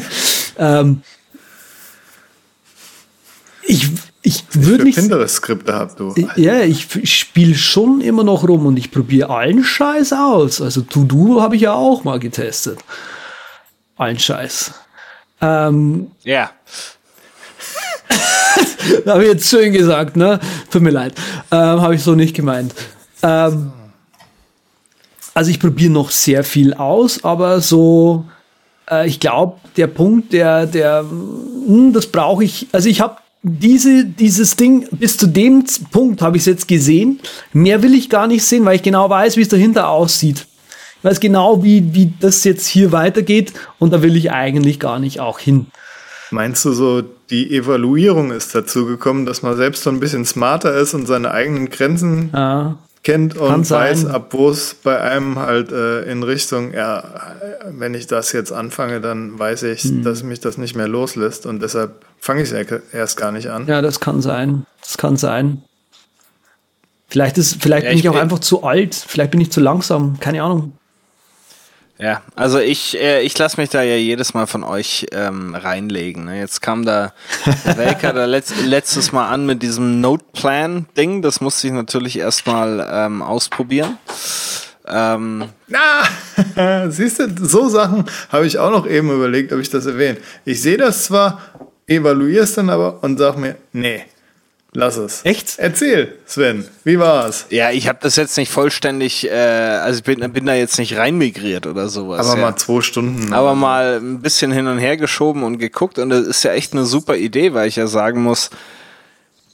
ähm, 0.58 1.02
ich 3.62 3.88
ich 4.22 4.44
würde 4.52 4.84
nicht. 4.84 4.98
Pinterest-Skripte 4.98 5.74
habt 5.74 5.98
du. 5.98 6.14
Ja, 6.36 6.60
ich 6.60 6.86
spiele 7.10 7.54
schon 7.54 8.00
immer 8.02 8.22
noch 8.22 8.46
rum 8.46 8.66
und 8.66 8.76
ich 8.76 8.90
probiere 8.90 9.30
allen 9.30 9.64
Scheiß 9.64 10.12
aus. 10.12 10.60
Also 10.60 10.82
To-Do 10.82 11.40
habe 11.40 11.56
ich 11.56 11.62
ja 11.62 11.72
auch 11.72 12.04
mal 12.04 12.18
getestet. 12.18 12.80
Allen 13.96 14.18
Scheiß. 14.18 14.72
Ähm, 15.40 16.10
ja. 16.22 16.50
habe 19.06 19.22
ich 19.22 19.28
jetzt 19.30 19.48
schön 19.48 19.72
gesagt, 19.72 20.16
ne? 20.16 20.38
Tut 20.70 20.82
mir 20.82 20.90
leid. 20.90 21.14
Ähm, 21.50 21.80
habe 21.80 21.94
ich 21.94 22.02
so 22.02 22.14
nicht 22.14 22.36
gemeint. 22.36 22.74
Ähm, 23.22 23.72
also 25.32 25.50
ich 25.50 25.60
probiere 25.60 25.92
noch 25.92 26.10
sehr 26.10 26.44
viel 26.44 26.74
aus, 26.74 27.24
aber 27.24 27.62
so, 27.62 28.26
äh, 28.90 29.06
ich 29.06 29.20
glaube, 29.20 29.58
der 29.76 29.86
Punkt, 29.86 30.34
der, 30.34 30.66
der, 30.66 31.04
mh, 31.04 31.66
hm, 31.66 31.92
das 31.94 32.06
brauche 32.08 32.44
ich, 32.44 32.66
also 32.72 32.88
ich 32.88 33.00
habe 33.00 33.16
diese, 33.42 34.04
dieses 34.04 34.56
Ding, 34.56 34.86
bis 34.90 35.16
zu 35.16 35.26
dem 35.26 35.64
Punkt 35.90 36.22
habe 36.22 36.36
ich 36.36 36.42
es 36.42 36.46
jetzt 36.46 36.68
gesehen. 36.68 37.20
Mehr 37.52 37.82
will 37.82 37.94
ich 37.94 38.10
gar 38.10 38.26
nicht 38.26 38.44
sehen, 38.44 38.64
weil 38.64 38.76
ich 38.76 38.82
genau 38.82 39.08
weiß, 39.08 39.36
wie 39.36 39.42
es 39.42 39.48
dahinter 39.48 39.88
aussieht. 39.88 40.46
Ich 40.98 41.04
weiß 41.04 41.20
genau, 41.20 41.64
wie, 41.64 41.94
wie 41.94 42.12
das 42.20 42.44
jetzt 42.44 42.66
hier 42.66 42.92
weitergeht 42.92 43.54
und 43.78 43.92
da 43.92 44.02
will 44.02 44.16
ich 44.16 44.30
eigentlich 44.30 44.78
gar 44.78 44.98
nicht 44.98 45.20
auch 45.20 45.38
hin. 45.38 45.66
Meinst 46.30 46.64
du 46.64 46.72
so, 46.72 47.02
die 47.30 47.56
Evaluierung 47.56 48.30
ist 48.30 48.54
dazu 48.54 48.84
gekommen, 48.84 49.24
dass 49.24 49.42
man 49.42 49.56
selbst 49.56 49.82
so 49.82 49.90
ein 49.90 49.98
bisschen 49.98 50.24
smarter 50.26 50.74
ist 50.74 50.94
und 50.94 51.06
seine 51.06 51.30
eigenen 51.30 51.70
Grenzen 51.70 52.30
ja 52.34 52.76
kennt 53.02 53.36
und 53.36 53.70
weiß, 53.70 54.06
ab 54.06 54.28
wo 54.30 54.50
es 54.50 54.74
bei 54.74 55.00
einem 55.00 55.38
halt 55.38 55.72
äh, 55.72 56.02
in 56.02 56.22
Richtung, 56.22 56.72
ja, 56.74 57.04
wenn 57.70 57.94
ich 57.94 58.06
das 58.06 58.32
jetzt 58.32 58.52
anfange, 58.52 59.00
dann 59.00 59.38
weiß 59.38 59.62
ich, 59.64 59.82
hm. 59.82 60.02
dass 60.02 60.22
mich 60.22 60.40
das 60.40 60.58
nicht 60.58 60.76
mehr 60.76 60.88
loslässt 60.88 61.46
und 61.46 61.62
deshalb 61.62 62.04
fange 62.18 62.42
ich 62.42 62.52
es 62.52 62.82
erst 62.92 63.16
gar 63.16 63.32
nicht 63.32 63.48
an. 63.48 63.66
Ja, 63.66 63.80
das 63.80 64.00
kann 64.00 64.20
sein. 64.20 64.66
Das 64.80 64.98
kann 64.98 65.16
sein. 65.16 65.62
Vielleicht 67.08 67.38
ist, 67.38 67.60
vielleicht 67.60 67.84
ja, 67.84 67.90
bin 67.90 67.98
ich, 67.98 68.04
ich 68.04 68.10
auch 68.10 68.16
einfach 68.16 68.38
zu 68.38 68.62
alt, 68.62 68.94
vielleicht 68.94 69.32
bin 69.32 69.40
ich 69.40 69.50
zu 69.50 69.60
langsam, 69.60 70.20
keine 70.20 70.42
Ahnung. 70.42 70.74
Ja, 72.00 72.22
also 72.34 72.58
ich, 72.58 72.98
äh, 72.98 73.20
ich 73.20 73.36
lasse 73.36 73.60
mich 73.60 73.68
da 73.68 73.82
ja 73.82 73.96
jedes 73.96 74.32
Mal 74.32 74.46
von 74.46 74.64
euch 74.64 75.06
ähm, 75.12 75.54
reinlegen. 75.54 76.24
Ne? 76.24 76.38
Jetzt 76.38 76.62
kam 76.62 76.86
da 76.86 77.12
Welker 77.76 78.14
da 78.14 78.24
letzt, 78.24 78.54
letztes 78.64 79.12
Mal 79.12 79.28
an 79.28 79.44
mit 79.44 79.62
diesem 79.62 80.00
Note-Plan-Ding. 80.00 81.20
Das 81.20 81.42
musste 81.42 81.66
ich 81.66 81.74
natürlich 81.74 82.18
erstmal 82.18 82.88
ähm, 82.90 83.20
ausprobieren. 83.20 83.98
Ähm, 84.86 85.44
Na, 85.68 86.88
siehst 86.90 87.18
du, 87.18 87.28
so 87.44 87.68
Sachen 87.68 88.06
habe 88.30 88.46
ich 88.46 88.58
auch 88.58 88.70
noch 88.70 88.86
eben 88.86 89.10
überlegt, 89.10 89.52
ob 89.52 89.60
ich 89.60 89.68
das 89.68 89.84
erwähne. 89.84 90.16
Ich 90.46 90.62
sehe 90.62 90.78
das 90.78 91.04
zwar, 91.04 91.40
evaluiere 91.86 92.44
es 92.44 92.54
dann 92.54 92.70
aber 92.70 93.02
und 93.02 93.18
sage 93.18 93.38
mir, 93.38 93.56
nee, 93.72 94.04
Lass 94.72 94.96
es. 94.96 95.24
Echt? 95.24 95.58
Erzähl, 95.58 96.14
Sven, 96.26 96.64
wie 96.84 96.98
war's? 96.98 97.46
Ja, 97.50 97.70
ich 97.72 97.88
habe 97.88 97.98
das 98.02 98.14
jetzt 98.14 98.36
nicht 98.36 98.52
vollständig, 98.52 99.28
äh, 99.28 99.32
also 99.32 99.98
ich 99.98 100.04
bin, 100.04 100.32
bin 100.32 100.46
da 100.46 100.54
jetzt 100.54 100.78
nicht 100.78 100.96
reinmigriert 100.96 101.66
oder 101.66 101.88
sowas. 101.88 102.24
Aber 102.24 102.38
ja. 102.38 102.46
mal 102.46 102.56
zwei 102.56 102.80
Stunden. 102.80 103.32
Aber 103.32 103.56
mal 103.56 103.98
ein 104.00 104.20
bisschen 104.20 104.52
hin 104.52 104.68
und 104.68 104.78
her 104.78 104.96
geschoben 104.96 105.42
und 105.42 105.58
geguckt 105.58 105.98
und 105.98 106.10
das 106.10 106.24
ist 106.24 106.44
ja 106.44 106.52
echt 106.52 106.72
eine 106.72 106.86
super 106.86 107.16
Idee, 107.16 107.52
weil 107.52 107.66
ich 107.66 107.76
ja 107.76 107.88
sagen 107.88 108.22
muss, 108.22 108.50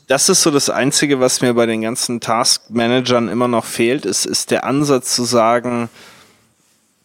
das 0.07 0.29
ist 0.29 0.43
so 0.43 0.51
das 0.51 0.69
Einzige, 0.69 1.19
was 1.19 1.41
mir 1.41 1.55
bei 1.55 1.65
den 1.67 1.81
ganzen 1.81 2.21
Task-Managern 2.21 3.29
immer 3.29 3.49
noch 3.49 3.65
fehlt, 3.65 4.05
ist, 4.05 4.27
ist 4.27 4.51
der 4.51 4.65
Ansatz 4.65 5.15
zu 5.17 5.25
sagen, 5.25 5.89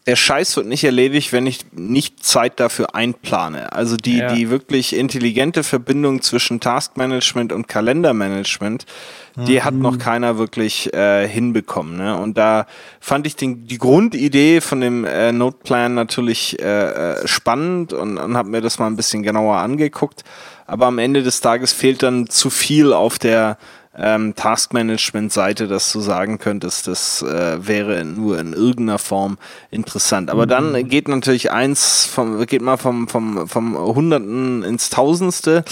der 0.07 0.15
Scheiß 0.15 0.57
wird 0.57 0.65
nicht 0.65 0.83
erledigt, 0.83 1.31
wenn 1.31 1.45
ich 1.45 1.59
nicht 1.73 2.23
Zeit 2.23 2.59
dafür 2.59 2.95
einplane. 2.95 3.71
Also 3.71 3.97
die, 3.97 4.17
ja. 4.17 4.33
die 4.33 4.49
wirklich 4.49 4.95
intelligente 4.95 5.63
Verbindung 5.63 6.23
zwischen 6.23 6.59
Taskmanagement 6.59 7.53
und 7.53 7.67
Kalendermanagement, 7.67 8.87
die 9.35 9.59
mhm. 9.59 9.63
hat 9.63 9.73
noch 9.75 9.99
keiner 9.99 10.39
wirklich 10.39 10.91
äh, 10.93 11.27
hinbekommen. 11.27 11.97
Ne? 11.97 12.17
Und 12.17 12.35
da 12.37 12.65
fand 12.99 13.27
ich 13.27 13.35
den, 13.35 13.67
die 13.67 13.77
Grundidee 13.77 14.59
von 14.59 14.81
dem 14.81 15.05
äh, 15.05 15.31
Noteplan 15.31 15.93
natürlich 15.93 16.59
äh, 16.59 16.65
äh 16.65 17.27
spannend 17.27 17.93
und, 17.93 18.17
und 18.17 18.35
habe 18.35 18.49
mir 18.49 18.61
das 18.61 18.79
mal 18.79 18.87
ein 18.87 18.95
bisschen 18.95 19.21
genauer 19.21 19.57
angeguckt. 19.57 20.23
Aber 20.65 20.87
am 20.87 20.97
Ende 20.97 21.21
des 21.21 21.41
Tages 21.41 21.73
fehlt 21.73 22.01
dann 22.01 22.27
zu 22.27 22.49
viel 22.49 22.91
auf 22.91 23.19
der 23.19 23.57
ähm, 23.97 24.35
Taskmanagement-Seite, 24.35 25.67
dass 25.67 25.91
du 25.91 25.99
sagen 25.99 26.39
könntest, 26.39 26.87
das 26.87 27.21
äh, 27.21 27.67
wäre 27.67 28.05
nur 28.05 28.39
in 28.39 28.53
irgendeiner 28.53 28.99
Form 28.99 29.37
interessant. 29.69 30.29
Aber 30.29 30.45
mhm. 30.45 30.49
dann 30.49 30.87
geht 30.87 31.07
natürlich 31.07 31.51
eins 31.51 32.05
vom, 32.05 32.45
geht 32.45 32.61
mal 32.61 32.77
vom, 32.77 33.07
vom, 33.07 33.47
vom 33.47 33.77
Hunderten 33.77 34.63
ins 34.63 34.89
Tausendste. 34.89 35.65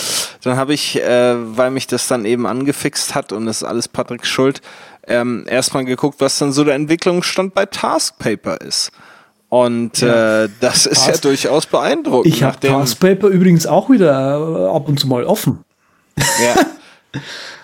Dann 0.43 0.57
habe 0.57 0.73
ich, 0.73 1.01
äh, 1.01 1.35
weil 1.57 1.71
mich 1.71 1.87
das 1.87 2.07
dann 2.07 2.25
eben 2.25 2.45
angefixt 2.45 3.15
hat 3.15 3.31
und 3.31 3.45
das 3.45 3.57
ist 3.57 3.67
alles 3.67 3.87
Patricks 3.87 4.27
Schuld, 4.27 4.61
ähm, 5.07 5.45
erstmal 5.47 5.85
geguckt, 5.85 6.19
was 6.19 6.37
dann 6.37 6.51
so 6.51 6.63
der 6.63 6.75
Entwicklungsstand 6.75 7.53
bei 7.53 7.65
Taskpaper 7.65 8.59
ist. 8.61 8.91
Und 9.47 10.01
ja. 10.01 10.43
äh, 10.43 10.49
das 10.59 10.85
ist 10.85 11.05
Task 11.05 11.23
ja 11.23 11.29
durchaus 11.29 11.65
beeindruckend. 11.65 12.31
Ich 12.31 12.43
habe 12.43 12.59
Taskpaper 12.59 13.27
übrigens 13.27 13.65
auch 13.65 13.89
wieder 13.89 14.67
äh, 14.67 14.75
ab 14.75 14.87
und 14.87 14.99
zu 14.99 15.07
mal 15.07 15.23
offen. 15.23 15.63
Ja. 16.17 16.65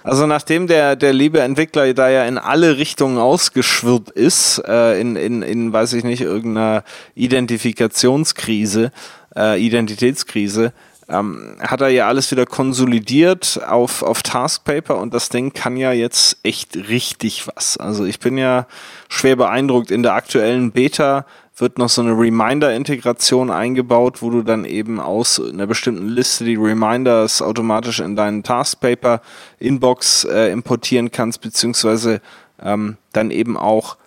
Also 0.04 0.26
nachdem 0.26 0.68
der, 0.68 0.96
der 0.96 1.14
liebe 1.14 1.42
Entwickler 1.42 1.94
da 1.94 2.10
ja 2.10 2.26
in 2.26 2.38
alle 2.38 2.78
Richtungen 2.78 3.18
ausgeschwirrt 3.18 4.10
ist, 4.12 4.62
äh, 4.68 5.00
in, 5.00 5.16
in, 5.16 5.42
in, 5.42 5.72
weiß 5.72 5.94
ich 5.94 6.04
nicht, 6.04 6.22
irgendeiner 6.22 6.84
Identifikationskrise, 7.16 8.92
äh, 9.36 9.60
Identitätskrise, 9.64 10.74
ähm, 11.08 11.58
hat 11.60 11.82
er 11.82 11.90
ja 11.90 12.08
alles 12.08 12.32
wieder 12.32 12.46
konsolidiert 12.46 13.62
auf, 13.68 14.02
auf 14.02 14.24
Taskpaper 14.24 14.98
und 14.98 15.14
das 15.14 15.30
Ding 15.30 15.54
kann 15.54 15.78
ja 15.78 15.92
jetzt 15.92 16.38
echt 16.44 16.76
richtig 16.76 17.48
was. 17.48 17.78
Also 17.78 18.06
ich 18.06 18.20
bin 18.20 18.38
ja 18.38 18.66
schwer 19.08 19.36
beeindruckt. 19.36 19.92
In 19.92 20.02
der 20.02 20.14
aktuellen 20.14 20.72
Beta 20.72 21.26
wird 21.57 21.77
noch 21.77 21.90
so 21.90 22.02
eine 22.02 22.11
Reminder-Integration 22.11 23.49
eingebaut, 23.49 24.22
wo 24.22 24.30
du 24.30 24.41
dann 24.41 24.65
eben 24.65 24.99
aus 24.99 25.40
einer 25.41 25.68
bestimmten 25.68 26.10
Liste 26.10 26.44
die 26.44 26.56
Reminders 26.56 27.41
automatisch 27.41 27.99
in 27.99 28.15
deinen 28.15 28.44
Taskpaper-Inbox 28.44 30.26
äh, 30.26 30.52
importieren 30.52 31.11
kannst, 31.11 31.41
beziehungsweise 31.41 32.22
ähm, 32.61 32.98
dann 33.14 33.32
eben 33.32 33.57
auch 33.57 33.98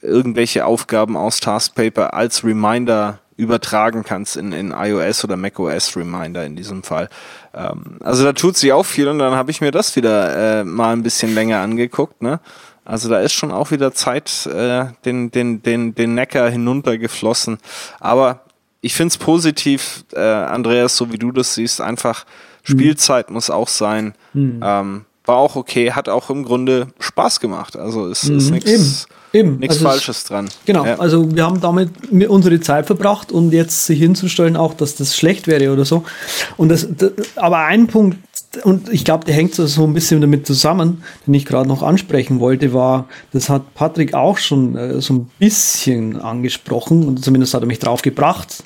irgendwelche 0.00 0.66
Aufgaben 0.66 1.16
aus 1.16 1.40
Taskpaper 1.40 2.14
als 2.14 2.44
Reminder 2.44 3.18
übertragen 3.36 4.04
kannst 4.04 4.36
in, 4.36 4.52
in 4.52 4.70
iOS 4.70 5.24
oder 5.24 5.36
macOS 5.36 5.96
Reminder 5.96 6.44
in 6.44 6.54
diesem 6.54 6.84
Fall. 6.84 7.08
Ähm, 7.52 7.98
also 8.00 8.22
da 8.22 8.32
tut 8.32 8.56
sich 8.56 8.72
auch 8.72 8.84
viel 8.86 9.08
und 9.08 9.18
dann 9.18 9.34
habe 9.34 9.50
ich 9.50 9.60
mir 9.60 9.72
das 9.72 9.96
wieder 9.96 10.60
äh, 10.60 10.64
mal 10.64 10.92
ein 10.92 11.02
bisschen 11.02 11.34
länger 11.34 11.58
angeguckt, 11.58 12.22
ne? 12.22 12.38
Also 12.84 13.08
da 13.08 13.20
ist 13.20 13.32
schon 13.32 13.50
auch 13.50 13.70
wieder 13.70 13.92
Zeit 13.92 14.46
äh, 14.46 14.86
den, 15.04 15.30
den, 15.30 15.62
den, 15.62 15.94
den 15.94 16.14
Neckar 16.14 16.50
hinuntergeflossen. 16.50 17.58
Aber 18.00 18.40
ich 18.80 18.94
finde 18.94 19.12
es 19.12 19.18
positiv, 19.18 20.04
äh, 20.12 20.20
Andreas, 20.20 20.96
so 20.96 21.10
wie 21.10 21.18
du 21.18 21.32
das 21.32 21.54
siehst, 21.54 21.80
einfach 21.80 22.24
mhm. 22.24 22.72
Spielzeit 22.72 23.30
muss 23.30 23.48
auch 23.48 23.68
sein. 23.68 24.14
Mhm. 24.34 24.60
Ähm, 24.62 25.04
war 25.24 25.36
auch 25.36 25.56
okay, 25.56 25.92
hat 25.92 26.10
auch 26.10 26.28
im 26.28 26.44
Grunde 26.44 26.88
Spaß 26.98 27.40
gemacht. 27.40 27.76
Also 27.76 28.08
es 28.08 28.24
mhm. 28.24 28.36
ist 28.36 28.50
nichts 28.50 29.08
Eben. 29.34 29.58
Nichts 29.58 29.78
also 29.78 29.88
Falsches 29.88 30.18
es, 30.18 30.24
dran. 30.24 30.48
Genau, 30.64 30.86
ja. 30.86 31.00
also 31.00 31.34
wir 31.34 31.44
haben 31.44 31.60
damit 31.60 31.90
unsere 32.28 32.60
Zeit 32.60 32.86
verbracht 32.86 33.32
und 33.32 33.52
jetzt 33.52 33.84
sich 33.84 33.98
hinzustellen, 33.98 34.56
auch 34.56 34.74
dass 34.74 34.94
das 34.94 35.16
schlecht 35.16 35.48
wäre 35.48 35.72
oder 35.72 35.84
so. 35.84 36.04
Und 36.56 36.68
das, 36.68 36.86
das 36.96 37.10
aber 37.34 37.58
ein 37.58 37.88
Punkt, 37.88 38.16
und 38.62 38.88
ich 38.90 39.04
glaube, 39.04 39.24
der 39.24 39.34
hängt 39.34 39.56
so 39.56 39.84
ein 39.84 39.92
bisschen 39.92 40.20
damit 40.20 40.46
zusammen, 40.46 41.02
den 41.26 41.34
ich 41.34 41.46
gerade 41.46 41.68
noch 41.68 41.82
ansprechen 41.82 42.38
wollte, 42.38 42.72
war, 42.72 43.08
das 43.32 43.48
hat 43.48 43.74
Patrick 43.74 44.14
auch 44.14 44.38
schon 44.38 44.76
äh, 44.76 45.00
so 45.00 45.14
ein 45.14 45.28
bisschen 45.40 46.20
angesprochen, 46.20 47.04
und 47.04 47.24
zumindest 47.24 47.54
hat 47.54 47.64
er 47.64 47.66
mich 47.66 47.80
drauf 47.80 48.02
gebracht. 48.02 48.62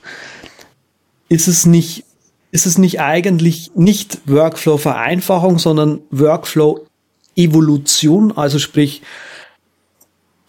Ist 1.30 1.48
es 1.48 1.64
nicht, 1.64 2.04
ist 2.50 2.66
es 2.66 2.76
nicht 2.76 3.00
eigentlich 3.00 3.70
nicht 3.74 4.18
Workflow-Vereinfachung, 4.26 5.58
sondern 5.58 6.00
Workflow-Evolution, 6.10 8.36
also 8.36 8.58
sprich, 8.58 9.00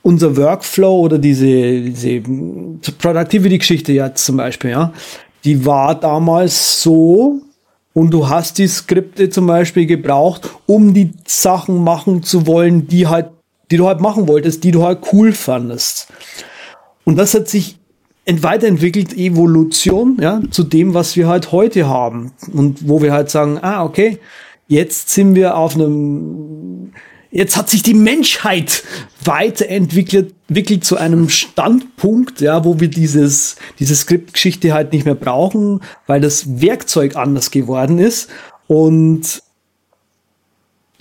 unser 0.02 0.38
Workflow 0.38 1.00
oder 1.00 1.18
diese, 1.18 1.82
diese 1.82 2.22
Productivity-Geschichte 2.98 3.94
jetzt 3.94 4.26
zum 4.26 4.38
Beispiel, 4.38 4.72
ja, 4.72 4.94
die 5.44 5.66
war 5.66 5.96
damals 5.96 6.82
so, 6.82 7.42
und 7.94 8.12
du 8.12 8.30
hast 8.30 8.58
die 8.60 8.68
Skripte 8.68 9.30
zum 9.30 9.48
Beispiel 9.48 9.86
gebraucht, 9.86 10.50
um 10.68 10.94
die 10.94 11.12
Sachen 11.26 11.84
machen 11.84 12.24
zu 12.24 12.48
wollen, 12.48 12.88
die 12.88 13.08
halt, 13.08 13.30
die 13.72 13.78
du 13.78 13.88
halt 13.88 14.00
machen 14.00 14.28
wolltest, 14.28 14.64
die 14.64 14.72
du 14.72 14.84
halt 14.84 15.00
cool 15.12 15.34
fandest. 15.34 16.08
Und 17.04 17.18
das 17.18 17.34
hat 17.34 17.48
sich 17.50 17.78
weiterentwickelt, 18.26 19.18
Evolution, 19.18 20.18
ja, 20.22 20.40
zu 20.52 20.64
dem, 20.64 20.94
was 20.94 21.16
wir 21.16 21.28
halt 21.28 21.52
heute 21.52 21.88
haben. 21.88 22.32
Und 22.54 22.88
wo 22.88 23.02
wir 23.02 23.12
halt 23.12 23.32
sagen, 23.32 23.58
ah, 23.62 23.84
okay, 23.84 24.20
jetzt 24.68 25.10
sind 25.10 25.34
wir 25.34 25.58
auf 25.58 25.76
einem 25.76 26.69
Jetzt 27.32 27.58
hat 27.58 27.70
sich 27.70 27.84
die 27.84 27.94
Menschheit 27.94 28.84
weiterentwickelt, 29.24 30.34
entwickelt 30.48 30.84
zu 30.84 30.98
einem 30.98 31.30
Standpunkt, 31.30 32.42
ja, 32.42 32.66
wo 32.66 32.80
wir 32.80 32.88
dieses, 32.88 33.56
diese 33.78 33.96
Skriptgeschichte 33.96 34.74
halt 34.74 34.94
nicht 34.94 35.06
mehr 35.06 35.16
brauchen, 35.16 35.82
weil 36.08 36.22
das 36.22 36.60
Werkzeug 36.62 37.16
anders 37.16 37.52
geworden 37.52 38.00
ist 38.00 38.30
und 38.66 39.44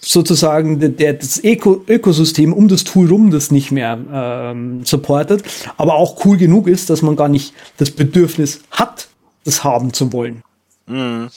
sozusagen 0.01 0.79
der, 0.81 0.91
der, 0.91 1.15
das 1.15 1.43
Öko, 1.43 1.83
Ökosystem 1.89 2.53
um 2.53 2.69
das 2.69 2.85
Tool 2.85 3.09
rum 3.09 3.31
das 3.31 3.51
nicht 3.51 3.73
mehr 3.73 3.99
ähm, 4.13 4.85
supportet, 4.85 5.43
aber 5.79 5.95
auch 5.95 6.25
cool 6.27 6.37
genug 6.37 6.69
ist, 6.69 6.91
dass 6.91 7.01
man 7.01 7.17
gar 7.17 7.29
nicht 7.29 7.55
das 7.79 7.91
Bedürfnis 7.91 8.61
hat, 8.71 9.09
das 9.45 9.65
haben 9.65 9.95
zu 9.95 10.13
wollen. 10.13 10.43
Mhm. 10.87 11.29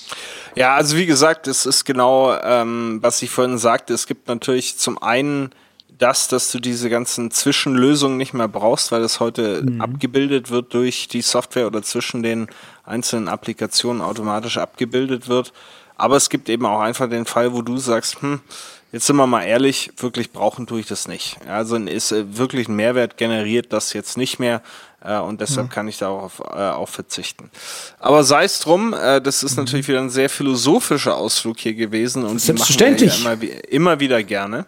Ja, 0.56 0.76
also 0.76 0.98
wie 0.98 1.06
gesagt, 1.06 1.48
es 1.48 1.65
ist 1.65 1.86
genau, 1.86 2.36
ähm, 2.41 2.99
was 3.02 3.22
ich 3.22 3.30
vorhin 3.30 3.57
sagte. 3.57 3.94
Es 3.94 4.07
gibt 4.07 4.28
natürlich 4.28 4.78
zum 4.78 5.02
einen 5.02 5.52
das, 6.02 6.28
dass 6.28 6.52
du 6.52 6.60
diese 6.60 6.90
ganzen 6.90 7.30
Zwischenlösungen 7.30 8.18
nicht 8.18 8.34
mehr 8.34 8.48
brauchst, 8.48 8.91
weil 8.91 9.02
das 9.02 9.19
heute 9.19 9.61
mhm. 9.61 9.82
abgebildet 9.82 10.49
wird 10.49 10.73
durch 10.73 11.07
die 11.07 11.22
Software 11.22 11.68
oder 11.68 11.84
zwischen 11.84 12.23
den 12.23 12.48
einzelnen 12.84 13.28
Applikationen 13.28 14.02
automatisch 14.02 14.57
abgebildet 14.57 15.28
wird. 15.28 15.53
Aber 15.95 16.15
es 16.15 16.30
gibt 16.30 16.49
eben 16.49 16.65
auch 16.65 16.80
einfach 16.80 17.07
den 17.07 17.26
Fall, 17.26 17.53
wo 17.53 17.61
du 17.61 17.78
sagst, 17.78 18.22
hm, 18.23 18.41
jetzt 18.91 19.06
sind 19.06 19.15
wir 19.18 19.28
mal 19.28 19.44
ehrlich, 19.44 19.91
wirklich 19.98 20.32
brauchen 20.32 20.65
tue 20.65 20.80
ich 20.80 20.88
das 20.88 21.07
nicht. 21.07 21.38
Also 21.48 21.76
ist 21.76 22.11
äh, 22.11 22.38
wirklich 22.38 22.68
ein 22.68 22.76
Mehrwert 22.76 23.18
generiert 23.18 23.72
das 23.72 23.94
jetzt 23.94 24.18
nicht 24.18 24.40
mehr 24.40 24.64
äh, 25.03 25.18
und 25.18 25.41
deshalb 25.41 25.68
mhm. 25.68 25.72
kann 25.72 25.88
ich 25.88 25.98
darauf 25.98 26.40
äh, 26.40 26.44
auch 26.44 26.90
verzichten. 26.90 27.49
Aber 27.99 28.23
sei 28.23 28.44
es 28.44 28.60
drum, 28.60 28.94
äh, 28.94 29.22
das 29.22 29.44
ist 29.44 29.57
mhm. 29.57 29.64
natürlich 29.64 29.88
wieder 29.88 29.99
ein 29.99 30.10
sehr 30.10 30.30
philosophischer 30.30 31.15
Ausflug 31.15 31.60
hier 31.60 31.73
gewesen 31.73 32.26
und 32.26 32.40
Selbstverständlich. 32.40 33.23
machen 33.23 33.41
wir 33.41 33.49
ja 33.49 33.56
immer, 33.56 33.72
immer 33.72 33.99
wieder 33.99 34.23
gerne. 34.23 34.65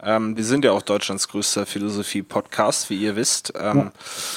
Ähm, 0.00 0.36
wir 0.36 0.44
sind 0.44 0.64
ja 0.64 0.72
auch 0.72 0.82
Deutschlands 0.82 1.28
größter 1.28 1.66
Philosophie-Podcast, 1.66 2.88
wie 2.88 2.96
ihr 2.96 3.16
wisst. 3.16 3.52
Ähm, 3.58 3.78
ja. 3.78 3.92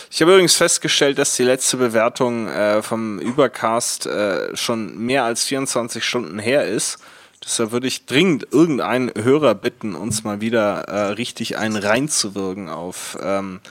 Ich 0.09 0.21
habe 0.21 0.31
übrigens 0.31 0.55
festgestellt, 0.55 1.19
dass 1.19 1.35
die 1.35 1.43
letzte 1.43 1.77
Bewertung 1.77 2.47
äh, 2.47 2.81
vom 2.81 3.19
Übercast 3.19 4.07
äh, 4.07 4.55
schon 4.55 4.97
mehr 4.97 5.23
als 5.23 5.43
24 5.43 6.03
Stunden 6.03 6.39
her 6.39 6.65
ist. 6.65 6.97
Deshalb 7.43 7.71
würde 7.71 7.87
ich 7.87 8.05
dringend 8.05 8.47
irgendeinen 8.51 9.11
Hörer 9.15 9.55
bitten, 9.55 9.95
uns 9.95 10.23
mal 10.23 10.41
wieder 10.41 10.81
äh, 10.81 10.99
richtig 11.13 11.57
einen 11.57 11.75
reinzuwirken 11.75 12.69
auf 12.69 13.17
ähm, 13.21 13.61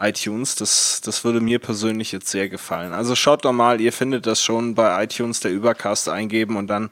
iTunes. 0.00 0.54
Das, 0.54 1.00
das 1.04 1.24
würde 1.24 1.40
mir 1.40 1.58
persönlich 1.58 2.12
jetzt 2.12 2.28
sehr 2.28 2.48
gefallen. 2.48 2.92
Also 2.92 3.14
schaut 3.14 3.44
doch 3.44 3.52
mal, 3.52 3.80
ihr 3.80 3.92
findet 3.92 4.26
das 4.26 4.42
schon 4.42 4.74
bei 4.74 5.04
iTunes, 5.04 5.40
der 5.40 5.52
Übercast 5.52 6.08
eingeben 6.08 6.56
und 6.56 6.68
dann 6.68 6.90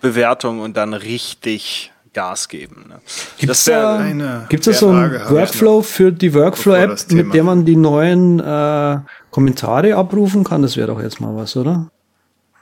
Bewertung 0.00 0.60
und 0.60 0.76
dann 0.76 0.94
richtig 0.94 1.92
Gas 2.12 2.48
geben. 2.48 2.86
Ne? 2.88 3.00
Gibt 3.38 3.52
es 3.52 3.64
da, 3.64 4.06
gibt's 4.48 4.66
da 4.66 4.72
so 4.72 4.90
einen 4.90 5.12
Workflow 5.28 5.82
für 5.82 6.12
die 6.12 6.32
Workflow-App, 6.32 7.10
mit 7.10 7.34
der 7.34 7.42
man 7.42 7.64
die 7.64 7.76
neuen 7.76 8.40
äh, 8.40 8.98
Kommentare 9.30 9.96
abrufen 9.96 10.44
kann? 10.44 10.62
Das 10.62 10.76
wäre 10.76 10.86
doch 10.86 11.02
jetzt 11.02 11.20
mal 11.20 11.34
was, 11.36 11.56
oder? 11.56 11.90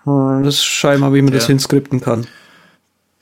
Hm, 0.05 0.43
das 0.43 0.65
scheinbar, 0.65 1.13
wie 1.13 1.23
man 1.23 1.33
ja. 1.33 1.39
das 1.39 1.47
hinskripten 1.47 2.01
kann. 2.01 2.27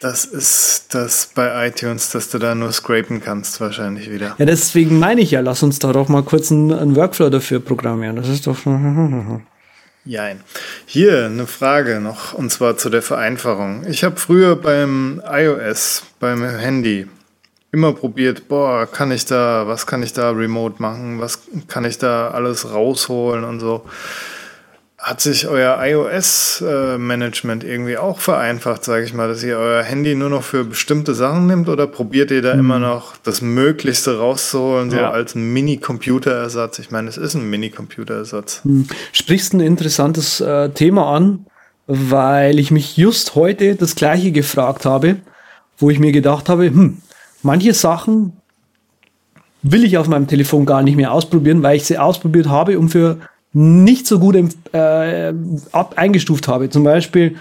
Das 0.01 0.25
ist 0.25 0.95
das 0.95 1.31
bei 1.35 1.69
iTunes, 1.69 2.11
dass 2.11 2.31
du 2.31 2.39
da 2.39 2.55
nur 2.55 2.73
scrapen 2.73 3.23
kannst, 3.23 3.61
wahrscheinlich 3.61 4.11
wieder. 4.11 4.35
Ja, 4.39 4.47
deswegen 4.47 4.99
meine 4.99 5.21
ich 5.21 5.33
ja, 5.33 5.41
lass 5.41 5.63
uns 5.63 5.79
da 5.79 5.93
doch 5.93 6.09
mal 6.09 6.23
kurz 6.23 6.51
einen, 6.51 6.73
einen 6.73 6.97
Workflow 6.97 7.29
dafür 7.29 7.61
programmieren. 7.61 8.17
Das 8.17 8.27
ist 8.29 8.47
doch. 8.47 8.57
Jein. 10.07 10.41
Hier 10.87 11.27
eine 11.27 11.47
Frage 11.47 12.01
noch, 12.01 12.33
und 12.33 12.51
zwar 12.51 12.79
zu 12.79 12.89
der 12.89 13.03
Vereinfachung. 13.03 13.85
Ich 13.87 14.03
habe 14.03 14.17
früher 14.17 14.57
beim 14.57 15.21
iOS, 15.31 16.05
beim 16.19 16.43
Handy, 16.43 17.07
immer 17.71 17.93
probiert, 17.93 18.49
boah, 18.49 18.87
kann 18.87 19.13
ich 19.13 19.27
da, 19.27 19.67
was 19.67 19.87
kann 19.87 20.03
ich 20.03 20.15
da 20.15 20.31
remote 20.31 20.81
machen, 20.81 21.21
was 21.21 21.43
kann 21.69 21.85
ich 21.85 21.99
da 21.99 22.31
alles 22.31 22.73
rausholen 22.73 23.45
und 23.45 23.61
so. 23.61 23.85
Hat 25.01 25.23
sich 25.23 25.49
euer 25.49 25.79
iOS-Management 25.83 27.65
irgendwie 27.65 27.97
auch 27.97 28.21
vereinfacht, 28.21 28.85
sage 28.85 29.05
ich 29.05 29.15
mal, 29.15 29.29
dass 29.29 29.43
ihr 29.43 29.57
euer 29.57 29.83
Handy 29.83 30.15
nur 30.15 30.29
noch 30.29 30.43
für 30.43 30.63
bestimmte 30.65 31.15
Sachen 31.15 31.47
nimmt 31.47 31.71
oder 31.71 31.87
probiert 31.87 32.31
ihr 32.31 32.43
da 32.43 32.53
mhm. 32.53 32.61
immer 32.61 32.79
noch 32.79 33.17
das 33.17 33.41
Möglichste 33.41 34.19
rauszuholen, 34.19 34.91
so 34.91 34.99
ja. 34.99 35.11
als 35.11 35.35
Mini-Computerersatz? 35.35 36.81
Ich 36.81 36.91
meine, 36.91 37.09
es 37.09 37.17
ist 37.17 37.35
ein 37.35 37.49
Mini-Computerersatz. 37.49 38.61
Mhm. 38.65 38.89
Sprichst 39.13 39.55
ein 39.55 39.61
interessantes 39.61 40.43
äh, 40.43 40.69
Thema 40.69 41.17
an, 41.17 41.47
weil 41.87 42.59
ich 42.59 42.71
mich 42.71 42.99
just 42.99 43.35
heute 43.35 43.77
das 43.77 43.95
gleiche 43.95 44.33
gefragt 44.33 44.85
habe, 44.85 45.17
wo 45.79 45.89
ich 45.89 45.99
mir 45.99 46.13
gedacht 46.13 46.51
habe, 46.51 46.67
hm, 46.67 46.99
manche 47.43 47.73
Sachen 47.73 48.35
will 49.63 49.85
ich 49.85 49.99
auf 49.99 50.09
meinem 50.09 50.27
Telefon 50.27 50.67
gar 50.67 50.83
nicht 50.83 50.97
mehr 50.97 51.13
ausprobieren, 51.13 51.63
weil 51.63 51.77
ich 51.77 51.85
sie 51.85 51.99
ausprobiert 51.99 52.49
habe, 52.49 52.79
um 52.79 52.89
für 52.89 53.19
nicht 53.53 54.07
so 54.07 54.19
gut 54.19 54.37
äh, 54.73 55.33
ab 55.73 55.95
eingestuft 55.97 56.49
habe. 56.49 56.71
Zum 56.71 56.85
Beispiel 56.85 57.37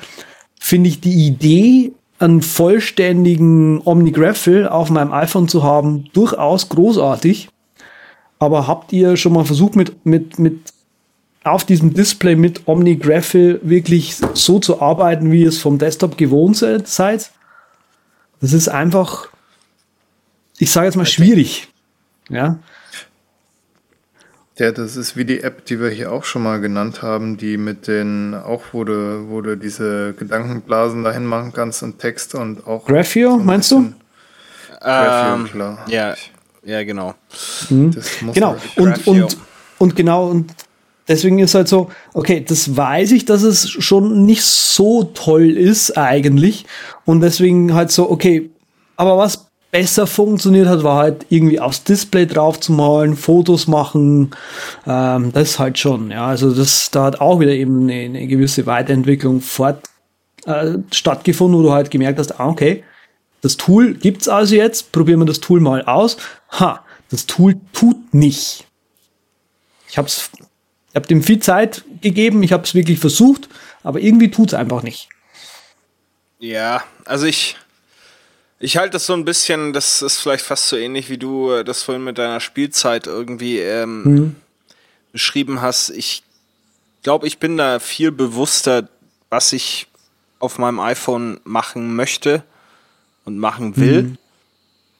finde 0.59 0.89
ich 0.89 1.01
die 1.01 1.27
Idee, 1.27 1.91
einen 2.19 2.41
vollständigen 2.41 3.81
OmniGraffle 3.85 4.71
auf 4.71 4.89
meinem 4.89 5.13
iPhone 5.13 5.47
zu 5.47 5.63
haben, 5.63 6.09
durchaus 6.13 6.67
großartig. 6.69 7.49
Aber 8.39 8.67
habt 8.67 8.91
ihr 8.91 9.15
schon 9.17 9.33
mal 9.33 9.45
versucht, 9.45 9.75
mit, 9.75 10.05
mit, 10.05 10.37
mit 10.37 10.73
auf 11.43 11.63
diesem 11.63 11.93
Display 11.93 12.35
mit 12.35 12.67
OmniGraffle 12.67 13.61
wirklich 13.63 14.17
so 14.33 14.59
zu 14.59 14.81
arbeiten, 14.81 15.31
wie 15.31 15.43
ihr 15.43 15.49
es 15.49 15.59
vom 15.59 15.77
Desktop 15.77 16.17
gewohnt 16.17 16.57
seid? 16.57 17.31
Das 18.41 18.53
ist 18.53 18.67
einfach, 18.67 19.27
ich 20.57 20.71
sage 20.71 20.87
jetzt 20.87 20.95
mal 20.95 21.05
schwierig. 21.05 21.69
Ja. 22.29 22.59
Ja, 24.59 24.73
das 24.73 24.97
ist 24.97 25.15
wie 25.15 25.23
die 25.23 25.41
App, 25.41 25.63
die 25.65 25.79
wir 25.79 25.89
hier 25.89 26.11
auch 26.11 26.25
schon 26.25 26.43
mal 26.43 26.59
genannt 26.59 27.01
haben, 27.01 27.37
die 27.37 27.55
mit 27.55 27.87
den, 27.87 28.35
auch 28.35 28.61
wo 28.73 28.83
du, 28.83 29.29
wo 29.29 29.39
du 29.39 29.55
diese 29.55 30.13
Gedankenblasen 30.19 31.01
dahin 31.05 31.25
machen 31.25 31.53
kannst 31.53 31.81
und 31.81 31.97
Text 31.97 32.35
und 32.35 32.67
auch. 32.67 32.85
Graphio, 32.85 33.31
so 33.31 33.39
ein 33.39 33.45
meinst 33.45 33.71
du? 33.71 33.93
Graphio, 34.81 35.35
Ähm, 35.35 35.45
klar. 35.45 35.85
Ja, 35.87 36.13
ja, 36.65 36.83
genau. 36.83 37.15
Das 37.69 38.21
muss 38.21 38.35
Genau. 38.35 38.57
Und, 38.75 39.07
und, 39.07 39.37
und 39.77 39.95
genau, 39.95 40.27
und 40.27 40.53
deswegen 41.07 41.39
ist 41.39 41.55
halt 41.55 41.69
so, 41.69 41.89
okay, 42.13 42.43
das 42.45 42.75
weiß 42.75 43.13
ich, 43.13 43.23
dass 43.23 43.43
es 43.43 43.69
schon 43.69 44.25
nicht 44.25 44.43
so 44.43 45.05
toll 45.05 45.51
ist 45.51 45.97
eigentlich. 45.97 46.65
Und 47.05 47.21
deswegen 47.21 47.73
halt 47.73 47.91
so, 47.91 48.11
okay, 48.11 48.49
aber 48.97 49.17
was 49.17 49.48
besser 49.71 50.07
funktioniert 50.07 50.67
hat, 50.67 50.83
war 50.83 50.97
halt 50.97 51.25
irgendwie 51.29 51.59
aufs 51.59 51.83
Display 51.83 52.25
drauf 52.25 52.59
zu 52.59 52.71
malen, 52.71 53.15
Fotos 53.15 53.67
machen, 53.67 54.31
ähm, 54.87 55.31
das 55.31 55.59
halt 55.59 55.77
schon, 55.77 56.11
ja. 56.11 56.27
Also 56.27 56.51
das, 56.51 56.89
da 56.91 57.03
hat 57.05 57.21
auch 57.21 57.39
wieder 57.39 57.51
eben 57.51 57.83
eine, 57.83 58.05
eine 58.05 58.27
gewisse 58.27 58.65
Weiterentwicklung 58.65 59.41
fort, 59.41 59.83
äh, 60.45 60.77
stattgefunden, 60.91 61.59
wo 61.59 61.63
du 61.63 61.71
halt 61.71 61.91
gemerkt 61.91 62.19
hast, 62.19 62.39
ah, 62.39 62.47
okay, 62.47 62.83
das 63.41 63.57
Tool 63.57 63.93
gibt's 63.93 64.27
also 64.27 64.55
jetzt, 64.55 64.91
probieren 64.91 65.19
wir 65.19 65.25
das 65.25 65.39
Tool 65.39 65.59
mal 65.59 65.83
aus. 65.85 66.17
Ha, 66.51 66.83
das 67.09 67.25
Tool 67.25 67.55
tut 67.73 68.13
nicht. 68.13 68.65
Ich 69.89 69.97
hab's, 69.97 70.29
ich 70.89 70.95
hab 70.95 71.07
dem 71.07 71.23
viel 71.23 71.39
Zeit 71.39 71.83
gegeben, 72.01 72.43
ich 72.43 72.51
habe 72.51 72.63
es 72.63 72.75
wirklich 72.75 72.99
versucht, 72.99 73.49
aber 73.83 73.99
irgendwie 73.99 74.29
tut's 74.29 74.53
einfach 74.53 74.83
nicht. 74.83 75.09
Ja, 76.39 76.83
also 77.05 77.25
ich, 77.25 77.57
ich 78.59 78.77
halte 78.77 78.91
das 78.91 79.05
so 79.05 79.13
ein 79.13 79.25
bisschen, 79.25 79.71
das 79.73 80.01
ist 80.01 80.19
vielleicht 80.19 80.45
fast 80.45 80.67
so 80.67 80.75
ähnlich 80.75 81.09
wie 81.09 81.17
du 81.17 81.51
äh, 81.51 81.63
das 81.63 81.83
vorhin 81.83 82.03
mit 82.03 82.17
deiner 82.17 82.41
Spielzeit 82.41 83.07
irgendwie 83.07 83.59
ähm, 83.59 84.35
beschrieben 85.11 85.61
hast. 85.61 85.89
Ich 85.89 86.23
glaube, 87.03 87.25
ich 87.27 87.39
bin 87.39 87.57
da 87.57 87.79
viel 87.79 88.11
bewusster, 88.11 88.89
was 89.29 89.53
ich 89.53 89.87
auf 90.39 90.57
meinem 90.57 90.79
iPhone 90.79 91.39
machen 91.43 91.95
möchte 91.95 92.43
und 93.25 93.37
machen 93.37 93.77
will. 93.77 94.17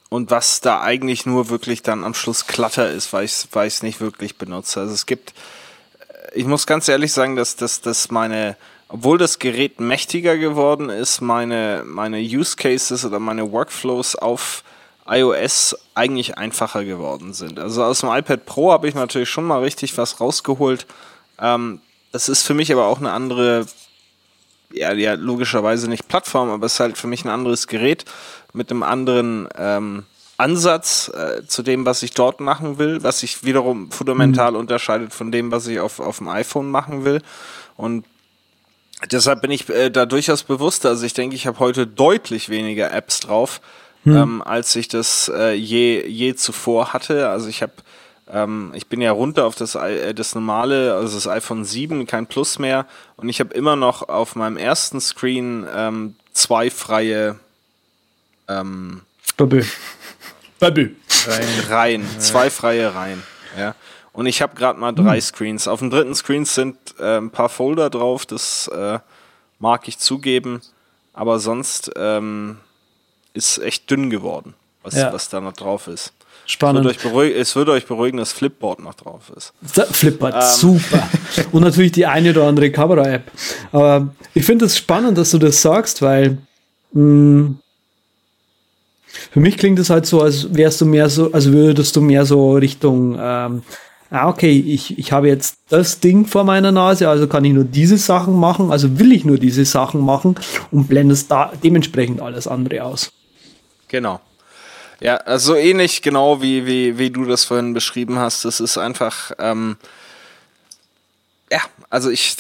Und 0.10 0.31
was 0.31 0.60
da 0.60 0.81
eigentlich 0.81 1.27
nur 1.27 1.49
wirklich 1.49 1.84
dann 1.84 2.03
am 2.03 2.15
Schluss 2.15 2.48
Klatter 2.48 2.91
ist, 2.91 3.14
weil 3.14 3.26
ich 3.26 3.45
es 3.53 3.84
nicht 3.84 4.02
wirklich 4.02 4.38
benutze. 4.38 4.80
Also 4.80 4.94
es 4.94 5.06
gibt, 5.06 5.36
ich 6.34 6.45
muss 6.45 6.65
ganz 6.65 6.88
ehrlich 6.88 7.14
sagen, 7.14 7.36
dass, 7.36 7.56
dass, 7.57 7.81
dass 7.81 8.10
meine, 8.10 8.57
obwohl 8.89 9.19
das 9.19 9.37
Gerät 9.37 9.79
mächtiger 9.79 10.37
geworden 10.37 10.89
ist, 10.89 11.21
meine, 11.21 11.83
meine 11.85 12.19
Use 12.19 12.55
Cases 12.55 13.05
oder 13.05 13.19
meine 13.19 13.51
Workflows 13.51 14.15
auf 14.15 14.63
iOS 15.07 15.77
eigentlich 15.93 16.37
einfacher 16.37 16.83
geworden 16.83 17.33
sind. 17.33 17.59
Also 17.59 17.83
aus 17.83 18.01
dem 18.01 18.09
iPad 18.09 18.45
Pro 18.45 18.71
habe 18.71 18.87
ich 18.87 18.95
natürlich 18.95 19.29
schon 19.29 19.45
mal 19.45 19.61
richtig 19.61 19.97
was 19.97 20.19
rausgeholt. 20.19 20.87
Ähm, 21.39 21.81
das 22.11 22.29
ist 22.29 22.43
für 22.43 22.55
mich 22.55 22.71
aber 22.71 22.87
auch 22.87 22.99
eine 22.99 23.11
andere, 23.11 23.67
ja, 24.71 24.93
ja, 24.93 25.13
logischerweise 25.13 25.87
nicht 25.87 26.07
Plattform, 26.07 26.49
aber 26.49 26.65
es 26.65 26.73
ist 26.73 26.79
halt 26.79 26.97
für 26.97 27.07
mich 27.07 27.23
ein 27.23 27.29
anderes 27.29 27.67
Gerät 27.67 28.05
mit 28.53 28.71
einem 28.71 28.83
anderen 28.83 29.47
ähm, 29.55 30.05
Ansatz 30.37 31.09
äh, 31.09 31.45
zu 31.45 31.61
dem, 31.61 31.85
was 31.85 32.01
ich 32.01 32.13
dort 32.13 32.39
machen 32.39 32.79
will, 32.79 33.03
was 33.03 33.19
sich 33.19 33.43
wiederum 33.43 33.91
fundamental 33.91 34.55
unterscheidet 34.55 35.13
von 35.13 35.31
dem, 35.31 35.51
was 35.51 35.67
ich 35.67 35.79
auf, 35.79 35.99
auf 35.99 36.17
dem 36.17 36.29
iPhone 36.29 36.71
machen 36.71 37.03
will. 37.05 37.21
Und 37.77 38.05
deshalb 39.11 39.41
bin 39.41 39.51
ich 39.51 39.69
äh, 39.69 39.89
da 39.89 40.05
durchaus 40.05 40.43
bewusst. 40.43 40.85
Also 40.85 41.05
ich 41.05 41.13
denke, 41.13 41.35
ich 41.35 41.47
habe 41.47 41.59
heute 41.59 41.88
deutlich 41.88 42.49
weniger 42.49 42.91
Apps 42.91 43.19
drauf, 43.19 43.61
ähm, 44.05 44.41
als 44.41 44.76
ich 44.76 44.88
das 44.88 45.31
äh, 45.34 45.53
je, 45.53 46.05
je 46.07 46.35
zuvor 46.35 46.93
hatte. 46.93 47.30
Also 47.30 47.47
ich 47.47 47.61
habe 47.61 47.73
ähm, 48.31 48.71
ich 48.76 48.88
bin 48.88 49.01
ja 49.01 49.11
runter 49.11 49.45
auf 49.45 49.55
das, 49.55 49.76
äh, 49.76 50.13
das 50.13 50.35
normale, 50.35 50.93
also 50.93 51.15
das 51.15 51.27
iPhone 51.27 51.65
7, 51.65 52.05
kein 52.05 52.27
Plus 52.27 52.59
mehr. 52.59 52.85
Und 53.17 53.30
ich 53.30 53.39
habe 53.39 53.53
immer 53.53 53.76
noch 53.76 54.07
auf 54.07 54.35
meinem 54.35 54.57
ersten 54.57 55.01
Screen 55.01 55.65
ähm, 55.73 56.15
zwei 56.34 56.69
freie 56.69 57.38
ähm, 58.47 59.01
Babö. 59.38 59.63
Babö. 60.59 60.89
Reihen, 61.69 62.05
zwei 62.19 62.49
freie 62.49 62.93
Reihen. 62.93 63.23
Ja. 63.57 63.76
Und 64.14 64.26
ich 64.26 64.41
habe 64.41 64.56
gerade 64.56 64.80
mal 64.80 64.91
drei 64.91 65.22
Screens. 65.22 65.68
Auf 65.68 65.80
dem 65.80 65.90
dritten 65.90 66.15
Screen 66.15 66.45
sind 66.45 66.77
äh, 66.99 67.18
ein 67.18 67.30
paar 67.30 67.49
Folder 67.49 67.90
drauf, 67.90 68.26
das 68.26 68.68
äh, 68.69 68.99
mag 69.60 69.88
ich 69.88 69.98
zugeben. 69.99 70.61
Aber 71.14 71.40
sonst 71.40 71.91
ähm, 71.95 72.57
ist 73.34 73.60
echt 73.60 73.90
dünn 73.90 74.10
geworden, 74.10 74.53
was, 74.84 74.95
Ja. 74.95 75.14
was 75.14 75.30
da 75.30 75.40
noch 75.41 75.53
drauf 75.53 75.88
ist. 75.88 76.14
Es 76.48 76.53
wird, 76.53 76.53
Spannend. 76.53 76.88
euch 76.88 76.98
beruhig, 76.99 77.36
es 77.36 77.56
wird 77.56 77.69
euch 77.69 77.86
beruhigen, 77.86 78.18
dass 78.18 78.31
Flipboard 78.34 78.80
noch 78.80 78.95
drauf 78.95 79.31
ist. 79.38 79.53
Flipboard, 79.91 80.34
Ähm. 80.34 80.41
super. 80.41 81.07
Und 81.52 81.61
natürlich 81.61 81.91
die 81.91 82.07
eine 82.07 82.31
oder 82.31 82.45
andere 82.48 82.72
Kamera-App. 82.72 83.31
Aber 83.72 84.10
ich 84.34 84.45
finde 84.45 84.65
es 84.65 84.76
spannend, 84.77 85.18
dass 85.18 85.30
du 85.31 85.38
das 85.38 85.61
sagst, 85.61 86.02
weil 86.02 86.40
mh, 86.94 87.52
für 89.31 89.40
mich 89.40 89.57
klingt 89.57 89.77
es 89.80 89.90
halt 89.90 90.06
so, 90.06 90.22
als 90.22 90.53
wärst 90.56 90.81
du 90.81 90.86
mehr 90.86 91.10
so, 91.10 91.31
also 91.31 91.52
würdest 91.52 91.95
du 91.95 92.02
mehr 92.02 92.26
so 92.26 92.53
Richtung, 92.53 93.18
ähm, 93.19 93.61
ah, 94.11 94.27
okay, 94.27 94.52
ich, 94.52 94.98
ich 94.98 95.11
habe 95.11 95.27
jetzt 95.27 95.57
das 95.69 95.99
Ding 95.99 96.26
vor 96.26 96.44
meiner 96.44 96.72
Nase, 96.72 97.10
also 97.10 97.27
kann 97.27 97.45
ich 97.45 97.53
nur 97.53 97.64
diese 97.64 97.98
Sachen 97.98 98.36
machen, 98.36 98.72
also 98.72 98.99
will 98.99 99.11
ich 99.11 99.26
nur 99.26 99.38
diese 99.38 99.65
Sachen 99.65 100.02
machen 100.02 100.36
und 100.72 100.88
blendest 100.88 101.30
da 101.31 101.52
dementsprechend 101.64 102.22
alles 102.22 102.48
andere 102.48 102.84
aus. 102.84 103.11
Genau. 103.88 104.19
Ja, 105.02 105.15
also 105.18 105.56
ähnlich 105.56 106.02
genau 106.02 106.41
wie, 106.41 106.65
wie, 106.65 106.98
wie 106.98 107.10
du 107.10 107.26
das 107.26 107.45
vorhin 107.45 107.73
beschrieben 107.73 108.19
hast. 108.19 108.44
Das 108.44 108.60
ist 108.60 108.77
einfach, 108.77 109.31
ähm, 109.40 109.77
ja, 111.49 111.61
also 111.90 112.10
ich, 112.10 112.36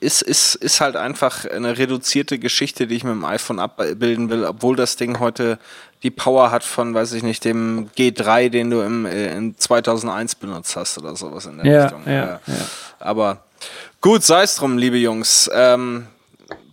ist, 0.00 0.22
ist, 0.22 0.54
ist 0.54 0.80
halt 0.80 0.96
einfach 0.96 1.44
eine 1.46 1.78
reduzierte 1.78 2.38
Geschichte, 2.38 2.86
die 2.86 2.96
ich 2.96 3.04
mit 3.04 3.12
dem 3.12 3.24
iPhone 3.24 3.58
abbilden 3.58 4.30
will, 4.30 4.44
obwohl 4.44 4.76
das 4.76 4.96
Ding 4.96 5.18
heute 5.18 5.58
die 6.02 6.10
Power 6.10 6.50
hat 6.50 6.64
von, 6.64 6.94
weiß 6.94 7.12
ich 7.12 7.22
nicht, 7.22 7.44
dem 7.44 7.90
G3, 7.96 8.48
den 8.48 8.70
du 8.70 8.80
im, 8.80 9.04
äh, 9.06 9.34
in 9.36 9.56
2001 9.58 10.34
benutzt 10.36 10.76
hast 10.76 10.98
oder 10.98 11.14
sowas 11.16 11.46
in 11.46 11.58
der 11.58 11.66
Ja, 11.66 11.82
Richtung. 11.84 12.02
ja, 12.06 12.12
ja. 12.24 12.40
Aber 12.98 13.44
gut, 14.00 14.22
sei 14.22 14.42
es 14.42 14.56
drum, 14.56 14.78
liebe 14.78 14.96
Jungs. 14.96 15.50
Ähm, 15.52 16.06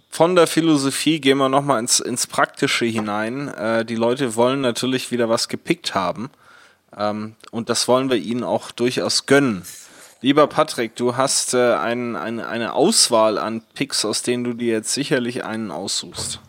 von 0.09 0.35
der 0.35 0.47
Philosophie 0.47 1.19
gehen 1.19 1.37
wir 1.37 1.49
nochmal 1.49 1.79
ins, 1.79 1.99
ins 1.99 2.25
Praktische 2.25 2.85
hinein. 2.85 3.49
Äh, 3.49 3.85
die 3.85 3.95
Leute 3.95 4.35
wollen 4.35 4.61
natürlich 4.61 5.11
wieder 5.11 5.29
was 5.29 5.47
gepickt 5.47 5.93
haben. 5.93 6.29
Ähm, 6.97 7.35
und 7.51 7.69
das 7.69 7.87
wollen 7.87 8.09
wir 8.09 8.17
ihnen 8.17 8.43
auch 8.43 8.71
durchaus 8.71 9.25
gönnen. 9.25 9.63
Lieber 10.21 10.47
Patrick, 10.47 10.95
du 10.95 11.15
hast 11.17 11.53
äh, 11.53 11.73
ein, 11.75 12.15
ein, 12.15 12.39
eine 12.39 12.73
Auswahl 12.73 13.37
an 13.37 13.61
Picks, 13.75 14.03
aus 14.05 14.23
denen 14.23 14.43
du 14.43 14.53
dir 14.53 14.73
jetzt 14.73 14.93
sicherlich 14.93 15.43
einen 15.43 15.69
aussuchst. 15.69 16.39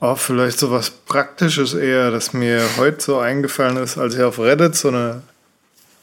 Oh, 0.00 0.14
vielleicht 0.14 0.60
so 0.60 0.70
was 0.70 0.90
Praktisches 0.90 1.74
eher, 1.74 2.12
das 2.12 2.32
mir 2.32 2.62
heute 2.76 3.00
so 3.00 3.18
eingefallen 3.18 3.78
ist, 3.78 3.98
als 3.98 4.14
ich 4.14 4.22
auf 4.22 4.38
Reddit 4.38 4.76
so 4.76 4.88
eine 4.88 5.22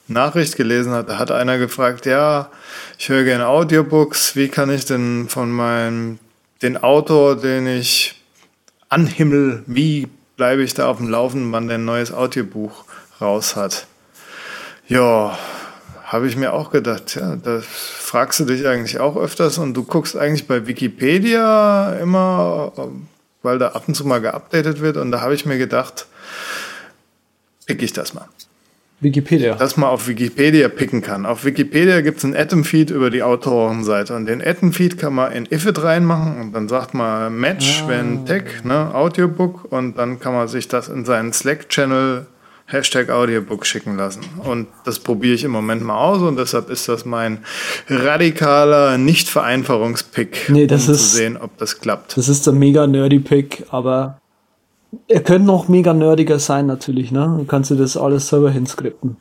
Nachricht 0.09 0.57
gelesen 0.57 0.91
hatte. 0.91 1.13
Da 1.13 1.17
hat 1.17 1.31
einer 1.31 1.57
gefragt, 1.57 2.05
ja, 2.05 2.49
ich 2.99 3.07
höre 3.07 3.23
gerne 3.23 3.47
Audiobooks, 3.47 4.35
wie 4.35 4.49
kann 4.49 4.69
ich 4.69 4.83
denn 4.83 5.29
von 5.29 5.49
meinem, 5.49 6.19
den 6.61 6.75
Autor, 6.75 7.37
den 7.37 7.67
ich 7.67 8.21
anhimmel, 8.89 9.63
wie 9.65 10.09
bleibe 10.35 10.63
ich 10.63 10.73
da 10.73 10.89
auf 10.89 10.97
dem 10.97 11.07
Laufenden, 11.07 11.53
wann 11.53 11.69
der 11.69 11.77
ein 11.77 11.85
neues 11.85 12.11
Audiobuch 12.11 12.83
raus 13.21 13.55
hat? 13.55 13.87
Ja, 14.89 15.39
habe 16.03 16.27
ich 16.27 16.35
mir 16.35 16.51
auch 16.51 16.69
gedacht, 16.69 17.15
ja, 17.15 17.37
das 17.37 17.65
fragst 17.65 18.41
du 18.41 18.45
dich 18.45 18.67
eigentlich 18.67 18.99
auch 18.99 19.15
öfters 19.15 19.57
und 19.57 19.73
du 19.73 19.83
guckst 19.83 20.17
eigentlich 20.17 20.47
bei 20.47 20.67
Wikipedia 20.67 21.93
immer, 21.93 22.73
weil 23.45 23.59
da 23.59 23.69
ab 23.69 23.83
und 23.87 23.95
zu 23.95 24.05
mal 24.05 24.19
geupdatet 24.19 24.81
wird 24.81 24.97
und 24.97 25.11
da 25.11 25.21
habe 25.21 25.33
ich 25.33 25.45
mir 25.45 25.57
gedacht, 25.57 26.07
pick 27.65 27.81
ich 27.81 27.93
das 27.93 28.13
mal. 28.13 28.27
Wikipedia. 29.01 29.55
Dass 29.55 29.75
man 29.77 29.89
auf 29.89 30.07
Wikipedia 30.07 30.69
picken 30.69 31.01
kann. 31.01 31.25
Auf 31.25 31.43
Wikipedia 31.43 32.01
gibt 32.01 32.19
es 32.19 32.25
einen 32.25 32.35
Atom-Feed 32.35 32.91
über 32.91 33.09
die 33.09 33.23
Autorenseite 33.23 34.15
und 34.15 34.25
den 34.25 34.41
Atom-Feed 34.41 34.97
kann 34.97 35.13
man 35.13 35.31
in 35.33 35.45
Ifit 35.45 35.83
reinmachen 35.83 36.41
und 36.41 36.53
dann 36.53 36.69
sagt 36.69 36.93
man 36.93 37.37
Match, 37.37 37.83
wenn 37.87 38.25
Tech, 38.25 38.63
ne, 38.63 38.93
Audiobook 38.93 39.71
und 39.71 39.97
dann 39.97 40.19
kann 40.19 40.33
man 40.33 40.47
sich 40.47 40.67
das 40.67 40.87
in 40.87 41.05
seinen 41.05 41.33
Slack-Channel 41.33 42.25
Hashtag 42.67 43.09
Audiobook 43.11 43.65
schicken 43.65 43.95
lassen. 43.95 44.21
Und 44.43 44.67
das 44.85 44.97
probiere 44.99 45.35
ich 45.35 45.43
im 45.43 45.51
Moment 45.51 45.83
mal 45.83 45.97
aus 45.97 46.21
und 46.21 46.35
deshalb 46.37 46.69
ist 46.71 46.87
das 46.89 47.05
mein 47.05 47.39
radikaler 47.89 48.97
Nicht-Vereinfachungspick, 48.97 50.49
Nee, 50.49 50.65
das 50.67 50.87
um 50.87 50.95
ist- 50.95 51.11
zu 51.11 51.15
sehen, 51.17 51.37
ob 51.37 51.57
das 51.57 51.79
klappt. 51.79 52.17
Das 52.17 52.27
ist 52.27 52.45
der 52.47 52.53
mega 52.53 52.87
nerdy 52.87 53.19
Pick, 53.19 53.65
aber 53.69 54.19
er 55.07 55.21
könnte 55.21 55.45
noch 55.45 55.67
mega 55.67 55.93
nerdiger 55.93 56.39
sein 56.39 56.65
natürlich, 56.65 57.11
ne? 57.11 57.35
Du 57.39 57.45
kannst 57.45 57.69
dir 57.69 57.75
das 57.75 57.97
alles 57.97 58.29
selber 58.29 58.49
hinskripten. 58.51 59.17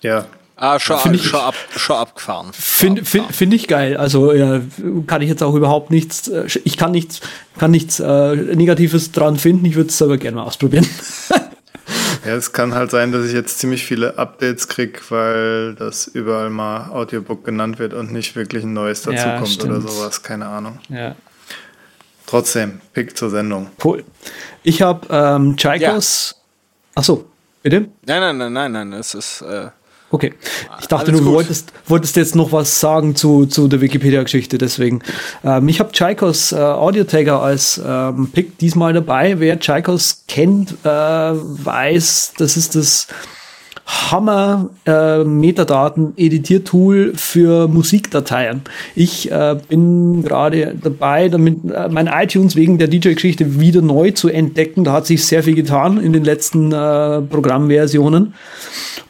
Ja, 0.00 0.26
Ah, 0.58 0.80
schon, 0.80 0.98
find 0.98 1.16
ich, 1.16 1.24
schon, 1.26 1.40
ab, 1.40 1.54
schon 1.76 1.96
abgefahren. 1.96 2.46
Finde 2.52 3.04
find, 3.04 3.26
find 3.30 3.52
ich 3.52 3.68
geil. 3.68 3.98
Also 3.98 4.32
ja, 4.32 4.62
kann 5.06 5.20
ich 5.20 5.28
jetzt 5.28 5.42
auch 5.42 5.54
überhaupt 5.54 5.90
nichts, 5.90 6.28
äh, 6.28 6.46
ich 6.64 6.78
kann 6.78 6.92
nichts, 6.92 7.20
kann 7.58 7.70
nichts 7.72 8.00
äh, 8.00 8.34
Negatives 8.34 9.12
dran 9.12 9.36
finden. 9.36 9.66
Ich 9.66 9.74
würde 9.74 9.90
es 9.90 10.00
aber 10.00 10.16
gerne 10.16 10.36
mal 10.38 10.44
ausprobieren. 10.44 10.88
ja, 12.26 12.34
es 12.34 12.52
kann 12.52 12.74
halt 12.74 12.90
sein, 12.90 13.12
dass 13.12 13.26
ich 13.26 13.32
jetzt 13.32 13.58
ziemlich 13.58 13.84
viele 13.84 14.18
Updates 14.18 14.68
kriege, 14.68 14.98
weil 15.08 15.74
das 15.74 16.06
überall 16.06 16.50
mal 16.50 16.90
Audiobook 16.90 17.44
genannt 17.44 17.78
wird 17.78 17.94
und 17.94 18.12
nicht 18.12 18.36
wirklich 18.36 18.64
ein 18.64 18.72
neues 18.72 19.02
dazukommt 19.02 19.56
ja, 19.56 19.64
oder 19.64 19.80
sowas. 19.80 20.22
Keine 20.22 20.46
Ahnung. 20.46 20.78
Ja. 20.88 21.14
Trotzdem, 22.26 22.80
Pick 22.92 23.16
zur 23.16 23.30
Sendung. 23.30 23.70
Cool. 23.82 24.04
Ich 24.62 24.82
habe 24.82 25.06
ähm, 25.10 25.56
Chaikos. 25.56 26.34
Ja. 26.34 27.00
Achso, 27.00 27.26
bitte? 27.62 27.88
Nein, 28.04 28.20
nein, 28.20 28.38
nein, 28.38 28.52
nein, 28.52 28.72
nein. 28.72 28.92
Es 28.94 29.14
ist. 29.14 29.42
Äh 29.42 29.68
Okay. 30.16 30.32
Ich 30.80 30.86
dachte, 30.86 31.12
du 31.12 31.26
wolltest, 31.26 31.74
wolltest 31.88 32.16
jetzt 32.16 32.34
noch 32.34 32.50
was 32.50 32.80
sagen 32.80 33.14
zu, 33.14 33.44
zu 33.44 33.68
der 33.68 33.82
Wikipedia-Geschichte, 33.82 34.56
deswegen. 34.56 35.02
Ähm, 35.44 35.68
ich 35.68 35.78
habe 35.78 35.92
Chaikos 35.92 36.52
äh, 36.52 36.56
Audio-Tagger 36.56 37.42
als 37.42 37.78
ähm, 37.86 38.30
Pick 38.32 38.56
diesmal 38.56 38.94
dabei. 38.94 39.38
Wer 39.40 39.60
Chaikos 39.60 40.24
kennt, 40.26 40.72
äh, 40.84 40.88
weiß, 40.88 42.32
das 42.38 42.56
ist 42.56 42.76
das 42.76 43.08
Hammer 43.86 44.70
äh, 44.84 45.22
Metadaten-Editiertool 45.22 47.12
für 47.14 47.68
Musikdateien. 47.68 48.62
Ich 48.96 49.30
äh, 49.30 49.56
bin 49.68 50.22
gerade 50.22 50.74
dabei, 50.82 51.28
damit 51.28 51.70
äh, 51.70 51.88
mein 51.88 52.08
iTunes 52.08 52.56
wegen 52.56 52.78
der 52.78 52.88
DJ-Geschichte 52.88 53.60
wieder 53.60 53.82
neu 53.82 54.10
zu 54.10 54.28
entdecken. 54.28 54.82
Da 54.82 54.92
hat 54.92 55.06
sich 55.06 55.24
sehr 55.24 55.44
viel 55.44 55.54
getan 55.54 56.00
in 56.00 56.12
den 56.12 56.24
letzten 56.24 56.72
äh, 56.72 57.22
Programmversionen 57.22 58.34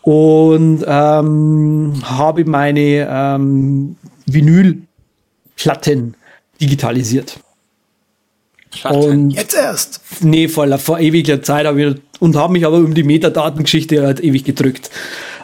und 0.02 0.84
ähm, 0.86 1.94
habe 2.04 2.44
meine 2.44 3.08
ähm, 3.10 3.96
Vinylplatten 4.26 6.16
digitalisiert. 6.60 7.38
Und 8.84 9.30
Jetzt 9.30 9.56
erst? 9.56 10.00
Nee, 10.20 10.48
vor, 10.48 10.66
vor 10.78 10.98
ewiger 10.98 11.42
Zeit 11.42 11.66
habe 11.66 11.82
ich 11.82 11.94
und 12.18 12.36
habe 12.36 12.52
mich 12.52 12.64
aber 12.66 12.78
um 12.78 12.94
die 12.94 13.02
Metadatengeschichte 13.02 14.02
halt 14.02 14.22
ewig 14.22 14.44
gedrückt. 14.44 14.90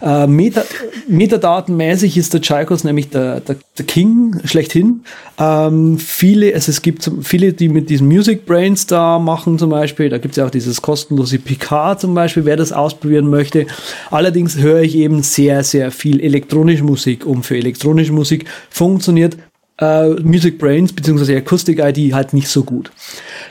Äh, 0.00 0.26
Meta, 0.26 0.64
Metadatenmäßig 1.06 2.16
ist 2.16 2.34
der 2.34 2.40
Chaikos 2.40 2.82
nämlich 2.82 3.10
der, 3.10 3.40
der, 3.40 3.56
der 3.78 3.86
King 3.86 4.40
schlechthin. 4.44 5.04
Ähm, 5.38 5.98
viele, 5.98 6.54
also 6.54 6.70
es 6.70 6.82
gibt 6.82 7.08
viele, 7.22 7.52
die 7.52 7.68
mit 7.68 7.88
diesen 7.88 8.08
Music 8.08 8.44
Brains 8.44 8.86
da 8.86 9.18
machen 9.18 9.58
zum 9.58 9.70
Beispiel. 9.70 10.08
Da 10.08 10.18
gibt 10.18 10.32
es 10.32 10.36
ja 10.36 10.46
auch 10.46 10.50
dieses 10.50 10.82
kostenlose 10.82 11.38
PK 11.38 11.98
zum 11.98 12.14
Beispiel, 12.14 12.44
wer 12.44 12.56
das 12.56 12.72
ausprobieren 12.72 13.30
möchte. 13.30 13.66
Allerdings 14.10 14.56
höre 14.58 14.80
ich 14.80 14.96
eben 14.96 15.22
sehr, 15.22 15.62
sehr 15.62 15.92
viel 15.92 16.20
elektronische 16.20 16.84
Musik. 16.84 17.24
Und 17.24 17.44
für 17.44 17.56
elektronische 17.56 18.12
Musik 18.12 18.46
funktioniert 18.70 19.36
äh, 19.78 20.08
Music 20.08 20.58
Brains 20.58 20.92
bzw. 20.92 21.36
Acoustic 21.36 21.78
ID 21.78 22.12
halt 22.12 22.32
nicht 22.32 22.48
so 22.48 22.64
gut. 22.64 22.90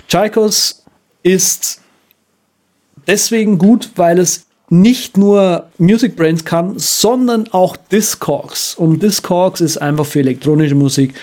Chaikos 0.07 0.83
ist 1.23 1.81
deswegen 3.07 3.57
gut, 3.57 3.91
weil 3.95 4.19
es 4.19 4.45
nicht 4.69 5.17
nur 5.17 5.69
Music 5.77 6.15
Brains 6.15 6.45
kann, 6.45 6.79
sondern 6.79 7.49
auch 7.51 7.75
Discogs. 7.75 8.73
Und 8.73 9.03
Discogs 9.03 9.59
ist 9.59 9.77
einfach 9.77 10.05
für 10.05 10.19
elektronische 10.19 10.75
Musik 10.75 11.13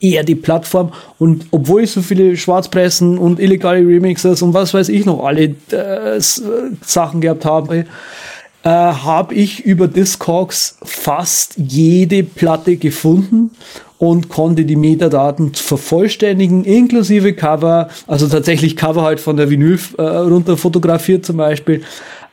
eher 0.00 0.24
die 0.24 0.34
Plattform. 0.34 0.92
Und 1.18 1.46
obwohl 1.50 1.82
ich 1.82 1.90
so 1.90 2.00
viele 2.00 2.36
Schwarzpressen 2.36 3.18
und 3.18 3.40
illegale 3.40 3.86
Remixes 3.86 4.40
und 4.40 4.54
was 4.54 4.72
weiß 4.72 4.88
ich 4.88 5.04
noch 5.04 5.24
alle 5.24 5.54
äh, 5.70 6.18
Sachen 6.18 7.20
gehabt 7.20 7.44
habe, 7.44 7.84
äh, 8.62 8.68
habe 8.68 9.34
ich 9.34 9.64
über 9.64 9.86
Discogs 9.86 10.78
fast 10.82 11.54
jede 11.56 12.22
Platte 12.22 12.76
gefunden 12.76 13.50
und 13.98 14.28
konnte 14.28 14.64
die 14.64 14.76
Metadaten 14.76 15.54
vervollständigen, 15.54 16.64
inklusive 16.64 17.32
Cover, 17.32 17.88
also 18.06 18.28
tatsächlich 18.28 18.76
Cover 18.76 19.02
halt 19.02 19.20
von 19.20 19.36
der 19.36 19.50
Vinyl 19.50 19.78
äh, 19.98 20.02
runter 20.02 20.56
fotografiert 20.56 21.24
zum 21.24 21.38
Beispiel, 21.38 21.82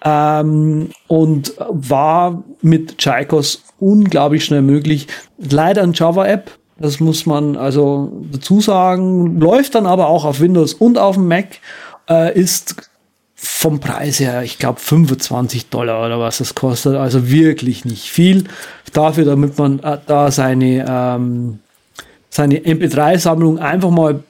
ähm, 0.04 0.90
und 1.08 1.54
war 1.70 2.44
mit 2.62 2.98
Chaikos 2.98 3.64
unglaublich 3.80 4.46
schnell 4.46 4.62
möglich. 4.62 5.08
Leider 5.38 5.84
ein 5.84 5.94
Java-App, 5.94 6.52
das 6.78 7.00
muss 7.00 7.26
man 7.26 7.56
also 7.56 8.12
dazu 8.32 8.60
sagen, 8.60 9.40
läuft 9.40 9.76
dann 9.76 9.86
aber 9.86 10.08
auch 10.08 10.26
auf 10.26 10.40
Windows 10.40 10.74
und 10.74 10.98
auf 10.98 11.16
dem 11.16 11.28
Mac, 11.28 11.60
äh, 12.10 12.38
ist 12.38 12.90
vom 13.46 13.80
Preis 13.82 14.20
her, 14.20 14.44
ich 14.44 14.58
glaube 14.58 14.80
25 14.80 15.70
Dollar 15.70 16.06
oder 16.06 16.18
was 16.20 16.38
das 16.38 16.56
kostet, 16.56 16.96
also 16.96 17.30
wirklich 17.30 17.84
nicht 17.84 18.10
viel 18.10 18.46
dafür, 18.94 19.26
damit 19.26 19.58
man 19.58 19.80
äh, 19.80 19.98
da 20.06 20.32
seine 20.32 20.86
ähm, 20.88 21.60
seine 22.30 22.60
MP3-Sammlung 22.60 23.60
einfach 23.60 23.92
mal 23.92 24.24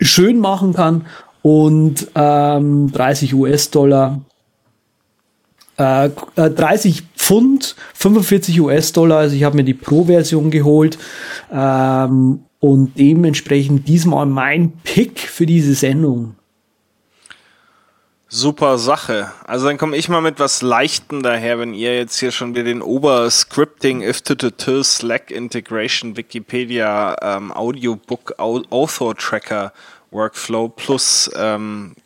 schön 0.00 0.40
machen 0.40 0.74
kann 0.74 1.06
und 1.42 2.08
ähm, 2.14 2.90
30 2.92 3.34
US-Dollar, 3.34 4.20
äh, 5.78 6.10
30 6.34 6.98
äh, 6.98 7.02
Pfund, 7.16 7.76
45 7.94 8.60
US-Dollar. 8.60 9.18
Also 9.18 9.36
ich 9.36 9.44
habe 9.44 9.56
mir 9.56 9.64
die 9.64 9.74
Pro-Version 9.74 10.50
geholt 10.50 10.98
ähm, 11.50 12.40
und 12.58 12.98
dementsprechend 12.98 13.88
diesmal 13.88 14.26
mein 14.26 14.72
Pick 14.84 15.20
für 15.20 15.46
diese 15.46 15.74
Sendung. 15.74 16.34
Super 18.32 18.78
Sache. 18.78 19.32
Also 19.44 19.66
dann 19.66 19.76
komme 19.76 19.96
ich 19.96 20.08
mal 20.08 20.20
mit 20.20 20.38
was 20.38 20.62
Leichten 20.62 21.24
daher, 21.24 21.58
wenn 21.58 21.74
ihr 21.74 21.96
jetzt 21.96 22.20
hier 22.20 22.30
schon 22.30 22.54
wieder 22.54 22.62
den 22.62 22.80
Ober-Scripting, 22.80 24.02
if 24.02 24.22
Slack 24.84 25.32
Integration, 25.32 26.16
Wikipedia, 26.16 27.16
ähm, 27.22 27.50
Audiobook, 27.50 28.38
Author 28.38 29.16
Tracker 29.16 29.72
Workflow 30.12 30.68
plus 30.68 31.28
ähm, 31.34 31.96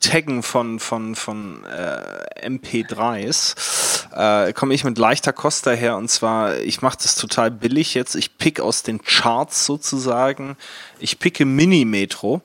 Taggen 0.00 0.42
von, 0.42 0.80
von, 0.80 1.14
von 1.14 1.64
äh, 1.66 2.48
MP3s, 2.48 4.06
äh, 4.14 4.54
komme 4.54 4.72
ich 4.72 4.84
mit 4.84 4.96
leichter 4.96 5.34
Kost 5.34 5.66
daher 5.66 5.98
und 5.98 6.08
zwar, 6.08 6.56
ich 6.60 6.80
mache 6.80 6.96
das 7.02 7.14
total 7.14 7.50
billig 7.50 7.92
jetzt, 7.92 8.14
ich 8.14 8.38
pick 8.38 8.58
aus 8.58 8.84
den 8.84 9.02
Charts 9.02 9.66
sozusagen, 9.66 10.56
ich 10.98 11.18
picke 11.18 11.44
Mini-Metro 11.44 12.40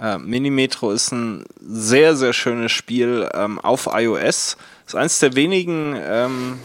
äh, 0.00 0.18
Minimetro 0.18 0.90
ist 0.90 1.12
ein 1.12 1.44
sehr, 1.60 2.16
sehr 2.16 2.32
schönes 2.32 2.72
Spiel 2.72 3.28
ähm, 3.34 3.58
auf 3.58 3.88
iOS. 3.92 4.56
Ist 4.86 4.94
eines 4.94 5.18
der 5.18 5.34
wenigen 5.34 5.96
ähm, 5.98 6.58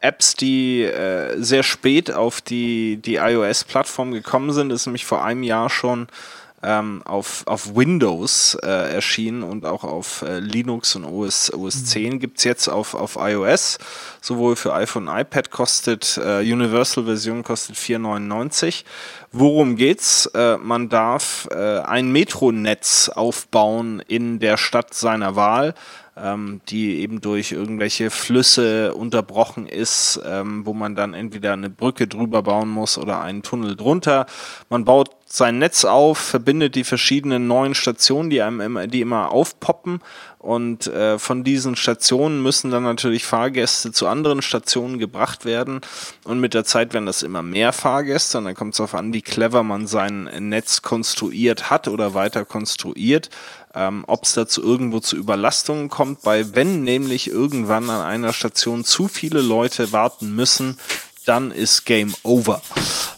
Apps, 0.00 0.34
die 0.34 0.82
äh, 0.82 1.40
sehr 1.40 1.62
spät 1.62 2.12
auf 2.12 2.40
die, 2.40 2.96
die 2.96 3.16
iOS-Plattform 3.16 4.12
gekommen 4.12 4.52
sind. 4.52 4.72
Ist 4.72 4.86
nämlich 4.86 5.04
vor 5.04 5.24
einem 5.24 5.42
Jahr 5.42 5.68
schon 5.68 6.08
ähm, 6.62 7.02
auf, 7.04 7.42
auf 7.46 7.74
Windows 7.74 8.54
äh, 8.62 8.94
erschienen 8.94 9.42
und 9.42 9.64
auch 9.64 9.84
auf 9.84 10.22
äh, 10.22 10.40
Linux 10.40 10.94
und 10.94 11.04
OS, 11.04 11.52
OS 11.52 11.86
10 11.86 12.14
mhm. 12.14 12.32
es 12.36 12.44
jetzt 12.44 12.68
auf, 12.68 12.94
auf 12.94 13.16
iOS. 13.18 13.78
Sowohl 14.20 14.56
für 14.56 14.74
iPhone 14.74 15.08
und 15.08 15.18
iPad 15.18 15.50
kostet, 15.50 16.20
äh, 16.22 16.40
Universal-Version 16.40 17.42
kostet 17.42 17.76
4,99. 17.76 18.84
Worum 19.32 19.76
geht's? 19.76 20.26
Äh, 20.26 20.58
man 20.58 20.88
darf 20.88 21.48
äh, 21.50 21.78
ein 21.80 22.12
Metronetz 22.12 23.08
aufbauen 23.08 24.02
in 24.06 24.38
der 24.38 24.56
Stadt 24.56 24.92
seiner 24.92 25.36
Wahl 25.36 25.74
ähm, 26.22 26.60
die 26.68 27.00
eben 27.00 27.20
durch 27.20 27.52
irgendwelche 27.52 28.10
Flüsse 28.10 28.94
unterbrochen 28.94 29.66
ist, 29.66 30.20
ähm, 30.24 30.66
wo 30.66 30.74
man 30.74 30.94
dann 30.94 31.14
entweder 31.14 31.52
eine 31.52 31.70
Brücke 31.70 32.06
drüber 32.06 32.42
bauen 32.42 32.68
muss 32.68 32.98
oder 32.98 33.20
einen 33.20 33.42
Tunnel 33.42 33.76
drunter. 33.76 34.26
Man 34.68 34.84
baut 34.84 35.10
sein 35.32 35.58
Netz 35.58 35.84
auf, 35.84 36.18
verbindet 36.18 36.74
die 36.74 36.82
verschiedenen 36.82 37.46
neuen 37.46 37.76
Stationen, 37.76 38.30
die 38.30 38.42
einem 38.42 38.60
immer, 38.60 38.86
die 38.88 39.00
immer 39.00 39.30
aufpoppen. 39.30 40.00
Und 40.38 40.88
äh, 40.88 41.20
von 41.20 41.44
diesen 41.44 41.76
Stationen 41.76 42.42
müssen 42.42 42.72
dann 42.72 42.82
natürlich 42.82 43.24
Fahrgäste 43.24 43.92
zu 43.92 44.08
anderen 44.08 44.42
Stationen 44.42 44.98
gebracht 44.98 45.44
werden. 45.44 45.82
Und 46.24 46.40
mit 46.40 46.52
der 46.52 46.64
Zeit 46.64 46.94
werden 46.94 47.06
das 47.06 47.22
immer 47.22 47.42
mehr 47.42 47.72
Fahrgäste. 47.72 48.38
Und 48.38 48.46
dann 48.46 48.56
kommt 48.56 48.72
es 48.72 48.78
darauf 48.78 48.94
an, 48.94 49.12
wie 49.12 49.22
clever 49.22 49.62
man 49.62 49.86
sein 49.86 50.24
Netz 50.48 50.82
konstruiert 50.82 51.70
hat 51.70 51.86
oder 51.86 52.14
weiter 52.14 52.44
konstruiert. 52.44 53.30
Ähm, 53.72 54.02
ob 54.08 54.24
es 54.24 54.32
dazu 54.32 54.64
irgendwo 54.64 54.98
zu 54.98 55.16
Überlastungen 55.16 55.90
kommt, 55.90 56.24
weil 56.24 56.56
wenn 56.56 56.82
nämlich 56.82 57.30
irgendwann 57.30 57.88
an 57.88 58.00
einer 58.00 58.32
Station 58.32 58.84
zu 58.84 59.06
viele 59.06 59.42
Leute 59.42 59.92
warten 59.92 60.34
müssen, 60.34 60.76
dann 61.30 61.52
ist 61.52 61.86
Game 61.86 62.12
Over. 62.24 62.60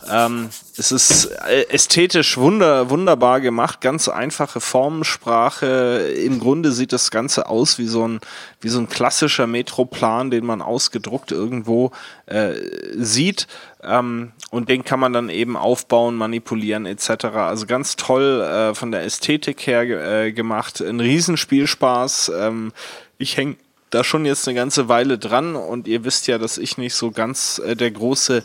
Ähm, 0.06 0.51
es 0.76 0.93
ist 0.93 1.30
äh, 1.48 1.62
ästhetisch 1.70 2.36
wunder, 2.36 2.90
wunderbar 2.90 3.40
gemacht, 3.40 3.80
ganz 3.80 4.06
einfache 4.06 4.60
Formensprache. 4.60 6.12
Im 6.22 6.39
Grunde 6.39 6.72
sieht 6.72 6.93
das 6.93 7.10
Ganze 7.10 7.48
aus 7.48 7.78
wie 7.78 7.86
so 7.86 8.06
ein, 8.06 8.20
wie 8.60 8.68
so 8.68 8.80
ein 8.80 8.90
klassischer 8.90 9.47
Metroplan, 9.47 10.30
den 10.30 10.44
man 10.44 10.60
ausgedruckt 10.60 11.32
irgendwo 11.32 11.93
äh, 12.26 12.52
sieht. 12.97 13.47
Ähm, 13.82 14.32
und 14.51 14.68
den 14.68 14.84
kann 14.84 15.01
man 15.01 15.14
dann 15.14 15.30
eben 15.30 15.56
aufbauen, 15.56 16.14
manipulieren 16.14 16.84
etc. 16.84 17.24
Also 17.34 17.64
ganz 17.64 17.97
toll 17.97 18.43
äh, 18.43 18.74
von 18.74 18.93
der 18.93 19.05
Ästhetik 19.05 19.66
her 19.66 19.84
äh, 20.24 20.32
gemacht. 20.32 20.82
Ein 20.82 21.01
Riesenspielspaß. 21.01 22.30
Ähm, 22.39 22.72
ich 23.16 23.39
hänge 23.39 23.56
da 23.93 24.02
schon 24.05 24.24
jetzt 24.24 24.48
eine 24.48 24.55
ganze 24.55 24.89
Weile 24.89 25.19
dran 25.19 25.55
und 25.55 25.86
ihr 25.86 26.05
wisst 26.05 26.27
ja, 26.27 26.39
dass 26.39 26.56
ich 26.56 26.78
nicht 26.78 26.94
so 26.94 27.10
ganz 27.10 27.60
äh, 27.64 27.77
der 27.77 27.90
große 27.90 28.43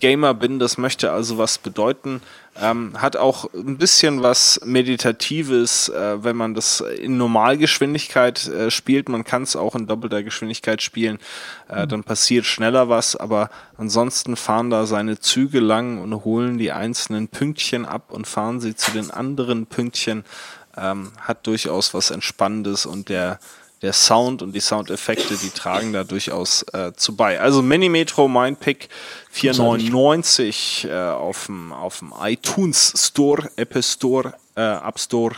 Gamer 0.00 0.34
bin. 0.34 0.58
Das 0.58 0.76
möchte 0.76 1.10
also 1.10 1.38
was 1.38 1.56
bedeuten. 1.56 2.20
Ähm, 2.60 2.92
hat 3.00 3.16
auch 3.16 3.50
ein 3.54 3.78
bisschen 3.78 4.22
was 4.22 4.60
Meditatives, 4.62 5.88
äh, 5.88 6.22
wenn 6.22 6.36
man 6.36 6.52
das 6.52 6.80
in 6.82 7.16
Normalgeschwindigkeit 7.16 8.46
äh, 8.48 8.70
spielt. 8.70 9.08
Man 9.08 9.24
kann 9.24 9.44
es 9.44 9.56
auch 9.56 9.74
in 9.74 9.86
doppelter 9.86 10.22
Geschwindigkeit 10.22 10.82
spielen. 10.82 11.18
Äh, 11.68 11.86
dann 11.86 12.04
passiert 12.04 12.44
schneller 12.44 12.90
was, 12.90 13.16
aber 13.16 13.48
ansonsten 13.78 14.36
fahren 14.36 14.68
da 14.68 14.84
seine 14.84 15.18
Züge 15.18 15.60
lang 15.60 16.02
und 16.02 16.24
holen 16.26 16.58
die 16.58 16.72
einzelnen 16.72 17.28
Pünktchen 17.28 17.86
ab 17.86 18.10
und 18.10 18.26
fahren 18.26 18.60
sie 18.60 18.76
zu 18.76 18.90
den 18.90 19.10
anderen 19.10 19.64
Pünktchen. 19.64 20.24
Ähm, 20.76 21.12
hat 21.22 21.46
durchaus 21.46 21.94
was 21.94 22.10
Entspannendes 22.10 22.84
und 22.84 23.08
der 23.08 23.40
der 23.82 23.92
Sound 23.94 24.42
und 24.42 24.54
die 24.54 24.60
Soundeffekte, 24.60 25.36
die 25.36 25.50
tragen 25.50 25.92
da 25.92 26.04
durchaus 26.04 26.62
äh, 26.74 26.92
zu 26.94 27.16
bei. 27.16 27.40
Also 27.40 27.62
Minimetro 27.62 28.28
mein 28.28 28.56
Pick 28.56 28.88
499 29.30 30.88
äh, 30.90 30.94
auf 30.94 31.46
dem 31.46 32.12
iTunes 32.20 32.92
Store, 32.96 33.50
Apple 33.56 33.82
Store, 33.82 34.34
äh, 34.54 34.60
App 34.60 34.98
Store. 34.98 35.36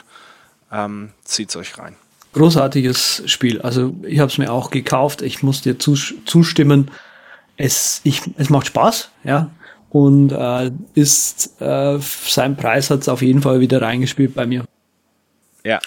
Ähm, 0.72 1.10
zieht's 1.24 1.54
euch 1.54 1.78
rein. 1.78 1.94
Großartiges 2.32 3.22
Spiel. 3.26 3.60
Also 3.60 3.94
ich 4.02 4.18
habe 4.18 4.30
es 4.30 4.38
mir 4.38 4.50
auch 4.50 4.70
gekauft. 4.70 5.22
Ich 5.22 5.42
muss 5.42 5.60
dir 5.60 5.78
zus 5.78 6.14
zustimmen. 6.24 6.90
Es, 7.56 8.00
ich, 8.04 8.22
es 8.38 8.48
macht 8.48 8.66
Spaß, 8.66 9.10
ja. 9.22 9.50
Und 9.90 10.32
äh, 10.32 10.70
ist 10.94 11.60
äh, 11.60 11.98
sein 12.00 12.56
Preis 12.56 12.88
hat 12.88 13.00
es 13.00 13.08
auf 13.10 13.20
jeden 13.20 13.42
Fall 13.42 13.60
wieder 13.60 13.82
reingespielt 13.82 14.34
bei 14.34 14.46
mir. 14.46 14.64
Ja. 15.62 15.80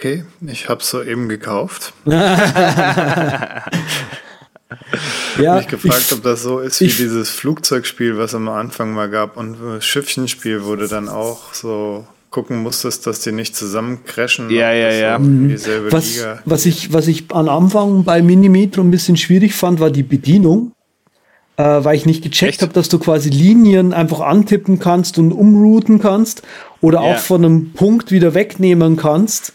Okay, 0.00 0.24
ich 0.46 0.70
habe 0.70 0.80
es 0.80 0.88
soeben 0.88 1.28
gekauft. 1.28 1.92
ja, 2.06 3.64
mich 5.56 5.68
gefragt, 5.68 6.04
ich, 6.06 6.12
ob 6.14 6.22
das 6.22 6.42
so 6.42 6.60
ist 6.60 6.80
wie 6.80 6.86
ich, 6.86 6.96
dieses 6.96 7.28
Flugzeugspiel, 7.28 8.16
was 8.16 8.34
am 8.34 8.48
Anfang 8.48 8.94
mal 8.94 9.10
gab 9.10 9.36
und 9.36 9.58
das 9.60 9.84
Schiffchenspiel, 9.84 10.64
wo 10.64 10.74
du 10.74 10.88
dann 10.88 11.10
auch 11.10 11.52
so 11.52 12.06
gucken 12.30 12.62
musstest, 12.62 13.06
dass 13.06 13.20
die 13.20 13.32
nicht 13.32 13.54
zusammen 13.54 14.02
crashen. 14.06 14.48
Ja, 14.48 14.72
ja, 14.72 14.90
ja. 14.90 15.18
Mhm. 15.18 15.54
Was, 15.90 16.16
Liga. 16.16 16.38
was 16.46 16.64
ich, 16.64 16.94
was 16.94 17.06
ich 17.06 17.26
am 17.28 17.50
Anfang 17.50 18.04
bei 18.04 18.22
Minimetro 18.22 18.80
ein 18.80 18.90
bisschen 18.90 19.18
schwierig 19.18 19.54
fand, 19.54 19.80
war 19.80 19.90
die 19.90 20.02
Bedienung. 20.02 20.72
Äh, 21.58 21.84
weil 21.84 21.94
ich 21.94 22.06
nicht 22.06 22.22
gecheckt 22.22 22.62
habe, 22.62 22.72
dass 22.72 22.88
du 22.88 22.98
quasi 22.98 23.28
Linien 23.28 23.92
einfach 23.92 24.20
antippen 24.20 24.78
kannst 24.78 25.18
und 25.18 25.30
umrouten 25.30 25.98
kannst 25.98 26.40
oder 26.80 27.02
ja. 27.02 27.12
auch 27.12 27.18
von 27.18 27.44
einem 27.44 27.74
Punkt 27.74 28.12
wieder 28.12 28.32
wegnehmen 28.32 28.96
kannst 28.96 29.52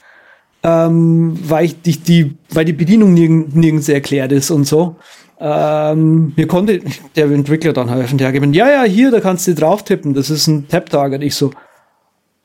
ähm, 0.66 1.38
weil 1.44 1.66
ich 1.66 1.82
die, 1.82 1.98
die, 1.98 2.36
weil 2.50 2.66
die 2.66 2.74
Bedienung 2.74 3.14
nirgend, 3.14 3.56
nirgends 3.56 3.88
erklärt 3.88 4.32
ist 4.32 4.50
und 4.50 4.66
so. 4.66 4.96
Ähm, 5.40 6.34
mir 6.36 6.48
konnte 6.48 6.82
der 7.16 7.26
Entwickler 7.26 7.74
dann 7.74 7.90
helfen, 7.90 8.18
der 8.18 8.32
gegeben, 8.32 8.54
ja, 8.54 8.70
ja, 8.70 8.84
hier, 8.84 9.12
da 9.12 9.20
kannst 9.20 9.46
du 9.48 9.54
drauf 9.54 9.84
tippen, 9.84 10.14
das 10.14 10.30
ist 10.30 10.48
ein 10.48 10.68
Tap-Target. 10.68 11.22
Ich 11.22 11.36
so, 11.36 11.52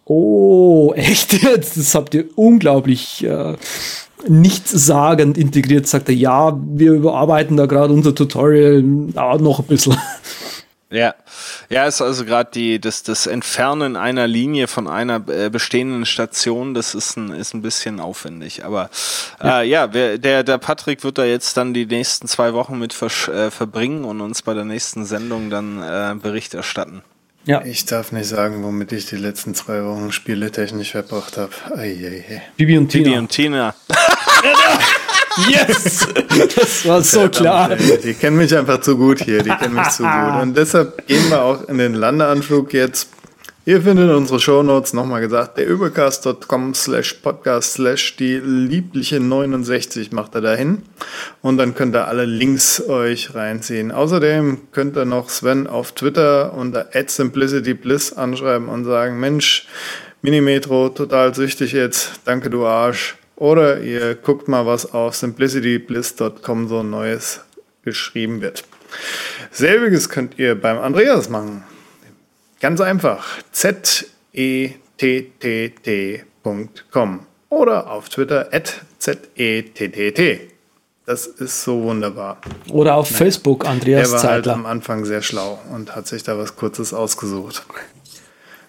oh, 0.05 0.93
echt 0.97 1.33
jetzt? 1.43 1.79
Das 1.79 1.95
habt 1.95 2.15
ihr 2.15 2.27
unglaublich 2.35 3.25
äh, 3.25 3.57
nichtssagend 4.29 5.39
integriert. 5.39 5.87
Sagt 5.87 6.11
er, 6.11 6.15
ja, 6.15 6.61
wir 6.63 6.93
überarbeiten 6.93 7.57
da 7.57 7.65
gerade 7.65 7.95
unser 7.95 8.15
Tutorial, 8.15 8.83
dauert 9.15 9.41
noch 9.41 9.61
ein 9.61 9.67
bisschen. 9.67 9.97
Ja, 10.93 11.15
ja, 11.71 11.87
ist 11.87 12.03
also 12.03 12.25
gerade 12.25 12.51
die 12.53 12.81
das 12.81 13.03
das 13.05 13.27
Entfernen 13.27 13.97
einer 13.97 14.27
Linie 14.27 14.67
von 14.67 14.89
einer 14.89 15.23
äh, 15.29 15.49
bestehenden 15.51 16.05
Station, 16.05 16.75
das 16.75 16.95
ist 16.95 17.17
ein 17.17 17.31
ist 17.31 17.55
ein 17.55 17.63
bisschen 17.63 18.01
aufwendig, 18.01 18.65
aber 18.65 18.91
ja, 19.43 19.61
äh, 19.61 19.69
ja 19.69 19.95
wer, 19.95 20.19
der 20.19 20.43
der 20.43 20.59
Patrick 20.59 21.05
wird 21.05 21.17
da 21.17 21.25
jetzt 21.25 21.57
dann 21.57 21.73
die 21.73 21.87
nächsten 21.87 22.27
zwei 22.29 22.53
Wochen 22.55 22.79
mit 22.79 22.93
versch, 22.93 23.29
äh, 23.29 23.51
verbringen 23.51 24.05
und 24.05 24.21
uns 24.21 24.43
bei 24.43 24.53
der 24.53 24.65
nächsten 24.65 25.07
Sendung 25.07 25.49
dann 25.49 25.81
äh, 25.81 26.15
Bericht 26.21 26.55
erstatten. 26.55 27.03
Ja. 27.47 27.65
Ich 27.65 27.87
darf 27.87 28.13
nicht 28.13 28.29
sagen, 28.29 28.63
womit 28.63 28.93
ich 28.93 29.07
die 29.07 29.17
letzten 29.17 29.55
zwei 29.55 29.83
Wochen 29.85 30.13
Spiele 30.13 30.51
technisch 30.51 30.91
verbracht 30.91 31.39
habe. 31.39 31.53
Bibi 32.57 32.77
und 32.77 32.89
Tina. 32.89 33.05
Bibi 33.05 33.19
und 33.19 33.29
Tina. 33.31 33.75
Yes! 35.48 36.07
Das 36.55 36.86
war 36.86 37.02
so 37.02 37.28
klar. 37.28 37.77
Die 37.77 38.15
kennen 38.15 38.36
mich 38.36 38.57
einfach 38.57 38.81
zu 38.81 38.97
gut 38.97 39.23
hier, 39.23 39.43
die 39.43 39.51
kennen 39.51 39.74
mich 39.74 39.89
zu 39.89 40.02
gut. 40.02 40.43
Und 40.43 40.57
deshalb 40.57 41.07
gehen 41.07 41.28
wir 41.31 41.43
auch 41.43 41.69
in 41.69 41.78
den 41.78 41.94
Landeanflug 41.94 42.73
jetzt. 42.73 43.09
Ihr 43.66 43.82
findet 43.82 44.11
unsere 44.11 44.40
Shownotes, 44.40 44.94
nochmal 44.94 45.20
gesagt, 45.20 45.59
der 45.59 45.66
übercast.com 45.66 46.74
slash 46.74 47.15
podcast 47.15 47.74
slash 47.74 48.16
die 48.16 48.36
liebliche 48.39 49.20
69 49.20 50.12
macht 50.12 50.35
er 50.35 50.40
dahin. 50.40 50.82
Und 51.43 51.59
dann 51.59 51.74
könnt 51.74 51.94
ihr 51.94 52.09
alle 52.09 52.24
Links 52.24 52.82
euch 52.89 53.35
reinziehen. 53.35 53.93
Außerdem 53.93 54.73
könnt 54.73 54.97
ihr 54.97 55.05
noch 55.05 55.28
Sven 55.28 55.66
auf 55.66 55.93
Twitter 55.93 56.55
unter 56.55 56.89
@simplicitybliss 57.07 58.15
anschreiben 58.15 58.69
und 58.69 58.86
sagen, 58.86 59.20
Mensch, 59.20 59.69
Minimetro, 60.23 60.89
total 60.89 61.35
süchtig 61.35 61.73
jetzt, 61.73 62.20
danke 62.24 62.51
du 62.51 62.66
Arsch. 62.66 63.20
Oder 63.41 63.81
ihr 63.81 64.15
guckt 64.17 64.47
mal, 64.49 64.67
was 64.67 64.93
auf 64.93 65.17
simplicitybliss.com 65.17 66.69
so 66.69 66.83
Neues 66.83 67.41
geschrieben 67.83 68.43
wird. 68.43 68.65
Selbiges 69.51 70.11
könnt 70.11 70.39
ihr 70.39 70.61
beim 70.61 70.79
Andreas 70.79 71.31
machen. 71.31 71.65
Ganz 72.61 72.83
einfach. 72.83 73.27
zetttt.com 73.51 74.01
oder 77.49 77.91
auf 77.91 78.11
Twitter 78.11 78.51
at 78.53 78.83
zetttt. 78.99 80.51
Das 81.07 81.27
ist 81.27 81.65
so 81.65 81.83
wunderbar. 81.83 82.43
Oder 82.69 82.97
auf 82.97 83.11
naja. 83.11 83.25
Facebook, 83.25 83.65
Andreas 83.67 84.12
Er 84.12 84.19
war 84.19 84.23
halt 84.23 84.49
am 84.49 84.67
Anfang 84.67 85.07
sehr 85.07 85.23
schlau 85.23 85.59
und 85.73 85.97
hat 85.97 86.07
sich 86.07 86.23
da 86.23 86.37
was 86.37 86.57
Kurzes 86.57 86.93
ausgesucht. 86.93 87.65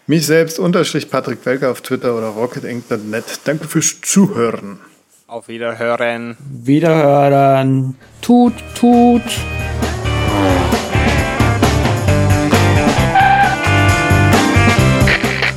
Mich 0.08 0.26
selbst 0.26 0.58
unterstrich 0.60 1.10
Patrick 1.10 1.46
Welker 1.46 1.70
auf 1.72 1.82
Twitter 1.82 2.18
oder 2.18 2.28
rocketinc.net. 2.28 3.42
Danke 3.46 3.68
fürs 3.68 4.02
Zuhören. 4.02 4.80
Auf 5.28 5.48
Wiederhören. 5.48 6.36
Wiederhören. 6.40 7.96
Tut, 8.22 8.54
tut. 8.76 9.22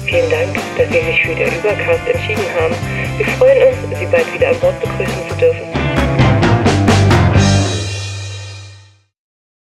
Vielen 0.04 0.30
Dank, 0.30 0.54
dass 0.76 0.88
Sie 0.88 1.06
sich 1.06 1.22
für 1.22 1.34
den 1.34 1.48
Übercast 1.48 2.06
entschieden 2.06 2.44
haben. 2.60 2.74
Wir 3.16 3.26
freuen 3.26 3.62
uns, 3.68 3.98
Sie 3.98 4.06
bald 4.06 4.34
wieder 4.34 4.50
an 4.50 4.60
Bord 4.60 4.80
begrüßen 4.80 5.28
zu 5.28 5.36
dürfen. 5.36 5.73